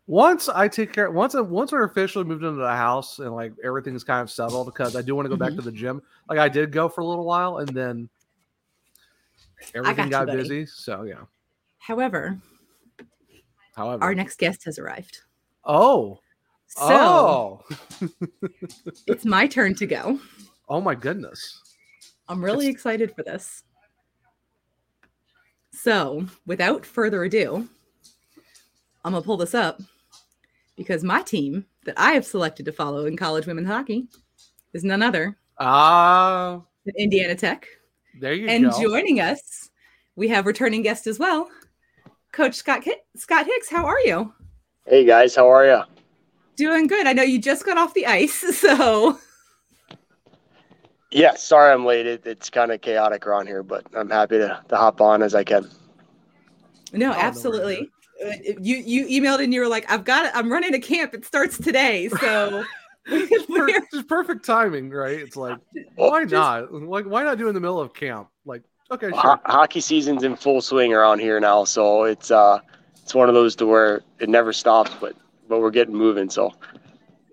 Once 0.08 0.48
I 0.48 0.68
take 0.68 0.92
care, 0.92 1.10
once 1.10 1.34
I, 1.34 1.40
once 1.40 1.72
we're 1.72 1.82
officially 1.84 2.24
moved 2.24 2.44
into 2.44 2.60
the 2.60 2.68
house 2.68 3.18
and 3.18 3.34
like 3.34 3.52
everything's 3.64 4.04
kind 4.04 4.22
of 4.22 4.30
settled, 4.30 4.66
because 4.66 4.94
I 4.94 5.02
do 5.02 5.14
want 5.16 5.26
to 5.26 5.30
go 5.30 5.36
back 5.36 5.50
Mm-hmm. 5.50 5.58
to 5.58 5.64
the 5.70 5.72
gym. 5.72 6.00
Like 6.28 6.38
I 6.38 6.48
did 6.48 6.70
go 6.70 6.88
for 6.88 7.00
a 7.00 7.04
little 7.06 7.24
while, 7.24 7.58
and 7.58 7.68
then 7.68 8.08
everything 9.74 10.08
got 10.10 10.26
got 10.26 10.32
you, 10.32 10.38
busy. 10.38 10.66
So 10.66 11.02
yeah. 11.02 11.22
However, 11.78 12.38
However, 13.74 14.02
our 14.02 14.14
next 14.14 14.38
guest 14.38 14.64
has 14.64 14.78
arrived. 14.78 15.20
oh 15.64 16.18
So 16.68 16.80
oh 16.82 17.64
it's 19.06 19.24
my 19.24 19.46
turn 19.46 19.74
to 19.76 19.86
go. 19.86 20.20
oh 20.68 20.80
my 20.80 20.94
goodness. 20.94 21.62
I'm 22.28 22.44
really 22.44 22.66
excited 22.68 23.14
for 23.14 23.22
this. 23.22 23.64
So, 25.82 26.26
without 26.46 26.84
further 26.86 27.22
ado, 27.24 27.68
I'm 29.04 29.12
going 29.12 29.22
to 29.22 29.26
pull 29.26 29.36
this 29.36 29.54
up 29.54 29.80
because 30.76 31.04
my 31.04 31.22
team 31.22 31.66
that 31.84 31.94
I 31.98 32.12
have 32.12 32.24
selected 32.24 32.64
to 32.66 32.72
follow 32.72 33.04
in 33.06 33.16
college 33.16 33.46
women's 33.46 33.68
hockey 33.68 34.08
is 34.72 34.82
none 34.84 35.02
other 35.02 35.36
Ah, 35.58 36.60
than 36.84 36.94
Indiana 36.98 37.34
Tech. 37.34 37.66
there 38.20 38.32
you 38.32 38.48
And 38.48 38.64
go. 38.64 38.70
And 38.70 38.82
joining 38.82 39.20
us, 39.20 39.70
we 40.16 40.28
have 40.28 40.46
returning 40.46 40.82
guest 40.82 41.06
as 41.06 41.18
well, 41.18 41.48
Coach 42.32 42.54
Scott 42.54 42.82
Ki- 42.82 42.96
Scott 43.16 43.46
Hicks. 43.46 43.68
How 43.70 43.86
are 43.86 44.00
you? 44.00 44.32
Hey 44.86 45.04
guys, 45.04 45.34
how 45.36 45.48
are 45.48 45.66
you? 45.66 45.82
Doing 46.56 46.86
good. 46.86 47.06
I 47.06 47.12
know 47.12 47.22
you 47.22 47.38
just 47.40 47.64
got 47.66 47.78
off 47.78 47.94
the 47.94 48.06
ice, 48.06 48.34
so 48.58 49.18
Yeah, 51.10 51.34
sorry 51.34 51.72
I'm 51.72 51.84
late. 51.84 52.06
It, 52.06 52.26
it's 52.26 52.50
kind 52.50 52.72
of 52.72 52.80
chaotic 52.80 53.26
around 53.26 53.46
here, 53.46 53.62
but 53.62 53.84
I'm 53.94 54.10
happy 54.10 54.38
to, 54.38 54.60
to 54.68 54.76
hop 54.76 55.00
on 55.00 55.22
as 55.22 55.34
I 55.34 55.44
can. 55.44 55.68
no, 56.92 57.12
absolutely. 57.12 57.90
Uh, 58.24 58.30
You 58.60 58.76
you 58.76 59.06
emailed 59.06 59.42
and 59.42 59.52
you 59.52 59.60
were 59.60 59.68
like, 59.68 59.90
"I've 59.90 60.04
got 60.04 60.26
it. 60.26 60.32
I'm 60.34 60.50
running 60.50 60.74
a 60.74 60.80
camp. 60.80 61.14
It 61.14 61.24
starts 61.24 61.58
today." 61.58 62.08
So 62.20 62.64
Per- 63.08 63.68
just 63.92 64.08
perfect 64.08 64.44
timing, 64.44 64.90
right? 64.90 65.20
It's 65.20 65.36
like 65.36 65.58
why 65.94 66.24
not? 66.24 66.72
Like 66.72 67.06
why 67.06 67.22
not 67.22 67.38
do 67.38 67.46
it 67.46 67.50
in 67.50 67.54
the 67.54 67.60
middle 67.60 67.80
of 67.80 67.94
camp? 67.94 68.28
Like 68.44 68.62
okay, 68.90 69.10
sure. 69.10 69.20
Ho- 69.20 69.40
hockey 69.44 69.80
season's 69.80 70.24
in 70.24 70.34
full 70.34 70.60
swing 70.60 70.92
around 70.92 71.20
here 71.20 71.38
now, 71.38 71.62
so 71.64 72.02
it's 72.04 72.32
uh 72.32 72.58
it's 73.00 73.14
one 73.14 73.28
of 73.28 73.34
those 73.34 73.54
to 73.56 73.66
where 73.66 74.00
it 74.18 74.28
never 74.28 74.52
stops, 74.52 74.90
but 75.00 75.14
but 75.48 75.60
we're 75.60 75.70
getting 75.70 75.94
moving. 75.94 76.28
So 76.28 76.52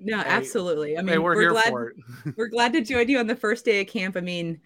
No, 0.03 0.17
absolutely. 0.17 0.97
I 0.97 1.01
mean, 1.01 1.13
hey, 1.13 1.17
we're 1.17 1.39
here 1.39 1.51
glad 1.51 1.73
we're 2.35 2.49
glad 2.49 2.73
to 2.73 2.81
join 2.81 3.07
you 3.07 3.19
on 3.19 3.27
the 3.27 3.35
first 3.35 3.63
day 3.63 3.81
of 3.81 3.87
camp. 3.87 4.17
I 4.17 4.21
mean, 4.21 4.59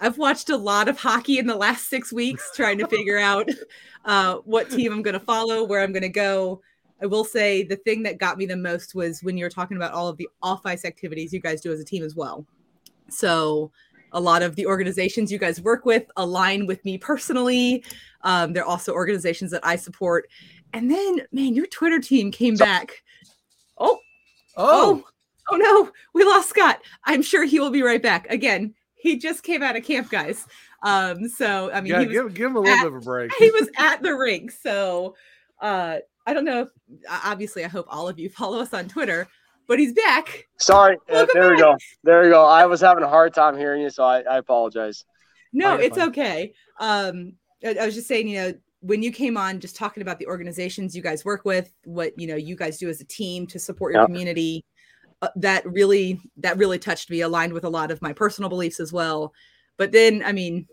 I've 0.00 0.18
watched 0.18 0.50
a 0.50 0.56
lot 0.56 0.88
of 0.88 0.98
hockey 0.98 1.38
in 1.38 1.46
the 1.46 1.54
last 1.54 1.88
six 1.88 2.12
weeks 2.12 2.50
trying 2.56 2.78
to 2.78 2.88
figure 2.88 3.18
out 3.18 3.48
uh, 4.04 4.36
what 4.44 4.70
team 4.70 4.92
I'm 4.92 5.02
going 5.02 5.14
to 5.14 5.20
follow, 5.20 5.62
where 5.62 5.80
I'm 5.80 5.92
going 5.92 6.02
to 6.02 6.08
go. 6.08 6.60
I 7.00 7.06
will 7.06 7.24
say 7.24 7.62
the 7.62 7.76
thing 7.76 8.02
that 8.02 8.18
got 8.18 8.38
me 8.38 8.46
the 8.46 8.56
most 8.56 8.94
was 8.94 9.22
when 9.22 9.36
you 9.36 9.44
were 9.44 9.50
talking 9.50 9.76
about 9.76 9.92
all 9.92 10.08
of 10.08 10.16
the 10.16 10.28
off 10.42 10.66
ice 10.66 10.84
activities 10.84 11.32
you 11.32 11.40
guys 11.40 11.60
do 11.60 11.72
as 11.72 11.80
a 11.80 11.84
team 11.84 12.02
as 12.02 12.16
well. 12.16 12.44
So, 13.08 13.70
a 14.12 14.20
lot 14.20 14.42
of 14.42 14.56
the 14.56 14.66
organizations 14.66 15.32
you 15.32 15.38
guys 15.38 15.60
work 15.60 15.86
with 15.86 16.04
align 16.16 16.66
with 16.66 16.84
me 16.84 16.98
personally. 16.98 17.82
Um, 18.22 18.52
they're 18.52 18.64
also 18.64 18.92
organizations 18.92 19.50
that 19.52 19.64
I 19.64 19.76
support. 19.76 20.28
And 20.74 20.90
then, 20.90 21.22
man, 21.32 21.54
your 21.54 21.66
Twitter 21.66 21.98
team 21.98 22.30
came 22.30 22.56
back. 22.56 23.02
Oh, 23.78 23.98
oh, 24.56 25.04
oh 25.50 25.56
no, 25.56 25.90
we 26.14 26.24
lost 26.24 26.48
Scott. 26.48 26.80
I'm 27.04 27.22
sure 27.22 27.44
he 27.44 27.60
will 27.60 27.70
be 27.70 27.82
right 27.82 28.02
back. 28.02 28.30
Again, 28.30 28.74
he 28.94 29.18
just 29.18 29.42
came 29.42 29.62
out 29.62 29.76
of 29.76 29.84
camp, 29.84 30.10
guys. 30.10 30.46
Um, 30.82 31.28
so 31.28 31.70
I 31.72 31.80
mean, 31.80 31.92
yeah, 31.92 32.00
he 32.00 32.06
was 32.06 32.14
give, 32.14 32.34
give 32.34 32.50
him 32.50 32.56
a 32.56 32.60
little 32.60 32.74
at- 32.74 32.82
bit 32.82 32.92
of 32.92 32.94
a 32.94 33.00
break. 33.00 33.32
he 33.38 33.50
was 33.50 33.68
at 33.78 34.02
the 34.02 34.14
rink. 34.14 34.50
So 34.50 35.14
uh, 35.60 35.98
I 36.26 36.34
don't 36.34 36.44
know. 36.44 36.62
If, 36.62 36.68
obviously, 37.24 37.64
I 37.64 37.68
hope 37.68 37.86
all 37.88 38.08
of 38.08 38.18
you 38.18 38.28
follow 38.28 38.60
us 38.60 38.72
on 38.74 38.88
Twitter. 38.88 39.28
But 39.68 39.78
he's 39.78 39.92
back. 39.92 40.48
sorry, 40.58 40.96
uh, 40.96 40.98
Welcome 41.08 41.40
there 41.40 41.50
we 41.50 41.56
go, 41.56 41.76
there 42.02 42.22
we 42.22 42.28
go. 42.28 42.44
I 42.44 42.66
was 42.66 42.80
having 42.80 43.04
a 43.04 43.08
hard 43.08 43.32
time 43.32 43.56
hearing 43.56 43.82
you, 43.82 43.90
so 43.90 44.02
I, 44.02 44.20
I 44.22 44.38
apologize. 44.38 45.04
No, 45.52 45.76
it's 45.76 45.96
fine. 45.96 46.08
okay. 46.08 46.52
Um, 46.80 47.34
I, 47.64 47.76
I 47.80 47.86
was 47.86 47.94
just 47.94 48.08
saying, 48.08 48.26
you 48.26 48.38
know, 48.38 48.54
when 48.82 49.02
you 49.02 49.12
came 49.12 49.36
on, 49.36 49.60
just 49.60 49.76
talking 49.76 50.02
about 50.02 50.18
the 50.18 50.26
organizations 50.26 50.94
you 50.94 51.02
guys 51.02 51.24
work 51.24 51.44
with, 51.44 51.72
what 51.84 52.12
you 52.18 52.26
know 52.26 52.36
you 52.36 52.56
guys 52.56 52.78
do 52.78 52.88
as 52.88 53.00
a 53.00 53.04
team 53.04 53.46
to 53.46 53.58
support 53.58 53.92
your 53.92 54.02
Yeah. 54.02 54.06
community. 54.06 54.64
Uh, 55.22 55.28
that 55.36 55.64
really, 55.64 56.20
that 56.36 56.58
really 56.58 56.78
touched 56.80 57.08
me. 57.08 57.20
Aligned 57.20 57.52
with 57.52 57.64
a 57.64 57.70
lot 57.70 57.90
of 57.92 58.02
my 58.02 58.12
personal 58.12 58.50
beliefs 58.50 58.80
as 58.80 58.92
well. 58.92 59.32
But 59.76 59.92
then, 59.92 60.22
I 60.24 60.32
mean, 60.32 60.66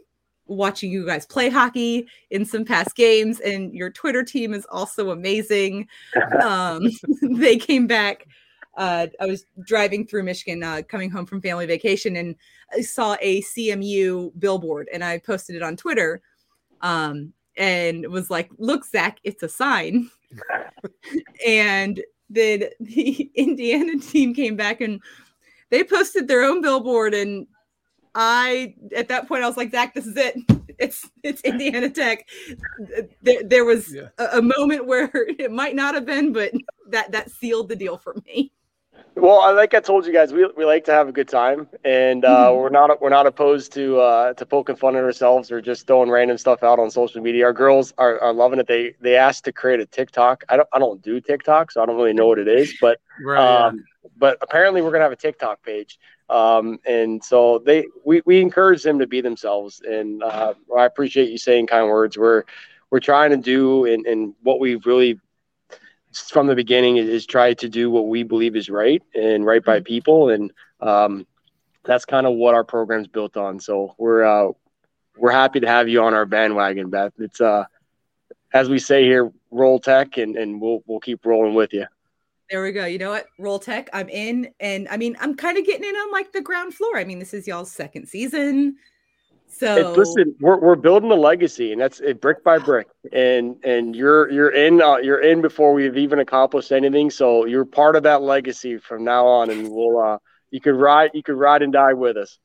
watching 0.47 0.91
you 0.91 1.05
guys 1.05 1.27
play 1.27 1.49
hockey 1.49 2.07
in 2.31 2.43
some 2.43 2.65
past 2.65 2.95
games, 2.95 3.39
and 3.41 3.73
your 3.75 3.91
Twitter 3.91 4.23
team 4.23 4.53
is 4.55 4.65
also 4.71 5.11
amazing. 5.11 5.87
Um, 6.43 6.81
they 7.21 7.57
came 7.57 7.85
back. 7.85 8.25
Uh, 8.75 9.07
I 9.19 9.25
was 9.27 9.45
driving 9.65 10.07
through 10.07 10.23
Michigan, 10.23 10.63
uh, 10.63 10.81
coming 10.87 11.11
home 11.11 11.25
from 11.27 11.41
family 11.41 11.67
vacation, 11.67 12.15
and 12.15 12.35
I 12.75 12.81
saw 12.81 13.17
a 13.21 13.41
CMU 13.41 14.31
billboard, 14.39 14.87
and 14.91 15.03
I 15.03 15.19
posted 15.19 15.55
it 15.55 15.61
on 15.61 15.75
Twitter, 15.75 16.21
um, 16.81 17.33
and 17.59 18.07
was 18.07 18.31
like, 18.31 18.49
"Look, 18.57 18.85
Zach, 18.85 19.19
it's 19.23 19.43
a 19.43 19.49
sign." 19.49 20.09
and 21.45 22.01
then 22.29 22.65
the 22.79 23.29
Indiana 23.35 23.99
team 23.99 24.33
came 24.33 24.55
back 24.55 24.81
and 24.81 24.99
they 25.69 25.83
posted 25.83 26.27
their 26.27 26.41
own 26.43 26.61
billboard, 26.61 27.13
and 27.13 27.45
I, 28.15 28.73
at 28.95 29.07
that 29.09 29.27
point, 29.27 29.43
I 29.43 29.47
was 29.47 29.57
like, 29.57 29.69
"Zach, 29.71 29.93
this 29.93 30.07
is 30.07 30.17
it. 30.17 30.35
It's 30.79 31.09
it's 31.23 31.41
Indiana 31.41 31.89
Tech. 31.89 32.25
There, 33.21 33.43
there 33.43 33.65
was 33.65 33.93
Yeah. 33.93 34.07
a, 34.17 34.37
a 34.37 34.41
moment 34.41 34.87
where 34.87 35.09
it 35.13 35.51
might 35.51 35.75
not 35.75 35.93
have 35.93 36.05
been, 36.05 36.31
but 36.31 36.53
that 36.87 37.11
that 37.11 37.29
sealed 37.31 37.67
the 37.67 37.75
deal 37.75 37.97
for 37.97 38.15
me. 38.25 38.53
Well, 39.15 39.53
like 39.55 39.73
I 39.73 39.79
told 39.79 40.05
you 40.05 40.13
guys, 40.13 40.31
we, 40.33 40.47
we 40.55 40.65
like 40.65 40.85
to 40.85 40.91
have 40.91 41.09
a 41.09 41.11
good 41.11 41.27
time, 41.27 41.67
and 41.83 42.23
uh, 42.23 42.51
we're 42.55 42.69
not 42.69 43.01
we're 43.01 43.09
not 43.09 43.27
opposed 43.27 43.73
to 43.73 43.99
uh, 43.99 44.33
to 44.33 44.45
poking 44.45 44.75
fun 44.75 44.95
at 44.95 45.03
ourselves 45.03 45.51
or 45.51 45.61
just 45.61 45.87
throwing 45.87 46.09
random 46.09 46.37
stuff 46.37 46.63
out 46.63 46.79
on 46.79 46.89
social 46.89 47.21
media. 47.21 47.45
Our 47.45 47.53
girls 47.53 47.93
are, 47.97 48.19
are 48.21 48.33
loving 48.33 48.59
it. 48.59 48.67
They 48.67 48.95
they 49.01 49.15
asked 49.17 49.45
to 49.45 49.51
create 49.51 49.79
a 49.79 49.85
TikTok. 49.85 50.43
I 50.49 50.57
don't 50.57 50.69
I 50.71 50.79
don't 50.79 51.01
do 51.01 51.19
TikTok, 51.19 51.71
so 51.71 51.81
I 51.81 51.85
don't 51.85 51.97
really 51.97 52.13
know 52.13 52.27
what 52.27 52.39
it 52.39 52.47
is, 52.47 52.75
but 52.79 52.99
Right. 53.21 53.43
yeah. 53.43 53.67
um, 53.67 53.83
but 54.17 54.37
apparently 54.41 54.81
we're 54.81 54.91
gonna 54.91 55.03
have 55.03 55.11
a 55.11 55.17
TikTok 55.17 55.63
page, 55.63 55.99
um, 56.29 56.79
and 56.85 57.23
so 57.23 57.59
they 57.59 57.85
we, 58.05 58.21
we 58.25 58.39
encourage 58.41 58.83
them 58.83 58.99
to 58.99 59.07
be 59.07 59.21
themselves, 59.21 59.81
and 59.81 60.23
uh, 60.23 60.53
I 60.77 60.85
appreciate 60.85 61.29
you 61.29 61.37
saying 61.37 61.67
kind 61.67 61.87
words. 61.87 62.17
We're 62.17 62.43
we're 62.89 62.99
trying 62.99 63.31
to 63.31 63.37
do, 63.37 63.85
and, 63.85 64.05
and 64.05 64.33
what 64.43 64.59
we've 64.59 64.85
really 64.85 65.19
from 66.13 66.47
the 66.47 66.55
beginning 66.55 66.97
is, 66.97 67.07
is 67.07 67.25
try 67.25 67.53
to 67.53 67.69
do 67.69 67.89
what 67.89 68.07
we 68.07 68.23
believe 68.23 68.55
is 68.55 68.69
right 68.69 69.01
and 69.13 69.45
right 69.45 69.63
by 69.63 69.79
people, 69.79 70.29
and 70.29 70.51
um, 70.81 71.27
that's 71.83 72.05
kind 72.05 72.25
of 72.25 72.33
what 72.33 72.55
our 72.55 72.63
program's 72.63 73.07
built 73.07 73.37
on. 73.37 73.59
So 73.59 73.95
we're 73.97 74.23
uh, 74.23 74.51
we're 75.17 75.31
happy 75.31 75.59
to 75.59 75.67
have 75.67 75.87
you 75.87 76.01
on 76.01 76.13
our 76.13 76.25
bandwagon, 76.25 76.89
Beth. 76.89 77.13
It's 77.19 77.41
uh, 77.41 77.65
as 78.53 78.69
we 78.69 78.79
say 78.79 79.03
here, 79.03 79.31
roll 79.51 79.79
tech, 79.79 80.17
and, 80.17 80.35
and 80.35 80.59
we'll 80.59 80.83
we'll 80.87 80.99
keep 80.99 81.25
rolling 81.25 81.53
with 81.53 81.73
you. 81.73 81.85
There 82.49 82.63
we 82.63 82.71
go. 82.71 82.85
You 82.85 82.97
know 82.97 83.11
what? 83.11 83.27
Roll 83.37 83.59
Tech, 83.59 83.91
I'm 83.93 84.09
in. 84.09 84.49
And 84.59 84.87
I 84.89 84.97
mean, 84.97 85.15
I'm 85.19 85.35
kind 85.35 85.59
of 85.59 85.65
getting 85.67 85.87
in 85.87 85.95
on 85.95 86.11
like 86.11 86.31
the 86.31 86.41
ground 86.41 86.73
floor. 86.73 86.97
I 86.97 87.03
mean, 87.03 87.19
this 87.19 87.33
is 87.33 87.47
y'all's 87.47 87.71
second 87.71 88.07
season. 88.07 88.75
So 89.51 89.89
It's, 89.89 89.97
listen, 89.97 90.35
we're, 90.39 90.59
we're 90.59 90.75
building 90.75 91.11
a 91.11 91.15
legacy, 91.15 91.71
and 91.71 91.81
that's 91.81 91.99
it, 91.99 92.21
brick 92.21 92.43
by 92.43 92.59
brick. 92.59 92.87
And 93.11 93.55
and 93.65 93.95
you're 93.95 94.29
you're 94.31 94.51
in 94.51 94.81
uh, 94.81 94.97
you're 94.97 95.21
in 95.21 95.41
before 95.41 95.73
we've 95.73 95.97
even 95.97 96.19
accomplished 96.19 96.71
anything. 96.71 97.09
So 97.09 97.45
you're 97.45 97.65
part 97.65 97.95
of 97.95 98.03
that 98.03 98.21
legacy 98.21 98.77
from 98.77 99.03
now 99.03 99.25
on, 99.27 99.49
and 99.49 99.69
we'll 99.71 99.99
uh, 99.99 100.17
you 100.51 100.61
could 100.61 100.75
ride 100.75 101.11
you 101.13 101.23
could 101.23 101.35
ride 101.35 101.61
and 101.63 101.73
die 101.73 101.93
with 101.93 102.15
us. 102.15 102.37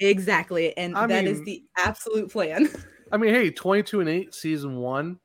exactly. 0.00 0.76
And 0.76 0.96
I 0.96 1.06
that 1.06 1.24
is 1.26 1.38
mean- 1.38 1.44
the 1.44 1.62
absolute 1.78 2.30
plan. 2.30 2.68
I 3.12 3.16
mean, 3.16 3.32
hey, 3.32 3.50
22 3.50 4.00
and 4.00 4.08
8 4.10 4.34
season 4.34 4.76
one. 4.76 5.18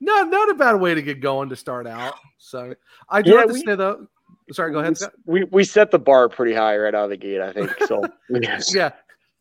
No, 0.00 0.22
not 0.22 0.48
a 0.48 0.54
bad 0.54 0.76
way 0.76 0.94
to 0.94 1.02
get 1.02 1.20
going 1.20 1.50
to 1.50 1.56
start 1.56 1.86
out. 1.86 2.14
So 2.38 2.74
I 3.10 3.20
do 3.20 3.32
Yeah, 3.32 3.40
have 3.40 3.48
to 3.48 3.52
we- 3.52 3.60
say 3.60 3.74
though. 3.74 4.06
Sorry, 4.52 4.72
go 4.72 4.78
ahead. 4.78 4.96
Scott. 4.96 5.12
We 5.26 5.44
we 5.44 5.64
set 5.64 5.90
the 5.90 5.98
bar 5.98 6.28
pretty 6.30 6.54
high 6.54 6.78
right 6.78 6.94
out 6.94 7.04
of 7.04 7.10
the 7.10 7.16
gate, 7.18 7.40
I 7.42 7.52
think. 7.52 7.70
So 7.86 8.02
Yeah. 8.30 8.92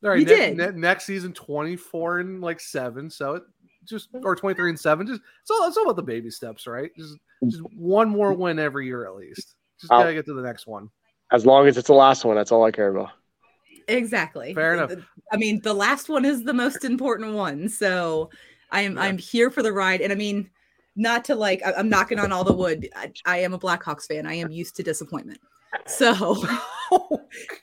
All 0.03 0.11
right. 0.11 0.19
You 0.19 0.25
ne- 0.25 0.35
did. 0.35 0.57
ne- 0.57 0.79
next 0.79 1.05
season, 1.05 1.33
24 1.33 2.19
and 2.19 2.41
like 2.41 2.59
seven. 2.59 3.09
So 3.09 3.35
it 3.35 3.43
just 3.85 4.09
or 4.13 4.35
23 4.35 4.69
and 4.69 4.79
seven. 4.79 5.07
Just 5.07 5.21
it's 5.41 5.51
all 5.51 5.67
it's 5.67 5.77
all 5.77 5.83
about 5.83 5.95
the 5.95 6.03
baby 6.03 6.29
steps, 6.29 6.67
right? 6.67 6.91
Just 6.97 7.15
just 7.45 7.61
one 7.75 8.09
more 8.09 8.33
win 8.33 8.59
every 8.59 8.85
year 8.85 9.05
at 9.07 9.15
least. 9.15 9.55
Just 9.79 9.91
I'll- 9.91 10.01
gotta 10.01 10.13
get 10.13 10.25
to 10.25 10.33
the 10.33 10.41
next 10.41 10.67
one. 10.67 10.89
as 11.31 11.45
long 11.45 11.67
as 11.67 11.77
it's 11.77 11.87
the 11.87 11.93
last 11.93 12.25
one, 12.25 12.35
that's 12.35 12.51
all 12.51 12.63
I 12.63 12.71
care 12.71 12.89
about. 12.95 13.11
exactly. 13.87 14.53
Fair 14.53 14.73
enough. 14.73 14.91
I 15.31 15.37
mean, 15.37 15.61
the 15.61 15.73
last 15.73 16.09
one 16.09 16.25
is 16.25 16.43
the 16.43 16.53
most 16.53 16.83
important 16.83 17.33
one. 17.33 17.69
So 17.69 18.29
I'm 18.71 18.97
I'm 18.97 19.17
here 19.17 19.49
for 19.49 19.63
the 19.63 19.71
ride. 19.73 20.01
And 20.01 20.11
I 20.11 20.15
mean, 20.15 20.49
not 20.95 21.23
to 21.25 21.35
like 21.35 21.61
I- 21.65 21.73
I'm 21.73 21.89
knocking 21.89 22.19
on 22.19 22.31
all 22.31 22.43
the 22.43 22.53
wood. 22.53 22.89
I, 22.95 23.11
I 23.25 23.37
am 23.39 23.53
a 23.53 23.59
Blackhawks 23.59 24.05
fan. 24.07 24.25
I 24.27 24.33
am 24.35 24.51
used 24.51 24.75
to 24.77 24.83
disappointment. 24.83 25.39
So 25.85 26.13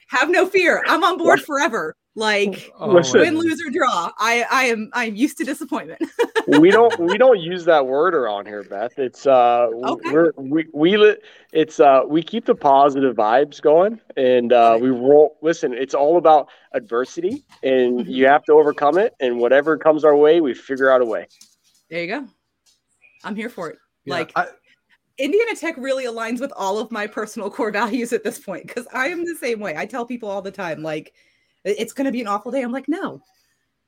have 0.09 0.29
no 0.29 0.47
fear. 0.47 0.83
I'm 0.87 1.03
on 1.03 1.17
board 1.17 1.41
forever. 1.41 1.95
Like 2.17 2.71
Oh, 2.79 2.93
win, 2.93 3.37
lose, 3.37 3.61
or 3.65 3.69
draw. 3.71 4.09
I 4.17 4.45
I 4.49 4.63
am 4.65 4.89
I'm 4.93 5.15
used 5.15 5.37
to 5.39 5.43
disappointment. 5.43 6.01
we 6.47 6.71
don't 6.71 6.97
we 6.97 7.17
don't 7.17 7.39
use 7.41 7.65
that 7.65 7.87
word 7.87 8.15
around 8.15 8.47
here, 8.47 8.63
Beth. 8.63 8.97
It's 8.97 9.27
uh 9.27 9.67
Okay. 9.73 10.09
we're 10.11 10.31
we 10.37 10.65
we 10.73 10.95
li- 10.95 11.17
it's 11.51 11.81
uh 11.81 12.03
we 12.07 12.23
keep 12.23 12.45
the 12.45 12.55
positive 12.55 13.17
vibes 13.17 13.61
going 13.61 13.99
and 14.15 14.53
uh 14.53 14.77
we 14.79 14.89
roll 14.91 15.37
listen, 15.41 15.73
it's 15.73 15.93
all 15.93 16.17
about 16.17 16.47
adversity 16.73 17.43
and 17.63 18.07
you 18.07 18.27
have 18.27 18.45
to 18.45 18.53
overcome 18.53 18.97
it 18.97 19.13
and 19.19 19.37
whatever 19.37 19.77
comes 19.77 20.05
our 20.05 20.15
way, 20.15 20.39
we 20.39 20.53
figure 20.53 20.89
out 20.89 21.01
a 21.01 21.05
way. 21.05 21.27
There 21.89 22.01
you 22.01 22.07
go. 22.07 22.27
I'm 23.25 23.35
here 23.35 23.49
for 23.49 23.69
it. 23.71 23.77
Yeah, 24.05 24.13
like 24.13 24.31
I- 24.37 24.47
Indiana 25.17 25.55
Tech 25.55 25.75
really 25.77 26.05
aligns 26.05 26.39
with 26.39 26.53
all 26.55 26.77
of 26.79 26.91
my 26.91 27.07
personal 27.07 27.49
core 27.49 27.71
values 27.81 28.13
at 28.13 28.23
this 28.23 28.39
point 28.39 28.67
because 28.67 28.87
I 28.93 29.07
am 29.07 29.25
the 29.25 29.35
same 29.35 29.59
way. 29.59 29.75
I 29.75 29.85
tell 29.85 30.05
people 30.05 30.29
all 30.29 30.41
the 30.41 30.51
time, 30.51 30.81
like, 30.81 31.07
"It- 31.07 31.13
it's 31.65 31.93
going 31.93 32.05
to 32.05 32.11
be 32.11 32.21
an 32.21 32.27
awful 32.27 32.51
day. 32.51 32.61
I'm 32.61 32.71
like, 32.71 32.87
no, 32.87 33.21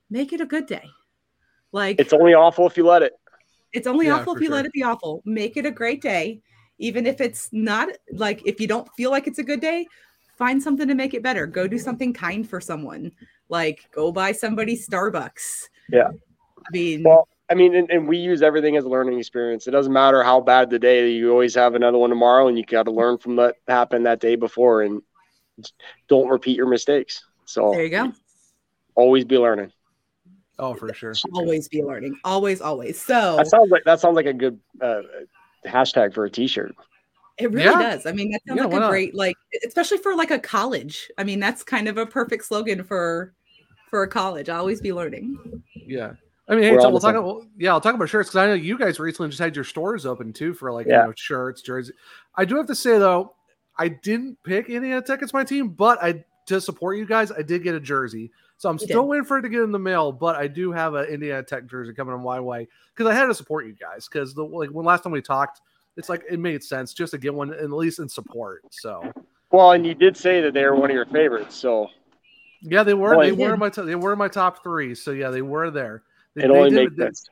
make 0.10 0.34
it 0.34 0.42
a 0.42 0.46
good 0.46 0.66
day. 0.66 0.84
Like, 1.72 2.00
It's 2.00 2.14
only 2.14 2.34
awful 2.34 2.68
if 2.68 2.76
you 2.78 2.86
let 2.86 3.04
it. 3.04 3.14
it's 3.74 3.88
only 3.88 4.08
Yeah, 4.08 4.16
awful 4.16 4.36
if 4.36 4.42
you 4.42 4.50
let 4.50 4.66
it 4.66 4.74
be 4.74 4.84
awful. 4.84 5.22
Make 5.26 5.58
it 5.58 5.66
a 5.66 5.72
great 5.72 6.02
day, 6.02 6.42
even 6.80 7.06
if 7.06 7.22
it's 7.22 7.50
not 7.52 7.90
like 8.12 8.42
if 8.46 8.60
you 8.60 8.68
don't 8.68 8.88
feel 8.98 9.12
like 9.12 9.28
it's 9.28 9.40
a 9.40 9.44
good 9.44 9.62
day. 9.62 9.86
Find 10.38 10.62
something 10.62 10.88
to 10.88 10.94
make 10.94 11.16
it 11.16 11.24
better. 11.24 11.48
Go 11.48 11.68
do 11.68 11.80
something 11.80 12.14
kind 12.14 12.48
for 12.48 12.62
someone. 12.62 13.12
Like 13.50 13.90
go 13.92 14.12
buy 14.12 14.32
somebody 14.32 14.78
Starbucks. 14.78 15.64
Yeah. 15.92 16.10
I 16.10 16.70
mean, 16.72 17.04
Well, 17.04 17.28
I 17.50 17.56
mean, 17.56 17.76
and, 17.76 17.90
and 17.90 18.08
we 18.08 18.18
use 18.18 18.42
everything 18.42 18.78
as 18.78 18.84
a 18.84 18.90
learning 18.90 19.18
experience. 19.20 19.68
It 19.68 19.72
doesn't 19.72 19.94
matter 19.94 20.22
how 20.22 20.42
bad 20.42 20.70
the 20.70 20.80
day, 20.80 21.10
you 21.10 21.32
always 21.32 21.56
have 21.56 21.76
another 21.76 21.98
one 21.98 22.10
tomorrow, 22.10 22.48
and 22.48 22.58
you 22.58 22.66
got 22.66 22.84
to 22.84 22.92
learn 22.92 23.18
from 23.18 23.36
what 23.38 23.56
happened 23.68 24.06
that 24.06 24.20
day 24.20 24.36
before, 24.36 24.84
and 24.84 25.02
don't 26.08 26.28
repeat 26.28 26.58
your 26.58 26.68
mistakes. 26.68 27.24
So 27.48 27.72
there 27.72 27.84
you 27.84 27.90
go. 27.90 28.14
always 28.96 29.26
be 29.26 29.38
learning. 29.38 29.72
Oh, 30.60 30.74
for 30.74 30.94
sure. 30.94 31.14
Always 31.34 31.68
be 31.68 31.82
learning. 31.84 32.20
Always, 32.24 32.62
always. 32.62 33.00
So 33.02 33.38
That 33.38 33.48
sounds 33.48 33.72
like 33.72 33.84
that 33.86 34.00
sounds 34.00 34.16
like 34.16 34.26
a 34.26 34.34
good 34.34 34.60
uh, 34.82 35.02
hashtag 35.66 36.14
for 36.14 36.26
a 36.26 36.30
T-shirt. 36.30 36.76
It 37.38 37.52
really 37.52 37.66
Yeah. 37.66 37.92
does. 37.94 38.06
I 38.06 38.12
mean, 38.12 38.32
that 38.32 38.42
sounds 38.48 38.58
Yeah, 38.58 38.64
like 38.64 38.72
why 38.74 38.78
a 38.78 38.82
not? 38.82 38.90
great 38.90 39.16
like 39.16 39.36
especially 39.66 40.00
for 40.00 40.16
like 40.16 40.32
a 40.32 40.40
college. 40.40 41.10
I 41.18 41.24
mean, 41.24 41.40
that's 41.40 41.64
kind 41.64 41.88
of 41.88 41.98
a 41.98 42.06
perfect 42.06 42.46
slogan 42.46 42.84
for 42.84 43.34
for 43.90 44.04
a 44.04 44.08
college. 44.08 44.50
Always 44.50 44.82
be 44.82 44.92
learning. 44.92 45.38
Yeah. 45.74 46.14
I 46.50 46.56
mean, 46.56 46.64
hey, 46.64 46.80
so 46.80 46.90
we'll 46.90 47.00
talk 47.00 47.14
same- 47.14 47.24
about 47.24 47.44
yeah, 47.58 47.72
I'll 47.72 47.82
talk 47.82 47.94
about 47.96 48.10
shirts 48.10 48.30
because 48.30 48.38
I 48.38 48.48
know 48.48 48.54
you 48.56 48.78
guys 48.78 49.00
recently 49.00 49.30
just 49.30 49.40
had 49.40 49.56
your 49.56 49.64
stores 49.66 50.06
open 50.06 50.34
too 50.34 50.54
for 50.54 50.72
like 50.74 50.88
Yeah. 50.88 51.02
you 51.02 51.08
know 51.10 51.14
shirts, 51.16 51.62
jerseys. 51.62 51.94
I 52.36 52.44
do 52.46 52.56
have 52.58 52.66
to 52.68 52.76
say 52.76 52.98
though, 52.98 53.36
I 53.78 53.90
didn't 53.90 54.42
pick 54.44 54.70
any 54.72 54.92
of 54.94 55.06
Tech 55.06 55.22
as 55.22 55.34
my 55.34 55.44
team, 55.44 55.70
but 55.70 56.02
I 56.04 56.24
to 56.48 56.60
support 56.60 56.98
you 56.98 57.06
guys, 57.06 57.32
I 57.32 57.42
did 57.42 57.64
get 57.64 57.76
a 57.76 57.80
jersey. 57.80 58.32
So 58.58 58.70
I'm 58.70 58.76
You 58.76 58.88
still 58.88 59.04
did. 59.04 59.08
waiting 59.10 59.26
for 59.26 59.38
it 59.38 59.44
to 59.44 59.50
get 59.50 59.62
in 59.62 59.72
the 59.72 59.80
mail, 59.80 60.12
but 60.12 60.36
I 60.36 60.48
do 60.48 60.72
have 60.72 60.96
an 60.96 61.06
Indiana 61.06 61.44
Tech 61.44 61.68
jersey 61.68 61.94
coming 61.94 62.14
on 62.14 62.24
my 62.24 62.40
way 62.40 62.68
because 62.96 63.10
I 63.10 63.14
had 63.14 63.28
to 63.28 63.34
support 63.36 63.68
you 63.68 63.74
guys 63.74 64.08
because 64.08 64.34
the 64.34 64.44
like 64.44 64.70
when 64.72 64.86
last 64.86 65.04
time 65.04 65.12
we 65.14 65.22
talked, 65.22 65.62
it's 65.96 66.10
like 66.10 66.24
it 66.30 66.40
made 66.40 66.64
sense 66.64 66.94
just 66.94 67.12
to 67.12 67.18
get 67.20 67.34
one 67.34 67.54
at 67.54 67.72
least 67.72 68.00
in 68.00 68.10
support. 68.10 68.64
So 68.72 69.12
Well, 69.52 69.72
and 69.74 69.86
you 69.86 69.94
did 69.94 70.18
say 70.18 70.42
that 70.42 70.54
they 70.54 70.64
were 70.66 70.76
one 70.76 70.90
of 70.90 70.96
your 70.96 71.06
favorites, 71.06 71.56
so 71.56 71.90
yeah, 72.62 72.82
they 72.84 72.96
were 72.96 73.14
Boy, 73.16 73.26
they 73.28 73.32
were 73.34 73.54
in 73.54 73.60
my 73.60 73.70
to- 73.70 73.84
they 73.84 73.96
were 73.96 74.14
in 74.14 74.18
my 74.20 74.28
top 74.28 74.64
three. 74.64 74.96
So 74.96 75.12
yeah, 75.12 75.30
they 75.30 75.44
were 75.44 75.70
there. 75.70 76.02
They, 76.36 76.44
it 76.46 76.48
they 76.48 76.58
only 76.58 76.70
did- 76.72 76.76
makes 76.76 76.96
they- 76.96 77.04
sense. 77.06 77.30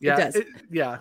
Yeah, 0.00 0.16
does. 0.16 0.36
it- 0.36 0.48
yeah. 0.70 0.98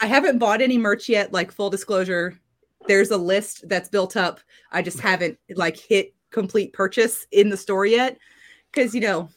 I 0.00 0.06
haven't 0.06 0.36
bought 0.38 0.60
any 0.60 0.76
merch 0.76 1.08
yet, 1.08 1.32
like 1.32 1.50
full 1.50 1.70
disclosure. 1.70 2.38
There's 2.86 3.10
a 3.10 3.16
list 3.16 3.66
that's 3.68 3.88
built 3.88 4.14
up. 4.16 4.40
I 4.70 4.82
just 4.82 5.00
haven't 5.00 5.38
like 5.54 5.78
hit 5.78 6.14
complete 6.36 6.74
purchase 6.74 7.26
in 7.32 7.48
the 7.48 7.56
store 7.56 7.86
yet. 7.86 8.18
Cause 8.74 8.94
you 8.94 9.00
know, 9.00 9.30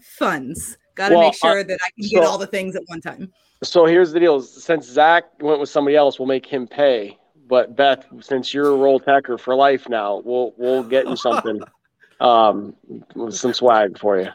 funds. 0.00 0.78
Gotta 0.94 1.16
Well, 1.16 1.24
make 1.24 1.34
sure 1.34 1.64
that 1.64 1.78
I 1.84 1.90
can 1.98 2.08
get 2.08 2.24
all 2.24 2.38
the 2.38 2.46
things 2.46 2.76
at 2.76 2.82
one 2.86 3.00
time. 3.00 3.32
So 3.64 3.84
here's 3.84 4.12
the 4.12 4.20
deal: 4.20 4.40
since 4.40 4.86
Zach 4.86 5.24
went 5.40 5.58
with 5.58 5.68
somebody 5.68 5.96
else, 5.96 6.20
we'll 6.20 6.28
make 6.28 6.46
him 6.46 6.68
pay. 6.68 7.18
But 7.48 7.76
Beth, 7.76 8.06
since 8.20 8.54
you're 8.54 8.68
a 8.68 8.76
roll 8.76 9.00
tacker 9.00 9.38
for 9.38 9.56
life 9.56 9.88
now, 9.88 10.22
we'll 10.24 10.54
we'll 10.56 10.84
get 10.84 11.08
you 11.08 11.16
something, 11.16 11.60
um, 12.20 12.74
with 13.16 13.34
some 13.34 13.52
swag 13.52 13.98
for 13.98 14.20
you. 14.20 14.28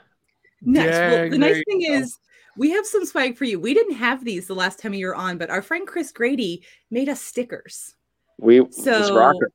Nice. 0.62 0.90
well, 0.90 1.30
the 1.30 1.38
nice 1.38 1.64
thing 1.66 1.82
go. 1.88 1.94
is 1.94 2.20
we 2.58 2.72
have 2.72 2.86
some 2.86 3.06
swag 3.06 3.38
for 3.38 3.46
you. 3.46 3.58
We 3.58 3.74
didn't 3.74 3.96
have 3.96 4.26
these 4.26 4.48
the 4.48 4.56
last 4.56 4.80
time 4.80 4.94
you 4.94 5.08
were 5.08 5.16
on, 5.16 5.38
but 5.38 5.50
our 5.50 5.62
friend 5.62 5.88
Chris 5.88 6.12
Grady 6.12 6.64
made 6.90 7.08
us 7.08 7.22
stickers. 7.22 7.96
We 8.38 8.70
So 8.72 9.16
rock 9.16 9.36
it. 9.40 9.54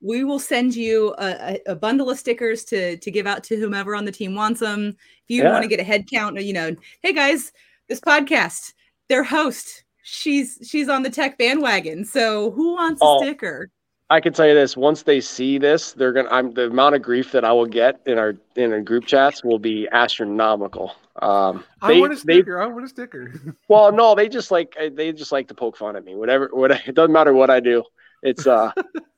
We 0.00 0.24
will 0.24 0.38
send 0.38 0.74
you 0.76 1.14
a, 1.18 1.58
a, 1.66 1.72
a 1.72 1.76
bundle 1.76 2.10
of 2.10 2.18
stickers 2.18 2.64
to 2.66 2.96
to 2.98 3.10
give 3.10 3.26
out 3.26 3.42
to 3.44 3.56
whomever 3.56 3.94
on 3.96 4.04
the 4.04 4.12
team 4.12 4.34
wants 4.34 4.60
them. 4.60 4.88
If 4.88 5.30
you 5.36 5.42
Yeah. 5.42 5.50
want 5.52 5.62
to 5.62 5.68
get 5.68 5.80
a 5.80 5.84
head 5.84 6.06
count, 6.10 6.40
you 6.42 6.52
know, 6.52 6.74
hey 7.02 7.12
guys, 7.12 7.52
this 7.88 8.00
podcast, 8.00 8.72
their 9.08 9.24
host, 9.24 9.84
she's 10.02 10.58
she's 10.62 10.88
on 10.88 11.02
the 11.02 11.10
tech 11.10 11.38
bandwagon. 11.38 12.04
So 12.04 12.50
who 12.52 12.74
wants 12.74 13.02
a 13.02 13.04
Oh. 13.06 13.22
sticker? 13.22 13.70
I 14.10 14.20
can 14.20 14.32
tell 14.32 14.46
you 14.46 14.54
this: 14.54 14.74
once 14.74 15.02
they 15.02 15.20
see 15.20 15.58
this, 15.58 15.92
they're 15.92 16.14
gonna. 16.14 16.30
I'm 16.30 16.54
the 16.54 16.66
amount 16.68 16.94
of 16.94 17.02
grief 17.02 17.30
that 17.32 17.44
I 17.44 17.52
will 17.52 17.66
get 17.66 18.00
in 18.06 18.18
our 18.18 18.34
in 18.56 18.72
our 18.72 18.80
group 18.80 19.04
chats 19.04 19.44
will 19.44 19.58
be 19.58 19.86
astronomical. 19.92 20.92
Um, 21.20 21.62
I 21.82 22.00
want 22.00 22.12
a 22.14 22.16
they 22.16 22.36
sticker. 22.36 22.58
I 22.62 22.66
want 22.66 22.86
a 22.86 22.88
sticker. 22.88 23.34
well, 23.68 23.92
no, 23.92 24.14
they 24.14 24.30
just 24.30 24.50
like 24.50 24.74
they 24.92 25.12
just 25.12 25.30
like 25.30 25.48
to 25.48 25.54
poke 25.54 25.76
fun 25.76 25.94
at 25.94 26.04
me. 26.06 26.14
Whatever, 26.14 26.48
what 26.52 26.70
it 26.88 26.94
doesn't 26.94 27.12
matter 27.12 27.34
what 27.34 27.50
I 27.50 27.60
do. 27.60 27.84
It's 28.22 28.46
uh, 28.46 28.72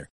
Center 0.00 0.19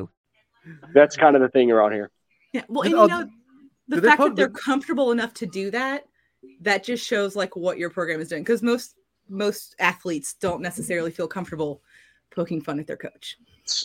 That's 0.93 1.15
kind 1.15 1.35
of 1.35 1.41
the 1.41 1.49
thing 1.49 1.71
around 1.71 1.93
here. 1.93 2.11
Yeah. 2.53 2.63
Well, 2.67 2.83
Did- 2.83 2.93
and 2.93 3.01
oh, 3.01 3.03
you 3.03 3.09
know, 3.09 3.29
the 3.87 3.95
did 3.95 4.03
they 4.03 4.07
fact 4.07 4.21
that 4.21 4.35
they're 4.35 4.49
comfortable 4.49 5.11
enough 5.11 5.33
to 5.35 5.45
do 5.45 5.71
that, 5.71 6.05
that 6.61 6.83
just 6.83 7.05
shows 7.05 7.35
like 7.35 7.55
what 7.55 7.77
your 7.77 7.89
program 7.89 8.21
is 8.21 8.29
doing. 8.29 8.43
Because 8.43 8.61
most 8.61 8.95
most 9.29 9.75
athletes 9.79 10.33
don't 10.33 10.61
necessarily 10.61 11.11
feel 11.11 11.27
comfortable 11.27 11.81
poking 12.31 12.61
fun 12.61 12.79
at 12.79 12.87
their 12.87 12.97
coach. 12.97 13.37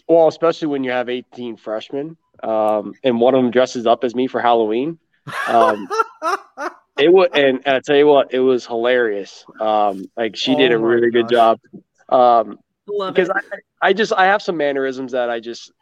Well, 0.09 0.29
especially 0.29 0.69
when 0.69 0.83
you 0.83 0.91
have 0.91 1.09
18 1.09 1.57
freshmen, 1.57 2.17
um, 2.43 2.95
and 3.05 3.21
one 3.21 3.35
of 3.35 3.43
them 3.43 3.51
dresses 3.51 3.87
up 3.87 4.05
as 4.05 4.15
me 4.15 4.27
for 4.27 4.41
Halloween. 4.41 4.99
Um, 5.47 5.89
it 6.99 7.13
was, 7.13 7.29
and, 7.35 7.61
and 7.65 7.77
I 7.77 7.81
tell 7.81 7.97
you 7.97 8.07
what, 8.07 8.33
it 8.33 8.41
was 8.41 8.67
hilarious. 8.67 9.45
Um, 9.61 10.05
like 10.17 10.37
she 10.37 10.55
did 10.55 10.73
Oh 10.73 10.77
a 10.77 10.79
my 10.79 10.87
really 10.87 11.11
good 11.11 11.29
job. 11.29 11.61
Um, 12.09 12.59
Love 12.89 13.15
because 13.15 13.29
it. 13.29 13.37
I, 13.83 13.89
I 13.89 13.93
just 13.93 14.13
I 14.13 14.27
have 14.27 14.43
some 14.43 14.57
mannerisms 14.57 15.13
that 15.13 15.29
I 15.31 15.41
just 15.41 15.73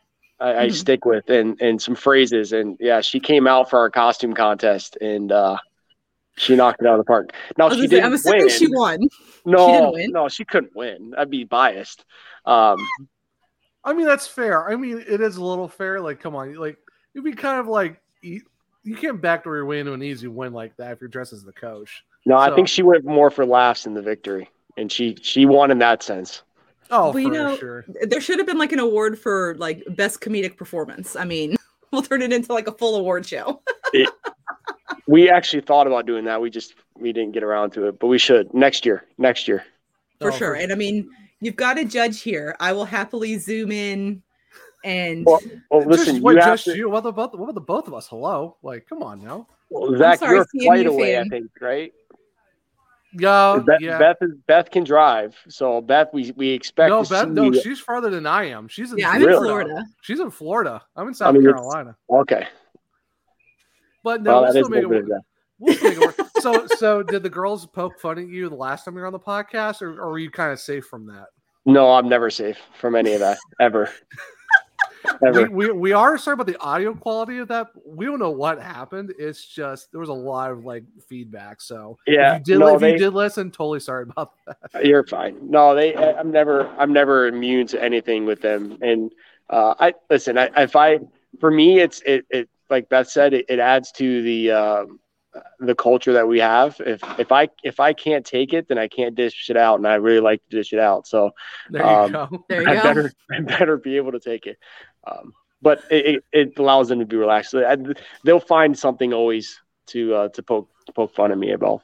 I, 0.41 0.55
I 0.55 0.67
Mhm. 0.69 0.73
stick 0.75 1.05
with 1.05 1.31
and 1.31 1.61
and 1.61 1.81
some 1.81 1.95
phrases 1.95 2.53
and 2.53 2.77
yeah 2.81 3.01
she 3.01 3.21
came 3.21 3.47
out 3.47 3.71
for 3.71 3.79
our 3.79 3.91
costume 3.91 4.35
contest 4.35 4.97
and 5.01 5.31
uh 5.31 5.57
she 6.37 6.57
knocked 6.57 6.81
it 6.83 6.87
out 6.89 6.95
of 6.95 6.99
the 6.99 7.05
park. 7.05 7.31
Now 7.57 7.69
she 7.69 7.77
gonna 7.77 7.83
say, 7.83 7.89
didn't 7.89 8.05
I'm 8.07 8.13
assuming 8.15 8.41
win. 8.47 8.49
she 8.51 8.67
won. 8.69 9.09
No, 9.47 9.67
She 9.67 9.73
didn't 9.73 9.93
win. 9.93 10.11
no, 10.11 10.29
she 10.29 10.45
couldn't 10.45 10.75
win. 10.75 11.15
I'd 11.17 11.31
be 11.31 11.45
biased. 11.45 12.05
Um, 12.45 12.77
I 13.85 13.93
mean, 13.93 14.07
that's 14.07 14.27
fair. 14.27 14.69
I 14.69 14.75
mean, 14.77 15.05
it 15.07 15.21
is 15.21 15.37
a 15.37 15.45
little 15.45 15.69
fair. 15.69 16.01
Like, 16.01 16.19
come 16.19 16.35
on, 16.35 16.55
like 16.55 16.79
it'd 17.15 17.25
be 17.25 17.33
kind 17.35 17.61
of 17.61 17.69
like 17.69 18.01
you, 18.23 18.41
you 18.83 18.97
can't 18.97 19.21
backdoor 19.21 19.55
your 19.57 19.67
way 19.67 19.79
into 19.79 19.93
an 19.93 20.03
easy 20.03 20.27
win 20.27 20.53
like 20.53 20.77
that 20.79 20.93
if 20.93 21.01
you're 21.01 21.09
dressed 21.09 21.33
as 21.33 21.45
the 21.45 21.53
coach. 21.53 22.03
no, 22.27 22.37
I 22.37 22.53
think 22.55 22.67
she 22.67 22.83
went 22.83 23.05
more 23.05 23.31
for 23.31 23.47
laughs 23.47 23.85
than 23.85 23.95
the 23.95 24.03
victory, 24.03 24.51
and 24.77 24.91
she 24.91 25.17
she 25.23 25.47
won 25.47 25.71
in 25.71 25.79
that 25.79 26.03
sense. 26.03 26.43
Oh, 26.91 27.11
Well, 27.11 27.19
you 27.19 27.29
for 27.29 27.35
know, 27.35 27.57
sure. 27.57 27.85
There 28.03 28.21
should 28.21 28.39
have 28.39 28.47
been 28.47 28.59
like 28.59 28.73
an 28.73 28.79
award 28.79 29.19
for 29.19 29.55
like 29.59 29.83
best 29.91 30.21
comedic 30.21 30.57
performance. 30.57 31.17
I 31.17 31.25
mean, 31.25 31.57
we'll 31.91 32.03
turn 32.03 32.23
it 32.23 32.33
into 32.33 32.53
like 32.53 32.67
a 32.67 32.73
full 32.73 32.97
award 32.97 33.27
show. 33.27 33.61
It, 33.97 34.09
we 35.07 35.31
actually 35.31 35.61
thought 35.61 35.87
about 35.87 36.05
doing 36.05 36.25
that. 36.25 36.41
We 36.41 36.51
just 36.51 36.75
we 36.99 37.13
didn't 37.13 37.31
get 37.31 37.45
around 37.45 37.71
to 37.75 37.87
it, 37.87 38.01
but 38.01 38.09
we 38.09 38.19
should 38.19 38.53
next 38.53 38.85
year. 38.85 39.05
Next 39.19 39.47
year. 39.47 39.65
for 40.21 40.33
Oh, 40.33 40.37
sure. 40.37 40.55
for 40.57 40.61
And 40.61 40.73
I 40.73 40.75
mean, 40.75 41.09
you've 41.41 41.55
got 41.55 41.79
a 41.79 41.85
judge 41.85 42.21
here. 42.21 42.57
I 42.59 42.73
will 42.73 42.87
happily 42.87 43.39
zoom 43.39 43.71
in 43.71 44.21
and 44.85 45.25
Well, 45.25 45.41
well 45.71 45.87
listen, 45.87 46.15
just, 46.15 46.23
what, 46.23 46.35
you 46.35 46.41
have 46.41 46.55
just 46.55 46.65
to, 46.65 46.77
you? 46.77 46.91
What 46.91 47.05
the 47.05 47.13
both? 47.13 47.35
What 47.35 47.45
about 47.45 47.55
the 47.55 47.61
both 47.61 47.87
of 47.87 47.95
us? 47.95 48.09
Hello, 48.09 48.57
like, 48.65 48.89
come 48.89 49.03
on 49.03 49.23
now. 49.23 49.47
well, 49.71 49.97
Zach, 49.97 50.19
sorry, 50.19 50.39
you're 50.39 50.43
a 50.43 50.47
CMU 50.47 50.65
flight 50.65 50.87
away, 50.87 51.19
I 51.19 51.25
think, 51.25 51.51
right? 51.61 51.93
Yeah, 53.17 53.63
Beth, 53.65 53.81
yeah. 53.81 53.99
Beth 53.99 54.17
is 54.23 54.33
Beth 54.47 54.71
can 54.71 54.85
drive, 54.85 55.37
so 55.49 55.81
Beth, 55.81 56.09
we 56.13 56.33
we 56.37 56.51
expect 56.51 56.91
no, 56.91 57.05
to 57.05 57.11
Beth, 57.11 57.25
see. 57.25 57.31
no, 57.31 57.53
she's 57.53 57.81
farther 57.81 58.11
than 58.11 58.27
I 58.27 58.45
am. 58.45 58.67
She's 58.69 58.93
in 58.93 58.99
yeah, 58.99 59.11
I'm 59.11 59.23
in 59.23 59.29
Florida. 59.29 59.85
She's 60.03 60.21
in 60.21 60.31
Florida. 60.31 60.83
I'm 60.97 61.09
in 61.09 61.15
South 61.15 61.35
mean, 61.35 61.45
Carolina. 61.45 61.97
okay. 62.11 62.49
But 64.03 64.23
no, 64.23 64.33
Well, 64.33 64.43
we'll 64.43 64.53
that 64.53 64.65
still 64.65 64.69
make 64.69 64.83
it 64.83 64.89
little 64.89 65.09
work. 65.09 65.23
We'll 65.59 65.75
still 65.75 65.91
make 65.91 65.99
it 65.99 66.19
work. 66.19 66.29
So, 66.45 66.67
so 66.77 67.03
did 67.03 67.23
the 67.23 67.31
girls 67.31 67.65
poke 67.65 67.99
fun 67.99 68.19
at 68.19 68.29
you 68.29 68.51
the 68.51 68.55
last 68.55 68.85
time 68.85 68.95
you 68.95 69.01
were 69.01 69.07
on 69.07 69.15
the 69.15 69.19
podcast, 69.19 69.81
or, 69.81 69.99
or 69.99 70.11
were 70.11 70.19
you 70.19 70.31
kind 70.31 70.53
of 70.53 70.61
safe 70.61 70.85
from 70.85 71.07
that? 71.07 71.29
No, 71.65 71.91
I'm 71.93 72.07
never 72.07 72.29
safe 72.29 72.59
from 72.79 72.95
any 72.95 73.15
of 73.15 73.21
that 73.21 73.39
ever. 73.61 73.89
ever. 75.27 75.43
We, 75.43 75.49
we, 75.69 75.73
we 75.73 75.93
are 75.93 76.17
sorry 76.19 76.35
about 76.35 76.47
the 76.47 76.59
audio 76.59 76.95
quality 76.95 77.39
of 77.39 77.49
that. 77.49 77.69
We 77.87 78.07
don't 78.07 78.19
know 78.19 78.31
what 78.31 78.61
happened. 78.61 79.15
It's 79.19 79.45
just 79.45 79.91
there 79.91 80.01
was 80.01 80.09
a 80.09 80.13
lot 80.13 80.51
of 80.51 80.65
like 80.65 80.85
feedback. 81.09 81.61
So 81.61 81.99
Yeah, 82.07 82.35
if 82.35 82.39
you 82.41 82.45
did 82.55 82.59
no, 82.61 82.75
if 82.75 82.81
they- 82.81 82.93
you 82.93 82.99
did 82.99 83.11
listen, 83.15 83.51
totally 83.51 83.81
sorry 83.81 84.05
about 84.05 84.33
that. 84.73 84.85
You're 84.87 85.07
fine. 85.07 85.39
No, 85.43 85.75
they. 85.75 85.95
I'm 85.97 86.31
never. 86.31 86.67
I'm 86.79 86.93
never 86.93 87.27
immune 87.27 87.67
to 87.69 87.83
anything 87.83 88.25
with 88.25 88.41
them. 88.41 88.79
And 88.83 89.13
uh, 89.51 89.75
I 89.79 89.95
listen. 90.11 90.39
I, 90.39 90.51
if 90.57 90.77
I, 90.77 91.01
for 91.41 91.51
me, 91.51 91.81
it's 91.81 92.01
it. 92.07 92.25
it 92.31 92.49
like 92.71 92.89
Beth 92.89 93.09
said, 93.09 93.35
it, 93.35 93.45
it 93.49 93.59
adds 93.59 93.93
to 93.93 94.23
the 94.23 94.51
um 94.51 94.99
the 95.59 95.75
culture 95.75 96.13
that 96.13 96.27
we 96.27 96.39
have. 96.41 96.81
If 96.81 97.01
if 97.19 97.31
I 97.33 97.49
if 97.63 97.79
I 97.81 97.93
can't 97.93 98.25
take 98.25 98.53
it, 98.55 98.69
then 98.69 98.79
I 98.79 98.89
can't 98.89 99.15
dish 99.15 99.51
it 99.51 99.57
out, 99.57 99.79
and 99.79 99.87
I 99.87 99.97
really 99.97 100.21
like 100.21 100.41
to 100.49 100.57
dish 100.57 100.73
it 100.73 100.79
out. 100.79 101.07
So 101.07 101.33
There 101.71 101.83
you 101.83 101.89
Um, 101.89 102.13
go. 102.13 102.45
There 102.49 102.63
you 102.63 102.69
I 102.69 102.75
go. 102.77 102.83
better 102.83 103.13
I 103.33 103.41
better 103.41 103.77
be 103.77 103.97
able 103.97 104.13
to 104.13 104.21
take 104.21 104.47
it. 104.47 104.57
Um, 105.07 105.33
but 105.63 105.83
it, 105.91 106.07
it, 106.07 106.25
it 106.33 106.59
allows 106.59 106.89
them 106.89 106.99
to 106.99 107.07
be 107.07 107.17
relaxed. 107.17 107.51
So 107.51 107.65
I, 107.65 107.77
they'll 108.25 108.41
find 108.41 108.79
something 108.79 109.13
always 109.13 109.61
to 109.87 110.15
uh, 110.15 110.29
to 110.31 110.43
poke 110.43 110.69
poke 110.95 111.15
fun 111.15 111.33
at 111.33 111.39
me 111.39 111.53
about. 111.53 111.83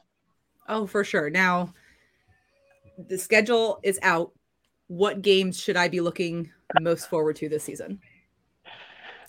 Oh, 0.67 0.85
for 0.85 1.03
sure. 1.03 1.29
Now, 1.29 1.73
the 3.07 3.17
schedule 3.17 3.79
is 3.83 3.99
out. 4.03 4.31
What 4.87 5.21
games 5.21 5.59
should 5.59 5.77
I 5.77 5.87
be 5.87 6.01
looking 6.01 6.51
most 6.79 7.09
forward 7.09 7.37
to 7.37 7.49
this 7.49 7.63
season? 7.63 7.99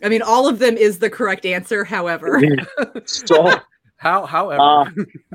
I 0.03 0.09
mean, 0.09 0.23
all 0.23 0.49
of 0.49 0.59
them 0.59 0.77
is 0.77 0.99
the 0.99 1.09
correct 1.09 1.47
answer. 1.47 1.85
However, 1.85 2.43
So 3.05 3.51
How 4.03 4.27
however, 4.27 4.61
uh, 4.61 4.85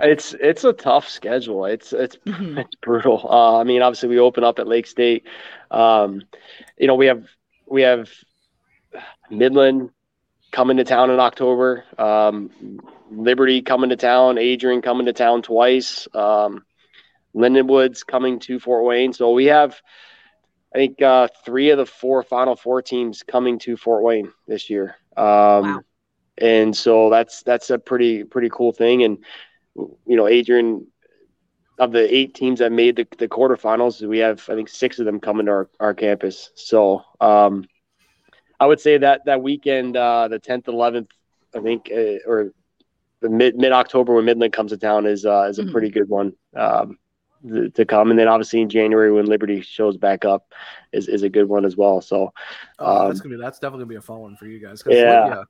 it's 0.01 0.35
it's 0.41 0.65
a 0.65 0.73
tough 0.73 1.07
schedule. 1.07 1.63
It's 1.63 1.93
it's 1.93 2.17
Mhm. 2.27 2.59
it's 2.59 2.75
brutal. 2.81 3.25
Uh, 3.29 3.59
I 3.61 3.63
mean, 3.63 3.81
obviously 3.81 4.09
we 4.09 4.19
open 4.19 4.43
up 4.43 4.59
at 4.59 4.67
Lake 4.67 4.87
State. 4.87 5.25
Um, 5.71 6.21
you 6.77 6.85
know, 6.85 6.95
we 6.95 7.05
have 7.05 7.23
we 7.65 7.83
have 7.83 8.09
Midland 9.29 9.89
coming 10.51 10.77
to 10.77 10.83
town 10.83 11.09
in 11.09 11.19
October. 11.19 11.83
Um, 11.97 12.79
Liberty 13.09 13.61
coming 13.61 13.89
to 13.89 13.95
town. 13.95 14.37
Adrian 14.37 14.81
coming 14.81 15.05
to 15.05 15.13
town 15.13 15.41
twice. 15.41 16.07
Um, 16.13 16.65
Lindenwood's 17.35 18.03
coming 18.03 18.39
to 18.39 18.59
Fort 18.59 18.83
Wayne. 18.83 19.13
So 19.13 19.31
we 19.31 19.45
have, 19.45 19.79
I 20.73 20.77
think, 20.77 21.01
uh, 21.01 21.27
three 21.45 21.69
of 21.69 21.77
the 21.77 21.85
four 21.85 22.23
Final 22.23 22.55
Four 22.55 22.81
teams 22.81 23.23
coming 23.23 23.59
to 23.59 23.77
Fort 23.77 24.03
Wayne 24.03 24.31
this 24.47 24.69
year. 24.69 24.95
Um, 25.15 25.25
Wow. 25.25 25.81
And 26.39 26.75
so 26.77 27.09
that's 27.09 27.41
that's 27.43 27.71
a 27.71 27.79
pretty 27.79 28.23
pretty 28.23 28.49
cool 28.51 28.71
thing. 28.71 29.03
And 29.03 29.17
you 29.75 30.15
know, 30.15 30.27
Adrian, 30.27 30.85
of 31.79 31.91
the 31.91 32.13
eight 32.15 32.33
teams 32.33 32.59
that 32.59 32.71
made 32.71 32.95
the, 32.95 33.07
the 33.17 33.27
quarterfinals, 33.27 34.07
we 34.07 34.19
have 34.19 34.47
I 34.49 34.55
think 34.55 34.69
six 34.69 34.99
of 34.99 35.05
them 35.05 35.19
coming 35.19 35.47
to 35.47 35.51
our, 35.51 35.69
our 35.79 35.93
campus. 35.93 36.51
So 36.55 37.03
um, 37.19 37.65
I 38.59 38.65
would 38.65 38.79
say 38.79 38.97
that 38.97 39.25
that 39.25 39.41
weekend, 39.41 39.95
uh, 39.95 40.27
the 40.27 40.39
tenth, 40.39 40.67
eleventh, 40.67 41.09
I 41.55 41.59
think, 41.59 41.89
uh, 41.91 42.17
or 42.25 42.53
the 43.21 43.29
mid 43.29 43.55
mid 43.55 43.71
October 43.71 44.13
when 44.13 44.25
Midland 44.25 44.53
comes 44.53 44.71
to 44.71 44.77
town 44.77 45.05
is 45.05 45.25
uh, 45.25 45.43
is 45.49 45.59
a 45.59 45.63
Mhm. 45.63 45.71
pretty 45.71 45.89
good 45.89 46.09
one. 46.09 46.33
Um, 46.55 46.97
th- 47.47 47.73
to 47.75 47.85
come, 47.85 48.09
and 48.09 48.19
then 48.19 48.27
obviously 48.27 48.61
in 48.61 48.69
January 48.69 49.11
when 49.11 49.25
Liberty 49.25 49.61
shows 49.61 49.97
back 49.97 50.25
up 50.25 50.53
is, 50.91 51.07
is 51.07 51.23
a 51.23 51.29
good 51.29 51.47
one 51.47 51.65
as 51.65 51.75
well. 51.77 52.01
So 52.01 52.33
Oh, 52.79 53.01
um, 53.01 53.07
that's 53.07 53.21
gonna 53.21 53.35
be 53.35 53.41
that's 53.41 53.59
definitely 53.59 53.83
gonna 53.85 53.89
be 53.89 53.95
a 53.97 54.01
fun 54.01 54.19
one 54.19 54.35
for 54.37 54.45
you 54.45 54.59
guys. 54.59 54.83
Yeah. 54.85 55.43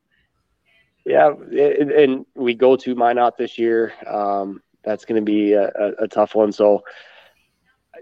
yeah, 1.06 1.30
and, 1.32 1.92
and 1.92 2.26
we 2.36 2.54
go 2.54 2.76
to 2.76 2.96
Minot 2.96 3.38
this 3.38 3.58
year. 3.58 3.94
Um, 4.06 4.62
that's 4.84 5.06
going 5.06 5.22
to 5.22 5.26
be 5.26 5.54
a, 5.54 5.68
a, 5.68 5.92
a 6.04 6.08
tough 6.08 6.36
one. 6.36 6.52
So, 6.52 6.84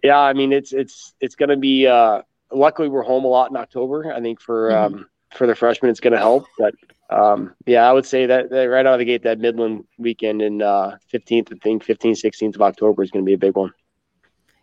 yeah, 0.03 0.19
I 0.19 0.33
mean, 0.33 0.51
it's 0.51 0.73
it's 0.73 1.13
it's 1.19 1.35
going 1.35 1.49
to 1.49 1.57
be. 1.57 1.87
Uh, 1.87 2.21
luckily, 2.51 2.89
we're 2.89 3.03
home 3.03 3.25
a 3.25 3.27
lot 3.27 3.49
in 3.51 3.57
October. 3.57 4.13
I 4.13 4.21
think 4.21 4.39
for 4.41 4.69
Mhm. 4.69 4.85
um, 4.85 5.09
for 5.35 5.47
the 5.47 5.55
freshmen, 5.55 5.91
it's 5.91 5.99
going 5.99 6.13
to 6.13 6.19
help. 6.19 6.45
But 6.57 6.73
um, 7.09 7.53
yeah, 7.65 7.87
I 7.89 7.91
would 7.93 8.05
say 8.05 8.25
that, 8.25 8.49
that 8.49 8.65
right 8.65 8.85
out 8.85 8.93
of 8.93 8.99
the 8.99 9.05
gate, 9.05 9.23
that 9.23 9.39
Midland 9.39 9.85
weekend 9.97 10.41
in 10.41 10.61
uh, 10.61 10.97
15th, 11.13 11.51
I 11.53 11.57
think 11.61 11.85
15th, 11.85 12.23
16th 12.23 12.55
of 12.55 12.61
October 12.61 13.03
is 13.03 13.11
going 13.11 13.23
to 13.23 13.27
be 13.29 13.33
a 13.33 13.37
big 13.37 13.55
one. 13.55 13.71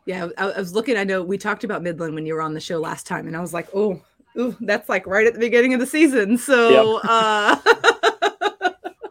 Yeah, 0.06 0.28
I, 0.38 0.50
I 0.50 0.58
was 0.58 0.74
looking. 0.74 0.96
I 0.96 1.04
know 1.04 1.22
we 1.22 1.38
talked 1.38 1.62
about 1.62 1.82
Midland 1.82 2.14
when 2.14 2.26
you 2.26 2.34
were 2.34 2.42
on 2.42 2.54
the 2.54 2.60
show 2.60 2.78
last 2.78 3.06
time, 3.06 3.26
and 3.28 3.36
I 3.36 3.40
was 3.40 3.52
like, 3.54 3.68
oh, 3.74 4.00
ooh, 4.38 4.56
that's 4.60 4.88
like 4.88 5.06
right 5.06 5.26
at 5.26 5.34
the 5.34 5.38
beginning 5.40 5.74
of 5.74 5.80
the 5.80 5.86
season. 5.86 6.36
So, 6.38 6.96
uh, 7.04 7.56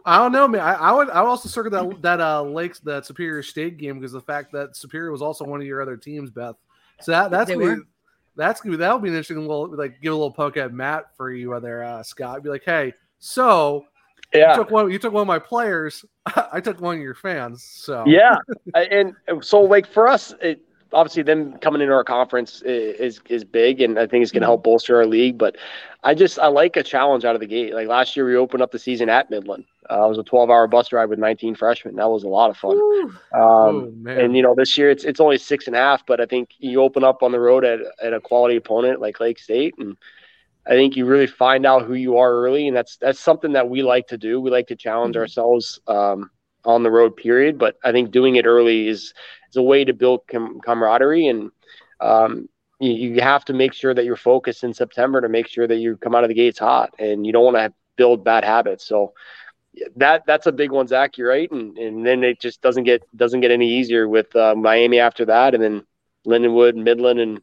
I 0.04 0.18
don't 0.18 0.32
know, 0.32 0.48
man. 0.48 0.60
I, 0.60 0.74
I 0.74 0.92
would 0.92 1.08
I 1.10 1.22
would 1.22 1.28
also 1.28 1.48
circle 1.48 1.70
that 1.70 2.02
that 2.02 2.20
uh 2.20 2.42
Lakes 2.42 2.80
that 2.80 3.06
Superior 3.06 3.42
State 3.42 3.78
game 3.78 4.00
because 4.00 4.12
the 4.12 4.20
fact 4.20 4.52
that 4.52 4.76
Superior 4.76 5.12
was 5.12 5.22
also 5.22 5.44
one 5.44 5.60
of 5.60 5.66
your 5.66 5.80
other 5.80 5.96
teams, 5.96 6.30
Beth. 6.30 6.56
So 7.00 7.12
that 7.12 7.30
that's 7.30 7.48
They 7.48 7.54
gonna 7.54 7.66
be, 7.66 7.80
were. 7.80 7.86
That's 8.36 8.60
gonna 8.60 8.72
be 8.72 8.78
that'll 8.78 8.98
be 8.98 9.08
an 9.08 9.14
interesting 9.14 9.40
little 9.40 9.74
like 9.76 10.00
give 10.00 10.12
a 10.12 10.16
little 10.16 10.30
poke 10.32 10.56
at 10.56 10.72
Matt 10.72 11.16
for 11.16 11.30
you 11.30 11.58
there, 11.60 11.82
uh, 11.84 12.02
Scott. 12.02 12.42
Be 12.42 12.48
like, 12.48 12.64
hey, 12.64 12.94
so 13.18 13.84
Yeah. 14.34 14.50
you 14.50 14.56
took 14.56 14.70
one 14.70 14.90
you 14.90 14.98
took 14.98 15.12
one 15.12 15.22
of 15.22 15.26
my 15.26 15.38
players. 15.38 16.04
I 16.52 16.60
took 16.60 16.80
one 16.80 16.96
of 16.96 17.02
your 17.02 17.14
fans. 17.14 17.62
So 17.62 18.04
Yeah, 18.06 18.38
and 18.74 19.14
and 19.28 19.44
so 19.44 19.60
like 19.60 19.86
for 19.86 20.08
us, 20.08 20.34
it, 20.40 20.60
obviously 20.92 21.22
them 21.22 21.58
coming 21.58 21.80
into 21.80 21.94
our 21.94 22.04
conference 22.04 22.62
is 22.62 23.20
is 23.28 23.44
big, 23.44 23.80
and 23.80 23.98
I 23.98 24.06
think 24.06 24.22
it's 24.22 24.32
going 24.32 24.42
to 24.42 24.46
help 24.46 24.64
bolster 24.64 24.96
our 24.96 25.06
league. 25.06 25.38
But 25.38 25.56
I 26.02 26.14
just 26.14 26.38
I 26.38 26.48
like 26.48 26.76
a 26.76 26.82
challenge 26.82 27.24
out 27.24 27.34
of 27.34 27.40
the 27.40 27.46
gate. 27.46 27.74
Like 27.74 27.88
last 27.88 28.16
year, 28.16 28.26
we 28.26 28.36
opened 28.36 28.62
up 28.62 28.70
the 28.70 28.78
season 28.78 29.08
at 29.08 29.30
Midland. 29.30 29.64
Uh, 29.90 30.04
it 30.06 30.08
was 30.08 30.18
a 30.18 30.22
12 30.22 30.50
hour 30.50 30.66
bus 30.68 30.92
ride 30.92 31.06
with 31.06 31.18
19 31.18 31.54
freshmen. 31.54 31.96
That 31.96 32.08
was 32.08 32.22
a 32.22 32.28
lot 32.28 32.50
of 32.50 32.56
fun. 32.56 32.78
Um, 32.78 33.18
Oh, 33.34 33.92
and 34.06 34.36
you 34.36 34.42
know 34.42 34.54
this 34.54 34.76
year 34.78 34.90
it's 34.90 35.04
it's 35.04 35.20
only 35.20 35.38
six 35.38 35.66
and 35.66 35.76
a 35.76 35.78
half, 35.78 36.06
but 36.06 36.20
I 36.20 36.26
think 36.26 36.50
you 36.58 36.82
open 36.82 37.04
up 37.04 37.22
on 37.22 37.32
the 37.32 37.40
road 37.40 37.64
at 37.64 37.80
at 38.02 38.12
a 38.12 38.20
quality 38.20 38.56
opponent 38.56 39.00
like 39.00 39.20
Lake 39.20 39.38
State 39.38 39.74
and. 39.78 39.96
I 40.64 40.74
think 40.74 40.94
you 40.94 41.06
really 41.06 41.26
find 41.26 41.66
out 41.66 41.86
who 41.86 41.94
you 41.94 42.18
are 42.18 42.32
early, 42.32 42.68
and 42.68 42.76
that's 42.76 42.96
that's 42.96 43.18
something 43.18 43.54
that 43.54 43.68
we 43.68 43.82
like 43.82 44.06
to 44.06 44.16
do. 44.16 44.40
We 44.40 44.50
like 44.52 44.68
to 44.68 44.76
challenge 44.76 45.16
ourselves 45.16 45.80
um, 45.88 46.30
on 46.64 46.84
the 46.84 46.90
road, 46.90 47.16
period. 47.16 47.58
But 47.58 47.78
I 47.82 47.90
think 47.90 48.12
doing 48.12 48.36
it 48.36 48.46
early 48.46 48.86
is 48.86 49.12
is 49.52 49.56
a 49.56 49.62
way 49.62 49.84
to 49.84 49.92
build 49.92 50.26
com- 50.26 50.60
camaraderie, 50.60 51.28
and 51.28 51.50
um, 52.00 52.48
you, 52.80 52.92
you 52.92 53.20
have 53.20 53.44
to 53.46 53.52
make 53.52 53.72
sure 53.72 53.94
that 53.94 54.04
you're 54.04 54.16
focused 54.16 54.64
in 54.64 54.74
September 54.74 55.20
to 55.20 55.28
make 55.28 55.46
sure 55.46 55.66
that 55.66 55.76
you 55.76 55.96
come 55.96 56.14
out 56.14 56.24
of 56.24 56.28
the 56.28 56.34
gates 56.34 56.58
hot, 56.58 56.94
and 56.98 57.26
you 57.26 57.32
don't 57.32 57.44
want 57.44 57.56
to 57.56 57.72
build 57.96 58.24
bad 58.24 58.44
habits. 58.44 58.84
So 58.84 59.12
that 59.96 60.24
that's 60.26 60.46
a 60.46 60.52
big 60.52 60.70
one, 60.70 60.86
Zach. 60.86 61.16
You're 61.16 61.28
right, 61.28 61.50
and 61.50 61.78
and 61.78 62.04
then 62.06 62.24
it 62.24 62.40
just 62.40 62.60
doesn't 62.62 62.84
get 62.84 63.02
doesn't 63.16 63.40
get 63.40 63.50
any 63.50 63.68
easier 63.68 64.08
with 64.08 64.34
uh, 64.34 64.54
Miami 64.54 64.98
after 64.98 65.24
that, 65.26 65.54
and 65.54 65.62
then 65.62 65.86
Lindenwood, 66.26 66.74
Midland, 66.74 67.20
and 67.20 67.40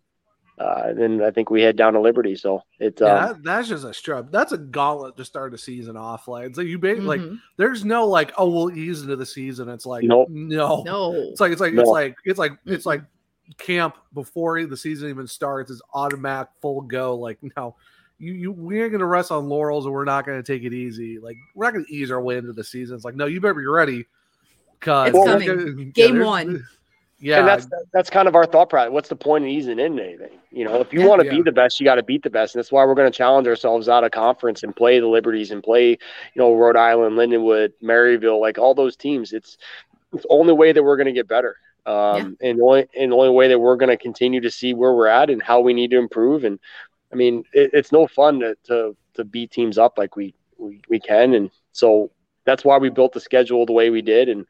uh, 0.59 0.93
then 0.93 1.21
I 1.23 1.31
think 1.31 1.49
we 1.49 1.61
head 1.61 1.75
down 1.77 1.93
to 1.93 1.99
Liberty. 2.01 2.35
So 2.35 2.61
it's 2.79 3.01
Yeah, 3.01 3.15
um, 3.15 3.27
that, 3.27 3.43
that's 3.43 3.67
just 3.69 3.85
a 3.85 3.89
strub. 3.89 4.29
That's 4.31 4.51
a 4.51 4.57
gauntlet 4.57 5.15
to 5.17 5.25
start 5.25 5.51
the 5.51 5.57
season 5.57 5.95
off. 5.95 6.27
Like, 6.27 6.53
so 6.53 6.61
you 6.61 6.77
ba- 6.77 6.95
like, 6.95 7.21
there's 7.57 7.85
no 7.85 8.05
like, 8.05 8.31
oh, 8.37 8.49
we'll 8.49 8.77
ease 8.77 9.01
into 9.01 9.15
the 9.15 9.25
season. 9.25 9.69
It's 9.69 9.85
like, 9.85 10.03
Nope. 10.03 10.27
no, 10.29 10.83
no, 10.83 11.13
It's 11.13 11.39
like 11.39 11.51
it's 11.53 11.61
like 11.61 11.73
No. 11.73 11.81
it's 11.81 11.89
like 11.89 12.15
it's 12.25 12.39
like 12.39 12.51
it's 12.65 12.85
like 12.85 13.01
camp 13.57 13.95
before 14.13 14.63
the 14.65 14.77
season 14.77 15.09
even 15.09 15.25
starts 15.27 15.71
is 15.71 15.81
automatic 15.93 16.49
full 16.61 16.81
go. 16.81 17.15
Like, 17.15 17.39
no, 17.55 17.75
you 18.19 18.33
you 18.33 18.51
we 18.51 18.81
ain't 18.83 18.91
gonna 18.91 19.05
rest 19.05 19.31
on 19.31 19.47
laurels 19.47 19.85
and 19.85 19.93
we're 19.93 20.03
not 20.05 20.25
gonna 20.25 20.43
take 20.43 20.63
it 20.63 20.73
easy. 20.73 21.19
Like, 21.19 21.37
we're 21.55 21.65
not 21.65 21.73
gonna 21.73 21.85
ease 21.89 22.11
our 22.11 22.21
way 22.21 22.37
into 22.37 22.51
the 22.53 22.63
season. 22.65 22.95
It's 22.97 23.05
like, 23.05 23.15
no, 23.15 23.25
you 23.27 23.39
better 23.39 23.53
be 23.53 23.65
ready. 23.65 24.05
Cause 24.81 25.09
It's 25.09 25.25
coming. 25.25 25.47
gonna- 25.47 25.85
Game 25.85 26.15
there's- 26.15 26.25
one. 26.25 26.67
Yeah, 27.19 27.39
and 27.39 27.47
that's 27.47 27.67
that's 27.93 28.09
kind 28.09 28.27
of 28.27 28.35
our 28.35 28.45
thought 28.45 28.69
process. 28.69 28.91
What's 28.91 29.09
the 29.09 29.15
point 29.15 29.43
of 29.43 29.49
easing 29.49 29.79
in 29.79 29.99
anything? 29.99 30.39
You 30.51 30.65
know, 30.65 30.79
if 30.81 30.93
you 30.93 31.01
want 31.01 31.19
to 31.21 31.25
Yeah. 31.25 31.31
be 31.31 31.41
the 31.43 31.51
best, 31.51 31.79
you 31.79 31.85
got 31.85 31.95
to 31.95 32.03
beat 32.03 32.23
the 32.23 32.29
best, 32.29 32.55
and 32.55 32.59
that's 32.59 32.71
why 32.71 32.85
we're 32.85 32.95
going 32.95 33.11
to 33.11 33.17
challenge 33.17 33.47
ourselves 33.47 33.89
out 33.89 34.03
of 34.03 34.11
conference 34.11 34.63
and 34.63 34.75
play 34.75 34.99
the 34.99 35.07
Liberties 35.07 35.51
and 35.51 35.61
play, 35.63 35.89
you 35.89 35.97
know, 36.35 36.53
Rhode 36.55 36.75
Island, 36.77 37.17
Lindenwood, 37.17 37.71
Maryville, 37.83 38.39
like 38.39 38.57
all 38.57 38.73
those 38.73 38.95
teams. 38.95 39.33
It's 39.33 39.57
it's 40.13 40.23
the 40.23 40.29
only 40.29 40.53
way 40.53 40.71
that 40.71 40.83
we're 40.83 40.97
going 40.97 41.07
to 41.07 41.13
get 41.13 41.27
better, 41.27 41.55
um, 41.85 42.37
and 42.41 42.59
the 42.59 42.63
only 42.63 42.87
and 42.97 43.11
the 43.11 43.15
only 43.15 43.29
way 43.29 43.47
that 43.49 43.59
we're 43.59 43.75
going 43.77 43.89
to 43.89 43.97
continue 43.97 44.41
to 44.41 44.51
see 44.51 44.73
where 44.73 44.93
we're 44.93 45.07
at 45.07 45.29
and 45.29 45.41
how 45.41 45.59
we 45.59 45.73
need 45.73 45.91
to 45.91 45.97
improve. 45.97 46.43
And 46.45 46.59
I 47.11 47.15
mean, 47.15 47.43
it, 47.53 47.71
it's 47.73 47.91
no 47.91 48.07
fun 48.07 48.39
to, 48.39 48.55
to 48.65 48.95
to 49.15 49.23
beat 49.25 49.51
teams 49.51 49.77
up 49.77 49.97
like 49.97 50.15
we, 50.15 50.33
we 50.57 50.81
we 50.89 50.99
can, 50.99 51.33
and 51.33 51.49
so 51.73 52.11
that's 52.45 52.63
why 52.65 52.77
we 52.77 52.89
built 52.89 53.13
the 53.13 53.19
schedule 53.19 53.65
the 53.65 53.73
way 53.73 53.89
we 53.89 54.01
did, 54.01 54.29
and 54.29 54.45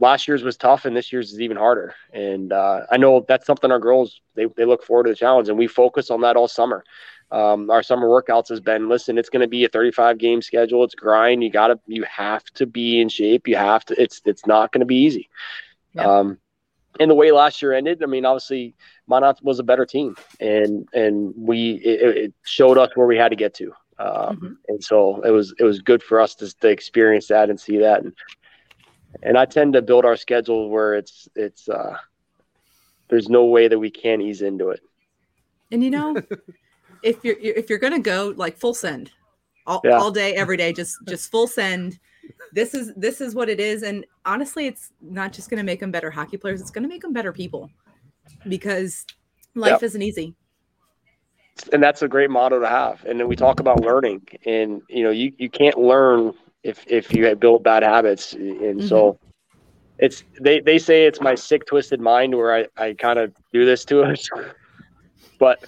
last 0.00 0.26
year's 0.26 0.42
was 0.42 0.56
tough 0.56 0.86
and 0.86 0.96
this 0.96 1.12
year's 1.12 1.32
is 1.32 1.40
even 1.40 1.56
harder. 1.56 1.94
And 2.12 2.52
uh, 2.52 2.80
I 2.90 2.96
know 2.96 3.24
that's 3.28 3.46
something 3.46 3.70
our 3.70 3.78
girls 3.78 4.20
they, 4.34 4.46
they 4.56 4.64
look 4.64 4.82
forward 4.82 5.04
to 5.04 5.10
the 5.10 5.16
challenge 5.16 5.48
and 5.48 5.58
we 5.58 5.66
focus 5.66 6.10
on 6.10 6.22
that 6.22 6.36
all 6.36 6.48
summer. 6.48 6.84
Um, 7.30 7.70
our 7.70 7.82
summer 7.82 8.08
workouts 8.08 8.48
has 8.48 8.58
been 8.58 8.88
listen, 8.88 9.16
it's 9.16 9.28
going 9.28 9.42
to 9.42 9.48
be 9.48 9.64
a 9.64 9.68
35 9.68 10.18
game 10.18 10.42
schedule. 10.42 10.82
It's 10.82 10.94
grind. 10.94 11.44
You 11.44 11.50
gotta, 11.50 11.78
you 11.86 12.02
have 12.04 12.44
to 12.54 12.66
be 12.66 13.00
in 13.00 13.08
shape. 13.08 13.46
You 13.46 13.56
have 13.56 13.84
to, 13.84 14.02
it's, 14.02 14.20
it's 14.24 14.46
not 14.46 14.72
going 14.72 14.80
to 14.80 14.86
be 14.86 14.96
easy. 14.96 15.28
Um, 15.96 16.38
and 16.98 17.10
the 17.10 17.14
way 17.14 17.30
last 17.30 17.62
year 17.62 17.72
ended, 17.72 18.02
I 18.02 18.06
mean, 18.06 18.24
obviously 18.24 18.74
Minot 19.06 19.42
was 19.42 19.58
a 19.58 19.64
better 19.64 19.86
team 19.86 20.16
and, 20.40 20.88
and 20.92 21.32
we, 21.36 21.74
it, 21.84 22.16
it 22.16 22.34
showed 22.42 22.78
us 22.78 22.90
where 22.94 23.06
we 23.06 23.16
had 23.16 23.28
to 23.28 23.36
get 23.36 23.54
to. 23.54 23.72
Um, 23.98 24.58
and 24.68 24.82
so 24.82 25.20
it 25.22 25.30
was, 25.30 25.54
it 25.58 25.64
was 25.64 25.82
good 25.82 26.02
for 26.02 26.20
us 26.20 26.34
to, 26.36 26.52
to 26.60 26.68
experience 26.68 27.28
that 27.28 27.50
and 27.50 27.60
see 27.60 27.76
that. 27.78 28.02
And, 28.02 28.14
and 29.22 29.36
I 29.36 29.44
tend 29.44 29.72
to 29.74 29.82
build 29.82 30.04
our 30.04 30.16
schedule 30.16 30.70
where 30.70 30.94
it's 30.94 31.28
it's 31.34 31.68
uh 31.68 31.96
there's 33.08 33.28
no 33.28 33.46
way 33.46 33.68
that 33.68 33.78
we 33.78 33.90
can't 33.90 34.22
ease 34.22 34.42
into 34.42 34.70
it. 34.70 34.80
and 35.72 35.82
you 35.82 35.90
know, 35.90 36.16
if 37.02 37.24
you're 37.24 37.36
if 37.40 37.68
you're 37.68 37.78
gonna 37.78 37.98
go 37.98 38.32
like 38.36 38.58
full 38.58 38.74
send, 38.74 39.10
all, 39.66 39.80
Yeah. 39.84 39.98
all 39.98 40.10
day, 40.10 40.34
every 40.34 40.56
day, 40.56 40.72
just 40.72 40.96
just 41.08 41.30
full 41.30 41.46
send. 41.46 41.98
This 42.52 42.74
is 42.74 42.92
this 42.96 43.20
is 43.20 43.34
what 43.34 43.48
it 43.48 43.60
is, 43.60 43.82
and 43.82 44.04
honestly, 44.24 44.66
it's 44.66 44.92
not 45.00 45.32
just 45.32 45.50
gonna 45.50 45.62
make 45.64 45.80
them 45.80 45.90
better 45.90 46.10
hockey 46.10 46.36
players. 46.36 46.60
It's 46.60 46.70
gonna 46.70 46.88
make 46.88 47.02
them 47.02 47.12
better 47.12 47.32
people, 47.32 47.70
because 48.48 49.06
life 49.54 49.70
Yep. 49.72 49.82
isn't 49.82 50.02
easy. 50.02 50.34
And 51.72 51.82
that's 51.82 52.00
a 52.02 52.08
great 52.08 52.30
motto 52.30 52.58
to 52.60 52.66
have. 52.68 53.04
And 53.04 53.20
then 53.20 53.28
we 53.28 53.36
talk 53.36 53.60
about 53.60 53.80
learning 53.82 54.26
and 54.46 54.80
you 54.88 55.02
know, 55.04 55.10
you, 55.10 55.32
you 55.36 55.50
can't 55.50 55.76
learn 55.76 56.32
if 56.62 56.84
if 56.86 57.12
you 57.12 57.26
have 57.26 57.40
built 57.40 57.62
bad 57.62 57.82
habits. 57.82 58.32
And 58.34 58.82
so 58.82 59.18
it's 59.98 60.24
they, 60.40 60.60
they 60.60 60.78
say 60.78 61.06
it's 61.06 61.20
my 61.20 61.34
sick 61.34 61.66
twisted 61.66 62.00
mind 62.00 62.34
where 62.34 62.54
I, 62.54 62.66
I 62.76 62.94
kind 62.94 63.18
of 63.18 63.34
do 63.52 63.64
this 63.64 63.84
to 63.86 64.02
us. 64.02 64.28
but 65.38 65.64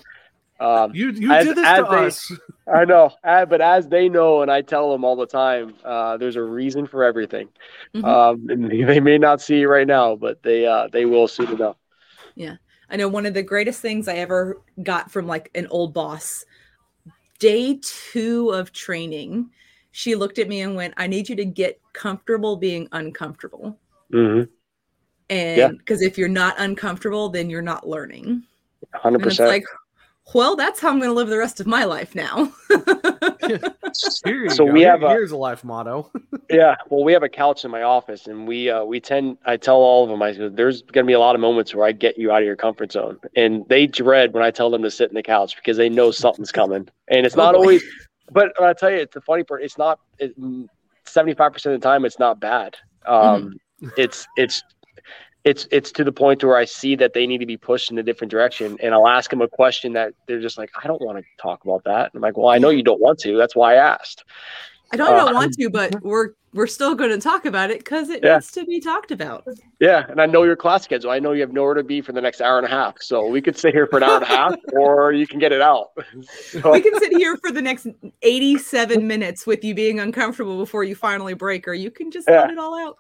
um 0.60 0.93
you 0.94 1.10
you 1.10 1.32
as- 1.32 1.47
did 1.47 1.56
this 1.56 1.66
as 1.66 1.78
to 1.78 1.85
they- 1.90 2.06
us. 2.06 2.32
I 2.73 2.85
know, 2.85 3.10
but 3.24 3.60
as 3.60 3.89
they 3.89 4.09
know, 4.09 4.40
and 4.43 4.51
I 4.51 4.62
tell 4.62 4.93
them 4.93 5.05
all 5.05 5.16
the 5.16 5.27
time, 5.27 5.74
uh, 5.85 6.16
there's 6.16 6.36
a 6.36 6.43
reason 6.43 6.86
for 6.86 7.02
everything. 7.02 7.48
Mhm. 7.93 8.05
Um, 8.05 8.48
and 8.48 8.70
they 8.89 9.01
may 9.01 9.19
not 9.19 9.40
see 9.40 9.62
it 9.62 9.66
right 9.66 9.86
now, 9.86 10.14
but 10.14 10.43
they 10.44 10.64
uh, 10.64 10.86
they 10.93 11.05
will 11.05 11.27
soon 11.27 11.51
enough. 11.51 11.77
Yeah. 12.36 12.56
I 12.89 12.97
know 12.97 13.09
one 13.09 13.27
of 13.27 13.35
the 13.35 13.43
greatest 13.43 13.81
things 13.81 14.06
I 14.06 14.14
ever 14.14 14.60
got 14.81 15.10
from 15.10 15.27
like 15.27 15.51
an 15.56 15.66
old 15.69 15.93
boss. 15.93 16.44
Day 17.40 17.81
two 17.82 18.51
of 18.51 18.73
training, 18.73 19.51
she 19.93 20.14
looked 20.14 20.39
at 20.39 20.48
me 20.48 20.60
and 20.62 20.74
went, 20.74 20.94
I 20.97 21.06
need 21.06 21.28
you 21.28 21.36
to 21.36 21.44
get 21.44 21.81
comfortable 21.93 22.56
being 22.56 22.89
uncomfortable. 22.93 23.78
Mm-hmm. 24.12 24.51
And 25.31 25.78
because 25.78 26.02
if 26.02 26.19
you're 26.19 26.28
not 26.28 26.55
uncomfortable, 26.59 27.28
then 27.28 27.48
you're 27.48 27.62
not 27.62 27.86
learning. 27.89 28.43
Hundred 28.94 29.19
And 29.23 29.27
it's 29.27 29.36
percent. 29.39 29.48
like, 29.48 29.64
well, 30.35 30.56
that's 30.56 30.78
how 30.81 30.89
I'm 30.90 30.98
going 30.98 31.09
to 31.10 31.14
live 31.14 31.28
the 31.28 31.39
rest 31.39 31.60
of 31.60 31.66
my 31.66 31.85
life 31.85 32.14
now. 32.14 32.52
Here 34.24 34.48
So 34.51 34.66
go. 34.66 34.73
we 34.73 34.81
Here- 34.81 34.90
have 34.90 35.02
a- 35.02 35.09
here's 35.10 35.31
a 35.32 35.36
life 35.36 35.64
motto. 35.64 36.10
Yeah, 36.51 36.74
well, 36.90 37.02
we 37.02 37.14
have 37.14 37.23
a 37.23 37.31
couch 37.31 37.64
in 37.64 37.70
my 37.70 37.82
office, 37.82 38.27
and 38.27 38.47
we 38.47 38.69
uh, 38.69 38.85
we 38.85 39.01
tend. 39.01 39.39
I 39.47 39.56
tell 39.56 39.77
all 39.77 40.05
of 40.05 40.10
them, 40.10 40.20
I 40.20 40.35
said, 40.35 40.55
"There's 40.55 40.82
going 40.82 41.06
to 41.06 41.09
be 41.09 41.14
a 41.14 41.19
lot 41.19 41.35
of 41.35 41.40
moments 41.40 41.74
where 41.74 41.86
I 41.86 41.93
get 41.93 42.19
you 42.19 42.31
out 42.31 42.43
of 42.43 42.44
your 42.47 42.56
comfort 42.56 42.93
zone," 42.93 43.19
and 43.35 43.64
they 43.70 43.86
dread 43.86 44.35
when 44.35 44.43
I 44.43 44.51
tell 44.51 44.69
them 44.69 44.82
to 44.82 44.90
sit 44.90 45.09
in 45.09 45.14
the 45.14 45.23
couch 45.23 45.56
because 45.56 45.78
they 45.78 45.89
know 45.89 46.10
something's 46.10 46.52
coming, 46.52 46.89
and 47.09 47.24
it's 47.24 47.35
Oh, 47.36 47.43
not 47.43 47.55
always. 47.55 47.82
But 48.32 48.60
I 48.60 48.72
tell 48.72 48.90
you, 48.90 48.98
it's 48.98 49.14
the 49.14 49.20
funny 49.20 49.44
part. 49.44 49.62
It's 49.62 49.78
not. 49.78 50.00
Seventy 51.04 51.34
five 51.34 51.52
percent 51.52 51.74
of 51.74 51.80
the 51.80 51.86
time, 51.86 52.04
it's 52.04 52.18
not 52.18 52.40
bad. 52.40 52.76
Um, 53.06 53.54
It's 53.96 54.26
it's 54.36 54.62
it's 55.44 55.66
it's 55.72 55.90
to 55.92 56.04
the 56.04 56.12
point 56.12 56.44
where 56.44 56.56
I 56.56 56.64
see 56.64 56.94
that 56.96 57.14
they 57.14 57.26
need 57.26 57.38
to 57.38 57.46
be 57.46 57.56
pushed 57.56 57.90
in 57.90 57.98
a 57.98 58.02
different 58.02 58.30
direction, 58.30 58.78
and 58.80 58.94
I'll 58.94 59.09
ask 59.09 59.28
them 59.30 59.42
a 59.42 59.48
question 59.48 59.94
that 59.94 60.14
they're 60.26 60.40
just 60.40 60.56
like, 60.56 60.70
"I 60.82 60.86
don't 60.86 61.02
want 61.02 61.18
to 61.18 61.24
talk 61.40 61.64
about 61.64 61.82
that." 61.84 62.12
And 62.12 62.14
I'm 62.14 62.20
like, 62.20 62.36
"Well, 62.36 62.48
I 62.48 62.59
know 62.59 62.70
you 62.70 62.84
don't 62.84 63.00
want 63.00 63.18
to. 63.20 63.36
That's 63.36 63.56
why 63.56 63.74
I 63.74 63.76
asked." 63.76 64.24
I 64.93 64.97
don't 64.97 65.09
Uh, 65.14 65.24
know 65.27 65.32
want 65.32 65.52
to, 65.55 65.70
but 65.70 65.94
we're 66.02 66.31
we're 66.55 66.66
still 66.66 66.94
going 66.94 67.09
to 67.10 67.19
talk 67.19 67.47
about 67.47 67.70
it 67.70 67.78
because 67.78 68.10
it 68.10 68.23
Yeah. 68.23 68.35
needs 68.35 68.51
to 68.52 68.66
be 68.66 68.78
talked 68.78 69.10
about. 69.10 69.47
Yeah, 69.81 70.05
and 70.10 70.20
I 70.20 70.27
know 70.27 70.43
your 70.43 70.55
class 70.55 70.85
schedule. 70.85 71.10
I 71.10 71.19
know 71.19 71.32
you 71.32 71.40
have 71.40 71.52
nowhere 71.52 71.73
to 71.74 71.82
be 71.82 72.02
for 72.02 72.12
the 72.12 72.20
next 72.20 72.43
hour 72.43 72.59
and 72.59 72.66
a 72.66 72.70
half. 72.70 73.01
So 73.01 73.27
we 73.27 73.40
could 73.40 73.56
sit 73.56 73.73
here 73.73 73.86
for 73.86 73.97
an 73.97 74.02
hour 74.02 74.16
and 74.16 74.24
a 74.24 74.27
half, 74.27 74.55
or 74.74 75.12
you 75.12 75.27
can 75.27 75.39
get 75.39 75.52
it 75.52 75.62
out. 75.62 75.89
So, 76.32 76.70
We 76.73 76.82
can 76.82 76.94
sit 76.98 77.16
here 77.16 77.39
for 77.39 77.51
the 77.51 77.62
next 77.62 77.86
87 78.20 79.06
minutes 79.06 79.47
with 79.47 79.64
you 79.64 79.74
being 79.74 79.98
uncomfortable 79.98 80.59
before 80.59 80.85
you 80.85 80.94
finally 80.94 81.32
break, 81.32 81.66
or 81.66 81.73
you 81.73 81.90
can 81.90 82.10
just 82.10 82.28
Yeah. 82.28 82.43
let 82.43 82.51
it 82.51 82.59
all 82.59 82.78
out. 82.78 82.98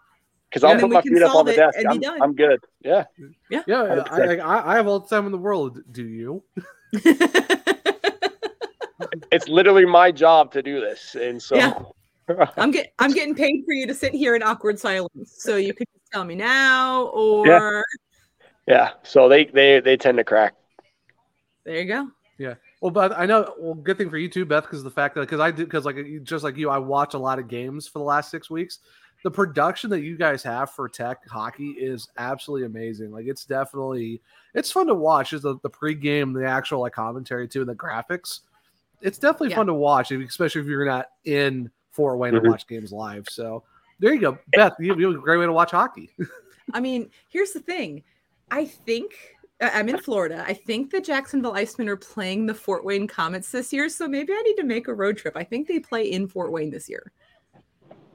because 0.48 0.64
I'll 0.64 0.78
put 0.80 0.90
my 0.90 1.02
feet 1.02 1.22
up 1.22 1.34
on 1.34 1.44
the 1.44 1.54
desk. 1.54 1.78
I'm. 1.86 2.02
I'm 2.22 2.34
good. 2.34 2.58
Yeah. 2.80 3.04
Yeah. 3.50 3.62
Yeah, 3.66 4.04
I, 4.10 4.36
I, 4.36 4.72
I 4.72 4.76
have 4.76 4.86
all 4.86 5.00
the 5.00 5.08
time 5.08 5.26
in 5.26 5.32
the 5.32 5.38
world. 5.38 5.80
Do 5.92 6.04
you? 6.06 6.42
It's 9.32 9.48
literally 9.48 9.86
my 9.86 10.12
job 10.12 10.52
to 10.52 10.62
do 10.62 10.80
this, 10.80 11.14
and 11.14 11.42
so 11.42 11.56
Yeah. 11.56 11.82
I'm 12.56 12.70
get 12.70 12.92
I'm 12.98 13.12
getting 13.12 13.34
paid 13.34 13.64
for 13.64 13.72
you 13.72 13.86
to 13.86 13.94
sit 13.94 14.12
here 14.12 14.36
in 14.36 14.42
awkward 14.42 14.78
silence, 14.78 15.34
so 15.38 15.56
you 15.56 15.74
could 15.74 15.88
tell 16.12 16.24
me 16.24 16.34
now, 16.34 17.06
or 17.06 17.46
yeah. 17.46 17.82
yeah. 18.66 18.90
So 19.02 19.28
they 19.28 19.46
they 19.46 19.80
they 19.80 19.96
tend 19.96 20.18
to 20.18 20.24
crack. 20.24 20.54
there 21.64 21.80
you 21.80 21.84
go. 21.86 22.08
Yeah. 22.38 22.54
Well, 22.80 22.90
but 22.90 23.12
I 23.18 23.26
know. 23.26 23.54
Well, 23.58 23.74
good 23.74 23.98
thing 23.98 24.10
for 24.10 24.18
you 24.18 24.28
too, 24.28 24.44
Beth, 24.44 24.64
because 24.64 24.82
the 24.82 24.90
fact 24.90 25.14
that 25.14 25.22
because 25.22 25.40
I 25.40 25.50
did 25.50 25.66
because 25.66 25.84
like 25.84 25.96
just 26.22 26.44
like 26.44 26.56
you, 26.56 26.70
I 26.70 26.78
watch 26.78 27.14
a 27.14 27.18
lot 27.18 27.38
of 27.38 27.48
games 27.48 27.86
for 27.88 27.98
the 27.98 28.04
last 28.04 28.30
six 28.30 28.50
weeks. 28.50 28.80
The 29.24 29.30
production 29.30 29.88
that 29.90 30.00
you 30.00 30.16
guys 30.16 30.42
have 30.42 30.70
for 30.70 30.88
Tech 30.88 31.18
hockey 31.28 31.70
is 31.78 32.08
absolutely 32.18 32.66
amazing. 32.66 33.12
Like 33.12 33.26
it's 33.26 33.44
definitely 33.44 34.20
it's 34.54 34.72
fun 34.72 34.88
to 34.88 34.94
watch. 34.94 35.32
Is 35.32 35.42
the 35.42 35.58
the 35.62 35.70
pregame, 35.70 36.34
the 36.34 36.46
actual 36.46 36.80
like 36.80 36.92
commentary 36.92 37.46
too, 37.46 37.60
and 37.60 37.68
the 37.68 37.74
graphics. 37.74 38.40
It's 39.02 39.18
definitely 39.18 39.50
Yeah. 39.50 39.56
fun 39.56 39.66
to 39.66 39.74
watch, 39.74 40.10
especially 40.12 40.60
if 40.62 40.66
you're 40.66 40.84
not 40.86 41.08
in 41.24 41.70
Fort 41.90 42.18
Wayne 42.18 42.32
Mhm. 42.34 42.42
to 42.44 42.50
watch 42.50 42.66
games 42.66 42.92
live. 42.92 43.26
So 43.28 43.62
there 44.00 44.14
you 44.14 44.20
go, 44.20 44.38
Beth. 44.54 44.74
You, 44.78 44.96
you 44.98 45.08
have 45.08 45.16
a 45.16 45.22
great 45.22 45.38
way 45.38 45.46
to 45.46 45.52
watch 45.52 45.72
hockey. 45.72 46.10
I 46.72 46.80
mean, 46.80 47.10
here's 47.28 47.52
the 47.52 47.60
thing. 47.60 48.02
I 48.50 48.64
think 48.64 49.12
I- 49.60 49.78
I'm 49.78 49.88
in 49.88 49.98
Florida. 49.98 50.44
I 50.46 50.54
think 50.54 50.90
the 50.90 51.00
Jacksonville 51.00 51.52
Icemen 51.52 51.88
are 51.88 51.96
playing 51.96 52.46
the 52.46 52.54
Fort 52.54 52.84
Wayne 52.84 53.06
Comets 53.06 53.50
this 53.52 53.72
year, 53.72 53.88
so 53.88 54.08
maybe 54.08 54.32
I 54.32 54.42
need 54.42 54.56
to 54.56 54.64
make 54.64 54.88
a 54.88 54.94
road 54.94 55.16
trip. 55.16 55.36
I 55.36 55.44
think 55.44 55.68
they 55.68 55.78
play 55.78 56.10
in 56.10 56.26
Fort 56.26 56.50
Wayne 56.50 56.70
this 56.70 56.88
year. 56.88 57.12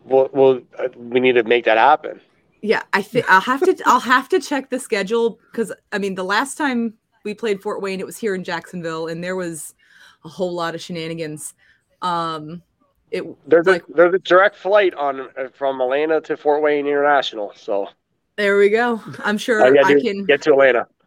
Well, 0.04 0.30
well, 0.34 0.62
uh, 0.80 0.88
we 0.96 1.20
need 1.20 1.34
to 1.34 1.44
make 1.44 1.66
that 1.66 1.78
happen. 1.78 2.22
Yeah, 2.62 2.84
I 2.94 3.02
think 3.02 3.30
I'll 3.30 3.42
have 3.42 3.62
to 3.62 3.78
I'll 3.86 4.00
have 4.00 4.28
to 4.30 4.40
check 4.40 4.70
the 4.70 4.80
schedule 4.80 5.40
because 5.52 5.72
I 5.92 6.00
mean 6.00 6.16
the 6.16 6.24
last 6.24 6.58
time 6.58 6.94
we 7.24 7.34
played 7.34 7.62
Fort 7.62 7.82
Wayne, 7.82 8.00
it 8.00 8.06
was 8.06 8.18
here 8.18 8.34
in 8.34 8.44
Jacksonville, 8.44 9.08
and 9.08 9.24
there 9.24 9.36
was 9.36 9.76
a 10.28 10.30
whole 10.30 10.54
lot 10.54 10.76
of 10.76 10.82
shenanigans. 10.82 11.54
Um, 12.02 12.62
it 13.10 13.24
There's 13.49 13.66
like 13.66 13.84
a 13.90 13.94
there's 13.94 14.14
a 14.14 14.20
direct 14.20 14.56
flight 14.58 14.94
on 14.94 15.22
uh, 15.22 15.48
from 15.54 15.80
Atlanta 15.82 16.20
to 16.22 16.36
Fort 16.38 16.62
Wayne 16.62 16.86
International. 16.86 17.54
So 17.56 17.88
there 18.36 18.58
we 18.58 18.70
go. 18.70 19.02
I'm 19.24 19.38
sure 19.38 19.66
all 19.66 19.86
I 19.86 19.99
can. 19.99 20.26
get 20.26 20.41
to 20.44 20.52
Atlanta. 20.52 20.88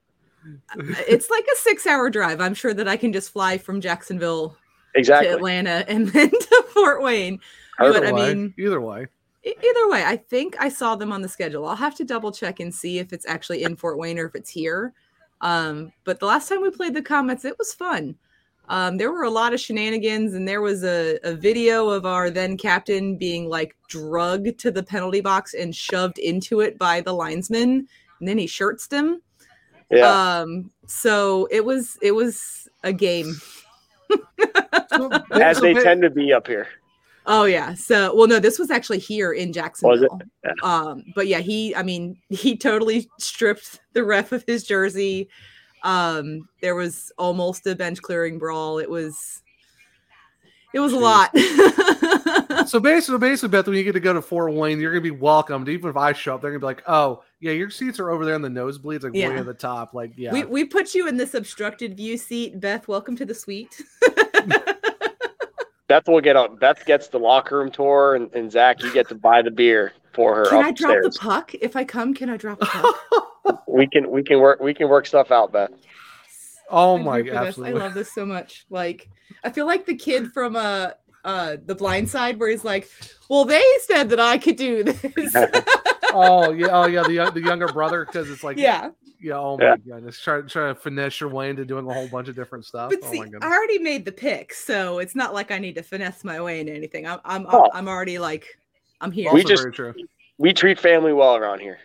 It's 1.06 1.28
like 1.28 1.44
a 1.52 1.56
six 1.58 1.86
hour 1.86 2.08
drive. 2.08 2.40
I'm 2.40 2.54
sure 2.54 2.72
that 2.72 2.88
I 2.88 2.96
can 2.96 3.12
just 3.12 3.30
fly 3.30 3.58
from 3.58 3.78
Jacksonville 3.78 4.56
Exactly. 4.94 5.28
to 5.28 5.36
Atlanta 5.36 5.84
and 5.88 6.08
then 6.08 6.30
to 6.30 6.64
Fort 6.72 7.02
Wayne. 7.02 7.38
But 7.78 7.96
Either 7.96 8.06
I 8.06 8.12
way, 8.12 8.34
mean, 8.34 8.54
either 8.58 8.80
way. 8.80 9.06
either 9.44 9.90
way, 9.90 10.02
I 10.04 10.16
think 10.16 10.56
I 10.58 10.70
saw 10.70 10.96
them 10.96 11.12
on 11.12 11.20
the 11.20 11.28
schedule. 11.28 11.66
I'll 11.66 11.76
have 11.76 11.94
to 11.96 12.04
double 12.04 12.32
check 12.32 12.58
and 12.60 12.74
see 12.74 12.98
if 12.98 13.12
it's 13.12 13.26
actually 13.28 13.64
in 13.64 13.76
Fort 13.76 13.98
Wayne 13.98 14.18
or 14.18 14.24
if 14.26 14.34
it's 14.34 14.48
here. 14.48 14.94
Um, 15.42 15.92
but 16.04 16.20
the 16.20 16.26
last 16.26 16.48
time 16.48 16.62
we 16.62 16.70
played 16.70 16.94
the 16.94 17.02
Comets, 17.02 17.44
it 17.44 17.58
was 17.58 17.74
fun. 17.74 18.14
Um, 18.70 18.98
there 18.98 19.10
were 19.10 19.24
a 19.24 19.30
lot 19.30 19.52
of 19.52 19.58
shenanigans, 19.58 20.32
and 20.34 20.46
there 20.46 20.60
was 20.60 20.84
a, 20.84 21.18
a 21.24 21.34
video 21.34 21.88
of 21.88 22.06
our 22.06 22.30
then 22.30 22.56
captain 22.56 23.16
being 23.16 23.48
like 23.48 23.76
drugged 23.88 24.60
to 24.60 24.70
the 24.70 24.82
penalty 24.82 25.20
box 25.20 25.54
and 25.54 25.74
shoved 25.74 26.18
into 26.20 26.60
it 26.60 26.78
by 26.78 27.00
the 27.00 27.12
linesman, 27.12 27.88
and 28.20 28.28
then 28.28 28.38
he 28.38 28.46
shirts 28.46 28.86
him. 28.88 29.22
Yeah. 29.90 30.06
Um, 30.06 30.70
so 30.86 31.48
it 31.50 31.64
was 31.64 31.98
it 32.00 32.12
was 32.12 32.68
a 32.84 32.92
game. 32.92 33.34
As 35.32 35.60
they 35.60 35.74
tend 35.74 36.02
to 36.02 36.10
be 36.10 36.32
up 36.32 36.46
here. 36.46 36.68
Oh 37.26 37.46
yeah. 37.46 37.74
So 37.74 38.14
well 38.14 38.28
no, 38.28 38.38
this 38.38 38.56
was 38.56 38.70
actually 38.70 39.00
here 39.00 39.32
in 39.32 39.52
Jacksonville. 39.52 40.20
Yeah. 40.44 40.52
Um, 40.62 41.02
but 41.16 41.26
yeah, 41.26 41.40
he 41.40 41.74
I 41.74 41.82
mean, 41.82 42.18
he 42.28 42.56
totally 42.56 43.10
stripped 43.18 43.80
the 43.94 44.04
ref 44.04 44.30
of 44.30 44.44
his 44.46 44.62
jersey. 44.62 45.28
Um, 45.82 46.48
there 46.60 46.74
was 46.74 47.12
almost 47.18 47.66
a 47.66 47.74
bench 47.74 48.02
clearing 48.02 48.38
brawl. 48.38 48.78
It 48.78 48.90
was 48.90 49.42
it 50.72 50.80
was 50.80 50.92
a 50.92 50.98
lot. 50.98 51.36
so 52.68 52.78
basically, 52.78 53.18
basically, 53.18 53.48
Beth, 53.48 53.66
when 53.66 53.76
you 53.76 53.82
get 53.82 53.92
to 53.92 54.00
go 54.00 54.12
to 54.12 54.22
Fort 54.22 54.52
Wayne, 54.52 54.78
you're 54.80 54.92
gonna 54.92 55.00
be 55.00 55.10
welcomed. 55.10 55.68
Even 55.68 55.90
if 55.90 55.96
I 55.96 56.12
show 56.12 56.34
up, 56.34 56.42
they're 56.42 56.50
gonna 56.50 56.60
be 56.60 56.66
like, 56.66 56.82
"Oh, 56.86 57.24
yeah, 57.40 57.52
your 57.52 57.70
seats 57.70 57.98
are 57.98 58.10
over 58.10 58.24
there 58.24 58.34
in 58.34 58.42
the 58.42 58.48
nosebleeds, 58.48 59.02
like 59.02 59.14
way 59.14 59.36
at 59.36 59.46
the 59.46 59.54
top." 59.54 59.94
Like, 59.94 60.12
yeah, 60.16 60.32
We 60.32 60.44
we 60.44 60.64
put 60.64 60.94
you 60.94 61.08
in 61.08 61.16
this 61.16 61.34
obstructed 61.34 61.96
view 61.96 62.16
seat. 62.16 62.60
Beth, 62.60 62.86
welcome 62.86 63.16
to 63.16 63.24
the 63.24 63.34
suite. 63.34 63.82
Beth 65.88 66.06
will 66.06 66.20
get 66.20 66.36
on. 66.36 66.54
Beth 66.56 66.86
gets 66.86 67.08
the 67.08 67.18
locker 67.18 67.58
room 67.58 67.70
tour, 67.72 68.14
and, 68.14 68.32
and 68.32 68.52
Zach, 68.52 68.80
you 68.80 68.92
get 68.92 69.08
to 69.08 69.16
buy 69.16 69.42
the 69.42 69.50
beer 69.50 69.92
for 70.12 70.36
her 70.36 70.46
Can 70.46 70.64
I 70.64 70.70
drop 70.70 70.98
the 71.02 71.18
puck? 71.18 71.52
If 71.54 71.74
I 71.74 71.82
come, 71.82 72.14
can 72.14 72.30
I 72.30 72.36
drop 72.36 72.62
a 72.62 72.66
puck? 72.66 72.94
we 73.66 73.86
can 73.86 74.10
we 74.10 74.22
can 74.22 74.40
work 74.40 74.60
we 74.60 74.74
can 74.74 74.88
work 74.88 75.06
stuff 75.06 75.30
out, 75.30 75.52
Beth. 75.52 75.70
oh 76.70 76.96
I'm 76.96 77.04
my 77.04 77.22
here 77.22 77.32
god. 77.32 77.58
I 77.58 77.70
love 77.70 77.94
this 77.94 78.12
so 78.12 78.24
much. 78.26 78.66
Like, 78.70 79.08
I 79.44 79.50
feel 79.50 79.66
like 79.66 79.86
the 79.86 79.96
kid 79.96 80.32
from 80.32 80.56
uh 80.56 80.90
uh 81.24 81.56
the 81.66 81.74
blind 81.74 82.08
side 82.08 82.38
where 82.38 82.48
he's 82.48 82.64
like, 82.64 82.88
Well, 83.28 83.44
they 83.44 83.62
said 83.82 84.10
that 84.10 84.20
I 84.20 84.38
could 84.38 84.56
do 84.56 84.84
this. 84.84 85.02
oh 86.12 86.52
yeah, 86.52 86.68
oh 86.70 86.86
yeah, 86.86 87.02
the 87.02 87.30
the 87.32 87.42
younger 87.42 87.68
brother 87.68 88.04
because 88.04 88.30
it's 88.30 88.42
like, 88.44 88.56
yeah. 88.56 88.90
yeah, 89.20 89.34
oh 89.38 89.56
my 89.58 89.64
Yeah. 89.64 89.76
goodness, 89.76 90.18
trying 90.20 90.46
try 90.48 90.68
to 90.68 90.74
finesse 90.74 91.20
your 91.20 91.28
way 91.30 91.50
into 91.50 91.64
doing 91.64 91.88
a 91.88 91.92
whole 91.94 92.08
bunch 92.08 92.28
of 92.28 92.34
different 92.36 92.64
stuff. 92.64 92.90
But 92.90 93.00
oh 93.02 93.10
see, 93.10 93.20
my 93.20 93.28
I 93.42 93.46
already 93.52 93.78
made 93.78 94.04
the 94.04 94.12
pick, 94.12 94.52
so 94.54 94.98
it's 94.98 95.14
not 95.14 95.34
like 95.34 95.50
I 95.50 95.58
need 95.58 95.74
to 95.76 95.82
finesse 95.82 96.24
my 96.24 96.40
way 96.40 96.60
into 96.60 96.72
anything. 96.74 97.06
I'm 97.06 97.20
I'm 97.24 97.46
Oh. 97.48 97.68
I'm 97.74 97.86
already 97.88 98.18
like 98.18 98.46
I'm 99.00 99.12
here. 99.12 99.30
We 99.32 99.40
Also 99.42 99.48
just- 99.48 99.62
very 99.62 99.72
true. 99.74 99.94
We 100.38 100.54
treat 100.54 100.78
family 100.78 101.12
well 101.12 101.36
around 101.36 101.60
here. 101.60 101.78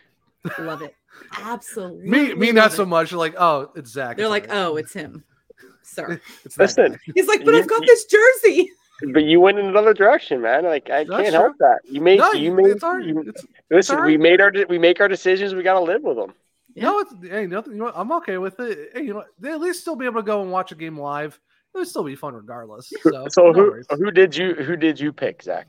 love 0.58 0.80
it. 0.80 0.95
Absolutely. 1.38 2.08
Me, 2.08 2.34
me, 2.34 2.52
not 2.52 2.72
so 2.72 2.84
much. 2.86 3.12
Like, 3.12 3.34
oh, 3.38 3.70
it's 3.76 3.90
Zach. 3.90 4.16
They're 4.16 4.26
it's 4.26 4.30
like, 4.30 4.46
oh, 4.50 4.76
it's 4.76 4.92
him. 4.92 5.24
sir. 5.82 6.20
it's 6.44 6.58
Listen, 6.58 6.92
guy. 6.92 6.98
He's 7.14 7.26
like, 7.28 7.44
but 7.44 7.54
You- 7.54 7.60
I've 7.60 7.68
got 7.68 7.82
this 7.86 8.04
jersey. 8.06 8.70
but 9.12 9.24
you 9.24 9.40
went 9.40 9.58
in 9.58 9.66
another 9.66 9.92
direction, 9.92 10.40
man. 10.40 10.64
Like 10.64 10.88
I 10.90 11.04
That's 11.04 11.10
can't 11.10 11.26
true. 11.28 11.32
help 11.42 11.58
that. 11.58 11.80
You 11.84 12.00
made 12.00 12.18
No, 12.18 12.32
you 12.32 12.52
made 12.52 12.66
it's 12.66 12.82
all 12.82 12.96
right. 12.96 13.04
you, 13.06 13.24
It's, 13.26 13.44
listen. 13.70 13.96
all 13.98 14.04
We 14.06 14.16
made 14.16 14.40
our 14.40 14.52
we 14.68 14.78
make 14.78 15.00
our 15.00 15.08
decisions. 15.08 15.54
We 15.54 15.62
got 15.62 15.74
to 15.74 15.80
live 15.84 16.02
with 16.02 16.16
them. 16.16 16.32
No, 16.74 16.98
it's 17.00 17.12
hey, 17.22 17.46
nothing. 17.46 17.72
You 17.72 17.78
know, 17.78 17.84
what, 17.86 17.94
I'm 17.96 18.12
okay 18.12 18.36
with 18.38 18.58
it. 18.60 18.90
Hey, 18.94 19.02
you 19.04 19.14
know, 19.14 19.24
they 19.38 19.50
at 19.52 19.60
least 19.60 19.80
still 19.80 19.96
be 19.96 20.04
able 20.04 20.20
to 20.20 20.26
go 20.26 20.42
and 20.42 20.50
watch 20.50 20.72
a 20.72 20.74
game 20.74 20.98
live. 20.98 21.38
It 21.74 21.78
would 21.78 21.88
still 21.88 22.04
be 22.04 22.14
fun 22.16 22.34
regardless. 22.34 22.90
So, 23.02 23.26
So 23.28 23.42
no 23.44 23.52
who 23.52 23.60
worries. 23.70 23.86
who 23.90 24.10
did 24.10 24.34
you 24.36 24.54
who 24.54 24.76
did 24.76 24.98
you 25.00 25.12
pick, 25.12 25.42
Zach? 25.42 25.68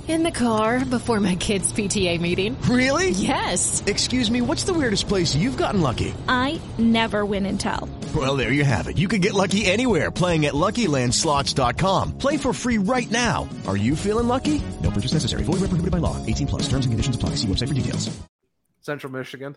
In 0.07 0.23
the 0.23 0.31
car 0.31 0.83
before 0.83 1.19
my 1.19 1.35
kids' 1.35 1.71
PTA 1.71 2.19
meeting. 2.19 2.59
Really? 2.63 3.11
Yes. 3.11 3.81
Excuse 3.85 4.29
me, 4.29 4.41
what's 4.41 4.65
the 4.65 4.73
weirdest 4.73 5.07
place 5.07 5.33
you've 5.35 5.55
gotten 5.55 5.79
lucky? 5.79 6.13
I 6.27 6.59
never 6.77 7.25
win 7.25 7.45
and 7.45 7.57
tell. 7.59 7.87
Well, 8.13 8.35
there 8.35 8.51
you 8.51 8.65
have 8.65 8.87
it. 8.89 8.97
You 8.97 9.07
can 9.07 9.21
get 9.21 9.33
lucky 9.33 9.65
anywhere 9.65 10.11
playing 10.11 10.45
at 10.47 10.53
LuckyLandSlots.com. 10.53 12.17
Play 12.17 12.35
for 12.35 12.51
free 12.51 12.77
right 12.79 13.09
now. 13.09 13.47
Are 13.67 13.77
you 13.77 13.95
feeling 13.95 14.27
lucky? 14.27 14.61
No 14.83 14.91
purchase 14.91 15.13
necessary. 15.13 15.43
Void 15.43 15.61
where 15.61 15.69
prohibited 15.69 15.91
by 15.91 15.99
law. 15.99 16.17
18 16.25 16.47
plus. 16.47 16.63
Terms 16.63 16.85
and 16.85 16.91
conditions 16.91 17.15
apply. 17.15 17.35
See 17.35 17.47
website 17.47 17.69
for 17.69 17.73
details. 17.75 18.09
Central 18.81 19.13
Michigan. 19.13 19.55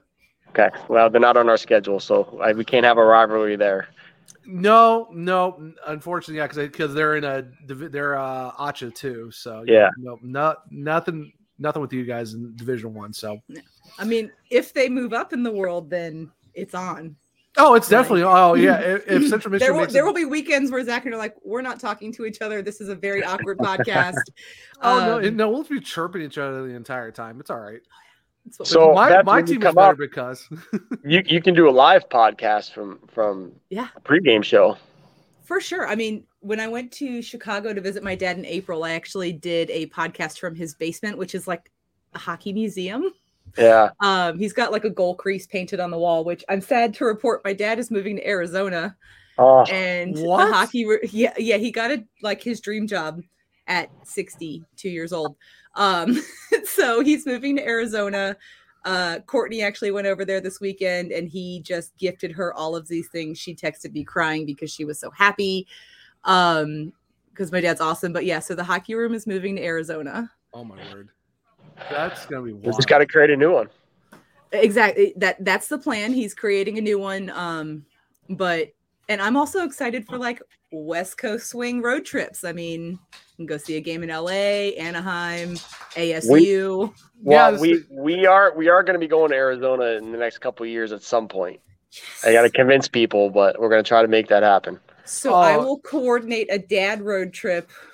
Okay, 0.50 0.70
well 0.88 1.10
they're 1.10 1.20
not 1.20 1.36
on 1.36 1.48
our 1.48 1.56
schedule, 1.56 1.98
so 1.98 2.38
I, 2.40 2.52
we 2.52 2.64
can't 2.64 2.84
have 2.84 2.96
a 2.96 3.04
rivalry 3.04 3.56
there. 3.56 3.88
No, 4.46 5.08
no, 5.12 5.72
unfortunately, 5.86 6.36
yeah, 6.36 6.46
because 6.46 6.58
because 6.68 6.94
they're 6.94 7.16
in 7.16 7.24
a 7.24 7.44
they're 7.66 8.16
uh 8.18 8.52
ACHA 8.52 8.94
too. 8.94 9.30
So 9.30 9.64
Yeah. 9.66 9.88
no, 9.98 10.18
not 10.22 10.70
nothing, 10.70 11.32
nothing 11.58 11.82
with 11.82 11.92
you 11.92 12.04
guys 12.04 12.34
in 12.34 12.54
Division 12.56 12.92
One. 12.94 13.12
So, 13.12 13.38
I 13.98 14.04
mean, 14.04 14.30
if 14.50 14.72
they 14.74 14.88
move 14.88 15.12
up 15.12 15.32
in 15.32 15.42
the 15.42 15.52
world, 15.52 15.88
then 15.90 16.30
it's 16.54 16.74
on. 16.74 17.16
oh, 17.56 17.74
it's 17.74 17.88
definitely. 17.88 18.24
Oh 18.24 18.54
yeah, 18.54 18.80
if, 18.80 19.08
if 19.08 19.28
Central 19.28 19.52
Michigan 19.52 19.58
There 19.58 19.72
will, 19.80 19.90
there 19.92 20.02
it- 20.02 20.06
will 20.06 20.12
be 20.14 20.24
weekends 20.24 20.70
where 20.70 20.84
Zach 20.84 21.04
and 21.06 21.14
I 21.14 21.16
are 21.16 21.20
like, 21.20 21.36
we're 21.44 21.62
not 21.62 21.80
talking 21.80 22.12
to 22.14 22.26
each 22.26 22.40
other. 22.42 22.62
This 22.62 22.80
is 22.80 22.88
a 22.88 22.94
very 22.94 23.22
awkward 23.24 23.58
podcast. 23.60 24.20
Oh 24.82 24.98
no, 25.06 25.16
Um, 25.18 25.24
it- 25.24 25.34
no, 25.34 25.48
we'll 25.50 25.64
be 25.64 25.80
chirping 25.80 26.22
each 26.22 26.36
other 26.38 26.66
the 26.66 26.74
entire 26.74 27.10
time. 27.12 27.40
It's 27.40 27.50
all 27.50 27.60
right. 27.60 27.80
So 28.50 28.92
my, 28.94 29.08
that's 29.08 29.26
my 29.26 29.36
when 29.36 29.46
you 29.46 29.54
team 29.54 29.62
is 29.62 29.66
come 29.66 29.74
better 29.74 29.92
up- 29.92 29.98
because 29.98 30.48
You 31.04 31.22
you 31.26 31.40
can 31.42 31.54
do 31.54 31.68
a 31.68 31.70
live 31.72 32.08
podcast 32.08 32.72
from 32.72 32.98
from 33.12 33.52
Yeah. 33.70 33.88
a 33.96 34.00
pregame 34.00 34.44
show. 34.44 34.76
For 35.44 35.60
sure. 35.60 35.86
I 35.86 35.94
mean, 35.94 36.24
when 36.40 36.58
I 36.60 36.68
went 36.68 36.90
to 36.92 37.20
Chicago 37.20 37.74
to 37.74 37.80
visit 37.80 38.02
my 38.02 38.14
dad 38.14 38.38
in 38.38 38.46
April, 38.46 38.82
I 38.84 38.92
actually 38.92 39.32
did 39.32 39.70
a 39.70 39.86
podcast 39.88 40.38
from 40.38 40.54
his 40.54 40.74
basement, 40.74 41.18
which 41.18 41.34
is 41.34 41.46
like 41.46 41.70
a 42.14 42.18
hockey 42.18 42.52
museum. 42.52 43.10
Yeah. 43.58 43.90
Um, 44.00 44.38
he's 44.38 44.54
got 44.54 44.72
like 44.72 44.84
a 44.84 44.90
goal 44.90 45.14
crease 45.14 45.46
painted 45.46 45.80
on 45.80 45.90
the 45.90 45.98
wall, 45.98 46.24
which 46.24 46.42
I'm 46.48 46.62
sad 46.62 46.94
to 46.94 47.04
report 47.04 47.44
my 47.44 47.52
dad 47.52 47.78
is 47.78 47.90
moving 47.90 48.16
to 48.16 48.26
Arizona. 48.26 48.96
Oh, 49.36 49.64
and 49.64 50.16
what? 50.18 50.46
the 50.46 50.52
hockey, 50.52 50.86
re- 50.86 51.08
yeah, 51.10 51.34
yeah, 51.38 51.56
he 51.58 51.70
got 51.70 51.90
it 51.90 52.04
like 52.22 52.42
his 52.42 52.60
dream 52.60 52.86
job 52.86 53.20
at 53.66 53.90
62 54.04 54.88
years 54.88 55.12
old. 55.12 55.36
Um, 55.76 56.20
so 56.64 57.00
he's 57.00 57.26
moving 57.26 57.56
to 57.56 57.64
Arizona. 57.66 58.36
Uh, 58.84 59.20
Courtney 59.26 59.62
actually 59.62 59.90
went 59.90 60.06
over 60.06 60.24
there 60.24 60.40
this 60.40 60.60
weekend 60.60 61.10
and 61.10 61.28
he 61.28 61.60
just 61.60 61.96
gifted 61.96 62.30
her 62.32 62.52
all 62.54 62.76
of 62.76 62.86
these 62.88 63.08
things. 63.08 63.38
She 63.38 63.54
texted 63.54 63.92
me 63.92 64.04
crying 64.04 64.44
because 64.44 64.70
she 64.70 64.84
was 64.84 64.98
so 65.00 65.10
happy. 65.10 65.66
Um, 66.24 66.92
because 67.30 67.50
my 67.50 67.60
dad's 67.60 67.80
awesome. 67.80 68.12
But 68.12 68.24
yeah, 68.24 68.38
so 68.38 68.54
the 68.54 68.62
hockey 68.62 68.94
room 68.94 69.12
is 69.14 69.26
moving 69.26 69.56
to 69.56 69.62
Arizona. 69.64 70.30
oh 70.52 70.62
my 70.64 70.76
word, 70.92 71.08
that's 71.90 72.26
gonna 72.26 72.42
be. 72.42 72.52
We 72.52 72.60
Wild. 72.60 72.76
just 72.76 72.86
got 72.88 72.98
to 72.98 73.06
create 73.06 73.30
a 73.30 73.36
new 73.36 73.52
one. 73.52 73.68
exactly 74.52 75.12
that 75.16 75.44
that's 75.44 75.66
the 75.66 75.76
plan 75.78 76.12
he's 76.12 76.32
creating 76.32 76.78
a 76.78 76.80
new 76.80 76.96
one 76.96 77.28
um 77.30 77.84
but 78.30 78.68
and 79.08 79.20
i'm 79.20 79.36
also 79.36 79.64
excited 79.64 80.06
for 80.06 80.16
like 80.16 80.40
west 80.74 81.16
coast 81.18 81.48
swing 81.48 81.82
road 81.82 82.04
trips 82.04 82.44
i 82.44 82.52
mean 82.52 82.90
you 82.92 82.98
can 83.36 83.46
go 83.46 83.56
see 83.56 83.76
a 83.76 83.80
game 83.80 84.02
in 84.02 84.10
la 84.10 84.28
anaheim 84.30 85.54
asu 85.96 86.92
Well, 87.22 87.52
we 87.60 87.84
we 87.90 88.26
are 88.26 88.54
we 88.56 88.68
are 88.68 88.82
going 88.82 88.94
to 88.94 88.98
be 89.00 89.08
going 89.08 89.30
to 89.30 89.36
Arizona 89.36 89.84
in 89.98 90.12
the 90.12 90.18
next 90.18 90.38
couple 90.38 90.64
of 90.64 90.70
years 90.70 90.92
at 90.92 91.02
some 91.02 91.28
point. 91.28 91.60
I 92.24 92.32
got 92.32 92.42
to 92.42 92.50
convince 92.50 92.88
people, 92.88 93.30
but 93.30 93.58
we're 93.60 93.68
going 93.70 93.82
to 93.82 93.88
try 93.88 94.02
to 94.02 94.08
make 94.08 94.28
that 94.28 94.42
happen. 94.42 94.80
so 95.04 95.34
i 95.34 95.54
Oh. 95.54 95.64
will 95.64 95.78
coordinate 95.80 96.48
a 96.50 96.58
dad 96.58 97.00
road 97.02 97.32
trip 97.32 97.70
uh, 97.70 97.93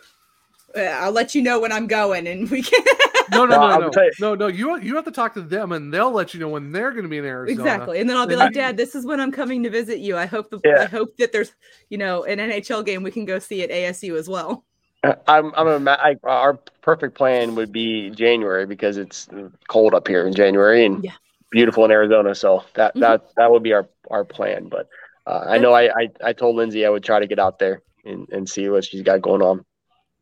i'll 0.76 1.12
let 1.12 1.34
you 1.34 1.42
know 1.42 1.60
when 1.60 1.72
i'm 1.72 1.86
going 1.86 2.26
and 2.26 2.50
we 2.50 2.62
can 2.62 2.82
No, 3.32 3.46
no, 3.46 3.56
No, 3.56 3.78
no, 3.78 3.90
no, 3.90 4.10
no, 4.18 4.34
no. 4.34 4.46
You 4.48 4.80
you 4.80 4.96
have 4.96 5.04
to 5.04 5.12
talk 5.12 5.34
to 5.34 5.40
them, 5.40 5.70
and 5.70 5.94
they'll 5.94 6.10
let 6.10 6.34
you 6.34 6.40
know 6.40 6.48
when 6.48 6.72
they're 6.72 6.90
going 6.90 7.04
to 7.04 7.08
be 7.08 7.18
in 7.18 7.24
Arizona. 7.24 7.68
exactly 7.70 8.00
and 8.00 8.10
then 8.10 8.16
i'll 8.16 8.26
be 8.26 8.34
like 8.34 8.52
dad 8.52 8.76
this 8.76 8.94
is 8.96 9.06
when 9.06 9.20
i'm 9.20 9.30
coming 9.30 9.62
to 9.62 9.70
visit 9.70 10.00
you 10.00 10.16
i 10.16 10.26
hope 10.26 10.50
the 10.50 10.60
Yeah. 10.64 10.82
i 10.82 10.84
hope 10.86 11.16
that 11.18 11.30
there's 11.32 11.52
you 11.90 11.98
know 11.98 12.24
an 12.24 12.38
nhl 12.38 12.84
game 12.84 13.02
we 13.04 13.10
can 13.12 13.24
go 13.24 13.38
see 13.38 13.62
at 13.62 13.70
asu 13.70 14.18
as 14.18 14.28
well 14.28 14.64
Uh, 15.02 15.14
I'm 15.28 15.52
I'm 15.54 15.86
a 15.88 16.16
our 16.24 16.58
perfect 16.82 17.16
plan 17.16 17.54
would 17.54 17.72
be 17.72 18.10
January 18.10 18.66
because 18.66 18.96
it's 18.96 19.28
cold 19.68 19.94
up 19.94 20.06
here 20.08 20.26
in 20.26 20.34
January 20.34 20.84
and 20.84 21.02
Yeah. 21.04 21.12
beautiful 21.50 21.84
in 21.84 21.90
Arizona. 21.90 22.34
So 22.34 22.64
that 22.74 22.94
Mhm. 22.94 23.00
that 23.00 23.22
that 23.36 23.50
would 23.50 23.62
be 23.62 23.72
our 23.72 23.88
our 24.10 24.24
plan. 24.24 24.68
But 24.68 24.88
uh, 25.26 25.44
I 25.48 25.58
know 25.58 25.72
I, 25.72 25.84
I 26.02 26.08
I 26.22 26.32
told 26.34 26.56
Lindsay 26.56 26.84
I 26.84 26.90
would 26.90 27.04
try 27.04 27.18
to 27.20 27.26
get 27.26 27.38
out 27.38 27.58
there 27.58 27.80
and, 28.04 28.28
and 28.30 28.48
see 28.48 28.68
what 28.68 28.84
she's 28.84 29.02
got 29.02 29.22
going 29.22 29.40
on. 29.42 29.64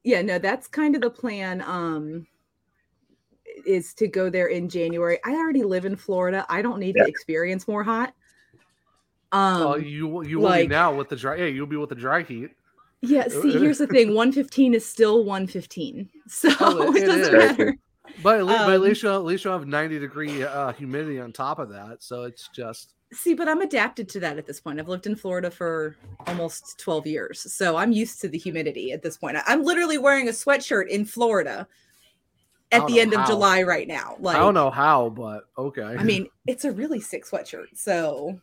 Yeah 0.08 0.22
no 0.22 0.38
that's 0.38 0.66
kind 0.66 0.94
of 0.94 1.02
the 1.02 1.10
plan 1.10 1.60
um 1.66 2.26
is 3.66 3.92
to 3.92 4.08
go 4.08 4.30
there 4.30 4.46
in 4.46 4.66
january 4.66 5.18
i 5.26 5.32
already 5.34 5.62
live 5.62 5.84
in 5.84 5.94
florida 5.96 6.46
i 6.48 6.62
don't 6.62 6.80
need 6.80 6.94
Yeah. 6.96 7.02
to 7.02 7.08
experience 7.10 7.68
more 7.68 7.84
hot 7.84 8.14
um 9.32 9.62
Oh, 9.62 9.76
you 9.76 10.06
will- 10.08 10.26
you 10.26 10.38
will 10.38 10.44
like- 10.46 10.68
be 10.70 10.74
now 10.74 10.94
with 10.94 11.10
the 11.10 11.16
dry. 11.16 11.36
Yeah, 11.36 11.44
you'll 11.46 11.66
be 11.66 11.76
with 11.76 11.90
the 11.90 11.94
dry 11.94 12.22
heat. 12.22 12.50
yeah 13.02 13.28
see 13.28 13.52
here's 13.52 13.76
the 13.78 13.86
thing 13.86 14.08
115 14.14 14.72
is 14.72 14.86
still 14.86 15.24
115 15.24 16.08
so 16.28 16.48
Oh, 16.60 16.94
it, 16.94 17.02
it 17.02 17.06
doesn't 17.06 17.34
is. 17.34 17.38
matter 17.50 17.76
But 18.22 18.40
at 18.40 18.46
least, 18.46 18.58
but 18.58 18.70
at 18.70 18.76
Um, 18.76 18.82
least 18.82 19.02
you'll, 19.02 19.14
at 19.14 19.24
least 19.24 19.44
you'll 19.44 19.52
have 19.58 19.66
ninety 19.66 19.98
degree 19.98 20.42
uh, 20.42 20.72
humidity 20.72 21.20
on 21.20 21.32
top 21.32 21.58
of 21.58 21.68
that. 21.70 22.02
So 22.02 22.24
it's 22.24 22.48
just 22.48 22.94
see 23.10 23.32
but 23.32 23.48
i'm 23.48 23.62
adapted 23.62 24.06
to 24.06 24.20
that 24.20 24.36
at 24.36 24.44
this 24.46 24.60
point 24.60 24.78
i've 24.78 24.86
lived 24.86 25.06
in 25.06 25.16
florida 25.16 25.50
for 25.50 25.96
almost 26.26 26.78
12 26.78 27.06
years 27.06 27.50
so 27.50 27.74
i'm 27.74 27.90
used 27.90 28.20
to 28.20 28.28
the 28.28 28.36
humidity 28.36 28.92
at 28.92 29.00
this 29.02 29.16
point 29.16 29.34
I- 29.34 29.42
i'm 29.46 29.62
literally 29.64 29.96
wearing 29.96 30.28
a 30.28 30.30
sweatshirt 30.30 30.88
in 30.88 31.06
florida 31.06 31.66
at 32.70 32.86
the 32.86 32.96
know 32.96 33.00
end 33.00 33.14
of 33.14 33.26
july 33.26 33.62
right 33.62 33.88
now 33.88 34.14
like 34.20 34.36
I 34.36 34.40
don't 34.40 34.52
know 34.52 34.70
how, 34.70 35.08
but 35.08 35.44
okay. 35.56 35.80
I 35.82 36.02
mean, 36.02 36.28
it's 36.46 36.66
a 36.66 36.70
really 36.72 37.00
sick 37.00 37.24
sweatshirt. 37.24 37.68
So 37.74 38.38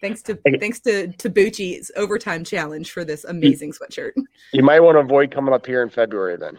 thanks 0.00 0.22
to 0.22 0.38
thanks 0.58 0.80
to 0.80 1.08
to 1.08 1.28
Bucci's 1.28 1.90
overtime 1.94 2.44
challenge 2.44 2.90
for 2.90 3.04
this 3.04 3.24
amazing 3.24 3.72
sweatshirt. 3.72 4.12
You 4.54 4.62
might 4.62 4.80
want 4.80 4.96
to 4.96 5.00
avoid 5.00 5.30
coming 5.30 5.52
up 5.52 5.66
here 5.66 5.82
in 5.82 5.90
February 5.90 6.38
then. 6.38 6.58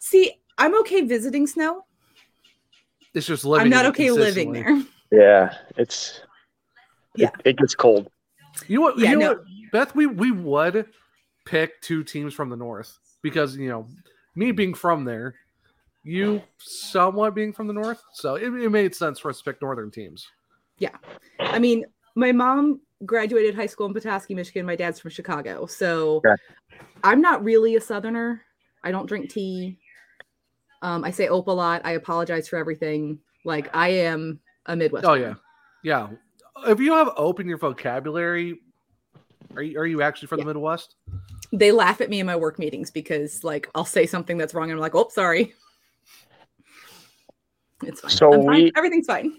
See, 0.00 0.40
I'm 0.58 0.78
okay 0.80 1.02
visiting 1.02 1.46
snow. 1.46 1.84
it's 3.14 3.26
just 3.26 3.44
living. 3.44 3.64
I'm 3.64 3.70
not 3.70 3.86
okay 3.86 4.10
living 4.10 4.52
there. 4.52 4.82
Yeah, 5.10 5.54
it's 5.76 6.20
Yeah. 7.16 7.28
it, 7.44 7.50
it 7.50 7.56
gets 7.58 7.74
cold. 7.74 8.08
You 8.68 8.76
know 8.78 8.82
what? 8.82 8.98
Yeah, 8.98 9.10
you 9.12 9.18
know 9.18 9.32
no. 9.32 9.38
what, 9.38 9.44
Beth? 9.72 9.94
We 9.94 10.06
we 10.06 10.30
would 10.30 10.86
pick 11.44 11.80
two 11.80 12.02
teams 12.04 12.34
from 12.34 12.48
the 12.50 12.56
north 12.56 12.98
because 13.22 13.56
you 13.56 13.68
know 13.68 13.86
me 14.34 14.50
being 14.52 14.74
from 14.74 15.04
there, 15.04 15.34
you 16.02 16.42
somewhat 16.58 17.34
being 17.34 17.52
from 17.52 17.66
the 17.66 17.72
north, 17.74 18.02
so 18.12 18.34
it, 18.36 18.46
it 18.52 18.70
made 18.70 18.94
sense 18.94 19.18
for 19.18 19.30
us 19.30 19.38
to 19.38 19.44
pick 19.44 19.60
northern 19.62 19.90
teams. 19.90 20.26
Yeah. 20.78 20.96
I 21.38 21.58
mean, 21.60 21.84
my 22.16 22.32
mom 22.32 22.80
graduated 23.06 23.54
high 23.54 23.66
school 23.66 23.86
in 23.86 23.94
Petoskey, 23.94 24.34
Michigan. 24.34 24.66
My 24.66 24.74
dad's 24.76 24.98
from 24.98 25.10
Chicago. 25.12 25.66
So 25.66 26.16
Okay. 26.16 26.34
I'm 27.04 27.20
not 27.20 27.44
really 27.44 27.76
a 27.76 27.80
southerner. 27.80 28.42
I 28.82 28.90
don't 28.90 29.06
drink 29.06 29.30
tea. 29.30 29.78
Um, 30.84 31.02
I 31.02 31.10
say 31.10 31.28
ope 31.28 31.48
a 31.48 31.50
lot. 31.50 31.80
I 31.84 31.92
apologize 31.92 32.46
for 32.46 32.56
everything. 32.58 33.18
Like 33.44 33.74
I 33.74 33.88
am 33.88 34.38
a 34.66 34.76
Midwest. 34.76 35.06
Oh 35.06 35.14
yeah, 35.14 35.34
yeah. 35.82 36.08
If 36.66 36.78
you 36.78 36.92
have 36.92 37.10
open 37.16 37.48
your 37.48 37.58
vocabulary, 37.58 38.60
are 39.56 39.62
you 39.62 39.78
are 39.78 39.86
you 39.86 40.02
actually 40.02 40.28
from 40.28 40.40
the 40.40 40.46
Midwest? 40.46 40.96
they 41.52 41.72
laugh 41.72 42.00
at 42.00 42.10
me 42.10 42.20
in 42.20 42.26
my 42.26 42.36
work 42.36 42.58
meetings 42.58 42.90
because 42.90 43.44
like 43.44 43.68
I'll 43.74 43.84
say 43.84 44.06
something 44.06 44.36
that's 44.36 44.52
wrong 44.54 44.64
and 44.70 44.72
I'm 44.72 44.80
like, 44.80 44.94
oh, 44.94 45.08
sorry. 45.10 45.54
It's 47.82 48.00
fine. 48.00 48.10
So 48.10 48.32
I'm 48.32 48.44
fine. 48.44 48.62
we- 48.64 48.72
everything's 48.76 49.06
fine. 49.06 49.32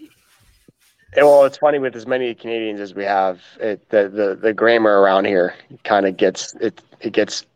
Yeah, 1.16 1.22
well, 1.22 1.44
it's 1.44 1.58
funny 1.58 1.78
with 1.78 1.96
as 1.96 2.06
many 2.06 2.34
Canadians 2.34 2.80
as 2.80 2.94
we 2.94 3.04
have, 3.04 3.40
it, 3.58 3.88
the, 3.88 4.08
the 4.08 4.34
the 4.34 4.52
grammar 4.52 5.00
around 5.00 5.24
here 5.24 5.54
kind 5.84 6.06
of 6.06 6.16
gets 6.16 6.54
it 6.56 6.82
it 7.00 7.12
gets 7.12 7.46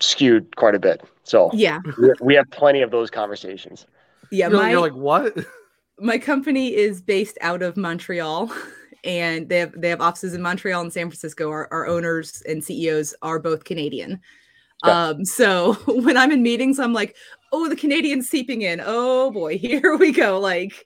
skewed 0.00 0.54
quite 0.56 0.74
a 0.74 0.78
bit. 0.78 1.02
So 1.24 1.50
Yeah. 1.52 1.80
we, 1.98 2.12
we 2.20 2.34
have 2.34 2.48
plenty 2.50 2.82
of 2.82 2.90
those 2.90 3.10
conversations. 3.10 3.86
Yeah, 4.30 4.48
You're, 4.48 4.58
my 4.60 4.70
you're 4.70 4.80
like 4.80 4.94
what? 4.94 5.36
my 5.98 6.18
company 6.18 6.74
is 6.74 7.00
based 7.02 7.38
out 7.40 7.62
of 7.62 7.76
Montreal 7.76 8.50
and 9.04 9.48
they 9.48 9.58
have 9.58 9.72
they 9.80 9.88
have 9.88 10.00
offices 10.00 10.34
in 10.34 10.42
Montreal 10.42 10.80
and 10.82 10.92
San 10.92 11.08
Francisco. 11.08 11.50
Our, 11.50 11.68
our 11.72 11.86
owners 11.86 12.42
and 12.46 12.62
CEOs 12.62 13.14
are 13.22 13.38
both 13.38 13.64
Canadian. 13.64 14.20
Yeah. 14.84 15.08
Um, 15.08 15.24
so 15.24 15.74
when 15.86 16.16
I'm 16.16 16.30
in 16.32 16.42
meetings, 16.42 16.78
I'm 16.78 16.92
like, 16.92 17.16
oh, 17.52 17.68
the 17.68 17.76
Canadian's 17.76 18.28
seeping 18.28 18.62
in. 18.62 18.82
Oh 18.84 19.30
boy, 19.30 19.56
here 19.58 19.96
we 19.96 20.12
go. 20.12 20.38
Like 20.38 20.84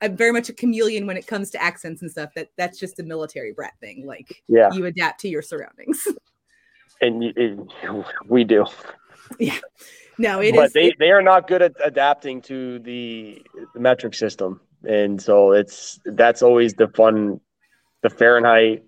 I'm 0.00 0.16
very 0.16 0.32
much 0.32 0.48
a 0.48 0.52
chameleon 0.52 1.06
when 1.06 1.16
it 1.16 1.26
comes 1.26 1.50
to 1.52 1.62
accents 1.62 2.02
and 2.02 2.10
stuff. 2.10 2.30
That 2.36 2.48
that's 2.56 2.78
just 2.78 3.00
a 3.00 3.02
military 3.02 3.52
brat 3.52 3.72
thing. 3.80 4.06
Like 4.06 4.42
Yeah. 4.48 4.70
you 4.72 4.86
adapt 4.86 5.20
to 5.20 5.28
your 5.28 5.42
surroundings. 5.42 6.06
And 7.00 7.20
y- 7.20 7.32
it, 7.36 7.58
we 8.28 8.44
do, 8.44 8.64
yeah. 9.38 9.58
No, 10.18 10.40
it 10.40 10.54
is. 10.54 10.60
but 10.60 10.72
they, 10.72 10.86
it- 10.88 10.98
they 10.98 11.10
are 11.10 11.22
not 11.22 11.48
good 11.48 11.62
at 11.62 11.72
adapting 11.84 12.40
to 12.42 12.78
the, 12.80 13.42
the 13.74 13.80
metric 13.80 14.14
system, 14.14 14.60
and 14.88 15.20
so 15.20 15.52
it's 15.52 15.98
that's 16.04 16.42
always 16.42 16.74
the 16.74 16.88
fun, 16.88 17.40
the 18.02 18.10
Fahrenheit. 18.10 18.84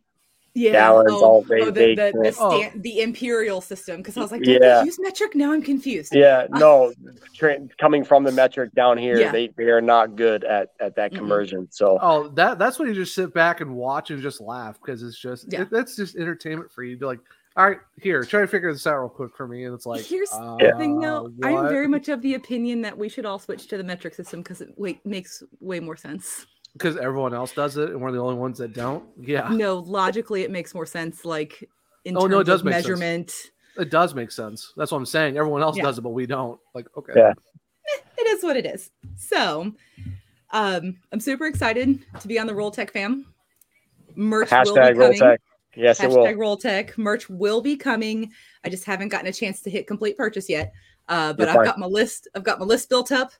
yeah. 0.55 0.73
gallons, 0.73 1.11
oh, 1.11 1.25
all 1.25 1.43
they- 1.43 1.61
oh, 1.63 1.65
the, 1.67 1.71
they 1.73 1.95
the, 1.97 2.13
the, 2.15 2.23
can't- 2.23 2.37
Oh. 2.39 2.59
stan- 2.61 2.81
the 2.81 3.01
imperial 3.01 3.61
system. 3.61 3.97
Because 3.99 4.17
I 4.17 4.21
was 4.21 4.31
like, 4.31 4.43
don't 4.43 4.63
Yeah. 4.63 4.79
they 4.81 4.85
use 4.87 4.99
metric? 5.01 5.35
Now 5.35 5.53
I'm 5.53 5.63
confused. 5.63 6.15
Yeah, 6.15 6.47
ah. 6.53 6.59
no, 6.59 6.93
tra- 7.35 7.59
coming 7.81 8.05
from 8.05 8.23
the 8.25 8.33
metric 8.33 8.73
down 8.75 8.97
here, 8.97 9.19
Yeah. 9.19 9.33
they, 9.33 9.49
they 9.57 9.65
are 9.65 9.81
not 9.83 10.15
good 10.17 10.45
at, 10.45 10.69
at 10.81 10.95
that 10.97 11.13
conversion. 11.13 11.67
So 11.73 11.99
Oh, 12.01 12.29
that 12.37 12.59
that's 12.59 12.79
when 12.79 12.87
you 12.89 12.95
just 12.95 13.15
sit 13.15 13.35
back 13.35 13.61
and 13.61 13.75
watch 13.75 14.11
and 14.13 14.23
just 14.23 14.41
laugh 14.41 14.79
because 14.81 15.03
it's 15.03 15.19
just 15.21 15.47
Yeah. 15.53 15.63
it, 15.63 15.71
that's 15.71 15.97
just 15.97 16.15
entertainment 16.17 16.71
for 16.73 16.85
you. 16.85 16.95
To 16.95 17.01
be 17.01 17.07
like, 17.07 17.21
all 17.57 17.67
right, 17.67 17.79
here, 18.01 18.23
try 18.25 18.41
to 18.43 18.47
figure 18.47 18.73
this 18.73 18.87
out 18.87 18.99
real 18.99 19.09
quick 19.09 19.35
for 19.37 19.49
me, 19.49 19.65
and 19.65 19.75
it's 19.75 19.87
like, 19.87 20.05
Here's 20.05 20.31
uh, 20.33 20.57
the 20.59 20.75
thing, 20.79 21.01
though. 21.01 21.31
I 21.43 21.51
am 21.53 21.69
very 21.69 21.89
much 21.89 22.09
of 22.09 22.21
the 22.23 22.35
opinion 22.35 22.83
that 22.83 22.97
we 22.97 23.09
should 23.09 23.25
all 23.25 23.39
switch 23.39 23.67
to 23.69 23.79
the 23.79 23.85
metric 23.85 24.15
system 24.15 24.41
because 24.43 24.61
it 24.61 24.71
wait, 24.77 25.05
makes 25.07 25.43
way 25.61 25.81
more 25.81 25.97
sense. 25.97 26.47
because 26.75 26.97
everyone 26.99 27.33
else 27.33 27.53
does 27.53 27.79
it 27.79 27.91
and 27.91 28.01
we're 28.01 28.13
the 28.13 28.19
only 28.19 28.35
ones 28.35 28.59
that 28.59 28.75
don't. 28.75 29.05
Yeah, 29.19 29.49
No, 29.51 29.77
logically, 29.79 30.43
it 30.43 30.51
makes 30.51 30.75
more 30.75 30.85
sense. 30.87 31.25
Like 31.25 31.67
in 32.05 32.17
Oh, 32.17 32.21
terms 32.23 32.31
no, 32.31 32.39
it 32.41 32.45
does 32.45 32.61
of 32.61 32.67
make 32.67 32.75
sense. 32.75 32.85
measurement, 32.89 33.33
it 33.79 33.91
does 33.91 34.15
make 34.15 34.31
sense. 34.31 34.73
That's 34.77 34.93
what 34.93 34.99
I'm 34.99 35.07
saying. 35.07 35.39
Everyone 35.39 35.63
else 35.63 35.77
Yeah. 35.79 35.85
does 35.85 35.97
it, 35.99 36.03
but 36.03 36.11
we 36.11 36.27
don't. 36.27 36.61
Like, 36.75 36.87
okay, 36.97 37.13
Yeah. 37.17 37.33
it 37.87 38.05
it 38.19 38.27
is 38.27 38.43
what 38.43 38.57
it 38.59 38.67
is. 38.67 38.91
So, 39.17 39.73
um, 40.51 40.99
I'm 41.13 41.21
super 41.21 41.47
excited 41.47 42.05
to 42.21 42.29
be 42.29 42.39
on 42.39 42.47
the 42.47 42.55
Roll 42.55 42.71
Tech 42.71 42.93
fam. 42.93 43.25
Merch 44.15 44.51
will 44.51 44.59
Hashtag 44.59 44.93
be 44.93 44.99
roll 44.99 45.09
coming. 45.09 45.19
tech. 45.21 45.41
Yes, 45.77 46.01
it 46.03 46.09
will. 46.09 46.19
Hashtag 46.19 46.39
Roll 46.39 46.57
Tech 46.57 46.97
merch 46.99 47.29
will 47.29 47.61
be 47.61 47.77
coming. 47.77 48.33
I 48.65 48.69
just 48.69 48.85
haven't 48.85 49.09
gotten 49.09 49.27
a 49.27 49.33
chance 49.33 49.61
to 49.63 49.71
hit 49.71 49.87
complete 49.87 50.17
purchase 50.17 50.49
yet. 50.49 50.73
Uh, 51.09 51.33
but 51.33 51.43
You're 51.45 51.51
I've 51.51 51.57
fine. 51.57 51.65
got 51.67 51.79
my 51.79 51.87
list. 51.87 52.29
I've 52.35 52.45
got 52.45 52.59
my 52.59 52.65
list 52.65 52.89
built 52.89 53.13
up. 53.13 53.33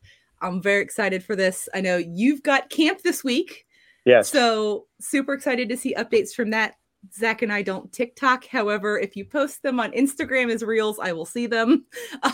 I'm 0.43 0.63
very 0.63 0.83
excited 0.83 1.25
for 1.25 1.35
this. 1.35 1.69
I 1.75 1.81
know 1.81 1.97
you've 1.97 2.43
got 2.43 2.71
camp 2.71 3.03
this 3.03 3.25
week. 3.25 3.67
Yes. 4.05 4.29
So 4.31 4.87
super 5.01 5.33
excited 5.33 5.69
to 5.71 5.77
see 5.77 5.95
updates 5.95 6.33
from 6.33 6.51
that. 6.51 6.77
Zach 7.15 7.43
and 7.43 7.53
I 7.53 7.63
don't 7.63 7.93
TikTok. 7.93 8.47
However, 8.47 8.99
if 8.99 9.17
you 9.17 9.25
post 9.25 9.63
them 9.63 9.79
on 9.81 9.93
Instagram 9.93 10.53
as 10.53 10.63
reels, 10.63 10.99
I 10.99 11.13
will 11.13 11.27
see 11.27 11.47
them. 11.47 11.85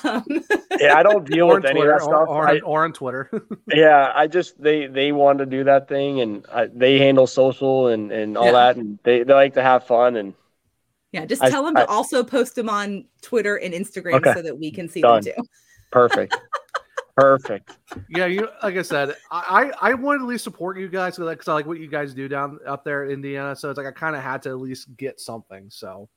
Um, 0.05 0.25
Yeah, 0.81 0.97
I 0.97 1.03
don't 1.03 1.25
deal 1.29 1.49
with 1.49 1.65
on 1.65 1.67
any 1.67 1.81
Twitter, 1.81 1.93
of 1.95 2.01
that 2.01 2.05
stuff. 2.05 2.29
or, 2.29 2.45
or, 2.45 2.49
I- 2.49 2.61
or 2.61 2.85
on 2.85 2.93
Twitter. 2.93 3.31
yeah, 3.69 4.13
I 4.15 4.27
just 4.27 4.61
they 4.63 4.87
they 4.87 5.13
want 5.13 5.39
to 5.41 5.47
do 5.47 5.65
that 5.65 5.89
thing, 5.89 6.21
and 6.21 6.47
I, 6.53 6.67
they 6.67 6.99
handle 6.99 7.27
social 7.27 7.89
and 7.89 8.11
and 8.13 8.37
all 8.39 8.47
Yeah. 8.47 8.53
that, 8.53 8.77
and 8.77 8.99
they 9.05 9.23
they 9.23 9.35
like 9.35 9.55
to 9.55 9.63
have 9.63 9.87
fun 9.87 10.17
and 10.17 10.35
yeah, 11.13 11.27
just 11.27 11.43
I- 11.43 11.51
tell 11.51 11.65
them 11.65 11.77
I- 11.77 11.83
to 11.85 11.89
also 11.89 12.25
post 12.25 12.55
them 12.55 12.69
on 12.71 13.05
Twitter 13.21 13.57
and 13.57 13.75
Instagram 13.75 14.15
Okay. 14.15 14.33
so 14.33 14.43
that 14.43 14.59
we 14.59 14.71
can 14.71 14.89
see 14.89 15.03
Done. 15.03 15.23
them 15.23 15.35
too. 15.37 15.43
perfect, 15.91 16.37
perfect. 17.17 17.79
yeah, 18.09 18.27
you 18.27 18.49
like 18.63 18.77
I 18.77 18.83
said, 18.83 19.15
I 19.31 19.73
I 19.81 19.91
I 19.91 19.95
want 19.95 20.21
to 20.21 20.25
at 20.25 20.29
least 20.29 20.45
support 20.45 20.79
you 20.79 20.89
guys 20.89 21.17
because 21.17 21.49
I 21.49 21.53
like 21.53 21.67
what 21.67 21.79
you 21.79 21.89
guys 21.89 22.15
do 22.15 22.29
down 22.29 22.59
up 22.67 22.85
there 22.85 23.05
in 23.05 23.13
Indiana. 23.13 23.55
So 23.57 23.71
it's 23.71 23.77
like 23.79 23.87
I 23.87 23.91
kind 23.93 24.17
of 24.17 24.23
had 24.23 24.43
to 24.43 24.51
at 24.51 24.59
least 24.59 24.97
get 24.97 25.21
something. 25.21 25.67
So 25.71 26.09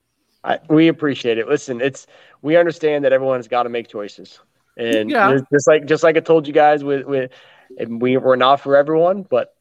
I, 0.43 0.59
we 0.69 0.89
appreciate 0.89 1.37
it. 1.37 1.47
Listen, 1.47 1.81
it's 1.81 2.07
we 2.41 2.55
understand 2.55 3.03
that 3.05 3.13
everyone's 3.13 3.47
got 3.47 3.63
to 3.63 3.69
make 3.69 3.87
choices, 3.87 4.39
and 4.77 5.09
Yeah. 5.09 5.31
just- 5.33 5.45
just 5.51 5.67
like 5.67 5.85
just 5.85 6.03
like 6.03 6.17
I 6.17 6.19
told 6.21 6.47
you 6.47 6.53
guys 6.53 6.83
with 6.83 7.05
with 7.05 7.31
we 7.87 8.17
we're 8.17 8.35
not 8.35 8.61
for 8.61 8.75
everyone, 8.75 9.23
but 9.23 9.55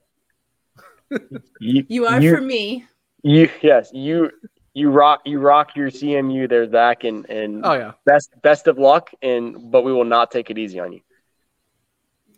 you, 1.60 1.84
You 1.88 2.06
are 2.06 2.20
for 2.20 2.40
me. 2.40 2.84
You 3.22 3.48
yes, 3.62 3.90
you 3.94 4.30
you 4.74 4.90
rock 4.90 5.22
you 5.24 5.38
rock 5.38 5.76
your 5.76 5.88
CMU 5.90 6.48
there, 6.48 6.68
Zach, 6.70 7.04
and 7.04 7.24
and 7.30 7.64
Oh, 7.64 7.72
yeah. 7.74 7.92
best 8.04 8.30
best 8.42 8.66
of 8.66 8.78
luck, 8.78 9.10
and 9.22 9.70
but 9.70 9.84
we 9.84 9.92
will 9.92 10.04
not 10.04 10.30
take 10.30 10.50
it 10.50 10.58
easy 10.58 10.78
on 10.80 10.92
you. 10.92 11.00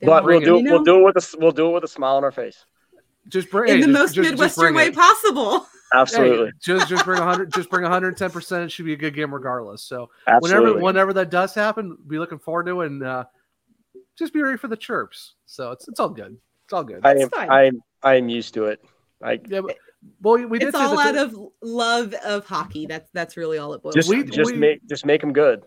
Then 0.00 0.08
But 0.08 0.24
we'll 0.24 0.40
bring 0.40 0.42
it, 0.42 0.44
do 0.44 0.58
you 0.64 0.72
we'll 0.72 0.84
do 0.84 1.00
it 1.00 1.04
with 1.04 1.16
a 1.16 1.18
s- 1.24 1.34
we'll 1.38 1.50
do 1.52 1.68
it 1.68 1.72
with 1.72 1.84
a 1.84 1.88
smile 1.88 2.16
on 2.16 2.24
our 2.24 2.32
face. 2.32 2.64
just 3.28 3.50
bring 3.50 3.70
in 3.70 3.76
hey, 3.76 3.80
the 3.82 3.86
just- 3.88 3.98
most 3.98 4.14
just- 4.14 4.16
just 4.16 4.30
Midwestern 4.32 4.62
bring 4.62 4.74
way 4.74 4.86
it. 4.88 4.94
possible. 4.94 5.66
Absolutely. 5.94 6.46
Hey, 6.46 6.52
just 6.60 6.88
just 6.88 7.04
bring 7.04 7.22
hundred 7.22 7.52
just 7.52 7.70
bring 7.70 7.84
hundred 7.84 8.08
and 8.08 8.16
ten 8.16 8.30
percent. 8.30 8.64
It 8.64 8.72
should 8.72 8.84
be 8.86 8.92
a 8.92 8.96
good 8.96 9.14
game 9.14 9.32
regardless. 9.32 9.82
So 9.82 10.10
whenever 10.26 10.56
Absolutely. 10.66 10.82
whenever 10.82 11.12
that 11.14 11.30
does 11.30 11.54
happen, 11.54 11.96
be 12.08 12.18
looking 12.18 12.38
forward 12.40 12.66
to 12.66 12.80
it 12.82 12.86
and 12.86 13.02
uh, 13.04 13.24
just 14.18 14.32
be 14.34 14.42
ready 14.42 14.56
for 14.58 14.66
the 14.68 14.76
chirps. 14.76 15.34
So 15.46 15.70
it's 15.70 15.86
it's 15.88 16.00
all 16.00 16.08
good. 16.08 16.36
It's 16.64 16.72
all 16.72 16.82
good. 16.82 17.00
I 17.06 17.12
am 17.14 17.28
I 17.36 17.64
am 17.66 17.80
I 18.02 18.14
am 18.16 18.28
used 18.28 18.52
to 18.54 18.64
it. 18.64 18.80
I 19.22 19.40
yeah, 19.48 19.60
but, 19.60 19.76
well, 20.20 20.44
we 20.46 20.58
did 20.58 20.68
it's 20.68 20.76
all 20.76 20.98
out 20.98 21.16
of 21.16 21.38
love 21.62 22.12
of 22.24 22.44
hockey. 22.46 22.86
That's 22.86 23.08
that's 23.12 23.36
really 23.36 23.58
all 23.58 23.72
it 23.72 23.82
boils 23.82 23.94
just 23.94 24.10
down 24.10 24.26
to. 24.26 24.30
just 24.32 24.54
make 24.54 24.84
just 24.88 25.06
make 25.06 25.20
them 25.20 25.32
good. 25.32 25.62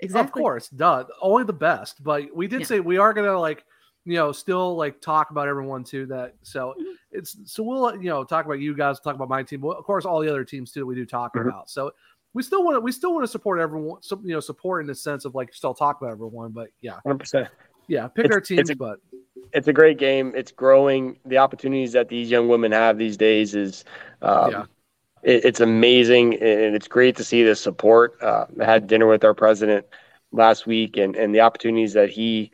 Exactly. 0.00 0.40
Of 0.40 0.44
course, 0.44 0.68
duh. 0.68 1.04
Only 1.22 1.44
the 1.44 1.52
best. 1.52 2.02
But 2.02 2.34
we 2.34 2.46
did 2.46 2.60
Yeah. 2.60 2.66
say 2.66 2.80
we 2.80 2.98
are 2.98 3.12
gonna 3.14 3.38
like, 3.38 3.64
you 4.04 4.14
know, 4.14 4.30
still 4.32 4.76
like 4.76 5.00
talk 5.00 5.30
about 5.30 5.48
everyone 5.48 5.84
too. 5.84 6.06
That 6.06 6.34
so 6.42 6.74
Mm-hmm. 6.78 6.90
it's 7.12 7.36
so 7.52 7.62
we'll 7.62 7.96
you 7.96 8.10
know 8.10 8.22
talk 8.24 8.44
about 8.44 8.60
you 8.60 8.74
guys, 8.76 9.00
talk 9.00 9.14
about 9.14 9.28
my 9.28 9.42
team, 9.42 9.60
but 9.60 9.76
of 9.76 9.84
course 9.84 10.04
all 10.04 10.20
the 10.20 10.28
other 10.28 10.44
teams 10.44 10.70
too 10.72 10.80
that 10.80 10.86
we 10.86 10.94
do 10.94 11.06
talk 11.06 11.34
Mhm. 11.34 11.48
about. 11.48 11.70
So 11.70 11.92
we 12.34 12.42
still 12.42 12.62
want 12.62 12.76
to 12.76 12.80
we 12.80 12.92
still 12.92 13.14
want 13.14 13.24
to 13.24 13.28
support 13.28 13.58
everyone. 13.58 14.02
So, 14.02 14.20
you 14.22 14.34
know, 14.34 14.40
support 14.40 14.82
in 14.82 14.86
the 14.86 14.94
sense 14.94 15.24
of 15.24 15.34
like 15.34 15.54
still 15.54 15.72
talk 15.74 16.00
about 16.00 16.10
everyone. 16.12 16.50
But 16.52 16.68
yeah, 16.82 17.00
Hundred 17.04 17.20
percent. 17.20 17.48
yeah, 17.88 18.06
pick 18.08 18.26
It's- 18.26 18.34
our 18.36 18.40
teams. 18.40 18.60
it's 18.60 18.70
a- 18.70 18.76
but 18.76 18.98
It's 19.52 19.68
a 19.68 19.72
great 19.72 19.96
game. 19.96 20.32
It's 20.34 20.50
growing. 20.52 21.18
The 21.24 21.38
opportunities 21.38 21.92
that 21.92 22.08
these 22.08 22.30
young 22.30 22.48
women 22.48 22.72
have 22.72 22.98
these 22.98 23.16
days 23.16 23.54
is 23.54 23.84
um, 24.22 24.50
Yeah. 24.50 24.64
It, 25.26 25.44
it's 25.44 25.60
amazing, 25.60 26.34
and 26.34 26.74
it's 26.74 26.88
great 26.88 27.16
to 27.16 27.24
see 27.24 27.42
the 27.42 27.54
support. 27.56 28.22
Uh, 28.22 28.46
I 28.60 28.64
had 28.64 28.86
dinner 28.86 29.06
with 29.06 29.24
our 29.24 29.34
president 29.34 29.86
last 30.32 30.66
week, 30.66 30.96
and 30.96 31.16
and 31.16 31.34
the 31.34 31.40
opportunities 31.40 31.92
that 31.94 32.10
he 32.10 32.52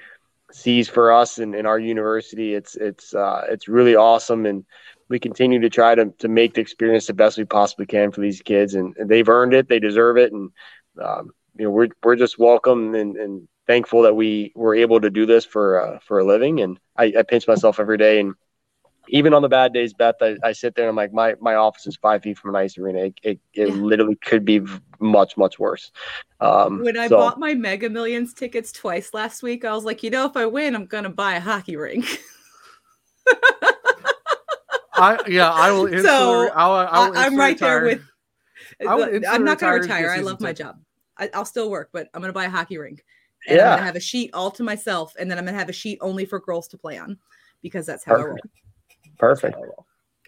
sees 0.50 0.88
for 0.88 1.12
us 1.12 1.38
and 1.38 1.54
in 1.54 1.66
our 1.66 1.78
university. 1.78 2.54
It's 2.54 2.74
it's 2.74 3.14
uh, 3.14 3.44
it's 3.50 3.68
really 3.68 3.94
awesome, 3.94 4.46
and 4.46 4.64
we 5.08 5.20
continue 5.20 5.60
to 5.60 5.70
try 5.70 5.94
to 5.94 6.06
to 6.18 6.28
make 6.28 6.54
the 6.54 6.62
experience 6.62 7.06
the 7.06 7.14
best 7.14 7.38
we 7.38 7.44
possibly 7.44 7.86
can 7.86 8.10
for 8.10 8.22
these 8.22 8.40
kids, 8.42 8.74
and, 8.74 8.96
and 8.96 9.08
they've 9.08 9.28
earned 9.28 9.54
it. 9.54 9.68
They 9.68 9.78
deserve 9.78 10.16
it, 10.16 10.32
and 10.32 10.50
um, 11.00 11.30
you 11.56 11.66
know 11.66 11.70
we're 11.70 11.88
we're 12.02 12.16
just 12.16 12.38
welcome 12.38 12.94
and, 12.94 13.16
and 13.16 13.48
thankful 13.66 14.02
that 14.02 14.16
we 14.16 14.52
were 14.56 14.74
able 14.74 15.00
to 15.00 15.10
do 15.10 15.26
this 15.26 15.44
for 15.44 15.80
uh, 15.80 15.98
for 16.06 16.18
a 16.20 16.24
living. 16.24 16.60
And 16.60 16.80
I, 16.96 17.12
I 17.18 17.22
pinch 17.22 17.46
myself 17.46 17.78
every 17.78 17.98
day, 17.98 18.20
and 18.20 18.34
even 19.08 19.34
on 19.34 19.42
the 19.42 19.48
bad 19.48 19.72
days, 19.72 19.92
Beth, 19.92 20.16
I, 20.20 20.36
I 20.44 20.52
sit 20.52 20.74
there 20.74 20.84
and 20.84 20.90
I'm 20.90 20.96
like, 20.96 21.12
my 21.12 21.34
my 21.40 21.54
office 21.54 21.86
is 21.86 21.96
five 21.96 22.22
feet 22.22 22.38
from 22.38 22.50
an 22.50 22.56
ice 22.56 22.78
arena. 22.78 23.00
It 23.00 23.14
it, 23.22 23.40
it 23.54 23.68
literally 23.74 24.16
could 24.16 24.44
be 24.44 24.60
much 25.00 25.36
much 25.36 25.58
worse. 25.58 25.90
Um, 26.40 26.80
When 26.82 26.96
I 26.96 27.08
so- 27.08 27.16
bought 27.16 27.38
my 27.38 27.54
Mega 27.54 27.90
Millions 27.90 28.34
tickets 28.34 28.72
twice 28.72 29.12
last 29.12 29.42
week, 29.42 29.64
I 29.64 29.72
was 29.74 29.84
like, 29.84 30.02
you 30.02 30.10
know, 30.10 30.26
if 30.26 30.36
I 30.36 30.46
win, 30.46 30.74
I'm 30.74 30.86
gonna 30.86 31.10
buy 31.10 31.34
a 31.34 31.40
hockey 31.40 31.76
rink. 31.76 32.06
I 34.94 35.18
yeah, 35.26 35.50
I 35.50 35.70
will. 35.72 35.86
Instantly, 35.92 36.02
so 36.02 36.50
I 36.54 36.66
will, 36.66 36.74
I 36.74 36.82
will 36.82 36.88
I- 36.88 37.06
I'm 37.06 37.08
instantly 37.16 37.38
right 37.38 37.58
there 37.58 37.84
with. 37.84 38.02
I 38.86 38.94
would 38.94 39.24
I'm 39.24 39.44
not 39.44 39.58
gonna 39.58 39.72
retire 39.74 39.74
and 39.74 39.88
get 39.88 39.94
retire. 39.96 40.10
I 40.10 40.16
season 40.16 40.26
love 40.26 40.40
my 40.40 40.52
job. 40.52 40.76
I, 41.18 41.30
I'll 41.34 41.44
still 41.44 41.70
work, 41.70 41.90
but 41.92 42.08
I'm 42.14 42.20
gonna 42.20 42.32
buy 42.32 42.44
a 42.44 42.50
hockey 42.50 42.78
rink. 42.78 43.04
And 43.48 43.60
I'm 43.60 43.70
gonna 43.76 43.82
have 43.86 43.96
a 43.96 44.00
sheet 44.00 44.30
all 44.34 44.50
to 44.52 44.62
myself, 44.62 45.14
and 45.18 45.30
then 45.30 45.38
I'm 45.38 45.44
gonna 45.44 45.58
have 45.58 45.68
a 45.68 45.72
sheet 45.72 45.98
only 46.00 46.24
for 46.24 46.38
girls 46.40 46.68
to 46.68 46.78
play 46.78 46.98
on, 46.98 47.18
because 47.62 47.86
that's 47.86 48.04
how 48.04 48.16
I 48.16 48.22
roll. 48.22 48.36
Perfect. 49.18 49.56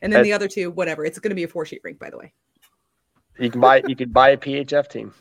And 0.02 0.12
then 0.12 0.22
the 0.22 0.32
other 0.32 0.48
two, 0.48 0.70
whatever. 0.70 1.04
It's 1.04 1.18
gonna 1.18 1.34
be 1.34 1.44
a 1.44 1.48
four 1.48 1.64
sheet 1.64 1.80
rink, 1.82 1.98
by 1.98 2.10
the 2.10 2.18
way. 2.18 2.32
You 3.38 3.50
can 3.50 3.60
buy 3.60 3.82
you 3.86 3.96
could 3.96 4.12
buy 4.12 4.30
a 4.30 4.36
PHF 4.36 4.88
team. 4.88 5.12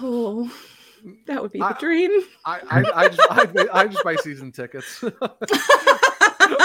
Oh, 0.00 0.50
that 1.26 1.40
would 1.40 1.52
be 1.52 1.58
the 1.60 1.76
dream. 1.78 2.10
I, 2.44 2.60
I, 2.68 2.84
I 2.94 3.08
just 3.08 3.20
I, 3.30 3.66
I 3.72 3.86
just 3.86 4.02
buy 4.02 4.16
season 4.16 4.50
tickets. 4.52 5.04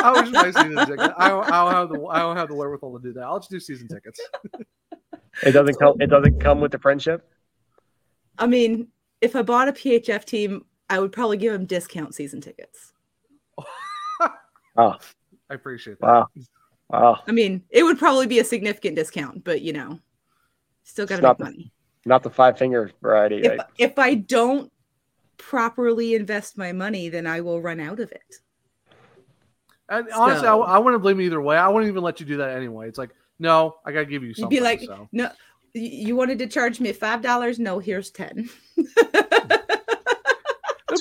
I 0.01 0.11
would 0.15 0.31
just 0.31 0.33
buy 0.33 0.51
season 0.51 0.85
tickets. 0.85 1.13
I 1.17 1.29
don't, 1.29 1.51
I 1.51 1.63
don't 1.63 1.73
have 1.73 1.89
the 1.89 2.05
I 2.07 2.19
don't 2.19 2.37
have 2.37 2.47
the 2.47 2.55
wherewithal 2.55 2.97
to 2.97 3.03
do 3.03 3.13
that. 3.13 3.23
I'll 3.23 3.39
just 3.39 3.51
do 3.51 3.59
season 3.59 3.87
tickets. 3.87 4.19
It 5.43 5.51
doesn't 5.51 5.77
come 5.77 6.01
it 6.01 6.07
doesn't 6.07 6.39
come 6.39 6.61
with 6.61 6.71
the 6.71 6.79
friendship. 6.79 7.29
I 8.37 8.47
mean, 8.47 8.87
if 9.21 9.35
I 9.35 9.41
bought 9.41 9.67
a 9.67 9.73
PHF 9.73 10.25
team, 10.25 10.65
I 10.89 10.99
would 10.99 11.11
probably 11.11 11.37
give 11.37 11.53
them 11.53 11.65
discount 11.65 12.15
season 12.15 12.41
tickets. 12.41 12.93
Oh, 14.77 14.95
I 15.49 15.53
appreciate 15.53 15.99
that. 15.99 16.07
wow, 16.07 16.27
wow. 16.89 17.19
I 17.27 17.31
mean, 17.31 17.63
it 17.69 17.83
would 17.83 17.97
probably 17.99 18.27
be 18.27 18.39
a 18.39 18.43
significant 18.43 18.95
discount, 18.95 19.43
but 19.43 19.61
you 19.61 19.73
know, 19.73 19.99
still 20.83 21.05
got 21.05 21.17
to 21.17 21.21
not 21.21 21.39
make 21.39 21.45
the- 21.47 21.51
money. 21.51 21.71
Not 22.05 22.23
the 22.23 22.29
five 22.29 22.57
finger 22.57 22.91
variety. 23.01 23.37
If, 23.41 23.57
right? 23.57 23.67
if 23.77 23.99
I 23.99 24.15
don't 24.15 24.71
properly 25.37 26.15
invest 26.15 26.57
my 26.57 26.71
money, 26.71 27.09
then 27.09 27.27
I 27.27 27.41
will 27.41 27.61
run 27.61 27.79
out 27.81 27.99
of 27.99 28.11
it. 28.11 28.35
And 29.89 30.07
honestly, 30.13 30.47
I, 30.47 30.51
So- 30.51 30.63
I 30.63 30.77
wouldn't 30.77 31.03
blame 31.03 31.19
you 31.19 31.25
either 31.25 31.41
way. 31.41 31.57
I 31.57 31.67
wouldn't 31.67 31.89
even 31.89 32.03
let 32.03 32.19
you 32.19 32.25
do 32.25 32.37
that 32.37 32.51
anyway. 32.55 32.87
It's 32.87 32.97
like, 32.97 33.09
no, 33.37 33.75
I 33.85 33.91
gotta 33.91 34.05
give 34.05 34.23
you 34.23 34.33
You'd 34.35 34.49
be 34.49 34.59
like, 34.61 34.81
so. 34.81 35.09
no, 35.11 35.29
you 35.73 36.15
wanted 36.15 36.39
to 36.39 36.47
charge 36.47 36.79
me 36.79 36.93
five 36.93 37.21
dollars? 37.21 37.59
No, 37.59 37.79
here's 37.79 38.11
ten. 38.11 38.49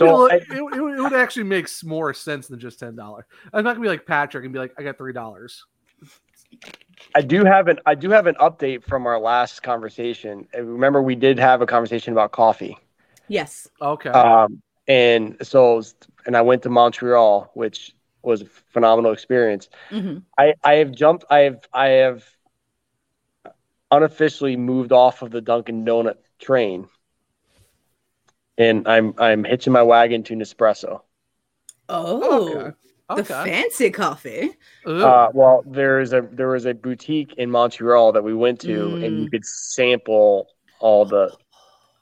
It'd 0.01 0.09
So 0.09 0.29
be 0.29 0.35
a 0.35 0.37
I- 0.37 0.37
it, 0.73 0.77
it 0.79 1.01
would- 1.03 1.13
actually 1.13 1.45
make 1.45 1.69
more 1.85 2.13
sense 2.15 2.49
than 2.49 2.59
just 2.61 2.79
ten 2.81 2.95
dollars. 2.97 3.25
I'm 3.53 3.65
not 3.65 3.73
gonna 3.75 3.83
be 3.83 3.89
like 3.89 4.07
Patrick 4.07 4.45
and 4.45 4.53
be 4.53 4.59
like, 4.59 4.75
I 4.79 4.83
got 4.83 4.99
three 4.99 5.13
dollars. 5.13 5.65
I 7.15 7.21
do 7.23 7.45
have 7.45 7.69
an 7.69 7.79
I 7.87 7.95
do 7.95 8.11
have 8.11 8.27
an 8.27 8.35
update 8.37 8.85
from 8.85 9.07
our 9.07 9.19
last 9.19 9.63
conversation. 9.63 10.47
And 10.55 10.69
remember, 10.73 11.03
we 11.03 11.15
did 11.15 11.39
have 11.39 11.61
a 11.63 11.67
conversation 11.67 12.13
about 12.13 12.33
coffee. 12.33 12.79
Yes. 13.29 13.69
Okay. 13.83 14.11
Um, 14.11 14.63
and 14.87 15.37
so, 15.43 15.83
and 16.25 16.35
I 16.37 16.41
went 16.43 16.63
to 16.63 16.71
Montreal, 16.71 17.51
which 17.55 17.95
was 18.23 18.41
a 18.43 18.47
phenomenal 18.47 19.13
experience. 19.13 19.69
Mhm. 19.91 20.23
I 20.39 20.55
I 20.65 20.75
have 20.75 20.93
jumped. 20.93 21.25
I 21.31 21.41
have 21.41 21.69
I 21.73 21.87
have 21.89 22.25
unofficially 23.91 24.57
moved 24.57 24.93
off 24.93 25.23
of 25.23 25.31
the 25.31 25.41
Dunkin' 25.41 25.85
Donut 25.85 26.17
train, 26.39 26.89
and 28.59 28.87
I'm 28.87 29.15
I'm 29.19 29.45
hitching 29.45 29.73
my 29.73 29.83
wagon 29.83 30.23
to 30.25 30.35
Nespresso. 30.35 31.01
Oh, 31.89 32.73
Okay. 33.11 33.23
the 33.23 33.25
fancy 33.25 33.91
coffee. 33.91 34.51
Uh, 34.85 35.29
well, 35.33 35.63
there's 35.67 36.13
a 36.13 36.29
there 36.31 36.49
was 36.49 36.67
a 36.67 36.75
boutique 36.75 37.33
in 37.39 37.51
Montreal 37.51 38.13
that 38.13 38.23
we 38.23 38.35
went 38.35 38.61
to, 38.61 38.97
and 38.97 39.23
you 39.25 39.31
could 39.31 39.47
sample 39.47 40.49
all 40.81 41.07
the. 41.07 41.35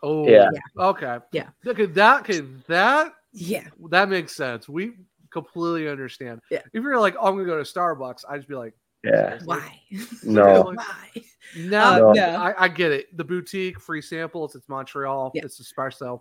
Oh, 0.02 0.28
Yeah. 0.28 0.50
Okay. 0.76 1.18
Yeah. 1.30 1.50
Okay, 1.64 1.86
that 1.86 2.20
okay, 2.22 2.40
that 2.66 3.12
yeah, 3.32 3.68
that 3.90 4.08
makes 4.08 4.34
sense. 4.34 4.68
We 4.68 4.94
completely 5.30 5.88
understand. 5.88 6.40
Yeah. 6.50 6.62
If 6.72 6.82
you're 6.82 6.98
like, 6.98 7.14
oh, 7.20 7.28
I'm 7.28 7.34
gonna 7.34 7.46
go 7.46 7.62
to 7.62 7.62
Starbucks, 7.62 8.24
I'd 8.28 8.38
just 8.38 8.48
be 8.48 8.56
like, 8.56 8.74
Yeah. 9.04 9.38
Why? 9.44 9.80
No. 10.24 10.72
Why? 10.74 11.08
No, 11.56 11.98
No. 11.98 12.12
no. 12.14 12.28
I, 12.36 12.64
I 12.64 12.68
get 12.68 12.90
it. 12.90 13.16
The 13.16 13.22
boutique, 13.24 13.80
free 13.80 14.02
samples. 14.02 14.56
It's 14.56 14.68
Montreal. 14.68 15.30
It's 15.34 15.60
espresso. 15.62 16.20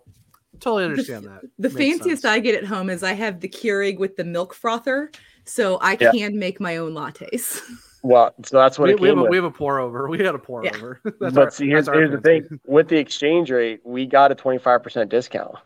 Totally 0.60 0.84
understand 0.84 1.24
that. 1.26 1.42
The 1.58 1.68
Makes 1.70 1.98
fanciest 1.98 2.24
I 2.24 2.38
get 2.40 2.54
at 2.54 2.64
home 2.64 2.90
is 2.90 3.02
I 3.02 3.12
have 3.12 3.40
the 3.40 3.48
Keurig 3.48 3.98
with 3.98 4.16
the 4.16 4.24
milk 4.24 4.54
frother, 4.54 5.10
so 5.44 5.76
I 5.78 5.96
Yeah. 6.00 6.12
can 6.12 6.38
make 6.38 6.60
my 6.60 6.76
own 6.78 6.92
lattes. 6.92 7.60
Well, 8.02 8.32
so 8.44 8.58
that's 8.58 8.78
what 8.78 8.84
We, 8.86 8.92
it 8.92 9.00
we, 9.00 9.08
came 9.08 9.16
have 9.16 9.18
a, 9.18 9.22
with. 9.22 9.30
we 9.30 9.36
have 9.36 9.44
a 9.46 9.50
pour 9.50 9.80
over. 9.80 10.06
We 10.08 10.18
got 10.18 10.36
a 10.36 10.38
pour 10.38 10.64
Yeah. 10.64 10.76
over. 10.76 11.00
That's 11.20 11.34
but 11.34 11.38
our- 11.38 11.50
see, 11.50 11.66
here's, 11.66 11.88
here's 11.88 12.12
the 12.12 12.20
thing: 12.20 12.60
with 12.64 12.86
the 12.88 12.98
exchange 12.98 13.50
rate, 13.50 13.80
we 13.84 14.06
got 14.06 14.30
a 14.30 14.36
25% 14.36 15.08
discount 15.08 15.56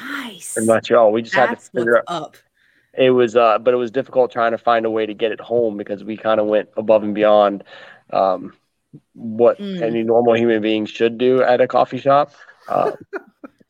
nice. 0.00 0.56
in 0.56 0.64
Montreal. 0.64 1.12
We 1.12 1.20
just 1.20 1.34
had 1.34 1.50
to 1.50 1.56
figure 1.56 1.92
what's 1.96 2.04
out. 2.10 2.22
up. 2.22 2.36
It 2.96 3.10
was, 3.10 3.36
uh, 3.36 3.58
but 3.58 3.74
it 3.74 3.76
was 3.76 3.90
difficult 3.90 4.32
trying 4.32 4.52
to 4.52 4.58
find 4.58 4.86
a 4.86 4.90
way 4.90 5.04
to 5.04 5.12
get 5.12 5.30
it 5.30 5.42
home 5.42 5.76
because 5.76 6.02
we 6.02 6.16
kind 6.16 6.40
of 6.40 6.46
went 6.46 6.70
above 6.78 7.02
and 7.02 7.14
beyond 7.14 7.64
um, 8.14 8.54
what 9.12 9.58
Mm. 9.58 9.82
any 9.82 10.02
normal 10.04 10.34
human 10.38 10.62
being 10.62 10.86
should 10.86 11.18
do 11.18 11.42
at 11.42 11.60
a 11.60 11.68
coffee 11.68 11.98
shop. 11.98 12.32
Uh, 12.66 12.92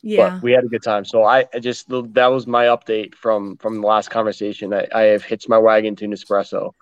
Yeah. 0.03 0.31
but 0.31 0.43
we 0.43 0.53
had 0.53 0.65
a 0.65 0.69
good 0.69 0.83
time. 0.83 1.05
So 1.05 1.25
I, 1.25 1.47
I 1.53 1.59
just 1.59 1.89
that 1.89 2.27
was 2.27 2.47
my 2.47 2.67
update 2.67 3.15
from 3.15 3.57
from 3.57 3.81
the 3.81 3.87
last 3.87 4.11
conversation. 4.11 4.73
I, 4.73 4.87
I 4.95 5.03
have 5.03 5.23
hitched 5.23 5.49
my 5.49 5.59
wagon 5.59 5.97
to 5.97 6.07
Nespresso. 6.07 6.73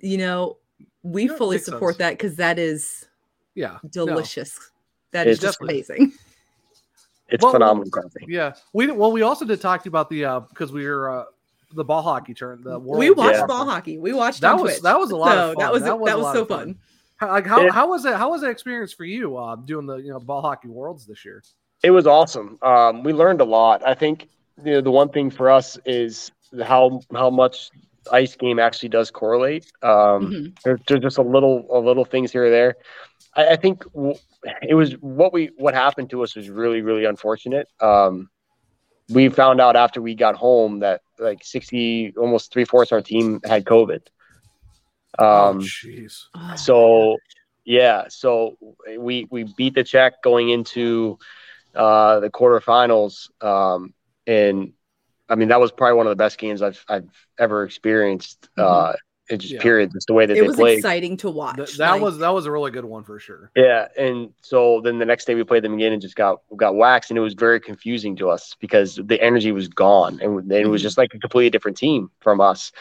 You 0.00 0.18
know, 0.18 0.56
we 1.02 1.28
Yeah, 1.28 1.36
fully 1.36 1.58
support 1.58 1.94
sense. 1.94 1.98
that 1.98 2.10
because 2.18 2.36
that 2.36 2.58
is 2.58 3.06
Yeah. 3.54 3.78
no. 3.82 3.88
delicious. 3.90 4.58
That 5.12 5.26
is 5.26 5.36
It's 5.36 5.42
just 5.42 5.60
amazing. 5.60 6.12
It's 7.32 7.44
Well, 7.44 7.52
phenomenal 7.52 7.88
coffee. 7.90 8.26
Yeah. 8.26 8.54
We 8.72 8.90
well, 8.90 9.12
we 9.12 9.22
also 9.22 9.44
did 9.44 9.60
talk 9.60 9.82
to 9.82 9.86
you 9.86 9.90
about 9.90 10.10
the 10.10 10.24
uh 10.24 10.40
because 10.40 10.72
we 10.72 10.84
were 10.84 11.20
uh 11.20 11.24
the 11.72 11.84
ball 11.84 12.02
hockey 12.02 12.34
turn. 12.34 12.60
The 12.64 12.76
world 12.76 12.98
we 12.98 13.10
watched 13.10 13.38
Yeah. 13.38 13.46
ball 13.46 13.64
hockey. 13.64 13.98
We 13.98 14.12
watched 14.12 14.40
That 14.40 14.54
on 14.54 14.62
was 14.62 14.72
Twitch. 14.72 14.82
that 14.82 14.98
was 14.98 15.12
a 15.12 15.16
lot 15.16 15.32
So 15.34 15.50
of 15.52 15.54
fun. 15.54 15.62
That 15.64 15.72
was 15.72 15.82
that 15.84 15.92
a 15.92 15.96
was, 15.96 16.34
so 16.34 16.42
of 16.42 16.48
fun. 16.48 16.78
How, 17.18 17.28
like 17.28 17.46
how, 17.46 17.60
Yeah. 17.62 17.70
how 17.70 17.88
was 17.88 18.04
it? 18.04 18.14
How 18.16 18.30
was 18.30 18.40
that 18.40 18.50
experience 18.50 18.92
for 18.92 19.04
you 19.04 19.36
uh, 19.36 19.54
doing 19.54 19.86
the 19.86 19.98
you 19.98 20.10
know 20.10 20.18
ball 20.18 20.42
hockey 20.42 20.66
worlds 20.66 21.06
this 21.06 21.24
year? 21.24 21.44
It 21.82 21.90
was 21.90 22.06
awesome. 22.06 22.58
Um, 22.62 23.02
we 23.02 23.12
learned 23.12 23.40
a 23.40 23.44
lot. 23.44 23.86
I 23.86 23.94
think 23.94 24.28
you 24.64 24.72
know, 24.72 24.80
the 24.80 24.90
one 24.90 25.08
thing 25.08 25.30
for 25.30 25.50
us 25.50 25.78
is 25.86 26.30
how 26.62 27.00
how 27.12 27.30
much 27.30 27.70
ice 28.12 28.36
game 28.36 28.58
actually 28.58 28.90
does 28.90 29.10
correlate. 29.10 29.70
Um, 29.82 30.30
Mhm. 30.30 30.62
there, 30.62 30.78
there's 30.86 31.00
just 31.00 31.18
a 31.18 31.22
little 31.22 31.66
a 31.70 31.78
little 31.78 32.04
things 32.04 32.32
here 32.32 32.46
or 32.46 32.50
there. 32.50 32.76
I, 33.34 33.48
I 33.50 33.56
think 33.56 33.84
w- 33.94 34.14
it 34.62 34.74
was 34.74 34.92
what 35.00 35.32
we 35.32 35.50
what 35.56 35.74
happened 35.74 36.10
to 36.10 36.22
us 36.22 36.36
was 36.36 36.50
really 36.50 36.82
really 36.82 37.04
unfortunate. 37.04 37.68
Um, 37.80 38.28
we 39.08 39.28
found 39.28 39.60
out 39.60 39.76
after 39.76 40.00
we 40.02 40.14
got 40.14 40.34
home 40.36 40.80
that 40.80 41.00
like 41.18 41.42
sixty 41.42 42.12
almost 42.16 42.52
three 42.52 42.64
fourths 42.64 42.92
of 42.92 42.96
our 42.96 43.02
team 43.02 43.40
had 43.44 43.64
COVID. 43.64 44.00
oh 45.18 45.48
Um, 45.50 45.60
jeez. 45.60 46.24
Oh, 46.34 46.54
so 46.56 47.16
yeah, 47.64 48.04
so 48.08 48.56
we 48.98 49.26
we 49.30 49.44
beat 49.56 49.74
the 49.74 49.84
check 49.84 50.22
going 50.22 50.50
into 50.50 51.18
uh, 51.74 52.20
the 52.20 52.30
quarterfinals, 52.30 53.30
um, 53.44 53.94
and 54.26 54.72
I 55.28 55.34
mean 55.36 55.48
that 55.48 55.60
was 55.60 55.70
probably 55.72 55.94
one 55.96 56.06
of 56.06 56.10
the 56.10 56.16
best 56.16 56.38
games 56.38 56.62
I've 56.62 56.84
I've 56.88 57.08
ever 57.38 57.64
experienced. 57.64 58.48
Uh, 58.56 58.94
it 59.28 59.36
just 59.36 59.54
Yeah. 59.54 59.62
period, 59.62 59.92
just 59.92 60.08
the 60.08 60.12
way 60.12 60.26
that 60.26 60.32
Mm-hmm. 60.34 60.38
it 60.38 60.42
they 60.42 60.48
was 60.48 60.56
played. 60.56 60.78
exciting 60.78 61.16
to 61.18 61.30
watch. 61.30 61.54
Th- 61.54 61.76
that 61.76 61.92
like- 61.92 62.02
was 62.02 62.18
that 62.18 62.30
was 62.34 62.46
a 62.46 62.50
really 62.50 62.72
good 62.72 62.84
one 62.84 63.04
for 63.04 63.20
sure. 63.20 63.52
Yeah, 63.54 63.86
and 63.96 64.30
so 64.42 64.80
then 64.82 64.98
the 64.98 65.04
next 65.04 65.26
day 65.26 65.36
we 65.36 65.44
played 65.44 65.62
them 65.62 65.74
again 65.74 65.92
and 65.92 66.02
just 66.02 66.16
got 66.16 66.40
got 66.56 66.74
waxed, 66.74 67.12
and 67.12 67.18
it 67.18 67.20
was 67.22 67.34
very 67.34 67.60
confusing 67.60 68.16
to 68.16 68.28
us 68.28 68.56
because 68.60 68.98
the 69.04 69.20
energy 69.22 69.52
was 69.52 69.68
gone, 69.68 70.18
and 70.20 70.50
then 70.50 70.62
it 70.62 70.66
was 70.68 70.80
Mhm. 70.82 70.84
just 70.84 70.98
like 70.98 71.14
a 71.14 71.18
completely 71.20 71.50
different 71.50 71.76
team 71.76 72.10
from 72.18 72.40
us, 72.40 72.72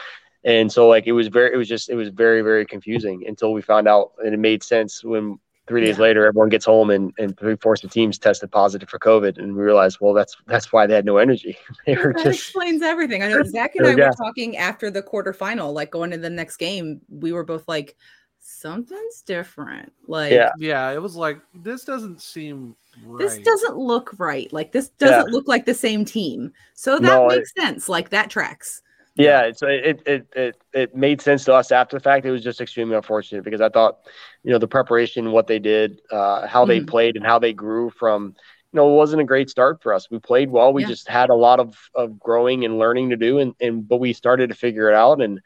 and 0.43 0.71
so 0.71 0.87
like 0.87 1.05
it 1.05 1.11
was 1.11 1.27
very, 1.27 1.53
it 1.53 1.57
was 1.57 1.67
just, 1.67 1.87
it 1.89 1.95
was 1.95 2.09
very, 2.09 2.41
very 2.41 2.65
confusing 2.65 3.27
until 3.27 3.53
we 3.53 3.61
found 3.61 3.87
out, 3.87 4.13
and 4.23 4.33
it 4.33 4.37
made 4.39 4.63
sense 4.63 5.03
when 5.03 5.37
three 5.69 5.85
days 5.85 5.95
Yeah. 5.97 6.01
later 6.03 6.25
everyone 6.25 6.49
gets 6.49 6.65
home 6.65 6.89
and 6.89 7.13
and 7.17 7.37
three 7.39 7.55
fourths 7.55 7.83
of 7.85 7.91
teams 7.91 8.17
tested 8.17 8.51
positive 8.51 8.89
for 8.89 8.99
COVID, 8.99 9.37
and 9.37 9.55
we 9.55 9.63
realized, 9.63 9.99
well, 10.01 10.13
that's 10.13 10.35
that's 10.47 10.73
why 10.73 10.85
they 10.85 10.95
had 10.95 11.05
no 11.05 11.15
energy. 11.17 11.57
they 11.85 11.95
were 11.95 12.11
that 12.13 12.25
just 12.25 12.39
explains 12.41 12.81
everything. 12.81 13.23
I 13.23 13.29
know 13.29 13.41
Zach 13.45 13.75
and 13.77 13.87
I 13.87 13.95
were 13.95 14.11
talking 14.17 14.57
after 14.57 14.91
the 14.91 15.01
quarterfinal, 15.01 15.71
like 15.73 15.91
going 15.91 16.11
to 16.11 16.17
the 16.17 16.29
next 16.29 16.57
game. 16.57 16.99
We 17.07 17.31
were 17.31 17.45
both 17.45 17.65
like, 17.69 17.95
something's 18.39 19.21
different. 19.21 19.93
Like, 20.07 20.31
Yeah. 20.33 20.49
Yeah, 20.57 20.91
it 20.91 21.01
was 21.01 21.15
like 21.15 21.39
this 21.53 21.85
doesn't 21.85 22.21
seem 22.21 22.75
right. 23.05 23.19
this 23.19 23.37
doesn't 23.39 23.77
look 23.77 24.11
right. 24.17 24.51
Like, 24.51 24.71
this 24.71 24.89
doesn't 24.89 25.31
look 25.31 25.47
like 25.47 25.65
the 25.65 25.73
same 25.73 26.03
team. 26.03 26.51
So 26.73 26.93
that 26.99 27.01
No, 27.03 27.29
it- 27.29 27.37
makes 27.37 27.53
sense. 27.57 27.87
Like, 27.87 28.09
that 28.09 28.29
tracks. 28.29 28.81
Yeah, 29.15 29.41
it's 29.43 29.61
it, 29.61 30.01
it 30.05 30.27
it 30.35 30.55
it 30.73 30.95
made 30.95 31.21
sense 31.21 31.43
to 31.45 31.53
us 31.53 31.71
after 31.71 31.97
the 31.97 32.01
fact. 32.03 32.25
It 32.25 32.31
was 32.31 32.43
just 32.43 32.61
extremely 32.61 32.95
unfortunate 32.95 33.43
because 33.43 33.61
I 33.61 33.69
thought, 33.69 33.97
you 34.43 34.51
know, 34.51 34.59
the 34.59 34.67
preparation, 34.67 35.31
what 35.31 35.47
they 35.47 35.59
did, 35.59 35.99
uh, 36.11 36.47
how 36.47 36.65
they 36.65 36.79
Mhm. 36.79 36.87
played, 36.87 37.15
and 37.17 37.25
how 37.25 37.37
they 37.39 37.51
grew 37.53 37.89
from, 37.89 38.35
you 38.71 38.77
know, 38.77 38.91
it 38.91 38.95
wasn't 38.95 39.21
a 39.21 39.25
great 39.25 39.49
start 39.49 39.81
for 39.81 39.93
us. 39.93 40.09
We 40.09 40.19
played 40.19 40.49
well. 40.49 40.71
We 40.73 40.83
Yeah. 40.83 40.87
just 40.87 41.07
had 41.09 41.29
a 41.29 41.35
lot 41.35 41.59
of 41.59 41.75
of 41.95 42.19
growing 42.19 42.63
and 42.63 42.79
learning 42.79 43.09
to 43.09 43.17
do, 43.17 43.39
and 43.39 43.53
and 43.59 43.87
but 43.87 43.97
we 43.99 44.13
started 44.13 44.49
to 44.49 44.55
figure 44.55 44.89
it 44.89 44.95
out, 44.95 45.21
and 45.21 45.41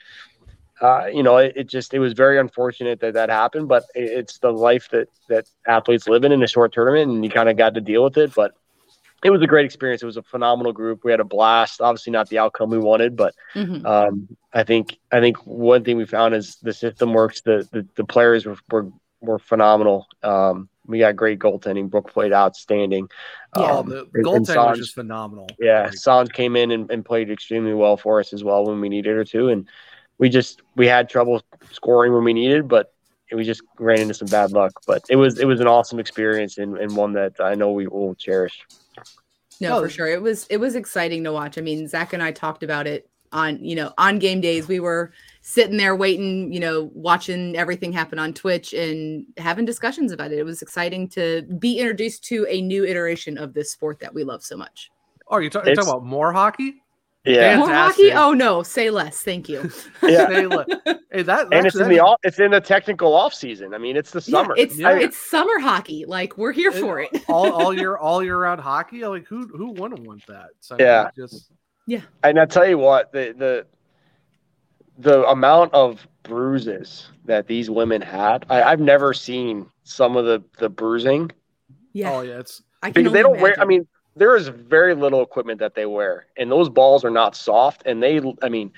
uh, 0.82 1.06
you 1.14 1.24
know, 1.24 1.38
it, 1.38 1.54
it 1.56 1.70
just 1.70 1.94
it 1.94 2.00
was 2.00 2.14
very 2.14 2.40
unfortunate 2.40 3.00
that 3.02 3.14
that 3.14 3.30
happened. 3.30 3.68
But 3.68 3.86
it, 3.96 4.04
it's 4.20 4.40
the 4.40 4.52
life 4.52 4.90
that 4.92 5.08
that 5.30 5.46
athletes 5.68 6.08
live 6.08 6.24
in 6.24 6.32
in 6.32 6.44
a 6.44 6.48
short 6.48 6.74
tournament, 6.74 7.12
and 7.12 7.24
you 7.24 7.32
kind 7.32 7.50
of 7.50 7.58
got 7.58 7.76
to 7.76 7.82
deal 7.82 8.04
with 8.04 8.18
it. 8.18 8.34
But 8.34 8.54
it 9.24 9.30
was 9.30 9.42
a 9.42 9.48
great 9.48 9.66
experience. 9.66 10.04
It 10.04 10.06
was 10.06 10.18
a 10.18 10.24
phenomenal 10.24 10.74
group. 10.74 11.04
We 11.04 11.12
had 11.12 11.20
a 11.20 11.24
blast. 11.26 11.82
Obviously, 11.82 12.12
not 12.12 12.30
the 12.30 12.40
outcome 12.40 12.70
we 12.70 12.78
wanted, 12.80 13.16
but 13.16 13.34
Mhm. 13.56 13.86
um, 13.86 14.28
I 14.54 14.64
think 14.64 15.00
I 15.12 15.20
think 15.20 15.38
one 15.46 15.84
thing 15.84 15.98
we 15.98 16.06
found 16.06 16.36
is 16.36 16.58
the 16.62 16.74
system 16.74 17.14
works. 17.14 17.42
The 17.42 17.68
the, 17.72 17.88
the 17.96 18.04
players 18.04 18.46
were, 18.46 18.58
were 18.72 18.88
were 19.22 19.40
phenomenal. 19.40 20.08
Um, 20.22 20.68
we 20.86 21.00
got 21.00 21.16
great 21.16 21.40
goaltending. 21.40 21.90
Brooke 21.90 22.12
played 22.12 22.34
outstanding. 22.34 23.08
Oh, 23.56 23.80
Um, 23.80 23.90
the 23.90 24.00
and- 24.00 24.10
and 24.16 24.26
goaltending 24.26 24.70
was 24.72 24.80
just 24.80 24.96
phenomenal. 24.96 25.48
yeah, 25.58 25.84
Like, 25.84 25.94
Sanj 25.94 26.34
came 26.34 26.58
in 26.58 26.72
and, 26.72 26.92
and 26.92 27.06
played 27.06 27.30
extremely 27.32 27.74
well 27.74 27.96
for 27.96 28.20
us 28.20 28.34
as 28.34 28.44
well 28.44 28.66
when 28.66 28.82
we 28.82 28.90
needed 28.90 29.16
her 29.16 29.24
to, 29.24 29.48
and 29.48 29.70
we 30.18 30.28
just 30.28 30.62
we 30.76 30.86
had 30.88 31.08
trouble 31.10 31.42
scoring 31.72 32.14
when 32.14 32.26
we 32.26 32.34
needed, 32.34 32.68
but 32.68 32.92
we 33.32 33.44
just 33.46 33.62
ran 33.80 34.00
into 34.02 34.14
some 34.14 34.28
bad 34.28 34.52
luck. 34.52 34.74
But 34.86 35.04
it 35.10 35.16
was 35.16 35.40
it 35.40 35.46
was 35.46 35.62
an 35.62 35.68
awesome 35.68 36.00
experience 36.00 36.58
and, 36.58 36.78
and 36.78 36.94
one 36.96 37.14
that 37.14 37.40
I 37.40 37.56
know 37.56 37.72
we 37.72 37.88
will 37.88 38.14
cherish. 38.16 38.60
No, 39.64 39.78
Oh, 39.78 39.82
for 39.84 39.90
sure. 39.90 40.08
It 40.08 40.22
was 40.22 40.46
it 40.50 40.58
was 40.58 40.76
exciting 40.76 41.24
to 41.24 41.32
watch. 41.32 41.58
I 41.58 41.62
mean, 41.62 41.88
Zach 41.88 42.14
and 42.14 42.22
I 42.24 42.32
talked 42.32 42.64
about 42.64 42.88
it 42.88 43.10
on 43.32 43.64
you 43.64 43.76
know 43.76 43.92
on 43.98 44.20
game 44.20 44.42
days. 44.42 44.68
We 44.68 44.80
were 44.80 45.12
sitting 45.42 45.78
there 45.78 45.96
waiting, 45.96 46.54
you 46.54 46.60
know, 46.60 46.90
watching 46.94 47.56
everything 47.58 47.92
happen 47.92 48.20
on 48.20 48.34
Twitch 48.34 48.74
and 48.74 49.26
having 49.38 49.66
discussions 49.66 50.12
about 50.12 50.32
it. 50.32 50.38
It 50.40 50.44
was 50.46 50.62
exciting 50.62 51.10
to 51.10 51.42
be 51.60 51.80
introduced 51.80 52.24
to 52.26 52.46
a 52.50 52.62
new 52.62 52.86
iteration 52.86 53.38
of 53.38 53.54
this 53.54 53.72
sport 53.72 54.00
that 54.00 54.14
we 54.14 54.24
love 54.24 54.44
so 54.44 54.56
much. 54.56 54.90
Oh, 55.28 55.40
you're, 55.40 55.50
talk- 55.50 55.66
you're 55.66 55.76
talking 55.76 55.90
about 55.90 56.06
more 56.06 56.32
hockey? 56.32 56.76
Yeah, 57.26 57.58
More 57.58 57.70
hockey? 57.70 58.12
Oh 58.12 58.34
no, 58.34 58.64
say 58.64 58.90
less. 58.90 59.22
Thank 59.24 59.48
you. 59.50 59.70
yeah. 60.04 60.28
Hey, 60.30 60.46
look, 60.46 60.68
hey, 61.14 61.22
that 61.24 61.48
And 61.54 61.66
it's 61.66 61.76
in 61.76 61.88
the 61.90 62.00
off, 62.00 62.20
it's 62.24 62.40
in 62.40 62.52
the 62.52 62.60
technical 62.60 63.14
off 63.14 63.34
season. 63.34 63.74
I 63.74 63.78
mean, 63.78 63.96
it's 63.96 64.12
the 64.12 64.20
Yeah, 64.20 64.42
summer. 64.42 64.56
it's 64.58 64.78
Yeah. 64.78 64.98
it's 65.00 65.18
summer 65.18 65.60
hockey. 65.60 66.06
Like 66.06 66.38
we're 66.38 66.52
here 66.52 66.72
for 66.72 67.00
it. 67.00 67.10
all 67.28 67.52
all 67.52 67.74
year 67.78 67.96
all 67.98 68.24
year 68.24 68.38
round 68.38 68.60
hockey. 68.62 69.06
Like 69.06 69.28
who 69.28 69.48
who 69.48 69.72
wouldn't 69.72 70.02
want 70.08 70.26
that? 70.28 70.50
So, 70.60 70.76
I 70.76 70.78
mean, 70.78 70.88
Yeah. 70.88 71.10
just 71.16 71.52
yeah. 71.86 72.02
And 72.24 72.40
I 72.40 72.46
tell 72.46 72.68
you 72.68 72.78
what, 72.78 73.12
the 73.12 73.34
the 73.38 73.66
the 74.98 75.28
amount 75.28 75.74
of 75.74 76.06
bruises 76.24 77.10
that 77.26 77.48
these 77.48 77.70
women 77.70 78.02
had, 78.02 78.46
I, 78.50 78.64
I've 78.64 78.80
never 78.80 79.14
seen 79.14 79.68
some 79.84 80.16
of 80.18 80.26
the 80.26 80.44
the 80.58 80.70
bruising 80.70 81.32
Yeah. 81.94 82.12
oh 82.14 82.22
yeah, 82.22 82.40
it's 82.40 82.62
I 82.82 82.92
can 82.92 83.04
because 83.04 83.14
they 83.14 83.22
don't 83.22 83.40
wear. 83.40 83.56
I 83.60 83.66
mean, 83.66 83.88
there 84.16 84.36
is 84.36 84.48
very 84.50 84.94
little 84.94 85.22
equipment 85.22 85.60
that 85.60 85.74
they 85.74 85.86
wear, 85.86 86.28
and 86.38 86.52
those 86.52 86.70
balls 86.70 87.04
are 87.06 87.10
not 87.10 87.36
soft. 87.36 87.84
And 87.86 88.04
they, 88.04 88.22
I 88.42 88.50
mean, 88.50 88.72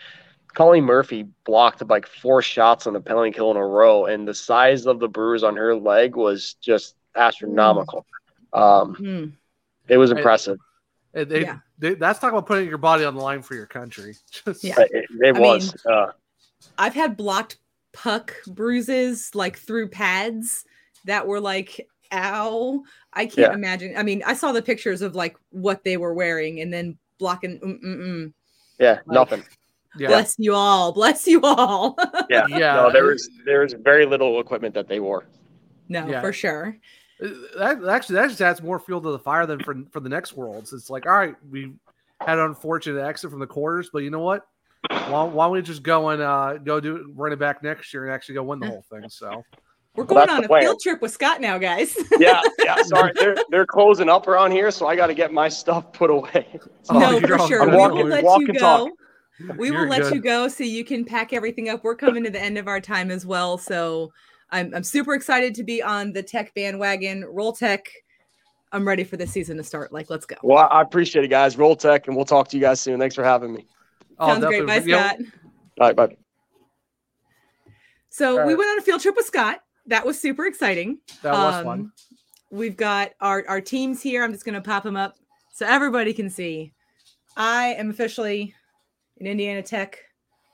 Colleen 0.56 0.84
Murphy 0.86 1.27
blocked 1.45 1.88
like 1.88 2.07
four 2.07 2.41
shots 2.41 2.88
on 2.88 2.94
the 2.94 3.02
penalty 3.02 3.32
kill 3.32 3.52
in 3.52 3.57
a 3.57 3.65
row, 3.65 4.06
and 4.06 4.27
the 4.27 4.34
size 4.34 4.86
of 4.88 4.99
the 4.99 5.07
bruise 5.07 5.44
on 5.44 5.56
her 5.56 5.76
leg 5.76 6.15
was 6.15 6.56
just 6.56 6.95
astronomical. 7.15 8.06
Um, 8.53 8.95
Hmm. 8.95 9.26
it 9.88 9.98
was 9.98 10.11
impressive. 10.11 10.57
it, 11.14 11.30
they, 11.30 11.41
Yeah. 11.41 11.60
they, 11.77 11.94
that's 11.95 12.19
talking 12.19 12.38
about 12.38 12.48
putting 12.48 12.68
your 12.68 12.77
body 12.77 13.03
on 13.06 13.15
the 13.15 13.22
line 13.22 13.41
for 13.41 13.53
your 13.56 13.65
country. 13.68 14.15
Just, 14.32 14.64
Yeah. 14.64 14.76
It, 14.80 15.06
it 15.22 15.36
I 15.36 15.40
was. 15.40 15.76
uh, 15.86 16.07
I've 16.77 16.94
had 16.94 17.15
blocked 17.15 17.57
puck 17.94 18.34
bruises 18.48 19.32
like 19.34 19.57
through 19.57 19.88
pads 19.90 20.65
that 21.06 21.26
were 21.27 21.40
like, 21.40 21.88
ow. 22.11 22.84
I 23.14 23.26
can't 23.27 23.38
Yeah. 23.38 23.53
imagine. 23.53 23.95
I 23.98 24.03
mean, 24.03 24.23
I 24.26 24.34
saw 24.34 24.52
the 24.52 24.61
pictures 24.61 25.02
of 25.02 25.15
like 25.15 25.38
what 25.52 25.84
they 25.86 25.95
were 25.98 26.14
wearing 26.14 26.60
and 26.61 26.72
then 26.73 26.98
blocking. 27.18 27.60
Mm, 27.60 27.82
mm, 27.84 27.98
mm. 27.98 28.34
yeah, 28.80 28.99
Like- 29.06 29.07
nothing. 29.07 29.44
Yeah. 29.97 30.07
Bless 30.09 30.35
you 30.38 30.53
all. 30.53 30.91
Bless 30.91 31.26
you 31.27 31.41
all. 31.43 31.97
Yeah, 32.30 32.45
Yeah. 32.49 32.76
No, 32.76 32.91
there 32.91 33.05
was 33.05 33.30
there 33.45 33.61
was 33.61 33.73
very 33.73 34.05
little 34.05 34.39
equipment 34.39 34.73
that 34.76 34.88
they 34.88 34.99
wore. 34.99 35.26
no, 35.89 36.07
Yeah. 36.07 36.22
for 36.22 36.34
sure. 36.34 36.77
Uh, 37.23 37.27
That 37.57 37.88
actually 37.88 38.15
that 38.15 38.27
just 38.30 38.41
adds 38.41 38.61
more 38.61 38.80
fuel 38.80 38.99
to 39.01 39.11
the 39.11 39.19
fire 39.19 39.45
than 39.45 39.59
for 39.63 39.76
for 39.91 39.99
the 39.99 40.09
next 40.09 40.34
worlds. 40.35 40.73
It's 40.73 40.89
like, 40.89 41.05
all 41.05 41.13
right, 41.13 41.35
we 41.49 41.73
had 42.22 42.39
an 42.39 42.45
unfortunate 42.45 43.01
exit 43.01 43.30
from 43.31 43.39
the 43.39 43.47
quarters, 43.47 43.89
but 43.93 43.99
you 43.99 44.09
know 44.09 44.19
what? 44.19 44.45
Why, 44.89 45.23
why 45.23 45.45
don't 45.45 45.53
we 45.53 45.61
just 45.61 45.81
go 45.84 46.09
and 46.09 46.22
uh, 46.22 46.57
go 46.57 46.80
do 46.80 47.11
run 47.15 47.31
it 47.31 47.39
back 47.39 47.63
next 47.63 47.93
year 47.93 48.05
and 48.05 48.13
actually 48.13 48.35
go 48.35 48.43
win 48.43 48.59
the 48.59 48.67
whole 48.73 48.84
thing? 48.91 49.09
So 49.09 49.43
We're 49.95 50.03
going 50.03 50.27
that's 50.27 50.38
on 50.38 50.43
a 50.43 50.47
plan. 50.47 50.61
field 50.63 50.80
trip 50.81 51.01
with 51.01 51.11
Scott 51.11 51.39
now, 51.41 51.57
guys. 51.57 51.97
Yeah, 52.19 52.41
yeah. 52.63 52.81
Sorry, 52.84 53.11
they're 53.15 53.35
they're 53.49 53.65
closing 53.65 54.09
up 54.09 54.27
around 54.27 54.51
here, 54.51 54.69
so 54.72 54.85
I 54.88 54.95
got 54.95 55.07
to 55.07 55.13
get 55.13 55.31
my 55.34 55.47
stuff 55.49 55.91
put 55.93 56.09
away. 56.09 56.59
So 56.84 56.99
no, 56.99 57.19
for 57.22 57.39
sure. 57.47 57.61
I'm 57.63 57.72
we 57.72 57.77
walking, 57.77 57.97
will 57.99 58.05
let 58.07 58.23
walk 58.23 58.41
you 58.41 58.47
go. 58.53 58.59
talk. 58.59 58.89
We 59.57 59.71
will 59.71 59.79
You're 59.79 59.89
let 59.89 60.01
good. 60.03 60.15
you 60.15 60.21
go 60.21 60.47
so 60.47 60.63
you 60.63 60.85
can 60.85 61.03
pack 61.03 61.33
everything 61.33 61.69
up. 61.69 61.83
We're 61.83 61.95
coming 61.95 62.23
to 62.23 62.29
the 62.29 62.41
end 62.41 62.57
of 62.57 62.67
our 62.67 62.79
time 62.79 63.11
as 63.11 63.25
well. 63.25 63.57
So 63.57 64.11
I'm, 64.51 64.73
I'm 64.73 64.83
super 64.83 65.13
excited 65.13 65.53
to 65.55 65.63
be 65.63 65.81
on 65.83 66.13
the 66.13 66.23
tech 66.23 66.53
bandwagon. 66.53 67.25
Roll 67.25 67.51
tech. 67.51 67.87
I'm 68.71 68.87
ready 68.87 69.03
for 69.03 69.17
the 69.17 69.27
season 69.27 69.57
to 69.57 69.63
start. 69.63 69.93
Like, 69.93 70.09
let's 70.09 70.25
go. 70.25 70.35
Well, 70.43 70.67
I 70.69 70.81
appreciate 70.81 71.23
it, 71.23 71.29
guys. 71.29 71.57
Roll 71.57 71.75
Tech, 71.77 72.07
and 72.07 72.15
we'll 72.15 72.25
talk 72.25 72.49
to 72.49 72.57
you 72.57 72.61
guys 72.61 72.81
soon. 72.81 72.99
Thanks 72.99 73.15
for 73.15 73.23
having 73.23 73.53
me. 73.53 73.65
Oh, 74.19 74.27
Sounds 74.27 74.45
great. 74.45 74.67
Bye, 74.67 74.81
Scott. 74.81 75.17
All 75.79 75.87
right, 75.87 75.95
bye. 75.95 76.17
So 78.09 78.41
All 78.41 78.47
we 78.47 78.55
went 78.55 78.69
on 78.69 78.79
a 78.79 78.81
field 78.81 79.01
trip 79.01 79.15
with 79.15 79.25
Scott. 79.25 79.59
That 79.85 80.05
was 80.05 80.19
super 80.19 80.45
exciting. 80.45 80.99
That 81.21 81.33
was 81.33 81.63
fun. 81.63 81.79
Um, 81.79 81.93
we've 82.51 82.75
got 82.75 83.11
our, 83.21 83.45
our 83.47 83.61
teams 83.61 84.01
here. 84.01 84.23
I'm 84.23 84.33
just 84.33 84.45
going 84.45 84.55
to 84.55 84.61
pop 84.61 84.83
them 84.83 84.97
up 84.97 85.15
so 85.53 85.65
everybody 85.65 86.13
can 86.13 86.29
see. 86.29 86.73
I 87.37 87.75
am 87.75 87.89
officially 87.89 88.55
an 89.19 89.27
Indiana 89.27 89.61
Tech 89.61 89.99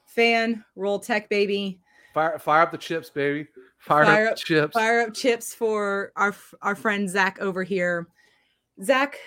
fan. 0.08 0.64
Roll 0.76 1.00
Tech, 1.00 1.30
baby. 1.30 1.80
Fire, 2.14 2.38
fire 2.40 2.62
up 2.64 2.72
the 2.72 2.78
chips, 2.78 3.10
baby. 3.10 3.48
Fire, 3.80 4.28
up, 4.28 4.36
the 4.36 4.42
chips. 4.42 4.74
Fire 4.74 5.02
up 5.02 5.14
chips 5.14 5.56
for 5.56 6.12
our 6.16 6.36
our 6.62 6.76
friend 6.76 7.10
Zach 7.10 7.40
over 7.40 7.64
here. 7.64 8.08
Zach, 8.84 9.18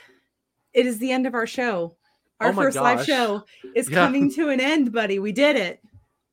it 0.73 0.87
is 0.87 0.99
the 0.99 1.11
end 1.11 1.27
of 1.27 1.35
our 1.35 1.47
show. 1.47 1.97
Our 2.41 2.51
Oh 2.51 2.53
first 2.53 2.77
live 2.77 3.05
show 3.05 3.45
is 3.75 3.89
Yeah. 3.89 4.05
coming 4.05 4.31
to 4.33 4.51
an 4.51 4.61
end, 4.61 4.93
buddy. 4.93 5.19
We 5.19 5.33
did 5.33 5.57
it. 5.57 5.81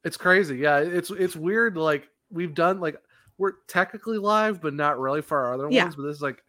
It's 0.03 0.17
crazy. 0.17 0.57
Yeah, 0.57 0.79
it's 0.79 1.09
it's 1.11 1.35
weird. 1.35 1.77
Like 1.77 2.09
we've 2.31 2.53
done 2.53 2.79
like 2.79 2.97
we're 3.37 3.53
technically 3.67 4.17
live, 4.17 4.61
but 4.61 4.73
not 4.73 4.99
really 4.99 5.21
for 5.21 5.37
our 5.39 5.53
other 5.53 5.67
Yeah. 5.71 5.83
ones. 5.83 5.95
But 5.95 6.03
this 6.03 6.17
is 6.17 6.21
like 6.21 6.43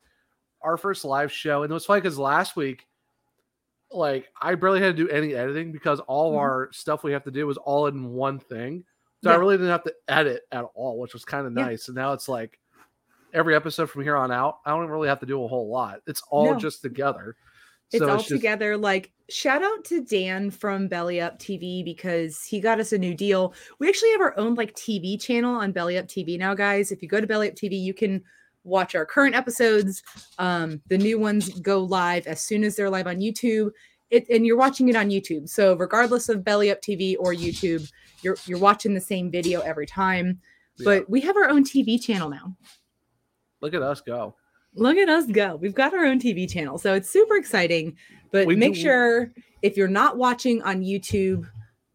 our 0.62 0.76
first 0.76 1.04
live 1.04 1.30
show, 1.32 1.62
and 1.62 1.70
it 1.70 1.74
was 1.74 1.86
funny 1.86 2.00
because 2.00 2.18
last 2.18 2.56
week, 2.56 2.86
like 3.94 4.28
I 4.40 4.55
barely 4.55 4.81
had 4.81 4.97
to 4.97 5.05
do 5.05 5.09
any 5.10 5.35
editing 5.35 5.73
because 5.73 6.01
all 6.01 6.32
Mhm. 6.35 6.39
our 6.39 6.69
stuff 6.73 7.05
we 7.05 7.12
have 7.12 7.24
to 7.24 7.31
do 7.31 7.47
was 7.47 7.56
all 7.59 7.86
in 7.86 8.10
one 8.10 8.39
thing. 8.39 8.85
So 9.24 9.31
I 9.31 9.36
really 9.36 9.56
didn't 9.56 9.70
have 9.70 9.85
to 9.85 9.94
edit 10.09 10.43
at 10.51 10.64
all, 10.74 10.98
which 10.98 11.12
was 11.12 11.24
kind 11.24 11.47
of 11.47 11.52
Yeah. 11.56 11.66
nice. 11.66 11.86
And 11.89 11.94
now 11.94 12.12
it's 12.12 12.28
like 12.28 12.59
every 13.32 13.55
episode 13.55 13.89
from 13.89 14.02
here 14.02 14.16
on 14.16 14.32
out, 14.32 14.59
I 14.66 14.70
don't 14.70 14.89
really 14.89 15.09
have 15.09 15.20
to 15.20 15.27
do 15.27 15.43
a 15.44 15.48
whole 15.48 15.70
lot. 15.70 16.01
It's 16.06 16.23
all 16.31 16.52
No. 16.52 16.59
just 16.59 16.82
together. 16.82 17.36
It's 17.93 18.02
So 18.02 18.10
all 18.10 18.16
just- 18.16 18.28
together. 18.31 18.77
Like, 18.77 19.12
shout 19.28 19.62
out 19.62 19.85
to 19.86 20.02
Dan 20.02 20.51
from 20.51 20.89
Belly 20.89 21.20
Up 21.20 21.39
TV 21.39 21.85
because 21.85 22.43
he 22.43 22.59
got 22.60 22.81
us 22.81 22.93
a 22.93 22.98
new 22.98 23.14
deal. 23.14 23.55
We 23.78 23.89
actually 23.89 24.10
have 24.10 24.20
our 24.20 24.36
own 24.39 24.55
like 24.55 24.74
TV 24.74 25.16
channel 25.16 25.55
on 25.55 25.73
Belly 25.73 25.97
Up 25.98 26.09
TV 26.09 26.36
now, 26.36 26.55
guys. 26.55 26.90
If 26.90 27.01
you 27.02 27.09
go 27.09 27.20
to 27.20 27.27
Belly 27.27 27.48
Up 27.48 27.55
TV, 27.55 27.77
you 27.77 27.94
can 27.94 28.24
watch 28.64 28.94
our 28.94 29.05
current 29.06 29.34
episodes. 29.34 30.02
Um, 30.39 30.80
the 30.89 30.98
new 30.98 31.18
ones 31.18 31.48
go 31.60 31.80
live 31.80 32.26
as 32.26 32.40
soon 32.40 32.64
as 32.64 32.76
they're 32.76 32.90
live 32.90 33.06
on 33.06 33.16
YouTube. 33.18 33.70
It, 34.10 34.28
and 34.28 34.47
you're 34.47 34.59
watching 34.59 34.89
it 34.89 34.97
on 34.97 35.09
YouTube. 35.09 35.48
So 35.48 35.74
regardless 35.74 36.28
of 36.28 36.44
Belly 36.44 36.70
Up 36.70 36.82
TV 36.82 37.16
or 37.18 37.32
YouTube, 37.32 37.90
you're 38.22 38.36
you're 38.47 38.59
watching 38.59 38.94
the 38.94 39.01
same 39.01 39.30
video 39.30 39.60
every 39.60 39.86
time. 39.86 40.40
But 40.84 41.09
we 41.09 41.20
have 41.20 41.36
our 41.36 41.48
own 41.48 41.64
TV 41.64 42.02
channel 42.02 42.28
now. 42.28 42.56
Look 43.60 43.74
at 43.74 43.82
us 43.82 44.01
go. 44.01 44.34
Look 44.74 44.97
at 44.97 45.09
us 45.09 45.26
go. 45.26 45.56
We've 45.56 45.74
got 45.74 45.94
our 45.94 46.05
own 46.05 46.18
TV 46.18 46.51
channel. 46.51 46.78
So 46.78 46.94
it's 46.94 47.09
super 47.09 47.36
exciting. 47.36 47.97
But 48.30 48.47
We 48.47 48.56
make 48.56 48.74
do- 48.74 48.80
sure 48.80 49.32
if 49.60 49.76
you're 49.76 49.89
not 49.89 50.16
watching 50.16 50.62
on 50.62 50.80
YouTube 50.82 51.47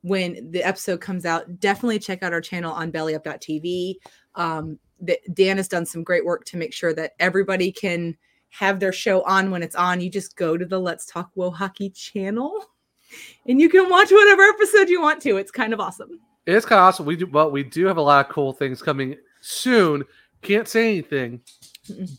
when 0.01 0.51
the 0.51 0.63
episode 0.63 1.01
comes 1.01 1.25
out, 1.25 1.59
definitely 1.59 1.99
check 1.99 2.23
out 2.23 2.33
our 2.33 2.41
channel 2.41 2.71
on 2.71 2.91
bellyup.tv. 2.91 3.95
Um, 4.35 4.79
that 5.01 5.19
Dan 5.35 5.57
has 5.57 5.67
done 5.67 5.85
some 5.85 6.03
great 6.03 6.25
work 6.25 6.45
to 6.45 6.57
make 6.57 6.73
sure 6.73 6.93
that 6.93 7.13
everybody 7.19 7.71
can 7.71 8.17
have 8.49 8.79
their 8.79 8.93
show 8.93 9.21
on 9.23 9.51
when 9.51 9.61
it's 9.61 9.75
on. 9.75 10.01
You 10.01 10.09
just 10.09 10.35
go 10.35 10.57
to 10.57 10.65
the 10.65 10.79
Let's 10.79 11.05
Talk 11.05 11.29
WoHawkey 11.35 11.93
channel 11.93 12.65
and 13.47 13.59
you 13.61 13.69
can 13.69 13.89
watch 13.89 14.11
whatever 14.11 14.43
episode 14.43 14.89
you 14.89 15.01
want 15.01 15.21
to. 15.23 15.37
It's 15.37 15.51
kind 15.51 15.73
of 15.73 15.79
awesome. 15.79 16.19
It's 16.45 16.65
kind 16.65 16.79
of 16.79 16.85
awesome. 16.85 17.05
We 17.05 17.15
do, 17.17 17.27
but 17.27 17.51
we 17.51 17.63
do 17.63 17.85
have 17.85 17.97
a 17.97 18.01
lot 18.01 18.25
of 18.25 18.31
cool 18.31 18.53
things 18.53 18.81
coming 18.81 19.15
soon. 19.41 20.03
Can't 20.41 20.67
say 20.67 20.89
anything, 20.89 21.41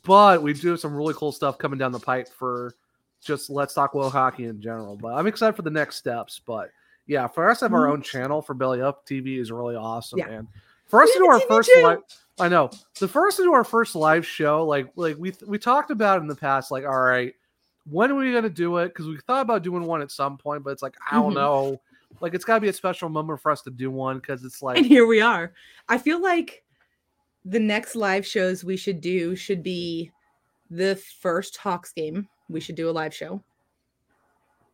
but 0.05 0.43
we 0.43 0.53
do 0.53 0.69
have 0.71 0.81
some 0.81 0.95
really 0.95 1.15
cool 1.15 1.33
stuff 1.33 1.57
coming 1.57 1.79
down 1.79 1.93
the 1.93 2.01
pipe 2.01 2.29
for 2.29 2.75
just 3.23 3.49
let's 3.49 3.75
talk 3.75 3.95
WoHawkey 3.95 4.49
in 4.49 4.61
general. 4.61 4.97
But 4.97 5.15
I'm 5.15 5.27
excited 5.27 5.57
for 5.57 5.63
the 5.63 5.71
next 5.71 5.97
steps. 5.97 6.41
But 6.45 6.71
yeah, 7.07 7.27
for 7.27 7.49
us 7.51 7.61
to 7.61 7.65
have 7.67 7.73
our 7.73 7.87
Mhm. 7.87 7.93
own 7.93 8.03
channel 8.03 8.43
for 8.43 8.55
Belly 8.55 8.83
Up 8.83 9.07
TV 9.07 9.39
is 9.39 9.51
really 9.51 9.77
awesome, 9.77 10.19
Yeah. 10.19 10.27
man. 10.27 10.49
For 10.87 11.03
us 11.03 11.11
to 11.13 11.19
do 11.19 11.27
our 11.27 11.39
TV 11.41 11.49
first 11.49 11.71
live, 11.83 11.99
I 12.41 12.49
know 12.49 12.71
the 12.99 13.09
first 13.09 13.39
to 13.39 13.53
our 13.53 13.65
first 13.65 13.95
live 13.95 14.27
show, 14.27 14.65
like 14.65 14.91
like 14.97 15.17
we 15.19 15.33
we 15.47 15.59
talked 15.59 15.91
about 15.91 16.21
in 16.21 16.27
the 16.29 16.37
past, 16.37 16.71
like 16.71 16.85
all 16.85 17.01
right, 17.01 17.35
when 17.91 18.11
are 18.11 18.15
we 18.15 18.33
gonna 18.33 18.49
do 18.49 18.77
it? 18.79 18.89
Because 18.89 19.07
we 19.07 19.19
thought 19.27 19.43
about 19.43 19.63
doing 19.63 19.85
one 19.85 20.03
at 20.03 20.11
some 20.11 20.37
point, 20.39 20.63
but 20.65 20.71
it's 20.71 20.83
like 20.83 20.97
I 21.11 21.17
don't 21.17 21.33
Mhm. 21.33 21.37
know. 21.37 21.81
Like 22.21 22.35
it's 22.35 22.45
got 22.45 22.55
to 22.55 22.61
be 22.61 22.69
a 22.69 22.73
special 22.73 23.09
moment 23.11 23.41
for 23.41 23.51
us 23.51 23.61
to 23.63 23.71
do 23.71 23.91
one 23.91 24.19
because 24.19 24.43
it's 24.45 24.63
like 24.63 24.79
and 24.79 24.87
here 24.87 25.07
we 25.07 25.21
are. 25.21 25.53
I 25.89 25.99
feel 25.99 26.21
like 26.21 26.65
the 27.45 27.61
next 27.61 27.95
live 27.97 28.27
shows 28.27 28.65
we 28.65 28.77
should 28.77 29.01
do 29.01 29.37
should 29.37 29.63
be 29.63 30.11
the 30.71 30.97
first 30.97 31.57
Hawks 31.59 31.93
game. 31.93 32.27
We 32.49 32.61
should 32.61 32.77
do 32.77 32.89
a 32.89 32.93
live 32.93 33.13
show, 33.15 33.43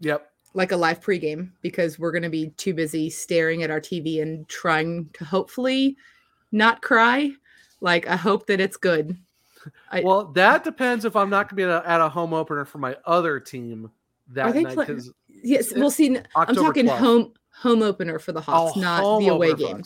Yep. 0.01 0.31
like 0.55 0.73
a 0.73 0.77
live 0.77 1.01
pregame, 1.01 1.51
because 1.61 1.99
we're 1.99 2.13
going 2.13 2.23
to 2.23 2.31
be 2.31 2.51
too 2.51 2.73
busy 2.75 3.11
staring 3.11 3.63
at 3.63 3.71
our 3.71 3.81
TV 3.81 4.23
and 4.23 4.49
trying 4.49 5.09
to 5.15 5.25
hopefully 5.25 5.97
not 6.53 6.83
cry. 6.83 7.33
Like, 7.85 8.09
I 8.09 8.17
hope 8.17 8.47
that 8.47 8.61
it's 8.61 8.79
good. 8.79 9.15
I, 9.93 10.01
Well, 10.01 10.25
that 10.33 10.65
depends 10.65 11.05
if 11.05 11.15
I'm 11.17 11.29
not 11.29 11.49
going 11.51 11.51
to 11.51 11.55
be 11.57 11.63
at 11.65 11.69
a, 11.85 11.89
at 11.89 12.01
a 12.01 12.09
home 12.09 12.33
opener 12.33 12.65
for 12.65 12.79
my 12.79 12.97
other 13.05 13.39
team 13.39 13.91
that 14.33 14.55
night. 14.55 14.75
play- 14.75 14.99
yes, 15.43 15.71
we'll 15.75 15.91
see. 15.91 16.17
I'm 16.35 16.55
talking 16.55 16.87
12th. 16.87 16.97
home 16.99 17.33
home 17.53 17.83
opener 17.83 18.19
for 18.19 18.33
the 18.33 18.41
Hawks, 18.41 18.73
Oh, 18.77 18.81
not 18.81 19.21
the 19.21 19.29
away 19.29 19.53
game. 19.55 19.83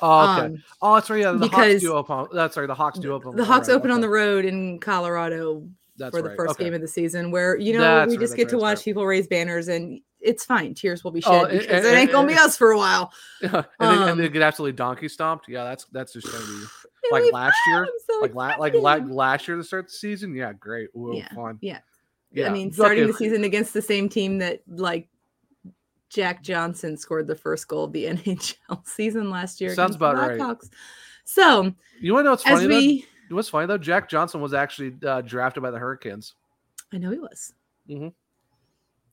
Oh, 0.00 0.32
okay. 0.38 0.46
Um, 0.46 0.62
oh, 0.80 0.94
that's 0.94 1.10
right. 1.10 1.20
Yeah, 1.20 1.32
the 1.32 1.38
Hawks 1.46 1.50
because 1.50 1.80
do 1.82 1.92
open. 1.92 2.26
That's 2.32 2.56
right. 2.56 2.66
The 2.66 2.74
Hawks 2.74 2.98
do 2.98 3.12
open. 3.12 3.36
the 3.36 3.44
Hawks 3.44 3.68
right, 3.68 3.74
open 3.74 3.90
on 3.90 4.00
the 4.00 4.08
road 4.08 4.44
in 4.46 4.80
Colorado 4.80 5.68
That's 5.98 6.10
for 6.16 6.22
the 6.22 6.30
right, 6.30 6.36
first 6.38 6.52
okay. 6.52 6.64
game 6.64 6.74
of 6.74 6.80
the 6.80 6.88
season, 6.88 7.30
where 7.30 7.56
you 7.56 7.74
know 7.74 7.80
That's 7.80 8.08
we 8.10 8.16
right, 8.16 8.20
just 8.22 8.34
get 8.34 8.48
to 8.48 8.58
watch 8.58 8.82
people 8.82 9.06
raise 9.06 9.28
banners, 9.28 9.68
and 9.68 10.00
it's 10.20 10.44
fine. 10.44 10.74
Tears 10.74 11.04
will 11.04 11.12
be 11.12 11.22
Oh, 11.26 11.42
shed 11.42 11.50
and- 11.52 11.60
because 11.60 11.84
and- 11.84 11.94
it 11.94 11.98
ain't 11.98 12.10
gonna 12.10 12.26
be 12.26 12.32
and- 12.34 12.42
us 12.42 12.56
for 12.56 12.72
a 12.72 12.76
while. 12.78 13.12
Yeah, 13.42 13.54
and, 13.80 13.98
then, 14.00 14.08
and 14.08 14.20
they 14.20 14.26
Um, 14.26 14.32
get 14.32 14.42
absolutely 14.42 14.76
donkey 14.76 15.08
stomped. 15.08 15.48
Yeah, 15.48 15.62
that's 15.64 15.84
that's 15.92 16.12
just 16.14 16.26
going 16.32 16.42
to 16.44 16.50
be 16.60 16.66
like 17.12 17.32
last 17.32 17.56
year, 17.68 17.86
so 18.08 18.18
like 18.20 18.34
la- 18.34 18.56
like 18.58 18.74
la- 18.74 18.94
last 18.96 19.46
year 19.46 19.56
to 19.56 19.64
start 19.64 19.86
the 19.86 19.92
season. 19.92 20.34
Yeah, 20.34 20.52
great. 20.52 20.88
Ooh, 20.96 21.14
Yeah, 21.16 21.28
fun. 21.34 21.58
yeah. 21.60 21.78
Yeah. 22.32 22.48
I 22.48 22.52
mean, 22.52 22.72
starting 22.72 23.04
Okay. 23.04 23.12
the 23.12 23.18
season 23.18 23.44
against 23.44 23.74
the 23.74 23.82
same 23.82 24.08
team 24.08 24.38
that 24.38 24.62
like 24.66 25.08
Jack 26.08 26.42
Johnson 26.42 26.96
scored 26.96 27.26
the 27.26 27.34
first 27.34 27.68
goal 27.68 27.84
of 27.84 27.92
the 27.92 28.04
NHL 28.06 28.86
season 28.86 29.30
last 29.30 29.60
year. 29.60 29.74
Sounds 29.74 29.96
against 29.96 29.98
the 29.98 30.06
about 30.06 30.28
right. 30.28 30.38
Blackhawks. 30.38 30.70
So 31.24 31.72
You 32.00 32.14
want 32.14 32.22
to 32.22 32.24
know 32.24 32.30
what's 32.32 32.42
funny? 32.42 32.66
we, 32.66 33.06
though? 33.28 33.36
What's 33.36 33.48
funny 33.48 33.66
though? 33.66 33.78
Jack 33.78 34.08
Johnson 34.08 34.40
was 34.40 34.52
actually 34.54 34.94
uh, 35.06 35.20
drafted 35.22 35.62
by 35.62 35.70
the 35.70 35.78
Hurricanes. 35.78 36.34
I 36.92 36.98
know 36.98 37.10
he 37.10 37.18
was. 37.18 37.52
hmm 37.86 38.08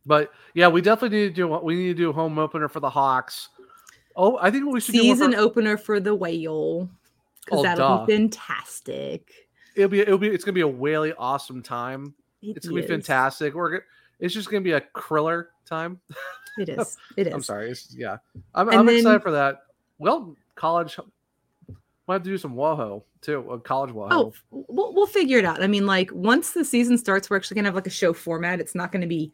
But 0.06 0.32
yeah, 0.54 0.68
we 0.68 0.82
definitely 0.82 1.18
need 1.20 1.28
to 1.28 1.34
do 1.34 1.48
we 1.64 1.76
need 1.76 1.88
to 1.88 1.94
do 2.04 2.10
a 2.10 2.14
home 2.14 2.38
opener 2.40 2.68
for 2.68 2.80
the 2.80 2.90
Hawks. 2.90 3.50
Oh, 4.16 4.38
I 4.42 4.52
think 4.52 4.66
we 4.66 4.82
should 4.82 4.94
do 4.94 5.00
season 5.02 5.32
one 5.32 5.34
for, 5.34 5.40
opener 5.40 5.78
for 5.78 6.00
the 6.00 6.14
whale 6.16 6.90
Oh, 7.52 7.58
because 7.58 7.60
Oh, 7.60 7.64
that'll 7.64 7.98
duh. 8.00 8.06
be 8.06 8.14
fantastic. 8.16 9.32
it'll 9.76 9.90
be 9.90 10.00
it'll 10.02 10.18
be 10.18 10.28
it's 10.30 10.44
gonna 10.44 10.54
be 10.54 10.62
a 10.62 10.68
whaley 10.68 11.14
awesome 11.18 11.62
time. 11.62 12.14
It 12.42 12.58
it's 12.58 12.68
gonna 12.68 12.80
is. 12.82 12.86
be 12.86 12.92
fantastic. 12.92 13.54
We're 13.54 13.82
it's 14.20 14.34
just 14.34 14.50
gonna 14.50 14.62
be 14.62 14.74
a 14.74 14.82
kriller 14.82 15.48
time. 15.66 16.00
It 16.58 16.70
is. 16.78 16.98
It 17.18 17.28
is. 17.28 17.34
I'm 17.34 17.42
sorry. 17.44 17.70
It's, 17.72 17.94
yeah, 17.96 18.18
I'm, 18.56 18.70
I'm 18.70 18.86
then- 18.86 18.98
excited 18.98 19.22
for 19.22 19.32
that. 19.32 19.64
Well, 19.98 20.36
college 20.56 20.98
might 22.08 22.16
have 22.16 22.24
to 22.24 22.30
do 22.30 22.38
some 22.38 22.56
WoHo 22.56 23.04
too. 23.22 23.40
A 23.52 23.60
college 23.60 23.92
WoHo. 23.92 24.08
Oh, 24.12 24.34
we'll, 24.52 24.94
we'll 24.94 25.06
figure 25.08 25.38
it 25.38 25.46
out. 25.46 25.62
I 25.62 25.68
mean, 25.68 25.86
like 25.86 26.10
once 26.14 26.52
the 26.54 26.66
season 26.66 26.98
starts, 26.98 27.30
we're 27.30 27.38
actually 27.38 27.56
gonna 27.56 27.68
have 27.68 27.76
like 27.76 27.88
a 27.88 27.92
show 27.92 28.14
format. 28.14 28.60
It's 28.60 28.76
not 28.76 28.92
gonna 28.92 29.08
be 29.08 29.32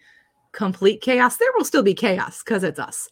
complete 0.51 1.01
chaos. 1.01 1.37
There 1.37 1.49
will 1.55 1.65
still 1.65 1.83
be 1.83 1.93
chaos 1.93 2.43
because 2.43 2.63
it's 2.63 2.79
us. 2.79 3.09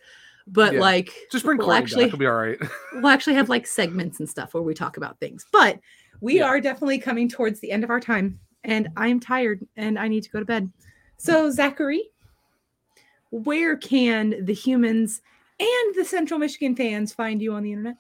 But 0.47 0.73
Yeah. 0.73 0.79
like, 0.81 1.13
just 1.31 1.45
bring 1.45 1.57
we'll 1.57 1.67
Courtney 1.67 1.83
actually 1.83 2.03
back. 2.05 2.07
It'll 2.09 2.19
be 2.19 2.25
all 2.27 2.33
right. 2.35 2.59
we'll 2.93 3.07
actually 3.07 3.35
have 3.35 3.49
like 3.49 3.65
segments 3.65 4.19
and 4.19 4.29
stuff 4.29 4.53
where 4.53 4.63
we 4.63 4.73
talk 4.73 4.97
about 4.97 5.19
things. 5.19 5.45
But 5.51 5.79
we 6.21 6.37
Yeah. 6.37 6.45
are 6.45 6.59
definitely 6.59 6.99
coming 6.99 7.29
towards 7.29 7.59
the 7.59 7.71
end 7.71 7.83
of 7.83 7.89
our 7.89 7.99
time, 7.99 8.39
and 8.63 8.89
I'm 8.97 9.19
tired 9.19 9.65
and 9.77 9.97
I 9.97 10.07
need 10.07 10.23
to 10.23 10.29
go 10.29 10.39
to 10.39 10.45
bed. 10.45 10.69
So 11.17 11.49
Zachary, 11.49 12.09
where 13.29 13.75
can 13.77 14.45
the 14.45 14.53
humans 14.53 15.21
and 15.59 15.95
the 15.95 16.05
Central 16.05 16.39
Michigan 16.39 16.75
fans 16.75 17.13
find 17.13 17.41
you 17.41 17.53
on 17.53 17.63
the 17.63 17.71
internet? 17.71 17.95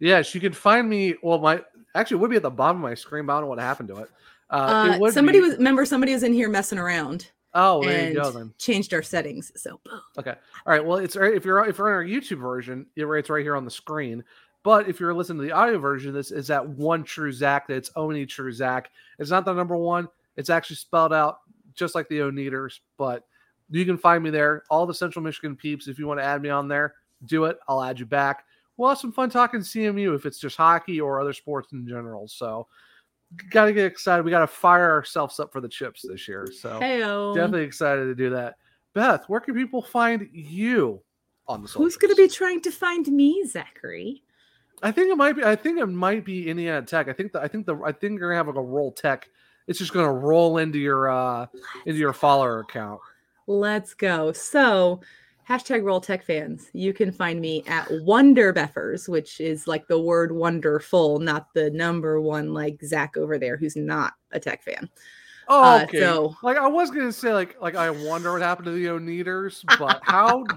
yes, 0.00 0.34
you 0.34 0.40
can 0.40 0.52
find 0.52 0.88
me. 0.88 1.14
Well, 1.22 1.38
my 1.38 1.62
actually 1.94 2.16
it 2.16 2.20
would 2.20 2.30
be 2.30 2.36
at 2.36 2.42
the 2.42 2.50
bottom 2.50 2.76
of 2.78 2.82
my 2.82 2.94
screen, 2.94 3.24
but 3.26 3.32
I 3.32 3.36
don't 3.36 3.44
know 3.44 3.48
what 3.50 3.58
happened 3.58 3.88
to 3.88 3.96
it. 4.02 4.10
Uh, 4.50 4.96
Uh, 5.00 5.06
it 5.06 5.12
somebody 5.14 5.38
be- 5.38 5.46
was 5.48 5.56
remember 5.56 5.86
somebody 5.86 6.12
was 6.12 6.22
in 6.22 6.32
here 6.34 6.48
messing 6.50 6.78
around. 6.78 7.30
Oh, 7.54 7.82
there 7.84 8.08
you 8.08 8.14
go 8.14 8.30
then. 8.30 8.52
Changed 8.58 8.92
our 8.94 9.02
settings. 9.02 9.52
So 9.56 9.80
boom. 9.84 10.00
Okay. 10.18 10.34
All 10.66 10.72
right. 10.72 10.84
Well, 10.84 10.98
it's 10.98 11.14
if 11.16 11.44
you're 11.44 11.64
if 11.66 11.78
you're 11.78 11.88
on 11.88 11.94
our 11.94 12.04
YouTube 12.04 12.40
version, 12.40 12.86
it- 12.96 13.06
it's 13.06 13.30
right 13.30 13.44
here 13.44 13.56
on 13.56 13.64
the 13.64 13.70
screen. 13.70 14.24
But 14.62 14.88
if 14.88 14.98
you're 14.98 15.12
listening 15.14 15.38
to 15.38 15.44
the 15.44 15.52
audio 15.52 15.78
version, 15.78 16.12
this 16.14 16.30
is 16.30 16.46
that 16.48 16.66
one 16.66 17.04
true 17.04 17.32
Zach. 17.32 17.68
That's 17.68 17.90
only 17.96 18.24
true 18.26 18.50
Zach. 18.52 18.90
It's 19.18 19.30
not 19.30 19.44
the 19.44 19.52
number 19.52 19.76
one. 19.76 20.08
It's 20.36 20.48
actually 20.50 20.76
spelled 20.76 21.12
out 21.12 21.40
just 21.74 21.94
like 21.94 22.08
the 22.08 22.18
Oneaters. 22.20 22.80
But 22.96 23.24
you 23.70 23.84
can 23.84 23.98
find 23.98 24.24
me 24.24 24.30
there. 24.30 24.62
All 24.70 24.86
the 24.86 24.94
Central 24.94 25.22
Michigan 25.22 25.54
peeps. 25.54 25.86
If 25.86 25.98
you 25.98 26.06
want 26.06 26.18
to 26.20 26.24
add 26.24 26.40
me 26.42 26.48
on 26.48 26.66
there, 26.66 26.94
do 27.26 27.44
it. 27.44 27.58
I'll 27.68 27.82
add 27.82 27.98
you 28.00 28.06
back. 28.06 28.44
We'll 28.76 28.88
have 28.88 28.98
some 28.98 29.12
fun 29.12 29.30
talking 29.30 29.60
CMU 29.60 30.14
if 30.16 30.26
it's 30.26 30.38
just 30.38 30.56
hockey 30.56 31.00
or 31.00 31.20
other 31.20 31.32
sports 31.32 31.72
in 31.72 31.86
general. 31.86 32.26
So 32.26 32.66
got 33.50 33.66
to 33.66 33.72
get 33.72 33.86
excited. 33.86 34.24
We 34.24 34.30
got 34.30 34.40
to 34.40 34.46
fire 34.46 34.90
ourselves 34.90 35.40
up 35.40 35.52
for 35.52 35.60
the 35.60 35.68
chips 35.68 36.04
this 36.08 36.28
year. 36.28 36.48
So 36.52 36.80
Heyo. 36.80 37.34
definitely 37.34 37.64
excited 37.64 38.04
to 38.04 38.14
do 38.14 38.30
that. 38.30 38.56
Beth, 38.94 39.24
where 39.28 39.40
can 39.40 39.54
people 39.54 39.82
find 39.82 40.28
you 40.32 41.02
on 41.48 41.62
the 41.62 41.68
Who's 41.68 41.96
going 41.96 42.14
to 42.14 42.22
be 42.22 42.28
trying 42.28 42.60
to 42.62 42.70
find 42.70 43.06
me, 43.08 43.44
Zachary? 43.46 44.22
I 44.82 44.92
think 44.92 45.10
it 45.10 45.16
might 45.16 45.34
be. 45.34 45.44
I 45.44 45.56
think 45.56 45.78
it 45.78 45.86
might 45.86 46.24
be 46.24 46.48
Indiana 46.48 46.84
Tech. 46.84 47.08
I 47.08 47.12
think 47.12 47.32
the. 47.32 47.40
I 47.40 47.48
think 47.48 47.66
the. 47.66 47.76
I 47.84 47.92
think 47.92 48.18
you're 48.18 48.28
gonna 48.30 48.36
have 48.36 48.48
like 48.48 48.56
a 48.56 48.62
roll 48.62 48.92
tech. 48.92 49.28
It's 49.66 49.78
just 49.78 49.92
gonna 49.92 50.12
roll 50.12 50.58
into 50.58 50.78
your 50.78 51.08
uh 51.08 51.46
into 51.86 51.98
your 51.98 52.12
follower 52.12 52.60
account. 52.60 53.00
Let's 53.46 53.94
go. 53.94 54.32
So, 54.32 55.00
hashtag 55.48 55.82
Roll 55.84 56.00
Tech 56.00 56.24
fans. 56.24 56.68
You 56.72 56.92
can 56.92 57.12
find 57.12 57.40
me 57.40 57.62
at 57.66 57.86
Wonder 58.02 58.52
Beffers, 58.52 59.08
which 59.08 59.40
is 59.40 59.66
like 59.66 59.86
the 59.88 59.98
word 59.98 60.32
wonderful, 60.32 61.18
not 61.18 61.52
the 61.54 61.70
number 61.70 62.20
one 62.20 62.52
like 62.54 62.80
Zach 62.84 63.16
over 63.16 63.38
there, 63.38 63.56
who's 63.56 63.76
not 63.76 64.14
a 64.32 64.40
tech 64.40 64.62
fan. 64.62 64.88
Oh, 65.48 65.62
Uh, 65.62 65.84
okay. 65.84 66.00
so 66.00 66.34
like 66.42 66.56
I 66.56 66.66
was 66.66 66.90
gonna 66.90 67.12
say, 67.12 67.32
like 67.34 67.56
like 67.60 67.74
I 67.76 67.90
wonder 67.90 68.32
what 68.32 68.42
happened 68.42 68.66
to 68.66 68.72
the 68.72 68.86
Oneaters, 68.86 69.62
but 69.78 70.00
how? 70.02 70.44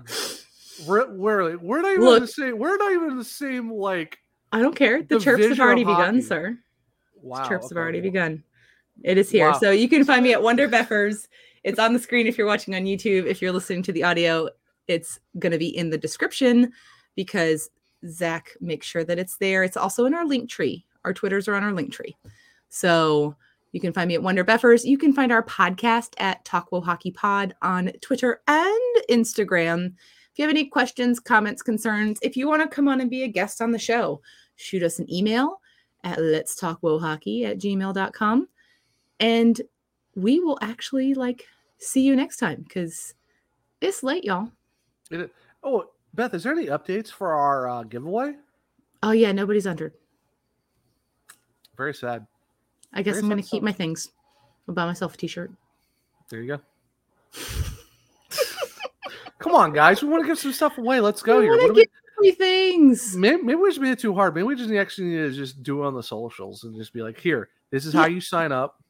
Where, 0.85 1.07
where, 1.11 1.57
we're 1.57 1.81
not 1.81 1.93
even 1.93 2.03
Look. 2.05 2.21
the 2.21 2.27
same. 2.27 2.59
We're 2.59 2.77
not 2.77 2.91
even 2.91 3.17
the 3.17 3.23
same 3.23 3.71
like. 3.73 4.19
I 4.51 4.59
don't 4.61 4.75
care. 4.75 5.01
The 5.01 5.19
chirps 5.19 5.43
have 5.47 5.59
already 5.59 5.83
begun, 5.83 6.15
hockey. 6.15 6.21
sir. 6.21 6.57
Wow. 7.19 7.47
chirps 7.47 7.69
have 7.69 7.77
already 7.79 7.99
begun. 7.99 8.43
It 9.03 9.17
is 9.17 9.29
here. 9.31 9.49
Wow. 9.51 9.57
So 9.57 9.71
you 9.71 9.89
can 9.89 10.03
find 10.05 10.23
me 10.23 10.33
at 10.33 10.43
Wonder 10.43 10.69
Beffers. 10.69 11.27
It's 11.63 11.79
on 11.79 11.93
the 11.93 11.99
screen 11.99 12.27
if 12.27 12.37
you're 12.37 12.45
watching 12.45 12.75
on 12.75 12.83
YouTube. 12.83 13.25
If 13.25 13.41
you're 13.41 13.51
listening 13.51 13.81
to 13.83 13.91
the 13.91 14.03
audio, 14.03 14.49
it's 14.87 15.19
going 15.39 15.51
to 15.51 15.57
be 15.57 15.75
in 15.75 15.89
the 15.89 15.97
description 15.97 16.71
because 17.15 17.69
Zach 18.07 18.51
makes 18.61 18.87
sure 18.87 19.03
that 19.03 19.19
it's 19.19 19.37
there. 19.37 19.63
It's 19.63 19.77
also 19.77 20.05
in 20.05 20.13
our 20.13 20.25
link 20.25 20.49
tree. 20.49 20.85
Our 21.05 21.13
Twitters 21.13 21.47
are 21.47 21.55
on 21.55 21.63
our 21.63 21.73
link 21.73 21.91
tree. 21.91 22.15
So 22.69 23.35
you 23.71 23.79
can 23.79 23.93
find 23.93 24.07
me 24.07 24.15
at 24.15 24.23
Wonder 24.23 24.43
Beffers. 24.43 24.85
You 24.85 24.97
can 24.97 25.13
find 25.13 25.31
our 25.31 25.43
podcast 25.43 26.13
at 26.17 26.43
TalkWoHawkey 26.45 27.13
Pod 27.15 27.55
on 27.61 27.91
Twitter 28.01 28.41
and 28.47 29.03
Instagram. 29.09 29.87
If 29.87 30.39
you 30.39 30.43
have 30.43 30.51
any 30.51 30.65
questions, 30.65 31.19
comments, 31.19 31.61
concerns, 31.61 32.19
if 32.21 32.37
you 32.37 32.47
want 32.47 32.61
to 32.61 32.67
come 32.67 32.87
on 32.87 33.01
and 33.01 33.09
be 33.09 33.23
a 33.23 33.27
guest 33.27 33.61
on 33.61 33.71
the 33.71 33.79
show, 33.79 34.21
shoot 34.55 34.83
us 34.83 34.99
an 34.99 35.11
email 35.11 35.59
at 36.03 36.21
let's 36.21 36.55
talk 36.55 36.79
hockey 36.81 37.45
at 37.45 37.57
gmail.com 37.57 38.47
and 39.19 39.61
we 40.15 40.39
will 40.39 40.57
actually 40.61 41.13
like 41.13 41.45
see 41.79 42.01
you 42.01 42.15
next 42.15 42.37
time 42.37 42.63
because 42.67 43.13
it's 43.81 44.03
late 44.03 44.23
y'all 44.23 44.51
It- 45.11 45.33
oh, 45.63 45.89
Beth, 46.13 46.33
is 46.33 46.43
there 46.43 46.53
any 46.53 46.67
updates 46.67 47.09
for 47.11 47.33
our 47.33 47.67
uh, 47.69 47.83
giveaway? 47.83 48.35
oh 49.03 49.11
yeah 49.11 49.31
nobody's 49.31 49.67
entered 49.67 49.93
Very 51.77 51.93
sad. 51.93 52.25
i 52.93 53.03
guess 53.03 53.13
Very 53.15 53.23
i'm 53.23 53.29
gonna 53.29 53.43
keep 53.43 53.61
my 53.61 53.71
things 53.71 54.09
i'll 54.67 54.73
buy 54.73 54.85
myself 54.85 55.13
a 55.13 55.17
t-shirt 55.17 55.51
There 56.29 56.41
you 56.41 56.57
go. 56.57 56.61
Come 59.39 59.53
on, 59.53 59.71
guys. 59.71 60.01
We 60.01 60.09
want 60.09 60.23
to 60.23 60.27
give 60.27 60.39
some 60.39 60.51
stuff 60.51 60.77
away. 60.79 60.99
Let's 60.99 61.21
go 61.21 61.39
I 61.39 61.43
here. 61.43 61.51
What 61.51 61.73
do 61.75 61.85
we- 62.21 62.31
things. 62.31 63.15
Maybe, 63.15 63.41
maybe 63.43 63.55
we 63.55 63.69
just 63.69 63.79
made 63.79 63.91
it 63.91 63.99
too 63.99 64.13
hard. 64.15 64.33
Maybe 64.33 64.43
we 64.45 64.55
just 64.55 64.71
actually 64.71 65.09
need 65.09 65.17
to 65.17 65.31
just 65.31 65.61
do 65.61 65.83
it 65.83 65.85
on 65.85 65.93
the 65.93 66.01
socials 66.01 66.63
and 66.63 66.75
just 66.75 66.91
be 66.91 67.03
like, 67.03 67.19
here, 67.19 67.49
this 67.69 67.85
is 67.85 67.93
how 67.93 68.07
you 68.07 68.19
sign 68.19 68.51
up. 68.51 68.81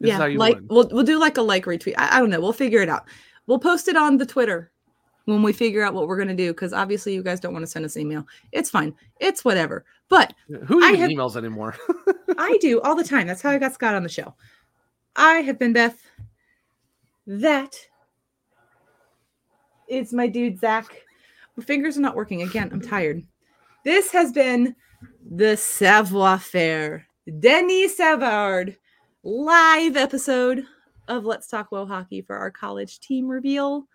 This 0.00 0.08
is 0.08 0.10
yeah 0.10 0.18
how 0.18 0.24
you 0.26 0.38
like 0.38 0.56
win. 0.56 0.66
we'll, 0.68 0.88
we'll 0.90 1.04
do 1.04 1.18
like 1.18 1.38
a 1.38 1.42
like 1.42 1.64
retweet 1.64 1.94
I, 1.96 2.16
I 2.16 2.20
don't 2.20 2.28
know 2.28 2.38
we'll 2.40 2.52
figure 2.52 2.82
it 2.82 2.88
out 2.90 3.04
we'll 3.46 3.58
post 3.58 3.88
it 3.88 3.96
on 3.96 4.18
the 4.18 4.26
twitter 4.26 4.70
when 5.26 5.42
we 5.42 5.52
figure 5.52 5.82
out 5.82 5.94
what 5.94 6.08
we're 6.08 6.16
going 6.16 6.28
to 6.28 6.34
do 6.34 6.52
because 6.52 6.72
obviously 6.72 7.14
you 7.14 7.22
guys 7.22 7.38
don't 7.40 7.52
want 7.52 7.62
to 7.62 7.70
send 7.70 7.84
us 7.84 7.96
email 7.96 8.26
it's 8.52 8.70
fine 8.70 8.94
it's 9.20 9.44
whatever 9.44 9.84
but 10.08 10.34
Who 10.66 10.82
even 10.84 11.00
have- 11.00 11.10
emails 11.10 11.36
anymore? 11.36 11.76
I 12.38 12.58
do 12.60 12.80
all 12.80 12.94
the 12.94 13.04
time. 13.04 13.26
That's 13.26 13.42
how 13.42 13.50
I 13.50 13.58
got 13.58 13.74
Scott 13.74 13.94
on 13.94 14.02
the 14.02 14.08
show. 14.08 14.34
I 15.16 15.38
have 15.38 15.58
been 15.58 15.72
Beth. 15.72 16.00
That 17.26 17.74
is 19.88 20.12
my 20.12 20.26
dude 20.28 20.60
Zach. 20.60 21.02
My 21.56 21.64
fingers 21.64 21.96
are 21.96 22.02
not 22.02 22.16
working 22.16 22.42
again. 22.42 22.70
I'm 22.72 22.80
tired. 22.80 23.24
This 23.84 24.10
has 24.12 24.32
been 24.32 24.76
the 25.28 25.56
Savoir 25.56 26.38
Faire 26.38 27.06
Denis 27.40 27.96
Savard 27.96 28.76
live 29.24 29.96
episode 29.96 30.64
of 31.08 31.24
Let's 31.24 31.48
Talk 31.48 31.70
WoHawkey 31.70 32.24
for 32.26 32.36
our 32.36 32.50
college 32.50 33.00
team 33.00 33.26
reveal. 33.28 33.88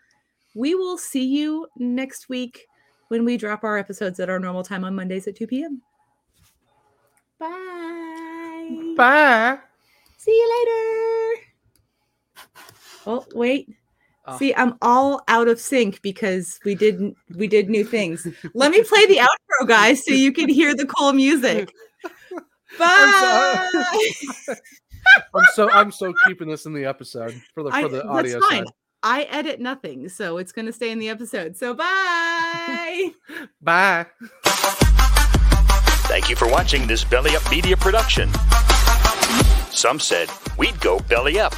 We 0.56 0.76
will 0.76 0.98
see 0.98 1.26
you 1.26 1.68
next 1.78 2.30
week 2.30 2.68
when 3.08 3.26
we 3.26 3.38
drop 3.38 3.64
our 3.64 3.78
episodes 3.78 4.20
at 4.20 4.30
our 4.30 4.40
normal 4.40 4.64
time 4.64 4.84
on 4.84 4.96
Mondays 4.96 5.28
at 5.28 5.36
2 5.36 5.48
p.m. 5.48 5.82
Bye. 7.40 8.94
Bye. 8.96 9.58
See 10.18 10.32
you 10.32 11.36
later. 11.36 11.42
Oh, 13.08 13.26
wait. 13.34 13.68
Oh. 14.26 14.38
See, 14.38 14.54
I'm 14.54 14.78
all 14.82 15.24
out 15.28 15.48
of 15.48 15.60
sync 15.60 16.02
because 16.04 16.60
we 16.64 16.76
did 16.76 17.16
we 17.36 17.48
did 17.48 17.70
new 17.70 17.84
things. 17.84 18.28
Let 18.54 18.72
me 18.72 18.84
play 18.84 19.08
the 19.08 19.18
outro, 19.18 19.68
guys, 19.68 20.06
so 20.06 20.14
you 20.14 20.32
can 20.32 20.48
hear 20.48 20.76
the 20.76 20.86
cool 20.86 21.12
music. 21.12 21.74
Bye. 22.78 23.70
I'm 25.36 25.46
so 25.56 25.70
I'm 25.72 25.92
so 25.92 26.14
keeping 26.28 26.48
this 26.48 26.68
in 26.68 26.74
the 26.74 26.86
episode 26.86 27.42
for 27.54 27.64
the 27.64 27.72
for 27.72 27.90
the 27.90 27.98
that's 27.98 28.08
audio 28.08 28.40
fine. 28.40 28.66
side. 28.66 28.74
I 29.04 29.24
edit 29.24 29.60
nothing, 29.60 30.10
so 30.10 30.38
it's 30.38 30.52
going 30.52 30.68
to 30.68 30.74
stay 30.74 30.92
in 30.92 31.00
the 31.00 31.10
episode. 31.10 31.58
So 31.58 31.74
bye. 31.74 33.12
Bye. 33.62 34.06
Thank 36.08 36.30
you 36.30 36.36
for 36.36 36.48
watching 36.48 36.88
this 36.88 37.04
Belly 37.04 37.36
Up 37.36 37.50
Media 37.50 37.78
production. 37.78 38.30
Some 39.72 40.00
said 40.00 40.30
we'd 40.58 40.80
go 40.82 41.00
belly 41.00 41.40
up. 41.40 41.56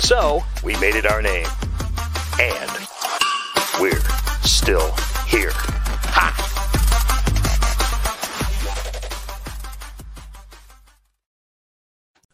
So 0.00 0.42
we 0.64 0.74
made 0.76 0.94
it 0.94 1.06
our 1.06 1.22
name. 1.22 1.46
And 2.40 2.70
we're 3.80 4.00
still 4.42 4.92
here. 5.26 5.52